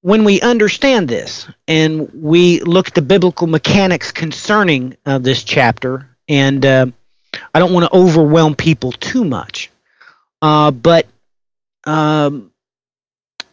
when 0.00 0.24
we 0.24 0.40
understand 0.40 1.08
this 1.08 1.48
and 1.66 2.10
we 2.12 2.60
look 2.60 2.88
at 2.88 2.94
the 2.94 3.02
biblical 3.02 3.46
mechanics 3.46 4.12
concerning 4.12 4.96
uh, 5.04 5.18
this 5.18 5.42
chapter, 5.42 6.08
and 6.28 6.64
uh, 6.64 6.86
I 7.54 7.58
don't 7.58 7.72
want 7.72 7.90
to 7.90 7.96
overwhelm 7.96 8.54
people 8.54 8.92
too 8.92 9.24
much, 9.24 9.70
uh, 10.40 10.70
but 10.70 11.06
um, 11.84 12.52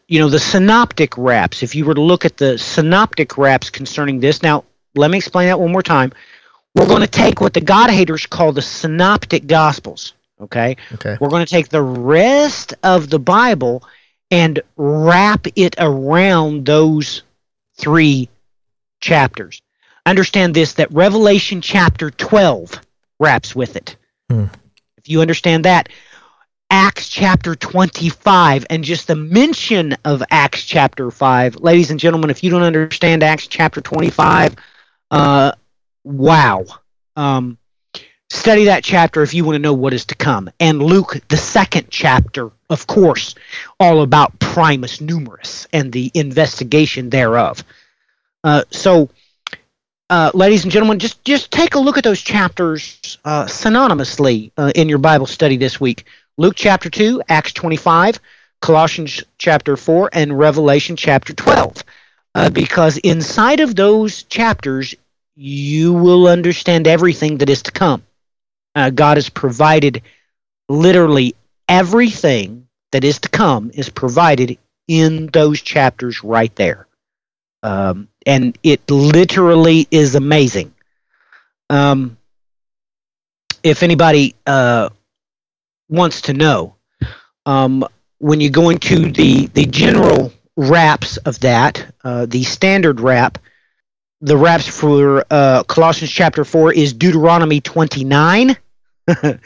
you 0.07 0.19
know 0.19 0.29
the 0.29 0.39
synoptic 0.39 1.17
wraps. 1.17 1.63
If 1.63 1.73
you 1.75 1.85
were 1.85 1.95
to 1.95 2.01
look 2.01 2.25
at 2.25 2.37
the 2.37 2.57
synoptic 2.57 3.37
wraps 3.37 3.69
concerning 3.69 4.19
this, 4.19 4.43
now 4.43 4.65
let 4.95 5.09
me 5.09 5.17
explain 5.17 5.47
that 5.47 5.59
one 5.59 5.71
more 5.71 5.83
time. 5.83 6.13
We're 6.75 6.87
going 6.87 7.01
to 7.01 7.07
take 7.07 7.39
what 7.39 7.53
the 7.53 7.61
God 7.61 7.89
haters 7.89 8.25
call 8.25 8.51
the 8.51 8.61
synoptic 8.61 9.47
gospels. 9.47 10.13
Okay, 10.39 10.75
okay. 10.93 11.17
we're 11.19 11.29
going 11.29 11.45
to 11.45 11.49
take 11.49 11.69
the 11.69 11.81
rest 11.81 12.73
of 12.83 13.09
the 13.09 13.19
Bible 13.19 13.83
and 14.31 14.61
wrap 14.75 15.47
it 15.55 15.75
around 15.77 16.65
those 16.65 17.23
three 17.77 18.29
chapters. 18.99 19.61
Understand 20.05 20.53
this 20.53 20.73
that 20.73 20.91
Revelation 20.91 21.61
chapter 21.61 22.11
12 22.11 22.79
wraps 23.19 23.55
with 23.55 23.75
it. 23.75 23.97
Hmm. 24.29 24.45
If 24.97 25.09
you 25.09 25.21
understand 25.21 25.65
that, 25.65 25.89
Acts 26.71 27.09
chapter 27.09 27.55
25 27.55 28.65
and 28.69 28.83
just 28.83 29.07
the 29.07 29.15
mention 29.15 29.95
of 30.03 30.23
Acts 30.31 30.63
chapter 30.65 31.11
5. 31.11 31.57
Ladies 31.57 31.91
and 31.91 31.99
gentlemen, 31.99 32.31
if 32.31 32.43
you 32.43 32.49
don't 32.49 32.63
understand 32.63 33.23
Acts 33.23 33.47
chapter 33.47 33.81
25, 33.81 34.55
uh, 35.11 35.51
wow. 36.03 36.65
Um, 37.15 37.57
study 38.29 38.65
that 38.65 38.83
chapter 38.83 39.21
if 39.21 39.33
you 39.33 39.45
want 39.45 39.55
to 39.55 39.59
know 39.59 39.73
what 39.73 39.93
is 39.93 40.05
to 40.05 40.15
come. 40.15 40.49
And 40.59 40.81
Luke, 40.81 41.19
the 41.29 41.37
second 41.37 41.87
chapter, 41.89 42.51
of 42.69 42.87
course, 42.87 43.35
all 43.79 44.01
about 44.01 44.39
Primus 44.39 44.99
Numerus 44.99 45.67
and 45.71 45.91
the 45.91 46.11
investigation 46.13 47.09
thereof. 47.09 47.63
Uh, 48.43 48.63
so, 48.71 49.09
uh, 50.09 50.31
ladies 50.33 50.63
and 50.63 50.71
gentlemen, 50.71 50.99
just 50.99 51.23
just 51.23 51.51
take 51.51 51.75
a 51.75 51.79
look 51.79 51.97
at 51.97 52.03
those 52.03 52.21
chapters 52.21 53.17
uh, 53.25 53.45
synonymously 53.45 54.51
uh, 54.57 54.71
in 54.75 54.89
your 54.89 54.99
Bible 54.99 55.25
study 55.25 55.57
this 55.57 55.79
week. 55.79 56.05
Luke 56.37 56.55
chapter 56.55 56.89
two, 56.89 57.21
Acts 57.27 57.53
twenty-five, 57.53 58.19
Colossians 58.61 59.23
chapter 59.37 59.77
four, 59.77 60.09
and 60.13 60.37
Revelation 60.37 60.95
chapter 60.95 61.33
twelve. 61.33 61.83
Uh, 62.35 62.49
because 62.49 62.97
inside 62.97 63.61
of 63.61 63.75
those 63.75 64.23
chapters, 64.23 64.93
you 65.35 65.93
will 65.93 66.27
understand 66.27 66.85
everything 66.85 67.37
that 67.37 67.49
is 67.49 67.63
to 67.63 67.71
come. 67.71 68.03
Uh, 68.75 68.89
God 68.89 69.17
has 69.17 69.29
provided 69.29 70.01
literally 70.69 71.35
everything 71.69 72.67
that 72.91 73.03
is 73.03 73.19
to 73.19 73.29
come 73.29 73.71
is 73.73 73.89
provided 73.89 74.57
in 74.87 75.27
those 75.27 75.61
chapters 75.61 76.23
right 76.23 76.53
there. 76.55 76.87
Um, 77.63 78.09
and 78.25 78.57
it 78.61 78.91
literally 78.91 79.87
is 79.89 80.15
amazing. 80.15 80.73
Um, 81.69 82.17
if 83.63 83.81
anybody 83.81 84.35
uh, 84.45 84.89
wants 85.89 86.21
to 86.23 86.33
know, 86.33 86.75
um, 87.45 87.85
when 88.19 88.41
you 88.41 88.49
go 88.49 88.69
into 88.69 89.11
the, 89.11 89.47
the 89.47 89.65
general 89.65 90.31
wraps 90.57 91.17
of 91.17 91.39
that. 91.41 91.93
Uh, 92.03 92.25
the 92.25 92.43
standard 92.43 92.99
wrap, 92.99 93.37
the 94.21 94.37
wraps 94.37 94.67
for 94.67 95.25
uh, 95.29 95.63
Colossians 95.63 96.11
chapter 96.11 96.45
four 96.45 96.73
is 96.73 96.93
Deuteronomy 96.93 97.61
twenty 97.61 98.03
nine. 98.03 98.57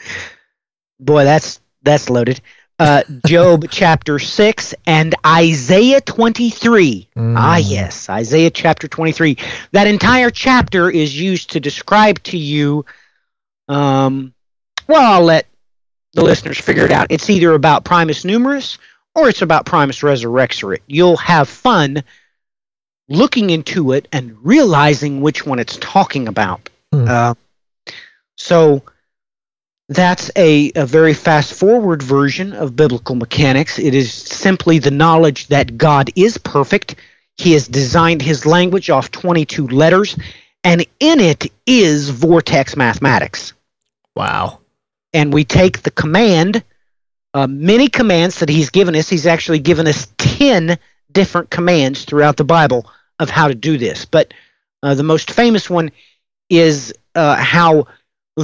Boy, 1.00 1.24
that's 1.24 1.60
that's 1.82 2.10
loaded. 2.10 2.40
Uh, 2.78 3.02
Job 3.26 3.66
chapter 3.70 4.18
six 4.18 4.74
and 4.86 5.14
Isaiah 5.26 6.00
twenty 6.00 6.50
three. 6.50 7.08
Mm. 7.16 7.34
Ah, 7.36 7.56
yes, 7.56 8.08
Isaiah 8.08 8.50
chapter 8.50 8.88
twenty 8.88 9.12
three. 9.12 9.36
That 9.72 9.86
entire 9.86 10.30
chapter 10.30 10.90
is 10.90 11.18
used 11.18 11.50
to 11.50 11.60
describe 11.60 12.22
to 12.24 12.38
you. 12.38 12.84
Um, 13.68 14.34
well, 14.88 15.14
I'll 15.14 15.24
let 15.24 15.46
the 16.14 16.24
listeners 16.24 16.58
figure 16.58 16.84
it 16.84 16.90
out. 16.90 17.06
It's 17.10 17.30
either 17.30 17.54
about 17.54 17.84
Primus 17.84 18.24
Numerus 18.24 18.78
or 19.14 19.28
it's 19.28 19.42
about 19.42 19.66
Primus 19.66 20.00
Resurrexit. 20.00 20.80
You'll 20.86 21.16
have 21.18 21.48
fun 21.48 22.02
looking 23.08 23.50
into 23.50 23.92
it 23.92 24.08
and 24.12 24.36
realizing 24.42 25.20
which 25.20 25.44
one 25.44 25.58
it's 25.58 25.76
talking 25.78 26.28
about. 26.28 26.68
Hmm. 26.92 27.08
Uh, 27.08 27.34
so 28.36 28.82
that's 29.90 30.30
a, 30.36 30.70
a 30.76 30.86
very 30.86 31.14
fast 31.14 31.52
forward 31.52 32.00
version 32.02 32.52
of 32.52 32.76
biblical 32.76 33.16
mechanics. 33.16 33.78
It 33.78 33.92
is 33.94 34.12
simply 34.12 34.78
the 34.78 34.92
knowledge 34.92 35.48
that 35.48 35.76
God 35.76 36.10
is 36.14 36.38
perfect. 36.38 36.94
He 37.36 37.52
has 37.54 37.66
designed 37.66 38.22
his 38.22 38.46
language 38.46 38.88
off 38.88 39.10
22 39.10 39.66
letters, 39.68 40.16
and 40.62 40.82
in 41.00 41.20
it 41.20 41.50
is 41.66 42.10
vortex 42.10 42.76
mathematics 42.76 43.52
Wow. 44.14 44.60
and 45.12 45.32
we 45.32 45.44
take 45.44 45.82
the 45.82 45.90
command, 45.90 46.62
uh, 47.34 47.48
many 47.48 47.88
commands 47.88 48.38
that 48.40 48.48
he's 48.48 48.70
given 48.70 48.94
us. 48.94 49.08
He's 49.08 49.26
actually 49.26 49.58
given 49.60 49.88
us 49.88 50.06
10 50.18 50.78
different 51.10 51.50
commands 51.50 52.04
throughout 52.04 52.36
the 52.36 52.44
Bible 52.44 52.88
of 53.18 53.30
how 53.30 53.48
to 53.48 53.54
do 53.54 53.76
this. 53.78 54.04
But 54.04 54.34
uh, 54.84 54.94
the 54.94 55.02
most 55.02 55.30
famous 55.32 55.68
one 55.68 55.90
is 56.48 56.94
uh, 57.16 57.36
how 57.36 57.86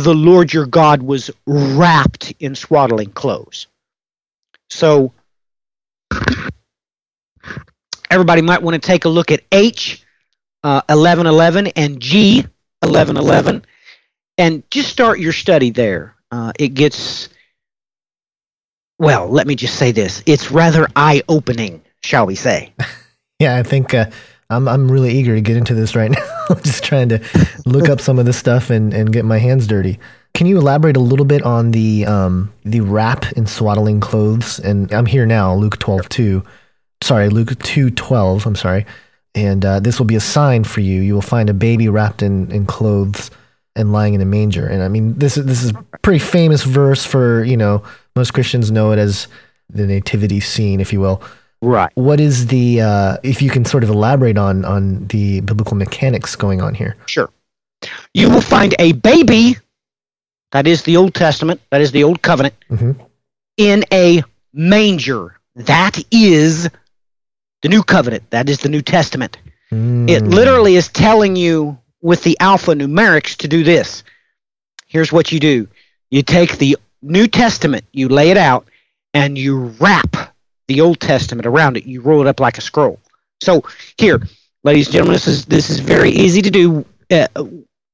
the 0.03 0.15
Lord 0.15 0.53
your 0.53 0.67
God 0.67 1.03
was 1.03 1.31
wrapped 1.47 2.35
in 2.39 2.55
swaddling 2.55 3.11
clothes. 3.11 3.67
So 4.69 5.13
everybody 8.11 8.43
might 8.43 8.63
want 8.63 8.81
to 8.81 8.87
take 8.87 9.05
a 9.05 9.09
look 9.09 9.31
at 9.31 9.43
H 9.53 10.05
uh, 10.63 10.83
1111 10.89 11.69
and 11.69 12.01
G 12.01 12.43
1111 12.81 13.65
and 14.39 14.63
just 14.71 14.91
start 14.91 15.19
your 15.19 15.33
study 15.33 15.71
there. 15.71 16.15
Uh, 16.31 16.53
it 16.59 16.75
gets, 16.75 17.29
well, 18.99 19.29
let 19.29 19.47
me 19.47 19.55
just 19.55 19.77
say 19.77 19.93
this 19.93 20.23
it's 20.27 20.51
rather 20.51 20.89
eye 20.95 21.23
opening, 21.29 21.83
shall 22.03 22.27
we 22.27 22.35
say. 22.35 22.73
Yeah, 23.39 23.57
I 23.57 23.63
think 23.65 23.93
uh, 23.93 24.07
I'm 24.51 24.69
I'm 24.69 24.91
really 24.91 25.13
eager 25.13 25.35
to 25.35 25.41
get 25.41 25.57
into 25.57 25.75
this 25.75 25.97
right 25.97 26.11
now. 26.49 26.55
Just 26.63 26.85
trying 26.85 27.09
to 27.11 27.21
look 27.65 27.89
up 27.89 28.01
some 28.01 28.19
of 28.19 28.27
this 28.27 28.37
stuff 28.37 28.71
and, 28.71 28.95
and 28.95 29.13
get 29.13 29.25
my 29.25 29.39
hands 29.39 29.67
dirty. 29.67 29.99
Can 30.35 30.47
you 30.47 30.59
elaborate 30.59 30.97
a 30.97 31.01
little 31.01 31.25
bit 31.25 31.43
on 31.43 31.71
the 31.71 32.07
um, 32.07 32.53
the 32.65 32.81
wrap 32.81 33.33
in 33.33 33.47
swaddling 33.47 34.01
clothes? 34.01 34.59
And 34.59 34.93
I'm 34.93 35.07
here 35.07 35.27
now, 35.27 35.55
Luke 35.55 35.79
12, 35.79 36.09
2. 36.09 36.45
Sorry, 37.03 37.29
Luke 37.29 37.59
2, 37.59 37.91
12, 37.91 38.47
I'm 38.47 38.57
sorry. 38.57 38.87
And 39.35 39.65
uh, 39.65 39.81
this 39.81 39.99
will 39.99 40.07
be 40.07 40.17
a 40.17 40.21
sign 40.21 40.65
for 40.65 40.81
you. 40.81 41.01
You 41.01 41.15
will 41.15 41.23
find 41.23 41.51
a 41.51 41.55
baby 41.55 41.89
wrapped 41.89 42.23
in, 42.23 42.51
in 42.51 42.67
clothes 42.67 43.31
and 43.75 43.93
lying 43.93 44.15
in 44.15 44.21
a 44.21 44.25
manger. 44.27 44.67
And 44.67 44.83
I 44.83 44.89
mean, 44.89 45.19
this 45.19 45.37
is 45.37 45.47
this 45.47 45.63
is 45.63 45.73
pretty 46.03 46.19
famous 46.19 46.65
verse 46.65 47.05
for, 47.05 47.45
you 47.45 47.57
know, 47.57 47.83
most 48.15 48.33
Christians 48.33 48.71
know 48.71 48.93
it 48.93 48.99
as 48.99 49.29
the 49.71 49.87
nativity 49.87 50.41
scene, 50.41 50.81
if 50.81 50.93
you 50.93 51.01
will. 51.01 51.23
Right. 51.63 51.91
What 51.95 52.21
is 52.21 52.47
the 52.49 52.81
uh, 52.83 53.17
if 53.23 53.41
you 53.43 53.51
can 53.51 53.65
sort 53.65 53.83
of 53.83 53.91
elaborate 53.91 54.37
on 54.39 54.65
on 54.65 55.07
the 55.09 55.41
biblical 55.41 55.77
mechanics 55.77 56.37
going 56.37 56.61
on 56.61 56.75
here? 56.75 56.97
Sure. 57.07 57.31
You 58.15 58.31
will 58.31 58.41
find 58.41 58.75
a 58.79 58.93
baby, 58.93 59.57
that 60.53 60.67
is 60.67 60.83
the 60.83 60.97
Old 60.97 61.15
Testament, 61.15 61.61
that 61.71 61.81
is 61.81 61.93
the 61.93 62.05
Old 62.05 62.23
Covenant, 62.23 62.55
Mhm. 62.71 62.97
in 63.57 63.85
a 63.93 64.23
manger. 64.53 65.39
That 65.55 65.99
is 66.11 66.69
the 67.63 67.69
New 67.69 67.83
Covenant, 67.83 68.31
that 68.31 68.49
is 68.49 68.59
the 68.61 68.69
New 68.69 68.83
Testament. 68.83 69.39
It 69.71 70.23
Mm. 70.23 70.33
literally 70.33 70.77
is 70.77 70.89
telling 70.89 71.37
you 71.37 71.79
with 72.03 72.23
the 72.23 72.37
alphanumerics 72.41 73.37
to 73.39 73.49
do 73.49 73.65
this. 73.65 74.05
Here's 74.87 75.11
what 75.13 75.33
you 75.33 75.41
do 75.41 75.67
you 76.11 76.23
take 76.23 76.59
the 76.59 76.77
New 77.03 77.27
Testament, 77.27 77.85
you 77.93 78.09
lay 78.09 78.31
it 78.31 78.37
out, 78.37 78.67
and 79.13 79.37
you 79.37 79.75
wrap 79.81 80.35
the 80.69 80.81
Old 80.81 81.01
Testament 81.01 81.47
around 81.47 81.77
it. 81.77 81.85
You 81.85 82.01
roll 82.01 82.21
it 82.21 82.27
up 82.27 82.41
like 82.41 82.59
a 82.59 82.61
scroll. 82.61 82.99
So, 83.41 83.63
here, 83.99 84.23
ladies 84.65 84.87
and 84.87 84.93
gentlemen, 84.95 85.15
this 85.15 85.27
is, 85.27 85.45
this 85.47 85.71
is 85.71 85.79
very 85.81 86.11
easy 86.11 86.43
to 86.43 86.51
do. 86.51 86.85
Uh, 87.11 87.29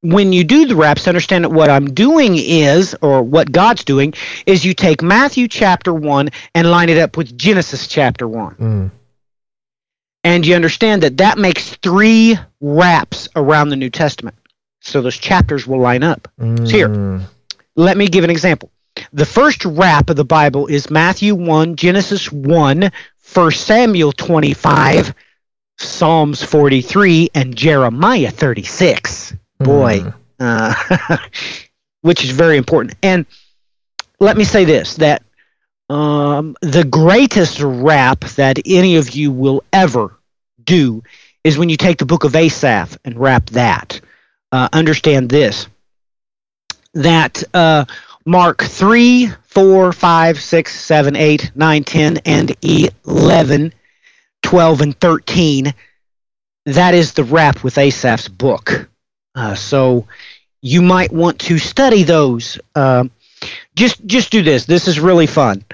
when 0.04 0.32
you 0.32 0.42
do 0.42 0.66
the 0.66 0.74
wraps, 0.74 1.06
understand 1.06 1.44
that 1.44 1.50
what 1.50 1.70
I'm 1.70 1.94
doing 1.94 2.32
is, 2.36 2.96
or 3.02 3.22
what 3.22 3.52
God's 3.52 3.84
doing, 3.84 4.14
is 4.46 4.64
you 4.64 4.74
take 4.74 5.00
Matthew 5.00 5.46
chapter 5.46 5.94
1 5.94 6.30
and 6.56 6.70
line 6.70 6.88
it 6.88 6.98
up 6.98 7.16
with 7.16 7.36
Genesis 7.38 7.86
chapter 7.86 8.26
1 8.26 8.56
Mm. 8.56 8.90
and 10.24 10.44
you 10.46 10.56
understand 10.56 11.04
that 11.04 11.18
that 11.18 11.38
makes 11.38 11.76
three 11.76 12.36
wraps 12.60 13.28
around 13.36 13.68
the 13.68 13.76
New 13.76 13.90
Testament. 13.90 14.36
So 14.80 15.02
those 15.02 15.16
chapters 15.16 15.68
will 15.68 15.78
line 15.78 16.02
up. 16.02 16.26
Mm. 16.40 16.68
here. 16.68 17.28
Let 17.76 17.96
me 17.96 18.08
give 18.08 18.24
an 18.24 18.30
example. 18.30 18.71
The 19.12 19.26
first 19.26 19.64
wrap 19.64 20.08
of 20.08 20.16
the 20.16 20.24
Bible 20.24 20.66
is 20.68 20.90
Matthew 20.90 21.34
1, 21.34 21.76
Genesis 21.76 22.32
1, 22.32 22.90
1 23.34 23.50
Samuel 23.52 24.12
25, 24.12 25.14
Psalms 25.78 26.42
43, 26.42 27.30
and 27.34 27.54
Jeremiah 27.54 28.30
36. 28.30 29.34
Boy, 29.58 30.00
Mm. 30.00 30.14
uh, 30.40 31.16
which 32.00 32.24
is 32.24 32.30
very 32.30 32.56
important. 32.56 32.94
And 33.02 33.26
let 34.18 34.36
me 34.36 34.44
say 34.44 34.64
this 34.64 34.96
that 34.96 35.22
um, 35.90 36.56
the 36.62 36.84
greatest 36.84 37.60
wrap 37.60 38.20
that 38.20 38.58
any 38.64 38.96
of 38.96 39.10
you 39.10 39.30
will 39.30 39.62
ever 39.72 40.18
do 40.64 41.02
is 41.44 41.58
when 41.58 41.68
you 41.68 41.76
take 41.76 41.98
the 41.98 42.06
book 42.06 42.24
of 42.24 42.34
Asaph 42.34 42.96
and 43.04 43.18
wrap 43.18 43.46
that. 43.50 44.00
Uh, 44.50 44.68
understand 44.72 45.28
this 45.30 45.66
that 46.94 47.42
uh, 47.54 47.84
Mark 48.24 48.62
3, 48.62 49.28
4, 49.48 49.92
5, 49.92 50.40
6, 50.40 50.80
7, 50.80 51.16
8, 51.16 51.52
9, 51.54 51.84
10, 51.84 52.16
and 52.18 52.56
11, 52.62 53.72
12, 54.42 54.80
and 54.80 55.00
13, 55.00 55.74
that 56.66 56.94
is 56.94 57.12
the 57.12 57.24
wrap 57.24 57.64
with 57.64 57.78
Asaph's 57.78 58.28
book. 58.28 58.88
Uh, 59.34 59.54
so 59.54 60.06
you 60.60 60.82
might 60.82 61.12
want 61.12 61.40
to 61.40 61.58
study 61.58 62.04
those. 62.04 62.58
Um, 62.74 63.10
just 63.74 64.04
just 64.06 64.30
do 64.30 64.42
this. 64.42 64.66
This 64.66 64.86
is 64.86 65.00
really 65.00 65.26
fun. 65.26 65.64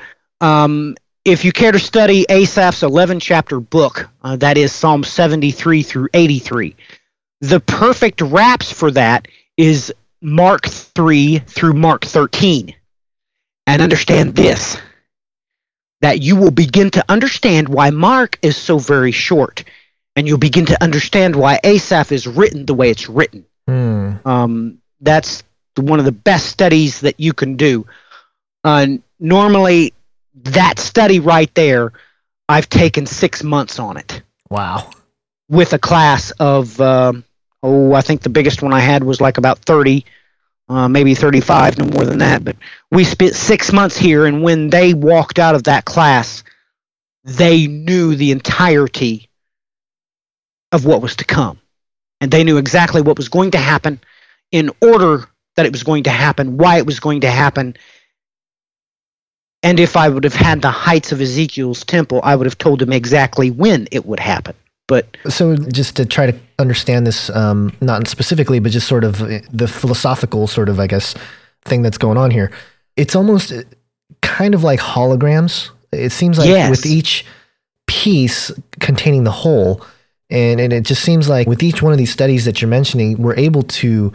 Um, 0.40 0.96
if 1.24 1.44
you 1.44 1.52
care 1.52 1.72
to 1.72 1.78
study 1.78 2.24
Asaph's 2.30 2.82
11 2.82 3.20
chapter 3.20 3.60
book, 3.60 4.08
uh, 4.22 4.36
that 4.36 4.56
is 4.56 4.72
Psalm 4.72 5.04
73 5.04 5.82
through 5.82 6.08
83, 6.14 6.74
the 7.42 7.60
perfect 7.60 8.22
wraps 8.22 8.72
for 8.72 8.90
that 8.92 9.28
is 9.56 9.92
Mark 10.20 10.66
3 10.66 11.38
through 11.38 11.74
Mark 11.74 12.04
13. 12.04 12.74
And 13.66 13.82
understand 13.82 14.34
this 14.34 14.78
that 16.00 16.22
you 16.22 16.36
will 16.36 16.50
begin 16.50 16.90
to 16.90 17.04
understand 17.08 17.68
why 17.68 17.90
Mark 17.90 18.38
is 18.40 18.56
so 18.56 18.78
very 18.78 19.10
short, 19.12 19.64
and 20.14 20.26
you'll 20.28 20.38
begin 20.38 20.66
to 20.66 20.82
understand 20.82 21.34
why 21.34 21.58
Asaph 21.64 22.12
is 22.12 22.26
written 22.26 22.66
the 22.66 22.74
way 22.74 22.90
it's 22.90 23.08
written. 23.08 23.44
Mm. 23.68 24.24
Um, 24.24 24.78
that's 25.00 25.42
one 25.76 25.98
of 25.98 26.04
the 26.04 26.12
best 26.12 26.46
studies 26.46 27.00
that 27.00 27.18
you 27.18 27.32
can 27.32 27.56
do. 27.56 27.86
Uh, 28.64 28.86
normally, 29.18 29.92
that 30.34 30.78
study 30.78 31.20
right 31.20 31.52
there, 31.54 31.92
I've 32.48 32.68
taken 32.68 33.06
six 33.06 33.42
months 33.42 33.78
on 33.78 33.96
it 33.96 34.22
Wow. 34.50 34.90
with 35.48 35.72
a 35.72 35.78
class 35.78 36.30
of, 36.32 36.80
um, 36.80 37.24
oh, 37.62 37.92
I 37.94 38.00
think 38.00 38.22
the 38.22 38.28
biggest 38.28 38.62
one 38.62 38.72
I 38.72 38.80
had 38.80 39.04
was 39.04 39.20
like 39.20 39.38
about 39.38 39.58
30, 39.60 40.04
uh, 40.68 40.88
maybe 40.88 41.14
35, 41.14 41.78
no 41.78 41.86
more 41.86 42.04
than 42.04 42.18
that. 42.18 42.44
But 42.44 42.56
we 42.90 43.04
spent 43.04 43.34
six 43.34 43.72
months 43.72 43.96
here, 43.96 44.26
and 44.26 44.42
when 44.42 44.70
they 44.70 44.94
walked 44.94 45.38
out 45.38 45.54
of 45.54 45.64
that 45.64 45.84
class, 45.84 46.44
they 47.24 47.66
knew 47.66 48.14
the 48.14 48.30
entirety 48.30 49.28
of 50.72 50.84
what 50.84 51.02
was 51.02 51.16
to 51.16 51.24
come. 51.24 51.58
And 52.20 52.30
they 52.30 52.44
knew 52.44 52.58
exactly 52.58 53.00
what 53.00 53.16
was 53.16 53.28
going 53.28 53.52
to 53.52 53.58
happen 53.58 54.00
in 54.50 54.70
order 54.82 55.28
that 55.56 55.66
it 55.66 55.72
was 55.72 55.82
going 55.82 56.04
to 56.04 56.10
happen, 56.10 56.56
why 56.56 56.78
it 56.78 56.86
was 56.86 57.00
going 57.00 57.22
to 57.22 57.30
happen. 57.30 57.76
And 59.62 59.80
if 59.80 59.96
I 59.96 60.08
would 60.08 60.24
have 60.24 60.34
had 60.34 60.62
the 60.62 60.70
heights 60.70 61.12
of 61.12 61.20
Ezekiel's 61.20 61.84
temple, 61.84 62.20
I 62.22 62.36
would 62.36 62.46
have 62.46 62.58
told 62.58 62.78
them 62.78 62.92
exactly 62.92 63.50
when 63.50 63.88
it 63.90 64.06
would 64.06 64.20
happen. 64.20 64.54
But 64.88 65.16
So 65.28 65.54
just 65.56 65.94
to 65.96 66.06
try 66.06 66.26
to 66.30 66.36
understand 66.58 67.06
this, 67.06 67.30
um, 67.30 67.72
not 67.80 68.08
specifically, 68.08 68.58
but 68.58 68.72
just 68.72 68.88
sort 68.88 69.04
of 69.04 69.18
the 69.18 69.68
philosophical 69.68 70.46
sort 70.48 70.68
of, 70.68 70.80
I 70.80 70.86
guess, 70.88 71.14
thing 71.64 71.82
that's 71.82 71.98
going 71.98 72.16
on 72.18 72.30
here. 72.32 72.50
It's 72.96 73.14
almost 73.14 73.52
uh, 73.52 73.62
kind 74.22 74.54
of 74.54 74.64
like 74.64 74.80
holograms. 74.80 75.70
It 75.92 76.10
seems 76.10 76.38
like 76.38 76.48
Yes. 76.48 76.70
with 76.70 76.86
each 76.86 77.24
piece 77.86 78.50
containing 78.80 79.24
the 79.24 79.30
whole. 79.30 79.84
And, 80.30 80.60
and 80.60 80.72
it 80.72 80.84
just 80.84 81.02
seems 81.02 81.28
like 81.28 81.46
with 81.46 81.62
each 81.62 81.80
one 81.82 81.92
of 81.92 81.98
these 81.98 82.12
studies 82.12 82.44
that 82.44 82.60
you're 82.60 82.68
mentioning, 82.68 83.16
we're 83.18 83.36
able 83.36 83.62
to 83.62 84.12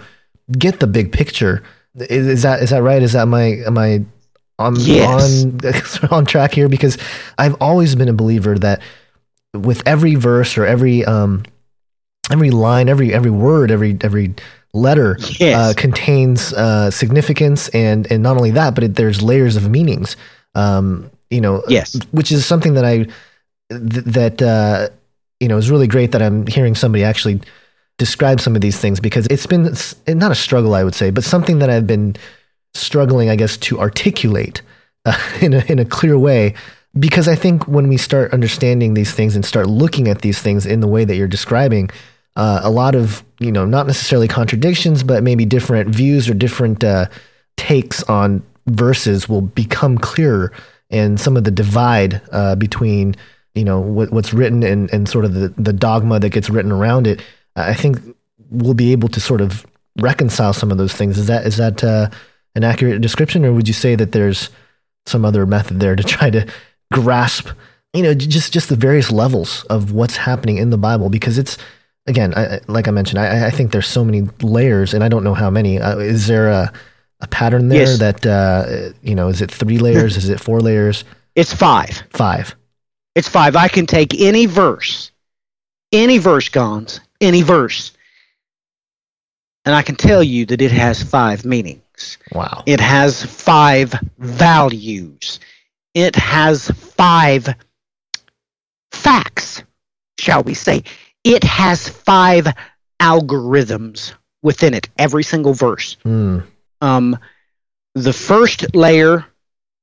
get 0.58 0.80
the 0.80 0.88
big 0.88 1.12
picture. 1.12 1.64
Is, 1.96 2.28
is 2.28 2.42
that 2.44 2.62
is 2.62 2.70
that 2.72 2.84
right? 2.84 3.02
Is 3.02 3.14
that 3.14 3.28
my 3.28 3.62
am 3.66 3.78
I 3.78 4.04
on 4.60 4.76
Yes. 4.80 5.44
on 5.46 5.60
on 6.12 6.26
track 6.26 6.54
here? 6.54 6.70
Because 6.70 6.98
I've 7.38 7.56
always 7.62 7.96
been 7.96 8.10
a 8.10 8.14
believer 8.14 8.58
that 8.60 8.82
with 9.54 9.82
every 9.88 10.16
verse 10.16 10.58
or 10.58 10.66
every 10.66 11.06
um 11.06 11.44
every 12.32 12.52
line, 12.52 12.90
every 12.90 13.14
every 13.14 13.32
word, 13.32 13.72
every 13.72 13.98
every 14.02 14.34
letter 14.74 15.18
Yes. 15.40 15.56
uh, 15.56 15.74
contains 15.80 16.52
uh, 16.54 16.90
significance, 16.92 17.70
and 17.70 18.10
and 18.12 18.24
not 18.24 18.38
only 18.38 18.52
that, 18.52 18.74
but 18.76 18.84
it, 18.84 18.96
there's 18.96 19.22
layers 19.22 19.56
of 19.56 19.70
meanings. 19.70 20.16
Um, 20.56 21.12
you 21.30 21.42
know, 21.42 21.64
Yes. 21.68 21.96
which 22.12 22.32
is 22.32 22.46
something 22.46 22.74
that 22.76 22.86
I 22.86 22.98
th- 23.70 24.06
that 24.06 24.42
uh, 24.42 24.90
you 25.40 25.48
know 25.48 25.58
is 25.58 25.70
really 25.70 25.88
great 25.88 26.12
that 26.14 26.22
I'm 26.22 26.48
hearing 26.48 26.76
somebody 26.76 27.04
actually 27.04 27.42
describe 28.00 28.42
some 28.42 28.56
of 28.56 28.62
these 28.62 28.80
things 28.80 29.00
because 29.00 29.28
it's 29.28 29.46
been 29.46 29.68
s- 29.68 29.96
not 30.08 30.32
a 30.32 30.36
struggle, 30.36 30.74
I 30.74 30.84
would 30.84 30.96
say, 30.96 31.12
but 31.12 31.24
something 31.24 31.60
that 31.60 31.70
I've 31.70 31.86
been 31.88 32.16
struggling, 32.74 33.30
I 33.30 33.36
guess, 33.36 33.58
to 33.58 33.80
articulate 33.80 34.62
uh, 35.06 35.18
in 35.42 35.54
a 35.54 35.60
in 35.72 35.78
a 35.80 35.86
clear 35.86 36.18
way. 36.18 36.56
Because 36.98 37.28
I 37.28 37.36
think 37.36 37.68
when 37.68 37.88
we 37.88 37.98
start 37.98 38.34
understanding 38.34 38.94
these 38.94 39.12
things 39.12 39.36
and 39.36 39.44
start 39.44 39.68
looking 39.68 40.08
at 40.08 40.22
these 40.22 40.40
things 40.40 40.66
in 40.66 40.80
the 40.80 40.88
way 40.88 41.06
that 41.06 41.16
you're 41.16 41.28
describing, 41.28 41.90
uh, 42.36 42.62
a 42.64 42.70
lot 42.70 42.96
of 42.96 43.24
you 43.40 43.52
know 43.52 43.66
not 43.66 43.88
necessarily 43.88 44.28
contradictions, 44.28 45.04
but 45.04 45.24
maybe 45.24 45.46
different 45.46 45.90
views 45.90 46.30
or 46.30 46.34
different 46.34 46.84
uh, 46.84 47.08
takes 47.58 48.04
on 48.04 48.44
verses 48.68 49.28
will 49.28 49.42
become 49.42 49.98
clearer, 49.98 50.52
and 50.90 51.20
some 51.20 51.36
of 51.36 51.44
the 51.44 51.52
divide 51.52 52.22
uh, 52.32 52.56
between 52.56 53.16
you 53.56 53.64
know 53.64 53.80
what, 53.80 54.12
what's 54.12 54.34
written 54.34 54.64
and, 54.64 54.92
and 54.94 55.08
sort 55.08 55.26
of 55.26 55.34
the, 55.34 55.50
the 55.50 55.74
dogma 55.74 56.20
that 56.20 56.30
gets 56.30 56.50
written 56.50 56.72
around 56.72 57.08
it. 57.08 57.22
I 57.56 57.74
think 57.74 58.00
we'll 58.50 58.74
be 58.74 58.92
able 58.92 59.10
to 59.10 59.20
sort 59.20 59.42
of 59.42 59.66
reconcile 60.00 60.54
some 60.54 60.72
of 60.72 60.78
those 60.78 60.94
things. 60.94 61.18
Is 61.18 61.28
that 61.28 61.46
is 61.46 61.58
that 61.58 61.84
uh, 61.84 62.10
an 62.56 62.64
accurate 62.64 63.02
description, 63.02 63.46
or 63.46 63.54
would 63.54 63.68
you 63.68 63.74
say 63.74 63.96
that 63.96 64.12
there's 64.12 64.50
some 65.06 65.26
other 65.26 65.46
method 65.46 65.80
there 65.80 65.96
to 65.96 66.04
try 66.18 66.30
to 66.30 66.48
grasp, 66.94 67.50
you 67.94 68.04
know, 68.04 68.14
just 68.14 68.54
just 68.54 68.70
the 68.70 68.76
various 68.76 69.12
levels 69.12 69.66
of 69.70 69.92
what's 69.92 70.16
happening 70.16 70.58
in 70.58 70.70
the 70.70 70.78
Bible? 70.78 71.10
Because 71.10 71.38
it's 71.38 71.58
again, 72.08 72.34
I, 72.36 72.60
like 72.68 72.88
I 72.88 72.92
mentioned, 72.92 73.20
I, 73.20 73.48
I 73.48 73.50
think 73.50 73.72
there's 73.72 73.88
so 73.88 74.04
many 74.06 74.22
layers, 74.42 74.94
and 74.94 75.04
I 75.04 75.10
don't 75.10 75.24
know 75.24 75.34
how 75.34 75.50
many. 75.50 75.80
Uh, 75.80 75.98
is 75.98 76.28
there 76.28 76.50
a 76.50 76.72
a 77.22 77.28
pattern 77.28 77.70
there 77.70 77.82
Yes. 77.88 78.00
that 78.00 78.26
uh, 78.26 78.94
you 79.02 79.16
know? 79.16 79.28
Is 79.30 79.42
it 79.42 79.52
three 79.52 79.78
layers? 79.80 80.18
is 80.18 80.30
it 80.30 80.40
four 80.40 80.62
layers? 80.62 81.04
It's 81.36 81.54
five. 81.54 82.04
Five. 82.12 82.56
It's 83.16 83.28
five. 83.28 83.56
I 83.56 83.68
can 83.68 83.86
take 83.86 84.20
any 84.20 84.46
verse, 84.48 85.12
any 85.92 86.18
verse, 86.18 86.50
Gonz, 86.50 87.00
any 87.22 87.42
verse, 87.44 87.92
and 89.66 89.76
I 89.76 89.82
can 89.82 89.96
tell 89.96 90.24
you 90.24 90.46
that 90.48 90.62
it 90.62 90.72
has 90.72 91.02
five 91.04 91.46
meanings. 91.46 92.18
Wow. 92.34 92.64
It 92.66 92.80
has 92.80 93.24
five 93.24 93.94
values. 94.18 95.40
It 95.94 96.16
has 96.16 96.70
five 96.70 97.54
facts, 98.92 99.64
shall 100.20 100.44
we 100.44 100.54
say. 100.54 100.84
It 101.24 101.44
has 101.44 101.88
five 101.88 102.48
algorithms 103.00 104.14
within 104.42 104.74
it, 104.74 104.90
every 104.98 105.24
single 105.24 105.54
verse. 105.54 105.98
Hmm. 106.04 106.40
Um, 106.82 107.18
the 107.96 108.14
first 108.14 108.76
layer 108.76 109.26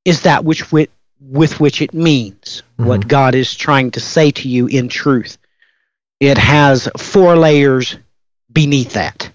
is 0.05 0.23
that 0.23 0.45
which 0.45 0.61
wi- 0.66 0.89
with 1.20 1.61
which 1.61 1.82
it 1.82 1.95
means 1.95 2.62
what 2.77 3.07
God 3.07 3.35
is 3.35 3.55
trying 3.55 3.91
to 3.93 4.01
say 4.01 4.31
to 4.31 4.49
you 4.49 4.66
in 4.66 4.89
truth. 4.89 5.37
It 6.19 6.39
has 6.39 6.89
four 6.97 7.37
layers 7.37 7.97
beneath 8.53 8.95
that. 8.95 9.31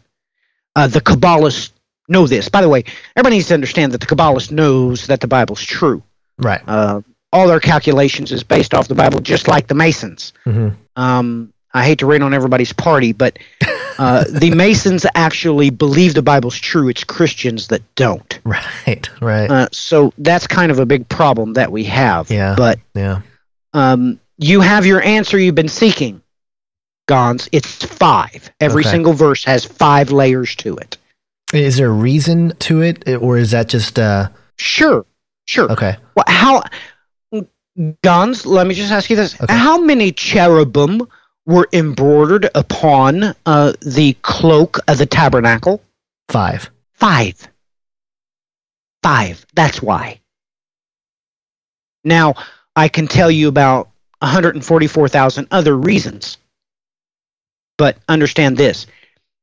Uh, 0.76 0.88
the 0.88 1.00
Kabbalists 1.02 1.72
know 2.08 2.28
this. 2.28 2.50
By 2.50 2.62
the 2.62 2.70
way, 2.70 2.84
everybody 3.16 3.38
needs 3.38 3.48
to 3.48 3.54
understand 3.54 3.94
that 3.94 4.02
the 4.02 4.08
Kabbalist 4.08 4.52
knows 4.52 5.08
that 5.08 5.22
the 5.22 5.28
Bible's 5.28 5.64
true. 5.64 6.04
Right. 6.38 6.62
Uh, 6.68 7.02
all 7.32 7.48
their 7.48 7.60
calculations 7.60 8.32
is 8.32 8.44
based 8.44 8.74
off 8.74 8.88
the 8.88 8.96
Bible, 8.96 9.20
just 9.20 9.48
like 9.48 9.68
the 9.68 9.76
Masons. 9.76 10.34
hmm 10.44 10.70
Um, 10.96 11.52
I 11.74 11.84
hate 11.86 12.00
to 12.00 12.06
rain 12.06 12.22
on 12.22 12.34
everybody's 12.34 12.72
party, 12.72 13.12
but 13.12 13.38
uh, 14.00 14.24
the 14.30 14.52
Masons 14.52 15.06
actually 15.14 15.70
believe 15.70 16.14
the 16.14 16.22
Bible's 16.22 16.58
true. 16.58 16.88
It's 16.88 17.04
Christians 17.04 17.68
that 17.68 17.82
don't. 17.96 18.40
Right. 18.46 19.10
Right. 19.22 19.52
Uh, 19.52 19.68
so 19.74 20.14
that's 20.18 20.48
kind 20.48 20.72
of 20.72 20.80
a 20.80 20.86
big 20.86 21.10
problem 21.10 21.54
that 21.54 21.72
we 21.74 21.84
have. 21.86 22.32
Yeah. 22.32 22.56
But 22.58 22.80
yeah. 22.94 23.22
um, 23.74 24.22
you 24.38 24.62
have 24.62 24.86
your 24.86 25.02
answer 25.02 25.38
you've 25.38 25.56
been 25.56 25.68
seeking, 25.68 26.22
Gonz. 27.10 27.50
It's 27.52 27.84
five. 27.86 28.50
Every 28.62 28.82
Okay. 28.82 28.92
single 28.92 29.14
verse 29.14 29.44
has 29.44 29.66
five 29.66 30.12
layers 30.12 30.56
to 30.58 30.78
it. 30.78 30.98
Is 31.54 31.76
there 31.78 31.88
a 31.90 31.94
reason 31.94 32.54
to 32.60 32.82
it, 32.82 33.08
or 33.22 33.38
is 33.38 33.52
that 33.52 33.68
just 33.68 34.00
uh? 34.00 34.30
Sure, 34.58 35.06
sure. 35.46 35.72
Okay. 35.72 35.98
Well, 36.16 36.26
how, 36.28 36.64
Gonz? 37.78 38.46
Let 38.46 38.68
me 38.68 38.76
just 38.76 38.92
ask 38.92 39.10
you 39.10 39.16
this: 39.16 39.40
Okay. 39.40 39.54
How 39.54 39.78
many 39.80 40.12
cherubim 40.12 41.08
were 41.46 41.68
embroidered 41.74 42.50
upon 42.56 43.36
uh, 43.46 43.74
the 43.82 44.14
cloak 44.22 44.80
of 44.88 44.98
the 44.98 45.06
tabernacle? 45.06 45.82
Five. 46.30 46.70
Five. 46.94 47.48
Five. 49.04 49.46
That's 49.54 49.82
why. 49.82 50.20
Now, 52.04 52.36
I 52.76 52.88
can 52.88 53.08
tell 53.08 53.32
you 53.32 53.48
about 53.48 53.90
144,000 54.20 55.48
other 55.52 55.76
reasons. 55.76 56.38
But 57.78 57.98
understand 58.08 58.58
this 58.58 58.88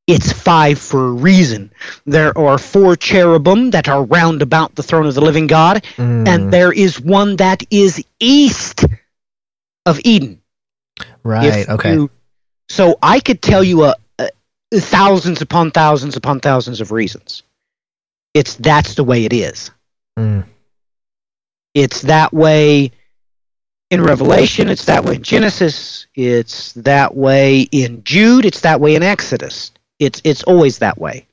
it's 0.06 0.32
five 0.32 0.78
for 0.78 1.08
a 1.08 1.12
reason. 1.12 1.72
There 2.06 2.36
are 2.36 2.58
four 2.58 2.96
cherubim 2.96 3.70
that 3.70 3.88
are 3.88 4.04
round 4.04 4.42
about 4.42 4.74
the 4.74 4.82
throne 4.82 5.06
of 5.06 5.14
the 5.14 5.20
living 5.20 5.46
God, 5.46 5.84
Mm, 5.96 6.26
and 6.28 6.52
there 6.52 6.72
is 6.72 7.00
one 7.00 7.36
that 7.36 7.62
is 7.70 8.04
east 8.20 8.84
of 9.86 10.00
Eden. 10.04 10.40
right. 11.22 11.44
If 11.62 11.68
Okay. 11.70 11.94
you- 11.94 12.10
so 12.68 12.98
I 13.02 13.20
could 13.20 13.42
tell 13.42 13.62
you 13.62 13.84
a, 13.84 13.94
a 14.18 14.30
thousands 14.74 15.40
upon 15.42 15.70
thousands 15.70 16.16
upon 16.16 16.40
thousands 16.40 16.80
of 16.80 16.90
reasons. 16.92 17.42
It's 18.34 18.54
that's 18.54 18.94
the 18.94 19.04
way 19.04 19.24
it 19.24 19.32
is. 19.32 19.70
Mm, 20.18 20.44
It's 21.74 22.02
that 22.02 22.32
way 22.32 22.90
in 23.90 24.02
Revelation. 24.02 24.68
It's 24.68 24.86
that 24.86 25.04
way 25.04 25.16
in 25.16 25.22
Genesis. 25.22 26.06
It's 26.14 26.72
that 26.74 27.14
way 27.16 27.62
in 27.72 28.02
Jude. 28.04 28.44
It's 28.44 28.60
that 28.60 28.80
way 28.80 28.94
in 28.94 29.02
Exodus. 29.02 29.70
It's 30.02 30.20
it's 30.24 30.42
always 30.44 30.78
that 30.78 30.98
way. 30.98 31.26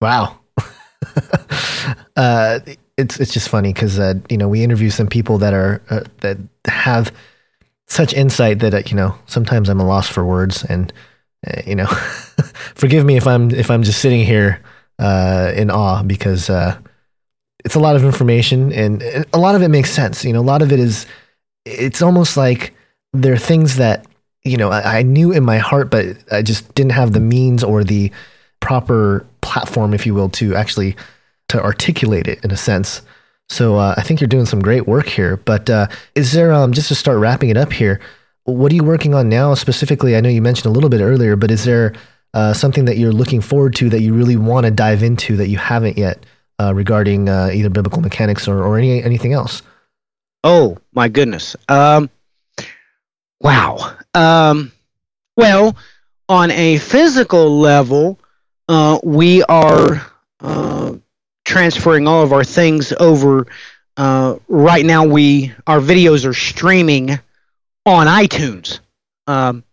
wow. 0.00 0.38
uh, 2.16 2.60
it's 2.96 3.18
it's 3.18 3.32
just 3.32 3.48
funny 3.48 3.72
because 3.72 3.98
uh, 3.98 4.14
you 4.28 4.36
know 4.36 4.48
we 4.48 4.62
interview 4.62 4.90
some 4.90 5.08
people 5.08 5.38
that 5.38 5.54
are 5.54 5.82
uh, 5.90 6.04
that 6.20 6.38
have 6.66 7.12
such 7.88 8.14
insight 8.14 8.60
that 8.60 8.74
uh, 8.74 8.82
you 8.86 8.94
know 8.94 9.14
sometimes 9.26 9.68
I'm 9.68 9.80
a 9.80 9.86
loss 9.86 10.08
for 10.08 10.24
words 10.24 10.64
and 10.64 10.92
uh, 11.46 11.62
you 11.66 11.74
know 11.74 11.86
forgive 12.74 13.04
me 13.04 13.16
if 13.16 13.26
I'm 13.26 13.50
if 13.50 13.70
I'm 13.70 13.82
just 13.82 14.00
sitting 14.00 14.24
here 14.24 14.62
uh, 15.00 15.52
in 15.56 15.70
awe 15.70 16.02
because 16.02 16.48
it's 17.64 17.74
a 17.74 17.80
lot 17.80 17.96
of 17.96 18.04
information 18.04 18.72
and 18.72 19.02
a 19.32 19.38
lot 19.38 19.54
of 19.54 19.62
it 19.62 19.68
makes 19.68 19.90
sense. 19.90 20.24
You 20.24 20.32
know, 20.32 20.40
a 20.40 20.42
lot 20.42 20.62
of 20.62 20.72
it 20.72 20.78
is 20.78 21.06
it's 21.64 22.02
almost 22.02 22.36
like 22.36 22.74
there 23.12 23.32
are 23.32 23.38
things 23.38 23.76
that 23.76 24.06
you 24.44 24.56
know 24.56 24.70
I, 24.70 24.98
I 24.98 25.02
knew 25.02 25.32
in 25.32 25.44
my 25.44 25.58
heart, 25.58 25.90
but 25.90 26.16
I 26.30 26.42
just 26.42 26.74
didn't 26.74 26.92
have 26.92 27.12
the 27.12 27.20
means 27.20 27.62
or 27.62 27.84
the 27.84 28.10
proper 28.60 29.26
platform, 29.40 29.92
if 29.92 30.06
you 30.06 30.14
will, 30.14 30.28
to 30.30 30.54
actually 30.54 30.96
to 31.48 31.62
articulate 31.62 32.26
it 32.26 32.42
in 32.44 32.50
a 32.50 32.56
sense. 32.56 33.02
So 33.48 33.76
uh, 33.76 33.94
I 33.96 34.02
think 34.02 34.20
you're 34.20 34.28
doing 34.28 34.46
some 34.46 34.62
great 34.62 34.86
work 34.86 35.06
here. 35.06 35.36
But 35.36 35.68
uh, 35.68 35.88
is 36.14 36.32
there 36.32 36.52
um, 36.52 36.72
just 36.72 36.88
to 36.88 36.94
start 36.94 37.18
wrapping 37.18 37.50
it 37.50 37.56
up 37.56 37.72
here? 37.72 38.00
What 38.44 38.72
are 38.72 38.74
you 38.74 38.84
working 38.84 39.14
on 39.14 39.28
now 39.28 39.54
specifically? 39.54 40.16
I 40.16 40.20
know 40.20 40.30
you 40.30 40.40
mentioned 40.40 40.66
a 40.66 40.70
little 40.70 40.88
bit 40.88 41.00
earlier, 41.00 41.36
but 41.36 41.50
is 41.50 41.64
there 41.64 41.92
uh, 42.34 42.54
something 42.54 42.86
that 42.86 42.96
you're 42.96 43.12
looking 43.12 43.40
forward 43.40 43.74
to 43.76 43.90
that 43.90 44.00
you 44.00 44.14
really 44.14 44.36
want 44.36 44.64
to 44.64 44.70
dive 44.70 45.02
into 45.02 45.36
that 45.36 45.48
you 45.48 45.58
haven't 45.58 45.98
yet 45.98 46.24
uh, 46.58 46.72
regarding 46.74 47.28
uh, 47.28 47.50
either 47.52 47.68
biblical 47.68 48.00
mechanics 48.00 48.48
or, 48.48 48.62
or 48.62 48.78
any 48.78 49.02
anything 49.02 49.32
else? 49.32 49.62
Oh 50.42 50.78
my 50.92 51.08
goodness. 51.08 51.54
Um, 51.68 52.10
wow. 53.40 53.96
Um, 54.14 54.72
well, 55.36 55.76
on 56.28 56.50
a 56.50 56.78
physical 56.78 57.58
level, 57.58 58.18
uh, 58.68 58.98
we 59.02 59.42
are 59.44 60.06
uh, 60.40 60.94
transferring 61.44 62.06
all 62.06 62.22
of 62.22 62.32
our 62.32 62.44
things 62.44 62.92
over. 62.92 63.46
Uh, 63.96 64.36
right 64.48 64.84
now, 64.84 65.04
we 65.04 65.52
our 65.66 65.80
videos 65.80 66.26
are 66.26 66.34
streaming 66.34 67.18
on 67.86 68.06
iTunes. 68.06 68.80
Um, 69.26 69.64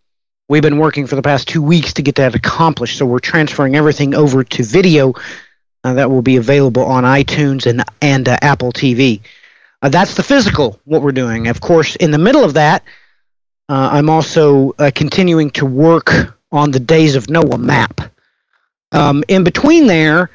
we've 0.48 0.62
been 0.62 0.78
working 0.78 1.06
for 1.06 1.16
the 1.16 1.22
past 1.22 1.48
two 1.48 1.62
weeks 1.62 1.94
to 1.94 2.02
get 2.02 2.16
that 2.16 2.34
accomplished, 2.34 2.98
so 2.98 3.06
we're 3.06 3.18
transferring 3.18 3.76
everything 3.76 4.14
over 4.14 4.44
to 4.44 4.62
video 4.62 5.14
uh, 5.84 5.94
that 5.94 6.10
will 6.10 6.22
be 6.22 6.36
available 6.36 6.84
on 6.84 7.04
iTunes 7.04 7.66
and 7.66 7.84
and 8.00 8.28
uh, 8.28 8.38
Apple 8.42 8.72
TV. 8.72 9.20
Uh, 9.82 9.88
that's 9.88 10.14
the 10.14 10.22
physical, 10.22 10.78
what 10.84 11.00
we're 11.00 11.12
doing. 11.12 11.48
Of 11.48 11.60
course, 11.60 11.96
in 11.96 12.10
the 12.10 12.18
middle 12.18 12.44
of 12.44 12.54
that, 12.54 12.84
uh, 13.70 13.88
I'm 13.92 14.10
also 14.10 14.74
uh, 14.80 14.90
continuing 14.92 15.50
to 15.50 15.64
work 15.64 16.36
on 16.50 16.72
the 16.72 16.80
Days 16.80 17.14
of 17.14 17.30
Noah 17.30 17.56
map. 17.56 18.00
Um, 18.90 19.22
in 19.28 19.44
between 19.44 19.86
there, 19.86 20.28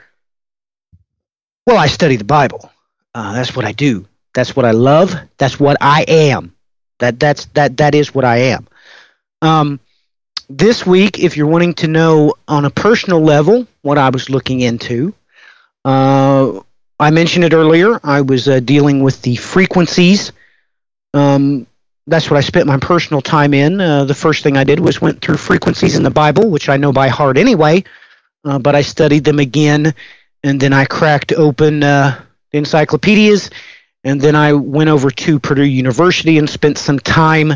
well, 1.68 1.78
I 1.78 1.88
study 1.88 2.16
the 2.16 2.24
Bible. 2.24 2.72
Uh, 3.14 3.34
that's 3.34 3.54
what 3.54 3.66
I 3.66 3.74
do. 3.74 4.08
That's 4.34 4.56
what 4.56 4.66
I 4.66 4.72
love. 4.72 5.14
That's 5.38 5.60
what 5.60 5.76
I 5.82 6.06
am. 6.08 6.56
That 7.00 7.20
that's 7.20 7.46
that 7.48 7.76
that 7.76 7.94
is 7.94 8.16
what 8.16 8.24
I 8.24 8.38
am. 8.38 8.68
Um, 9.42 9.82
this 10.50 10.86
week, 10.86 11.20
if 11.20 11.36
you're 11.36 11.48
wanting 11.48 11.74
to 11.76 11.88
know 11.88 12.36
on 12.48 12.64
a 12.64 12.70
personal 12.70 13.20
level 13.20 13.68
what 13.82 13.98
I 13.98 14.12
was 14.12 14.30
looking 14.30 14.62
into, 14.62 15.14
uh, 15.84 16.62
I 17.02 17.12
mentioned 17.12 17.44
it 17.44 17.54
earlier. 17.54 18.00
I 18.02 18.22
was 18.22 18.48
uh, 18.48 18.62
dealing 18.62 19.04
with 19.04 19.22
the 19.24 19.36
frequencies. 19.36 20.32
Um, 21.14 21.68
that's 22.08 22.30
what 22.30 22.38
I 22.38 22.42
spent 22.42 22.68
my 22.68 22.78
personal 22.78 23.22
time 23.22 23.54
in. 23.54 23.82
Uh, 23.82 24.06
the 24.06 24.14
first 24.14 24.44
thing 24.44 24.58
I 24.58 24.64
did 24.64 24.80
was 24.80 25.02
went 25.02 25.22
through 25.22 25.38
frequencies 25.38 25.96
in 25.96 26.04
the 26.04 26.12
Bible, 26.12 26.50
which 26.50 26.70
I 26.70 26.78
know 26.78 26.92
by 26.92 27.08
heart 27.08 27.38
anyway, 27.38 27.84
uh, 28.44 28.60
but 28.60 28.76
I 28.76 28.82
studied 28.82 29.24
them 29.24 29.40
again, 29.40 29.94
and 30.44 30.60
then 30.60 30.72
I 30.72 30.86
cracked 30.86 31.34
open 31.34 31.84
uh, 31.84 32.22
encyclopedias, 32.52 33.50
and 34.04 34.22
then 34.22 34.36
I 34.36 34.54
went 34.54 34.90
over 34.90 35.10
to 35.10 35.40
Purdue 35.40 35.64
University 35.64 36.38
and 36.38 36.50
spent 36.50 36.78
some 36.78 37.00
time 37.00 37.54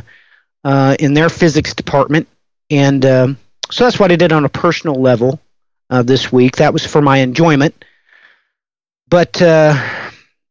uh, 0.64 0.96
in 1.00 1.14
their 1.14 1.30
physics 1.30 1.76
department, 1.76 2.28
and 2.72 3.06
um, 3.06 3.38
so 3.70 3.84
that's 3.84 4.00
what 4.00 4.12
I 4.12 4.16
did 4.16 4.34
on 4.34 4.46
a 4.46 4.50
personal 4.50 5.00
level 5.00 5.40
uh, 5.92 6.02
this 6.02 6.32
week. 6.32 6.58
That 6.58 6.74
was 6.74 6.86
for 6.86 7.04
my 7.04 7.18
enjoyment, 7.18 7.86
but 9.08 9.40
uh, 9.44 9.80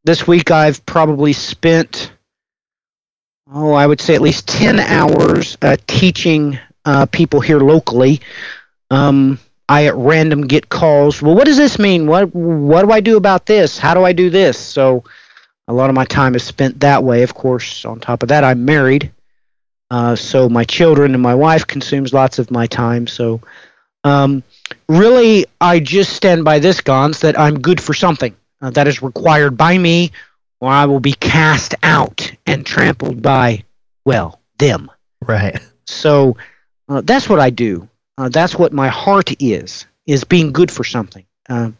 this 0.05 0.25
week 0.25 0.53
I've 0.53 0.87
probably 0.87 1.33
spent 1.33 2.13
oh, 3.53 3.73
I 3.73 3.87
would 3.87 4.01
say 4.01 4.15
at 4.15 4.21
least 4.21 4.49
10 4.49 4.81
hours 4.81 5.57
uh, 5.63 5.77
teaching 5.87 6.59
uh, 6.85 7.07
people 7.07 7.41
here 7.41 7.61
locally. 7.61 8.21
Um, 8.91 9.39
I 9.69 9.87
at 9.87 9.97
random 9.97 10.47
get 10.47 10.69
calls. 10.71 11.21
Well, 11.21 11.35
what 11.35 11.45
does 11.45 11.59
this 11.59 11.79
mean? 11.79 12.07
What 12.07 12.35
what 12.35 12.83
do 12.87 12.91
I 12.91 13.01
do 13.01 13.19
about 13.19 13.45
this? 13.45 13.77
How 13.79 13.93
do 13.93 14.03
I 14.03 14.15
do 14.15 14.31
this? 14.31 14.59
So 14.59 15.05
a 15.67 15.75
lot 15.75 15.91
of 15.91 15.95
my 15.95 16.07
time 16.07 16.35
is 16.35 16.43
spent 16.43 16.81
that 16.81 17.05
way. 17.05 17.23
Of 17.23 17.35
course, 17.35 17.85
on 17.85 18.01
top 18.01 18.23
of 18.23 18.31
that, 18.31 18.45
I'm 18.45 18.65
married, 18.65 19.13
uh, 19.91 20.17
so 20.17 20.49
my 20.49 20.65
children 20.65 21.13
and 21.13 21.23
my 21.23 21.35
wife 21.35 21.67
consumes 21.67 22.15
lots 22.15 22.39
of 22.39 22.51
my 22.51 22.67
time. 22.67 23.07
So 23.07 23.43
um, 24.05 24.43
really, 24.89 25.45
I 25.61 25.81
just 25.81 26.15
stand 26.15 26.45
by 26.45 26.61
this, 26.61 26.81
Gonz, 26.81 27.21
that 27.21 27.39
I'm 27.39 27.61
good 27.61 27.79
for 27.83 27.93
something 27.93 28.35
uh, 28.63 28.71
that 28.71 28.89
is 28.89 29.03
required 29.03 29.59
by 29.59 29.77
me 29.77 30.13
or 30.61 30.71
I 30.71 30.87
will 30.87 31.01
be 31.01 31.13
cast 31.13 31.75
out 31.83 32.33
and 32.47 32.67
trampled 32.67 33.23
by, 33.23 33.65
well, 34.05 34.41
them. 34.59 34.91
Right. 35.27 35.59
So 35.87 36.37
uh, 36.89 37.01
that's 37.03 37.29
what 37.29 37.41
I 37.41 37.51
do. 37.51 37.89
Uh, 38.17 38.29
that's 38.29 38.57
what 38.57 38.73
my 38.73 38.89
heart 38.89 39.41
is, 39.41 39.87
is 40.07 40.25
being 40.25 40.53
good 40.53 40.71
for 40.71 40.85
something. 40.85 41.25
Um, 41.49 41.79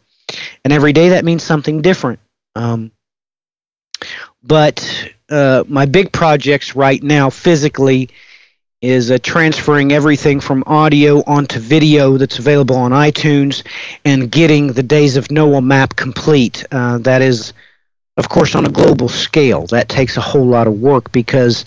and 0.63 0.71
every 0.71 0.93
day 0.93 1.09
that 1.09 1.25
means 1.25 1.43
something 1.43 1.81
different. 1.81 2.19
Um, 2.55 2.91
but 4.41 5.11
uh, 5.29 5.63
my 5.67 5.85
big 5.85 6.11
projects 6.11 6.75
right 6.75 7.01
now, 7.03 7.29
physically, 7.29 8.09
is 8.81 9.11
uh, 9.11 9.17
transferring 9.21 9.91
everything 9.91 10.39
from 10.39 10.63
audio 10.65 11.21
onto 11.27 11.59
video 11.59 12.17
that's 12.17 12.39
available 12.39 12.77
on 12.77 12.91
iTunes 12.91 13.63
and 14.05 14.31
getting 14.31 14.67
the 14.67 14.83
Days 14.83 15.17
of 15.17 15.29
Noah 15.29 15.61
map 15.61 15.95
complete. 15.97 16.65
Uh, 16.71 16.97
that 16.99 17.21
is 17.21 17.53
of 18.19 18.29
course, 18.29 18.53
on 18.55 18.65
a 18.65 18.69
global 18.69 19.09
scale, 19.09 19.65
that 19.67 19.89
takes 19.89 20.17
a 20.17 20.21
whole 20.21 20.45
lot 20.45 20.67
of 20.67 20.79
work 20.79 21.11
because 21.11 21.65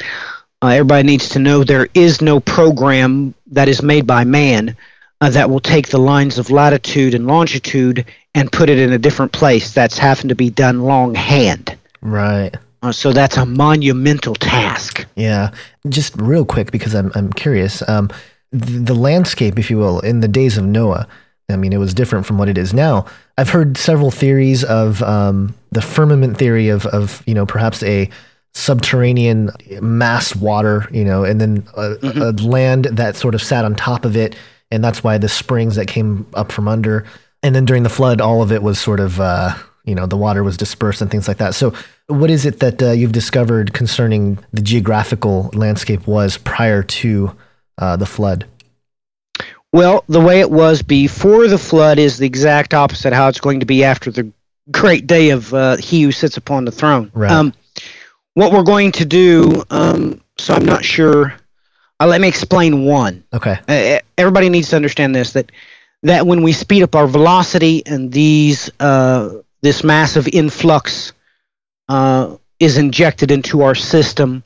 uh, 0.63 0.69
everybody 0.69 1.03
needs 1.03 1.31
to 1.31 1.39
know 1.39 1.65
there 1.65 1.89
is 1.95 2.21
no 2.21 2.39
program 2.41 3.35
that 3.49 3.69
is 3.69 3.83
made 3.83 4.07
by 4.07 4.25
man 4.25 4.77
uh, 5.21 5.31
that 5.31 5.51
will 5.51 5.61
take 5.61 5.89
the 5.89 5.99
lines 5.99 6.39
of 6.39 6.51
latitude 6.51 7.15
and 7.15 7.27
longitude 7.27 8.05
and 8.35 8.53
put 8.53 8.69
it 8.69 8.79
in 8.79 8.93
a 8.93 8.99
different 8.99 9.33
place. 9.33 9.73
That's 9.73 9.99
having 9.99 10.29
to 10.29 10.35
be 10.35 10.51
done 10.51 10.83
longhand. 10.83 11.77
Right. 12.01 12.55
Uh, 12.83 12.93
so 12.93 13.13
that's 13.13 13.37
a 13.37 13.47
monumental 13.47 14.35
task. 14.35 15.07
Yeah. 15.15 15.53
Just 15.89 16.17
real 16.17 16.45
quick, 16.45 16.71
because 16.71 16.95
I'm, 16.95 17.13
I'm 17.15 17.33
curious. 17.33 17.89
Um, 17.89 18.11
the, 18.51 18.79
the 18.79 18.95
landscape, 18.95 19.59
if 19.59 19.71
you 19.71 19.79
will, 19.79 20.01
in 20.01 20.21
the 20.21 20.29
days 20.29 20.59
of 20.59 20.65
Noah, 20.65 21.07
I 21.49 21.57
mean, 21.57 21.73
it 21.73 21.79
was 21.79 21.95
different 21.95 22.27
from 22.27 22.39
what 22.39 22.49
it 22.49 22.59
is 22.59 22.75
now. 22.75 23.07
I've 23.39 23.51
heard 23.51 23.77
several 23.77 24.11
theories 24.11 24.63
of 24.65 25.03
um, 25.03 25.55
the 25.71 25.83
firmament 25.83 26.37
theory 26.37 26.69
of, 26.69 26.87
of, 26.87 27.23
you 27.27 27.35
know, 27.35 27.47
perhaps 27.47 27.83
a 27.83 28.11
subterranean 28.55 29.51
mass 29.81 30.37
water, 30.37 30.87
you 30.93 31.05
know, 31.05 31.25
and 31.25 31.41
then 31.41 31.67
a, 31.77 31.97
mm-hmm. 31.97 32.23
a, 32.23 32.31
land 32.47 32.85
that 32.85 33.17
sort 33.17 33.35
of 33.35 33.43
sat 33.43 33.65
on 33.65 33.75
top 33.75 34.05
of 34.05 34.17
it. 34.17 34.37
And 34.71 34.85
that's 34.85 35.03
why 35.03 35.19
the 35.19 35.29
springs 35.29 35.77
that 35.77 35.87
came 35.89 36.27
up 36.35 36.53
from 36.53 36.69
under. 36.69 37.07
And 37.43 37.55
then 37.55 37.65
during 37.65 37.83
the 37.83 37.89
flood, 37.89 38.21
all 38.21 38.43
of 38.43 38.53
it 38.53 38.63
was 38.63 38.79
sort 38.79 39.01
of, 39.01 39.21
uh, 39.21 39.55
you 39.85 39.95
know, 39.95 40.07
the 40.07 40.17
water 40.17 40.45
was 40.45 40.57
dispersed 40.57 41.01
and 41.01 41.11
things 41.11 41.27
like 41.27 41.39
that. 41.39 41.55
So, 41.55 41.75
what 42.07 42.31
is 42.31 42.47
it 42.47 42.61
that 42.61 42.83
uh, 42.83 42.91
you've 42.91 43.13
discovered 43.13 43.73
concerning 43.73 44.39
the 44.53 44.63
geographical 44.63 45.51
landscape 45.55 46.07
was 46.07 46.39
prior 46.39 46.83
to 46.83 47.37
uh, 47.79 47.97
the 47.97 48.07
flood? 48.07 48.47
Well, 49.73 50.05
the 50.09 50.21
way 50.21 50.41
it 50.41 50.51
was 50.51 50.83
before 50.83 51.49
the 51.49 51.59
flood 51.59 51.99
is 51.99 52.19
the 52.19 52.27
exact 52.27 52.75
opposite 52.75 53.13
how 53.13 53.29
it's 53.29 53.41
going 53.41 53.61
to 53.61 53.67
be 53.67 53.85
after 53.85 54.11
the 54.11 54.31
great 54.71 55.07
day 55.07 55.31
of 55.31 55.53
uh, 55.55 55.77
He 55.77 56.03
who 56.03 56.13
sits 56.13 56.37
upon 56.37 56.65
the 56.65 56.71
throne. 56.73 57.11
Right. 57.15 57.31
Um, 57.31 57.55
what 58.35 58.53
we're 58.53 58.63
going 58.63 58.93
to 58.93 59.05
do, 59.05 59.63
um, 59.71 60.21
so 60.39 60.55
I'm 60.55 60.65
not 60.65 60.85
sure. 60.85 61.35
Uh, 62.01 62.07
let 62.07 62.21
me 62.21 62.29
explain 62.29 62.85
one. 62.85 63.25
Okay. 63.33 63.59
Uh, 63.69 64.01
everybody 64.19 64.49
needs 64.49 64.71
to 64.71 64.77
understand 64.77 65.15
this 65.15 65.33
that 65.33 65.51
that 66.03 66.27
when 66.27 66.43
we 66.43 66.53
speed 66.53 66.83
up 66.83 66.95
our 66.95 67.07
velocity 67.07 67.83
and 67.87 68.13
these 68.13 68.71
uh, 68.81 69.31
this 69.63 69.85
massive 69.85 70.29
influx 70.29 71.13
uh, 71.89 72.37
is 72.59 72.77
injected 72.79 73.31
into 73.31 73.63
our 73.63 73.75
system, 73.75 74.45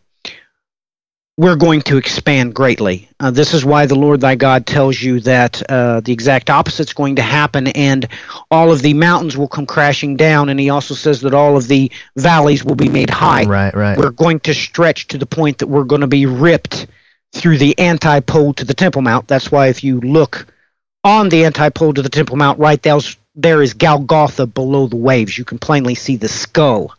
we're 1.39 1.57
going 1.57 1.83
to 1.83 1.99
expand 1.99 2.55
greatly. 2.55 3.09
Uh, 3.21 3.31
this 3.31 3.53
is 3.53 3.65
why 3.65 3.85
the 3.85 3.95
Lord 3.95 4.23
thy 4.23 4.37
God 4.37 4.67
tells 4.67 5.01
you 5.01 5.21
that 5.21 5.63
uh, 5.71 6.01
the 6.01 6.13
exact 6.13 6.49
opposite 6.49 6.89
is 6.89 6.95
going 6.95 7.17
to 7.17 7.23
happen, 7.23 7.67
and 7.69 8.09
all 8.51 8.73
of 8.73 8.81
the 8.81 8.95
mountains 8.95 9.37
will 9.37 9.49
come 9.49 9.67
crashing 9.67 10.17
down. 10.17 10.49
And 10.49 10.59
He 10.59 10.71
also 10.71 10.95
says 10.95 11.21
that 11.23 11.35
all 11.35 11.57
of 11.57 11.69
the 11.69 11.93
valleys 12.17 12.65
will 12.65 12.75
be 12.75 12.89
made 12.89 13.11
high. 13.11 13.45
Right, 13.45 13.75
right. 13.75 13.99
We're 13.99 14.11
going 14.11 14.41
to 14.41 14.55
stretch 14.55 15.09
to 15.09 15.19
the 15.19 15.27
point 15.27 15.59
that 15.59 15.67
we're 15.67 15.85
going 15.85 16.01
to 16.01 16.07
be 16.07 16.25
ripped 16.25 16.87
through 17.33 17.59
the 17.59 17.75
antipole 17.77 18.57
to 18.57 18.65
the 18.65 18.75
Temple 18.75 19.03
Mount. 19.03 19.29
That's 19.29 19.53
why 19.53 19.67
if 19.67 19.85
you 19.85 20.01
look 20.01 20.47
on 21.05 21.29
the 21.29 21.43
antipole 21.43 21.95
to 21.95 22.03
the 22.03 22.09
Temple 22.09 22.37
Mount, 22.37 22.59
right 22.59 22.83
there's, 22.83 23.17
there 23.35 23.63
is 23.63 23.75
Golgotha 23.75 24.47
below 24.47 24.87
the 24.87 24.97
waves. 24.97 25.37
You 25.37 25.45
can 25.45 25.59
plainly 25.59 25.95
see 25.95 26.17
the 26.17 26.29
skull 26.29 26.95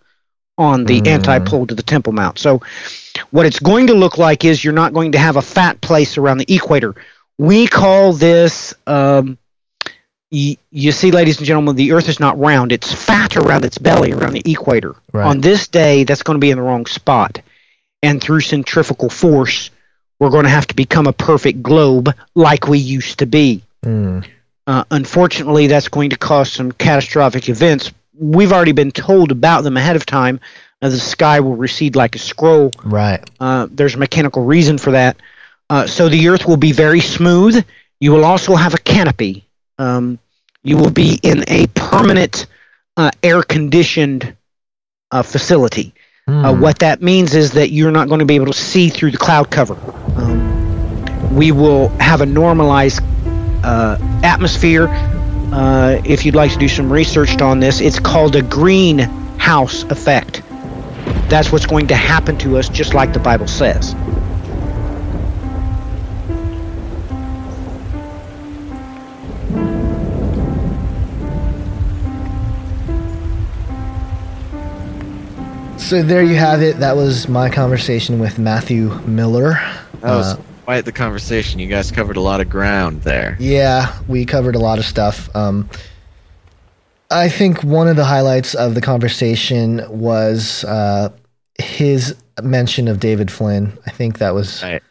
on 0.58 0.86
the 0.86 1.02
mm. 1.02 1.20
antipole 1.20 1.68
to 1.68 1.76
the 1.76 1.84
Temple 1.84 2.14
Mount. 2.14 2.40
So 2.40 2.62
what 3.32 3.46
it's 3.46 3.60
going 3.60 3.88
to 3.88 3.94
look 3.94 4.18
like 4.18 4.46
is 4.46 4.64
you're 4.64 4.74
not 4.74 4.94
going 4.94 5.14
to 5.14 5.18
have 5.18 5.36
a 5.36 5.42
fat 5.42 5.80
place 5.82 6.18
around 6.18 6.40
the 6.40 6.54
equator. 6.54 6.96
We 7.38 7.68
call 7.68 8.14
this, 8.14 8.74
um, 8.88 9.38
y- 10.32 10.58
you 10.72 10.92
see, 10.92 11.12
ladies 11.12 11.38
and 11.38 11.46
gentlemen, 11.46 11.76
the 11.76 11.92
Earth 11.92 12.10
is 12.10 12.20
not 12.20 12.40
round. 12.40 12.72
It's 12.72 12.92
fat 12.92 13.38
around 13.38 13.66
its 13.66 13.78
belly, 13.78 14.12
around 14.12 14.34
the 14.34 14.52
equator. 14.52 14.96
Right. 15.12 15.28
On 15.28 15.42
this 15.42 15.68
day, 15.68 16.04
that's 16.04 16.24
going 16.24 16.36
to 16.36 16.42
be 16.42 16.52
in 16.52 16.58
the 16.58 16.64
wrong 16.64 16.86
spot. 16.86 17.42
And 18.02 18.22
through 18.22 18.42
centrifugal 18.42 19.10
force, 19.10 19.70
we're 20.20 20.30
going 20.30 20.44
to 20.44 20.50
have 20.50 20.68
to 20.68 20.76
become 20.76 21.08
a 21.08 21.14
perfect 21.14 21.62
globe 21.62 22.14
like 22.34 22.68
we 22.68 22.80
used 22.80 23.20
to 23.20 23.26
be. 23.26 23.62
Mm. 23.84 24.26
Uh, 24.66 24.84
unfortunately, 24.92 25.68
that's 25.68 25.88
going 25.88 26.10
to 26.10 26.18
cause 26.18 26.52
some 26.52 26.72
catastrophic 26.72 27.50
events. 27.50 27.92
We've 28.19 28.52
already 28.52 28.72
been 28.72 28.91
told 28.91 29.31
about 29.31 29.61
them 29.61 29.77
ahead 29.77 29.95
of 29.95 30.06
time 30.06 30.39
uh, 30.81 30.89
the 30.89 30.99
sky 30.99 31.39
will 31.39 31.56
recede 31.56 31.95
like 31.95 32.15
a 32.15 32.19
scroll. 32.19 32.72
Right. 32.84 33.27
Uh, 33.39 33.68
there's 33.72 33.95
a 33.95 33.98
mechanical 33.98 34.44
reason 34.44 34.77
for 34.77 34.91
that. 34.91 35.18
Uh, 35.69 35.88
so 35.88 36.07
the 36.07 36.30
Earth 36.30 36.45
will 36.45 36.57
be 36.57 36.72
very 36.72 37.02
smooth. 37.02 37.65
You 37.99 38.11
will 38.11 38.23
also 38.23 38.56
have 38.56 38.73
a 38.73 38.77
canopy. 38.77 39.48
Um, 39.80 40.19
you 40.64 40.77
will 40.77 40.91
be 40.91 41.19
in 41.23 41.44
a 41.48 41.68
permanent 41.68 42.45
uh, 42.95 43.11
air 43.23 43.41
conditioned 43.44 44.35
uh, 45.11 45.23
facility. 45.23 45.94
Mm. 46.27 46.60
what 46.60 46.80
that 46.80 47.02
means 47.02 47.35
is 47.35 47.53
that 47.53 47.69
you're 47.69 47.89
not 47.89 48.10
going 48.10 48.19
to 48.19 48.26
be 48.26 48.35
able 48.35 48.48
to 48.48 48.53
see 48.53 48.89
through 48.89 49.11
the 49.11 49.18
cloud 49.18 49.49
cover. 49.49 49.77
Um, 50.18 51.34
we 51.34 51.53
will 51.53 51.88
have 51.99 52.19
a 52.19 52.26
normalized 52.26 53.02
atmosphere. 53.64 54.88
If 56.06 56.26
you'd 56.26 56.36
like 56.36 56.52
to 56.52 56.57
do 56.57 56.68
some 56.68 56.91
research 56.91 57.41
on 57.41 57.60
this, 57.60 57.82
it's 57.82 57.99
called 57.99 58.36
a 58.36 58.41
greenhouse 58.41 59.84
effect 59.84 60.41
that's 61.30 61.52
what's 61.52 61.65
going 61.65 61.88
to 61.88 61.95
happen 61.95 62.38
to 62.38 62.57
us, 62.57 62.69
just 62.69 62.94
like 62.94 63.11
the 63.11 63.19
Bible 63.19 63.48
says. 63.48 63.95
So 75.78 76.03
there 76.03 76.24
you 76.24 76.36
have 76.36 76.61
it. 76.61 76.80
That 76.80 76.95
was 76.95 77.28
my 77.28 77.49
conversation 77.49 78.19
with 78.19 78.40
Matthew 78.40 78.90
Miller. 79.06 79.53
That 80.02 80.15
was 80.15 80.34
Uh, 80.34 80.38
quite 80.68 80.84
the 80.84 80.91
conversation. 80.91 81.60
You 81.61 81.68
guys 81.68 81.91
covered 81.91 82.18
a 82.18 82.22
lot 82.22 82.41
of 82.41 82.49
ground 82.49 83.03
there. 83.03 83.38
Yeah, 83.39 83.98
we 84.10 84.26
covered 84.26 84.53
a 84.53 84.60
lot 84.60 84.80
of 84.80 84.84
stuff. 84.85 85.34
Um, 85.34 85.69
I 87.10 87.30
think 87.30 87.64
one 87.64 87.88
of 87.88 87.95
the 87.95 88.03
highlights 88.03 88.53
of 88.53 88.76
the 88.76 88.81
conversation 88.81 89.81
was 89.89 90.65
uh, 90.65 91.07
his 91.57 92.18
mention 92.44 92.89
of 92.89 92.99
David 92.99 93.31
Flynn. 93.31 93.77
I 93.85 93.91
think 93.91 94.18
that 94.18 94.34
was 94.34 94.61
Right. 94.61 94.84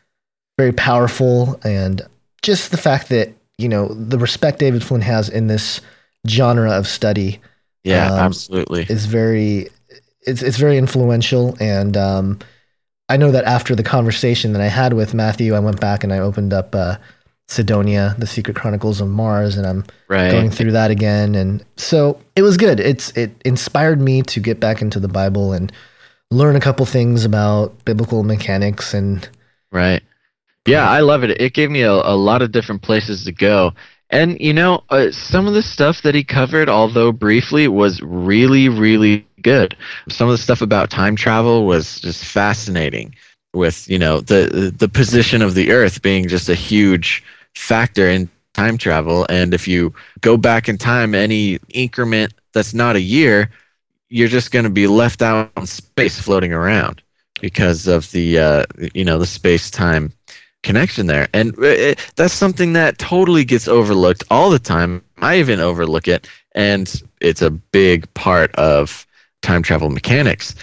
very 0.57 0.73
powerful, 0.73 1.61
and 1.63 2.01
just 2.41 2.71
the 2.71 2.79
fact 2.79 3.11
that 3.11 3.35
you 3.59 3.69
know 3.69 3.89
the 3.89 4.19
respect 4.19 4.59
David 4.61 4.83
Flynn 4.83 5.03
has 5.03 5.29
in 5.29 5.47
this 5.49 5.83
genre 6.27 6.71
of 6.73 6.87
study 6.89 7.39
Yeah, 7.85 8.11
Um, 8.15 8.19
absolutely. 8.21 8.87
is 8.89 9.05
very 9.05 9.69
it's 10.23 10.41
it's 10.43 10.57
very 10.57 10.79
influential 10.79 11.55
and 11.61 11.99
um, 11.99 12.39
I 13.09 13.17
know 13.17 13.31
that 13.31 13.45
after 13.45 13.75
the 13.75 13.83
conversation 13.83 14.53
that 14.53 14.63
I 14.63 14.69
had 14.69 14.93
with 14.93 15.15
Matthew 15.15 15.55
I 15.55 15.61
went 15.61 15.81
back 15.81 16.03
and 16.05 16.13
I 16.13 16.19
opened 16.19 16.53
up 16.53 16.75
uh, 16.75 16.97
Cydonia 17.49 18.15
the 18.19 18.27
Secret 18.27 18.57
Chronicles 18.57 19.01
of 19.01 19.09
Mars 19.09 19.57
and 19.57 19.67
I'm 19.67 19.85
Right. 20.09 20.31
going 20.31 20.51
through 20.51 20.73
that 20.73 20.91
again 20.91 21.35
and 21.35 21.65
so 21.77 22.21
it 22.35 22.43
was 22.43 22.57
good 22.57 22.81
it's 22.81 23.11
it 23.17 23.31
inspired 23.45 24.01
me 24.01 24.23
to 24.23 24.41
get 24.41 24.61
back 24.61 24.83
into 24.83 24.99
the 25.01 25.09
Bible 25.09 25.53
and 25.53 25.71
learn 26.31 26.57
a 26.57 26.61
couple 26.61 26.85
things 26.87 27.25
about 27.25 27.85
biblical 27.85 28.23
mechanics 28.25 28.95
and 28.95 29.29
Right. 29.73 30.03
Yeah, 30.67 30.89
I 30.89 31.01
love 31.01 31.23
it. 31.23 31.41
It 31.41 31.55
gave 31.55 31.71
me 31.71 31.83
a, 31.83 31.93
a 31.93 32.17
lot 32.17 32.43
of 32.43 32.51
different 32.51 32.83
places 32.83 33.25
to 33.25 33.33
go. 33.33 33.73
And, 34.17 34.41
you 34.41 34.55
know, 34.55 34.83
uh, 34.89 35.11
some 35.11 35.47
of 35.47 35.53
the 35.53 35.63
stuff 35.63 36.01
that 36.03 36.15
he 36.15 36.25
covered, 36.25 36.71
although 36.71 37.13
briefly, 37.13 37.69
was 37.69 38.01
really, 38.01 38.71
really 38.71 39.27
good. 39.43 39.77
Some 40.09 40.29
of 40.29 40.33
the 40.33 40.39
stuff 40.43 40.63
about 40.63 40.91
time 40.91 41.17
travel 41.17 41.67
was 41.67 42.01
just 42.01 42.25
fascinating 42.25 43.15
with, 43.53 43.87
you 43.89 43.99
know, 43.99 44.21
the, 44.21 44.73
the 44.75 44.89
position 44.89 45.43
of 45.43 45.55
the 45.55 45.71
Earth 45.71 46.01
being 46.01 46.29
just 46.29 46.49
a 46.49 46.55
huge 46.55 47.23
factor 47.55 48.09
in 48.09 48.31
time 48.55 48.79
travel. 48.79 49.27
And 49.29 49.53
if 49.53 49.69
you 49.69 49.93
go 50.23 50.39
back 50.39 50.69
in 50.71 50.79
time 50.79 51.15
any 51.15 51.59
increment 51.69 52.33
that's 52.55 52.73
not 52.73 52.97
a 52.97 53.03
year, 53.03 53.51
you're 54.09 54.29
just 54.29 54.51
going 54.51 54.65
to 54.65 54.71
be 54.71 54.87
left 54.87 55.21
out 55.21 55.53
in 55.59 55.67
space 55.67 56.19
floating 56.19 56.55
around 56.55 57.03
because 57.41 57.87
of 57.87 58.11
the 58.13 58.39
uh, 58.39 58.65
you 58.95 59.05
know 59.05 59.19
the 59.19 59.27
space 59.27 59.71
time 59.71 60.13
connection 60.63 61.07
there. 61.07 61.29
And 61.33 61.57
uh, 61.59 61.67
it, 61.67 62.13
that's 62.17 62.35
something 62.35 62.73
that 62.75 62.99
totally 62.99 63.45
gets 63.45 63.69
overlooked 63.69 64.25
all 64.31 64.51
the 64.51 64.59
time. 64.59 65.03
I 65.19 65.39
even 65.39 65.61
overlook 65.61 66.09
it 66.09 66.29
and 66.55 67.03
it's 67.21 67.43
a 67.43 67.51
big 67.51 68.13
part 68.15 68.55
of 68.57 69.07
time 69.43 69.63
travel 69.63 69.91
mechanics. 69.91 70.55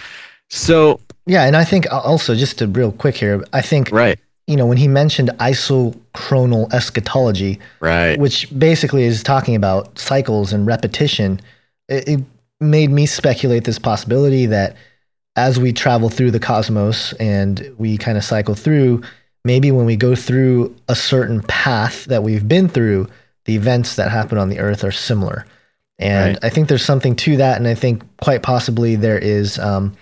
So 0.50 1.00
yeah 1.26 1.44
and 1.44 1.56
I 1.56 1.64
think 1.64 1.92
uh, 1.92 2.00
also 2.00 2.36
just 2.36 2.60
to 2.60 2.68
real 2.68 2.92
quick 2.92 3.16
here 3.16 3.44
I 3.54 3.62
think 3.62 3.92
right. 3.92 4.20
you 4.48 4.58
know 4.58 4.66
when 4.66 4.78
he 4.78 4.88
mentioned 4.88 5.30
isochronal 5.40 6.72
eschatology 6.74 7.60
right. 7.80 8.20
which 8.20 8.48
basically 8.58 9.04
is 9.04 9.24
talking 9.24 9.56
about 9.56 9.98
cycles 9.98 10.54
and 10.54 10.68
repetition, 10.68 11.40
it, 11.88 12.08
it 12.08 12.20
made 12.60 12.90
me 12.90 13.06
speculate 13.06 13.64
this 13.64 13.80
possibility 13.80 14.46
that 14.48 14.76
as 15.36 15.60
we 15.60 15.74
travel 15.74 16.10
through 16.10 16.32
the 16.32 16.40
cosmos 16.40 17.14
and 17.14 17.74
we 17.78 17.98
kind 17.98 18.18
of 18.18 18.24
cycle 18.24 18.56
through, 18.56 19.02
maybe 19.44 19.72
when 19.72 19.86
we 19.86 19.96
go 19.96 20.16
through 20.16 20.76
a 20.88 20.96
certain 20.96 21.42
path 21.42 22.06
that 22.06 22.24
we've 22.24 22.48
been 22.48 22.68
through, 22.70 23.08
the 23.46 23.56
events 23.56 23.96
that 23.96 24.12
happen 24.12 24.38
on 24.38 24.50
the 24.50 24.60
earth 24.60 24.84
are 24.84 24.92
similar. 24.92 25.46
And 26.00 26.36
Right. 26.36 26.46
I 26.46 26.50
think 26.50 26.70
there's 26.70 26.86
something 26.86 27.16
to 27.18 27.38
that. 27.38 27.58
And 27.58 27.68
I 27.68 27.76
think 27.76 28.04
quite 28.18 28.42
possibly 28.42 28.96
there 28.96 29.18
is, 29.18 29.60
um, 29.60 29.96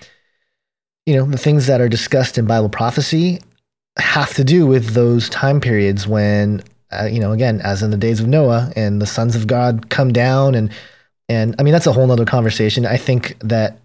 you 1.05 1.15
know, 1.15 1.25
the 1.25 1.37
things 1.37 1.67
that 1.67 1.81
are 1.81 1.89
discussed 1.89 2.37
in 2.37 2.45
Bible 2.45 2.69
prophecy 2.69 3.41
have 3.97 4.33
to 4.35 4.43
do 4.43 4.65
with 4.65 4.93
those 4.93 5.29
time 5.29 5.59
periods 5.59 6.07
when 6.07 6.63
uh, 6.91 7.05
you 7.05 7.19
know, 7.19 7.31
again, 7.31 7.61
as 7.61 7.81
in 7.83 7.91
the 7.91 7.97
days 7.97 8.19
of 8.19 8.27
Noah, 8.27 8.71
and 8.75 9.01
the 9.01 9.05
sons 9.05 9.35
of 9.35 9.47
God 9.47 9.89
come 9.89 10.11
down, 10.11 10.55
and 10.55 10.71
and 11.29 11.55
I 11.57 11.63
mean 11.63 11.71
that's 11.71 11.87
a 11.87 11.93
whole 11.93 12.07
nother 12.07 12.25
conversation. 12.25 12.85
I 12.85 12.97
think 12.97 13.37
that 13.39 13.79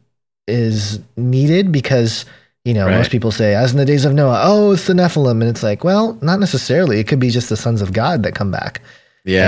is 0.49 1.01
needed 1.16 1.73
because 1.73 2.24
you 2.67 2.75
know 2.75 2.87
Right. 2.87 2.97
most 2.99 3.11
people 3.11 3.31
say, 3.31 3.55
as 3.55 3.73
in 3.73 3.79
the 3.79 3.85
days 3.85 4.05
of 4.05 4.13
Noah, 4.13 4.41
oh, 4.43 4.73
it's 4.73 4.87
the 4.87 4.93
Nephilim, 4.93 5.41
and 5.41 5.45
it's 5.45 5.63
like, 5.63 5.85
well, 5.85 6.19
not 6.21 6.41
necessarily. 6.41 6.99
It 7.01 7.07
could 7.09 7.21
be 7.21 7.31
just 7.31 7.49
the 7.49 7.57
sons 7.57 7.81
of 7.81 7.93
God 7.93 8.23
that 8.25 8.35
come 8.35 8.51
back 8.51 8.81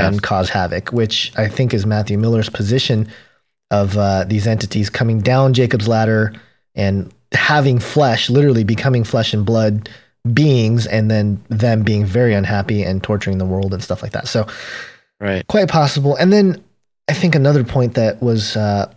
and 0.09 0.23
cause 0.23 0.49
havoc, 0.51 0.90
which 0.93 1.32
I 1.36 1.49
think 1.49 1.74
is 1.74 1.85
Matthew 1.85 2.16
Miller's 2.19 2.49
position 2.49 3.09
of 3.70 3.97
uh, 3.99 4.24
these 4.24 4.47
entities 4.47 4.89
coming 4.90 5.20
down 5.20 5.53
Jacob's 5.53 5.89
ladder 5.89 6.32
and 6.74 7.12
having 7.32 7.78
flesh, 7.78 8.31
literally 8.31 8.65
becoming 8.65 9.05
flesh 9.05 9.35
and 9.35 9.45
blood 9.45 9.89
beings, 10.32 10.86
and 10.86 11.11
then 11.11 11.43
them 11.49 11.82
being 11.82 12.05
very 12.07 12.35
unhappy 12.35 12.82
and 12.82 13.03
torturing 13.03 13.39
the 13.39 13.45
world 13.45 13.74
and 13.74 13.82
stuff 13.82 14.03
like 14.03 14.12
that. 14.12 14.28
So, 14.28 14.47
right 15.20 15.47
quite 15.49 15.69
possible. 15.69 16.16
And 16.16 16.32
then 16.32 16.62
I 17.09 17.15
think 17.15 17.35
another 17.35 17.65
point 17.65 17.95
that 17.95 18.23
was 18.23 18.57
uh, 18.57 18.90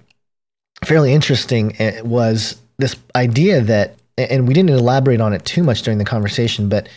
fairly 0.83 1.13
interesting 1.13 1.75
eh, 1.79 2.01
was 2.01 2.61
this 2.77 2.95
idea 3.15 3.61
that, 3.61 3.95
and 4.17 4.47
we 4.47 4.53
didn't 4.53 4.71
elaborate 4.71 5.21
on 5.21 5.33
it 5.33 5.45
too 5.45 5.63
much 5.63 5.81
during 5.81 5.97
the 5.97 6.05
conversation, 6.05 6.69
but 6.69 6.87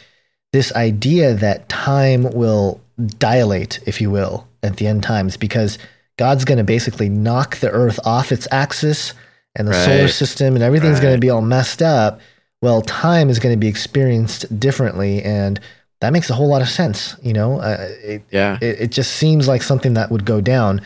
this 0.52 0.72
idea 0.74 1.34
that 1.34 1.68
time 1.68 2.24
will 2.32 2.80
dilate, 3.18 3.80
if 3.86 4.00
you 4.00 4.10
will, 4.10 4.46
at 4.62 4.76
the 4.76 4.86
end 4.86 5.02
times, 5.02 5.36
because 5.36 5.78
God's 6.16 6.44
going 6.44 6.58
to 6.58 6.64
basically 6.64 7.08
knock 7.08 7.56
the 7.56 7.70
Earth 7.70 7.98
off 8.04 8.30
its 8.30 8.46
axis 8.52 9.14
and 9.56 9.68
the 9.68 9.74
solar 9.74 10.08
system 10.08 10.54
and 10.54 10.62
everything's 10.62 11.00
going 11.00 11.14
to 11.14 11.20
be 11.20 11.30
all 11.30 11.42
messed 11.42 11.82
up. 11.82 12.20
Well, 12.62 12.82
time 12.82 13.30
is 13.30 13.38
going 13.38 13.54
to 13.54 13.60
be 13.60 13.68
experienced 13.68 14.58
differently, 14.58 15.22
and 15.22 15.60
that 16.00 16.12
makes 16.12 16.30
a 16.30 16.34
whole 16.34 16.48
lot 16.48 16.62
of 16.62 16.68
sense. 16.68 17.16
You 17.22 17.32
know, 17.32 17.60
uh, 17.60 17.88
it, 18.02 18.22
yeah 18.30 18.58
it, 18.60 18.80
it 18.80 18.90
just 18.90 19.12
seems 19.12 19.46
like 19.46 19.62
something 19.62 19.94
that 19.94 20.10
would 20.10 20.24
go 20.24 20.40
down. 20.40 20.80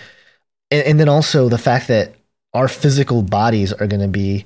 And, 0.70 0.84
and 0.84 1.00
then 1.00 1.08
also 1.08 1.48
the 1.48 1.58
fact 1.58 1.88
that 1.88 2.14
our 2.54 2.68
physical 2.68 3.22
bodies 3.22 3.72
are 3.72 3.86
going 3.86 4.00
to 4.00 4.08
be 4.08 4.44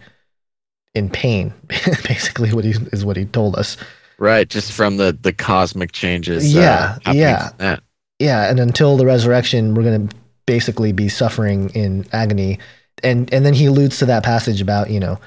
in 0.95 1.09
pain, 1.09 1.53
basically 1.69 2.53
what 2.53 2.65
he 2.65 2.75
is 2.93 3.05
what 3.05 3.17
he 3.17 3.25
told 3.25 3.57
us. 3.57 3.77
right 4.19 4.49
just 4.49 4.73
from 4.73 4.97
the 4.97 5.17
the 5.23 5.33
cosmic 5.33 5.93
changes 5.93 6.55
Yeah, 6.55 6.99
uh, 7.07 7.13
yeah. 7.13 7.79
Yeah, 8.19 8.49
and 8.49 8.61
until 8.61 8.97
the 8.97 9.05
resurrection, 9.05 9.75
we're 9.75 9.83
going 9.83 10.07
to 10.07 10.17
basically 10.47 10.93
be 10.93 11.09
suffering 11.09 11.71
in 11.71 12.07
agony. 12.13 12.59
And 13.03 13.33
and 13.33 13.45
then 13.45 13.55
he 13.55 13.67
alludes 13.67 13.99
to 13.99 14.07
that 14.07 14.23
passage 14.23 14.61
about 14.61 14.91
you 14.91 15.01
know, 15.01 15.19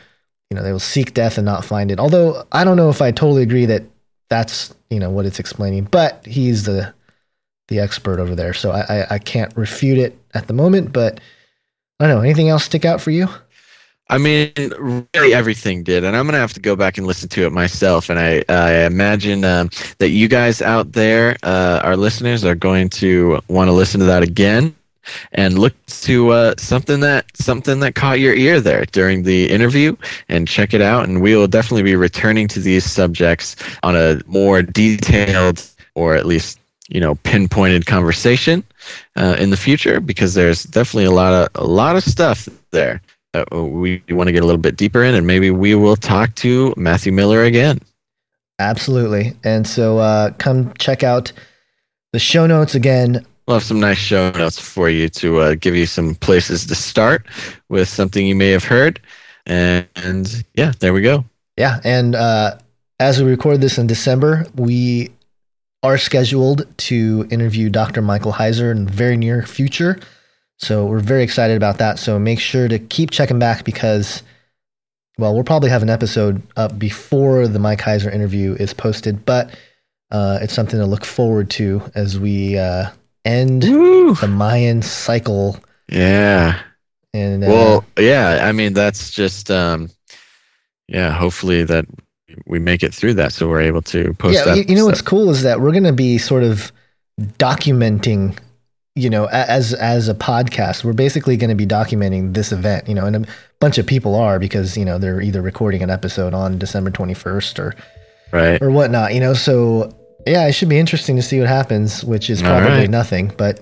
you 0.50 0.56
know 0.56 0.64
they 0.64 0.72
will 0.72 0.80
seek 0.80 1.14
death 1.14 1.38
and 1.38 1.46
not 1.46 1.66
find 1.66 1.92
it. 1.92 2.00
Although 2.00 2.46
I 2.52 2.64
don't 2.64 2.78
know 2.78 2.90
if 2.90 3.02
I 3.02 3.12
totally 3.12 3.44
agree 3.44 3.66
that 3.66 3.84
that's 4.30 4.74
you 4.90 5.00
know 5.00 5.10
what 5.10 5.26
it's 5.26 5.40
explaining, 5.40 5.86
but 5.86 6.26
he's 6.26 6.64
the 6.64 6.94
the 7.68 7.80
expert 7.80 8.20
over 8.20 8.36
there, 8.36 8.54
so 8.54 8.72
I 8.72 9.02
I, 9.02 9.08
I 9.16 9.20
can't 9.20 9.56
refute 9.58 9.98
it 9.98 10.18
at 10.34 10.48
the 10.48 10.54
moment. 10.54 10.94
But 10.94 11.20
I 12.00 12.08
don't 12.08 12.18
know. 12.18 12.22
Anything 12.22 12.50
else 12.50 12.64
stick 12.64 12.86
out 12.86 13.02
for 13.02 13.12
you? 13.12 13.28
I 14.08 14.20
mean, 14.20 14.52
really 15.16 15.34
everything 15.34 15.82
did, 15.84 16.04
and 16.04 16.16
I'm 16.16 16.26
gonna 16.26 16.38
have 16.38 16.54
to 16.54 16.60
go 16.60 16.76
back 16.76 17.00
and 17.00 17.08
listen 17.08 17.28
to 17.30 17.46
it 17.46 17.52
myself. 17.52 18.10
And 18.10 18.20
I, 18.20 18.44
I 18.48 18.86
imagine 18.86 19.44
um, 19.44 19.72
that 19.98 20.10
you 20.10 20.28
guys 20.28 20.62
out 20.62 20.92
there, 20.92 21.38
uh, 21.42 21.82
our 21.84 21.98
listeners, 21.98 22.46
are 22.46 22.54
going 22.54 22.90
to 22.90 23.40
want 23.48 23.68
to 23.68 23.72
listen 23.72 24.00
to 24.02 24.06
that 24.06 24.22
again 24.22 24.76
and 25.34 25.58
look 25.58 25.74
to 25.88 26.30
uh, 26.30 26.54
something 26.58 27.00
that 27.00 27.26
something 27.36 27.80
that 27.80 27.96
caught 27.96 28.20
your 28.20 28.36
ear 28.36 28.62
there 28.62 28.86
during 28.92 29.24
the 29.24 29.50
interview, 29.50 29.96
and 30.30 30.48
check 30.48 30.76
it 30.76 30.82
out. 30.82 31.08
And 31.08 31.20
we 31.20 31.36
will 31.36 31.48
definitely 31.48 31.84
be 31.84 31.96
returning 31.96 32.48
to 32.50 32.60
these 32.60 32.86
subjects 32.86 33.56
on 33.82 33.96
a 33.96 34.22
more 34.28 34.62
detailed, 34.62 35.68
or 35.96 36.16
at 36.16 36.28
least 36.28 36.60
you 36.90 37.00
know 37.00 37.16
pinpointed 37.24 37.88
conversation 37.88 38.64
uh, 39.16 39.36
in 39.40 39.50
the 39.50 39.58
future, 39.58 40.00
because 40.00 40.36
there's 40.36 40.62
definitely 40.62 41.06
a 41.06 41.12
lot 41.12 41.34
of 41.34 41.50
a 41.56 41.66
lot 41.66 41.96
of 41.96 42.04
stuff 42.04 42.48
there 42.70 43.02
that 43.36 43.54
we 43.54 44.02
want 44.10 44.28
to 44.28 44.32
get 44.32 44.44
a 44.44 44.46
little 44.46 44.62
bit 44.62 44.78
deeper 44.78 45.04
in, 45.04 45.14
and 45.16 45.28
maybe 45.28 45.52
we 45.52 45.76
will 45.76 45.96
talk 45.96 46.34
to 46.36 46.74
Matthew 46.78 47.12
Miller 47.12 47.44
again. 47.44 47.80
Absolutely. 48.60 49.34
And 49.44 49.68
so 49.68 49.98
uh, 49.98 50.32
come 50.38 50.74
check 50.76 51.04
out 51.04 51.32
the 52.14 52.20
show 52.20 52.48
notes 52.48 52.76
again. 52.76 53.26
We'll 53.48 53.58
have 53.58 53.64
some 53.64 53.80
nice 53.80 53.98
show 53.98 54.32
notes 54.32 54.58
for 54.58 54.90
you 54.90 55.10
to 55.10 55.40
uh, 55.40 55.56
give 55.56 55.76
you 55.76 55.86
some 55.86 56.16
places 56.16 56.66
to 56.68 56.76
start 56.76 57.28
with 57.70 57.90
something 57.90 58.26
you 58.26 58.36
may 58.36 58.50
have 58.52 58.64
heard. 58.64 59.02
And, 59.46 59.88
and 59.98 60.44
yeah, 60.56 60.72
there 60.80 60.94
we 60.94 61.02
go. 61.02 61.26
Yeah, 61.58 61.80
and 61.84 62.16
uh, 62.16 62.58
as 63.00 63.22
we 63.22 63.30
record 63.30 63.62
this 63.62 63.78
in 63.78 63.88
December, 63.88 64.46
we 64.56 65.12
are 65.84 65.98
scheduled 65.98 66.66
to 66.78 67.28
interview 67.30 67.70
Dr. 67.70 68.02
Michael 68.02 68.34
Heiser 68.34 68.72
in 68.72 68.86
the 68.86 68.92
very 68.92 69.18
near 69.18 69.44
future. 69.44 70.00
So 70.58 70.86
we're 70.86 71.00
very 71.00 71.24
excited 71.24 71.58
about 71.58 71.78
that. 71.80 72.00
So 72.00 72.18
make 72.18 72.40
sure 72.40 72.68
to 72.68 72.80
keep 72.80 73.12
checking 73.12 73.40
back 73.40 73.66
because, 73.66 74.24
well, 75.18 75.34
we'll 75.34 75.44
probably 75.44 75.70
have 75.70 75.84
an 75.84 75.90
episode 75.90 76.42
up 76.56 76.80
before 76.80 77.48
the 77.48 77.60
Mike 77.60 77.82
Heiser 77.82 78.14
interview 78.14 78.54
is 78.54 78.74
posted, 78.74 79.26
but 79.26 79.56
uh, 80.12 80.40
it's 80.42 80.54
something 80.54 80.80
to 80.80 80.86
look 80.86 81.06
forward 81.06 81.50
to 81.52 81.82
as 81.94 82.20
we 82.20 82.58
uh, 82.58 82.90
end 83.26 83.64
Woo! 83.64 84.16
the 84.16 84.28
Mayan 84.28 84.82
cycle. 84.82 85.60
Yeah. 85.90 86.60
And 87.14 87.44
uh, 87.44 87.48
Well, 87.48 87.86
yeah. 88.00 88.48
I 88.48 88.52
mean, 88.52 88.74
that's 88.74 89.12
just 89.12 89.52
um, 89.52 89.90
yeah, 90.88 91.12
hopefully 91.12 91.64
that 91.64 91.86
we 92.46 92.60
make 92.60 92.84
it 92.84 92.94
through 92.94 93.14
that, 93.16 93.34
so 93.34 93.48
we're 93.48 93.62
able 93.62 93.82
to 93.84 94.14
post. 94.16 94.36
yeah, 94.36 94.46
that 94.46 94.58
you, 94.58 94.64
you 94.68 94.76
know 94.76 94.82
stuff. 94.82 94.88
what's 94.88 95.02
cool 95.02 95.30
is 95.30 95.44
that 95.44 95.62
we're 95.62 95.72
going 95.72 95.84
to 95.84 95.94
be 95.94 96.18
sort 96.18 96.44
of 96.44 96.72
documenting, 97.38 98.38
you 98.96 99.10
know, 99.10 99.26
as 99.26 99.74
as 99.74 100.08
a 100.08 100.14
podcast. 100.14 100.84
We're 100.84 100.94
basically 100.94 101.36
going 101.38 101.50
to 101.50 101.56
be 101.56 101.66
documenting 101.66 102.34
this 102.34 102.52
event, 102.52 102.88
you 102.88 102.96
know, 102.96 103.06
and 103.06 103.16
a 103.18 103.26
bunch 103.60 103.78
of 103.78 103.86
people 103.86 104.16
are 104.16 104.40
because 104.40 104.78
you 104.78 104.86
know 104.86 104.98
they're 104.98 105.22
either 105.22 105.42
recording 105.42 105.84
an 105.84 105.90
episode 105.90 106.34
on 106.34 106.58
December 106.58 106.90
twenty 106.90 107.14
first 107.14 107.60
or 107.60 107.76
right? 108.32 108.62
or 108.62 108.72
whatnot, 108.72 109.14
you 109.14 109.20
know. 109.20 109.34
So 109.34 109.94
yeah, 110.26 110.48
it 110.48 110.54
should 110.54 110.70
be 110.70 110.80
interesting 110.80 111.18
to 111.18 111.22
see 111.22 111.40
what 111.40 111.50
happens, 111.50 112.04
which 112.06 112.30
is 112.30 112.42
probably 112.42 112.70
right. 112.70 112.90
nothing, 112.90 113.34
but 113.38 113.60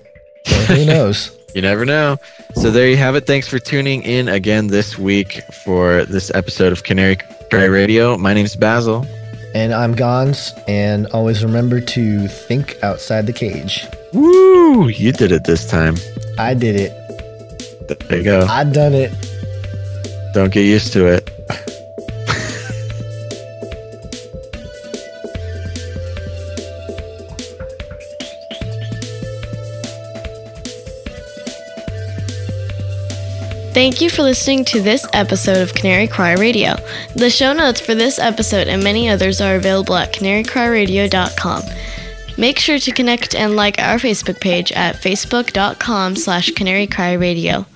who 0.68 0.84
knows? 0.86 1.36
You 1.54 1.62
never 1.62 1.84
know. 1.84 2.16
So 2.54 2.70
there 2.70 2.88
you 2.88 2.96
have 2.96 3.14
it. 3.16 3.26
Thanks 3.26 3.48
for 3.48 3.58
tuning 3.58 4.02
in 4.02 4.28
again 4.28 4.68
this 4.68 4.98
week 4.98 5.42
for 5.64 6.04
this 6.04 6.32
episode 6.34 6.72
of 6.72 6.84
Canary 6.84 7.16
Cry 7.50 7.64
Radio. 7.64 8.16
My 8.16 8.34
name's 8.34 8.56
Basil. 8.56 9.06
And 9.54 9.72
I'm 9.72 9.94
Gonz, 9.94 10.50
and 10.68 11.06
always 11.08 11.44
remember 11.44 11.80
to 11.80 12.26
think 12.26 12.76
outside 12.82 13.26
the 13.26 13.32
cage. 13.32 13.86
Woo! 14.14 14.88
You 14.88 15.12
did 15.12 15.32
it 15.32 15.44
this 15.44 15.66
time. 15.66 15.96
I 16.38 16.54
did 16.54 16.76
it. 16.76 16.92
There 18.08 18.18
you 18.18 18.24
go. 18.24 18.46
I 18.48 18.64
done 18.64 18.94
it. 18.94 19.12
Don't 20.32 20.52
get 20.52 20.64
used 20.64 20.92
to 20.92 21.06
it. 21.06 21.30
Thank 33.74 34.00
you 34.00 34.08
for 34.08 34.22
listening 34.22 34.64
to 34.66 34.80
this 34.80 35.04
episode 35.12 35.60
of 35.60 35.74
Canary 35.74 36.06
Cry 36.06 36.34
Radio. 36.34 36.76
The 37.16 37.28
show 37.28 37.52
notes 37.52 37.80
for 37.80 37.96
this 37.96 38.20
episode 38.20 38.68
and 38.68 38.84
many 38.84 39.08
others 39.08 39.40
are 39.40 39.56
available 39.56 39.96
at 39.96 40.12
canarycryradio.com. 40.12 41.62
Make 42.36 42.58
sure 42.58 42.78
to 42.78 42.92
connect 42.92 43.34
and 43.34 43.54
like 43.54 43.78
our 43.78 43.96
Facebook 43.96 44.40
page 44.40 44.72
at 44.72 44.96
facebook.com 44.96 46.16
slash 46.16 46.50
canarycryradio. 46.50 47.66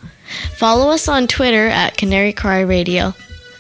Follow 0.56 0.90
us 0.90 1.09
on 1.09 1.26
Twitter 1.26 1.68
at 1.68 1.97
Canary 1.97 2.32
Cry 2.32 2.60
Radio. 2.60 3.14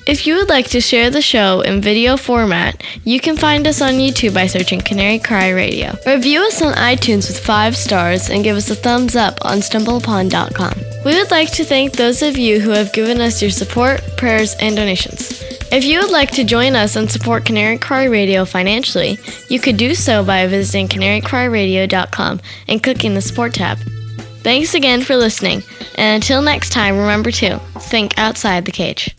If 0.08 0.26
you 0.26 0.36
would 0.36 0.48
like 0.48 0.68
to 0.70 0.80
share 0.80 1.10
the 1.10 1.20
show 1.20 1.60
in 1.60 1.82
video 1.82 2.16
format, 2.16 2.82
you 3.04 3.20
can 3.20 3.36
find 3.36 3.66
us 3.66 3.82
on 3.82 4.00
YouTube 4.00 4.32
by 4.32 4.46
searching 4.46 4.80
Canary 4.80 5.18
Cry 5.18 5.50
Radio. 5.50 5.94
Review 6.06 6.40
us 6.40 6.62
on 6.62 6.72
iTunes 6.76 7.28
with 7.28 7.38
five 7.38 7.76
stars 7.76 8.30
and 8.30 8.42
give 8.42 8.56
us 8.56 8.70
a 8.70 8.74
thumbs 8.74 9.16
up 9.16 9.36
on 9.42 9.58
stumbleupon.com. 9.58 10.72
We 11.04 11.14
would 11.14 11.30
like 11.30 11.50
to 11.52 11.64
thank 11.64 11.92
those 11.92 12.22
of 12.22 12.38
you 12.38 12.58
who 12.58 12.70
have 12.70 12.94
given 12.94 13.20
us 13.20 13.42
your 13.42 13.50
support, 13.50 14.00
prayers, 14.16 14.54
and 14.62 14.74
donations. 14.74 15.42
If 15.70 15.84
you 15.84 16.00
would 16.00 16.10
like 16.10 16.30
to 16.32 16.42
join 16.42 16.74
us 16.74 16.96
and 16.96 17.10
support 17.10 17.44
Canary 17.44 17.76
Cry 17.76 18.04
Radio 18.04 18.46
financially, 18.46 19.18
you 19.50 19.60
could 19.60 19.76
do 19.76 19.94
so 19.94 20.24
by 20.24 20.46
visiting 20.46 20.88
canarycryradio.com 20.88 22.40
and 22.66 22.82
clicking 22.82 23.12
the 23.12 23.20
support 23.20 23.52
tab. 23.52 23.76
Thanks 24.40 24.72
again 24.72 25.02
for 25.02 25.16
listening, 25.16 25.62
and 25.96 26.22
until 26.22 26.40
next 26.40 26.70
time, 26.70 26.96
remember 26.96 27.30
to 27.32 27.58
think 27.78 28.18
outside 28.18 28.64
the 28.64 28.72
cage. 28.72 29.14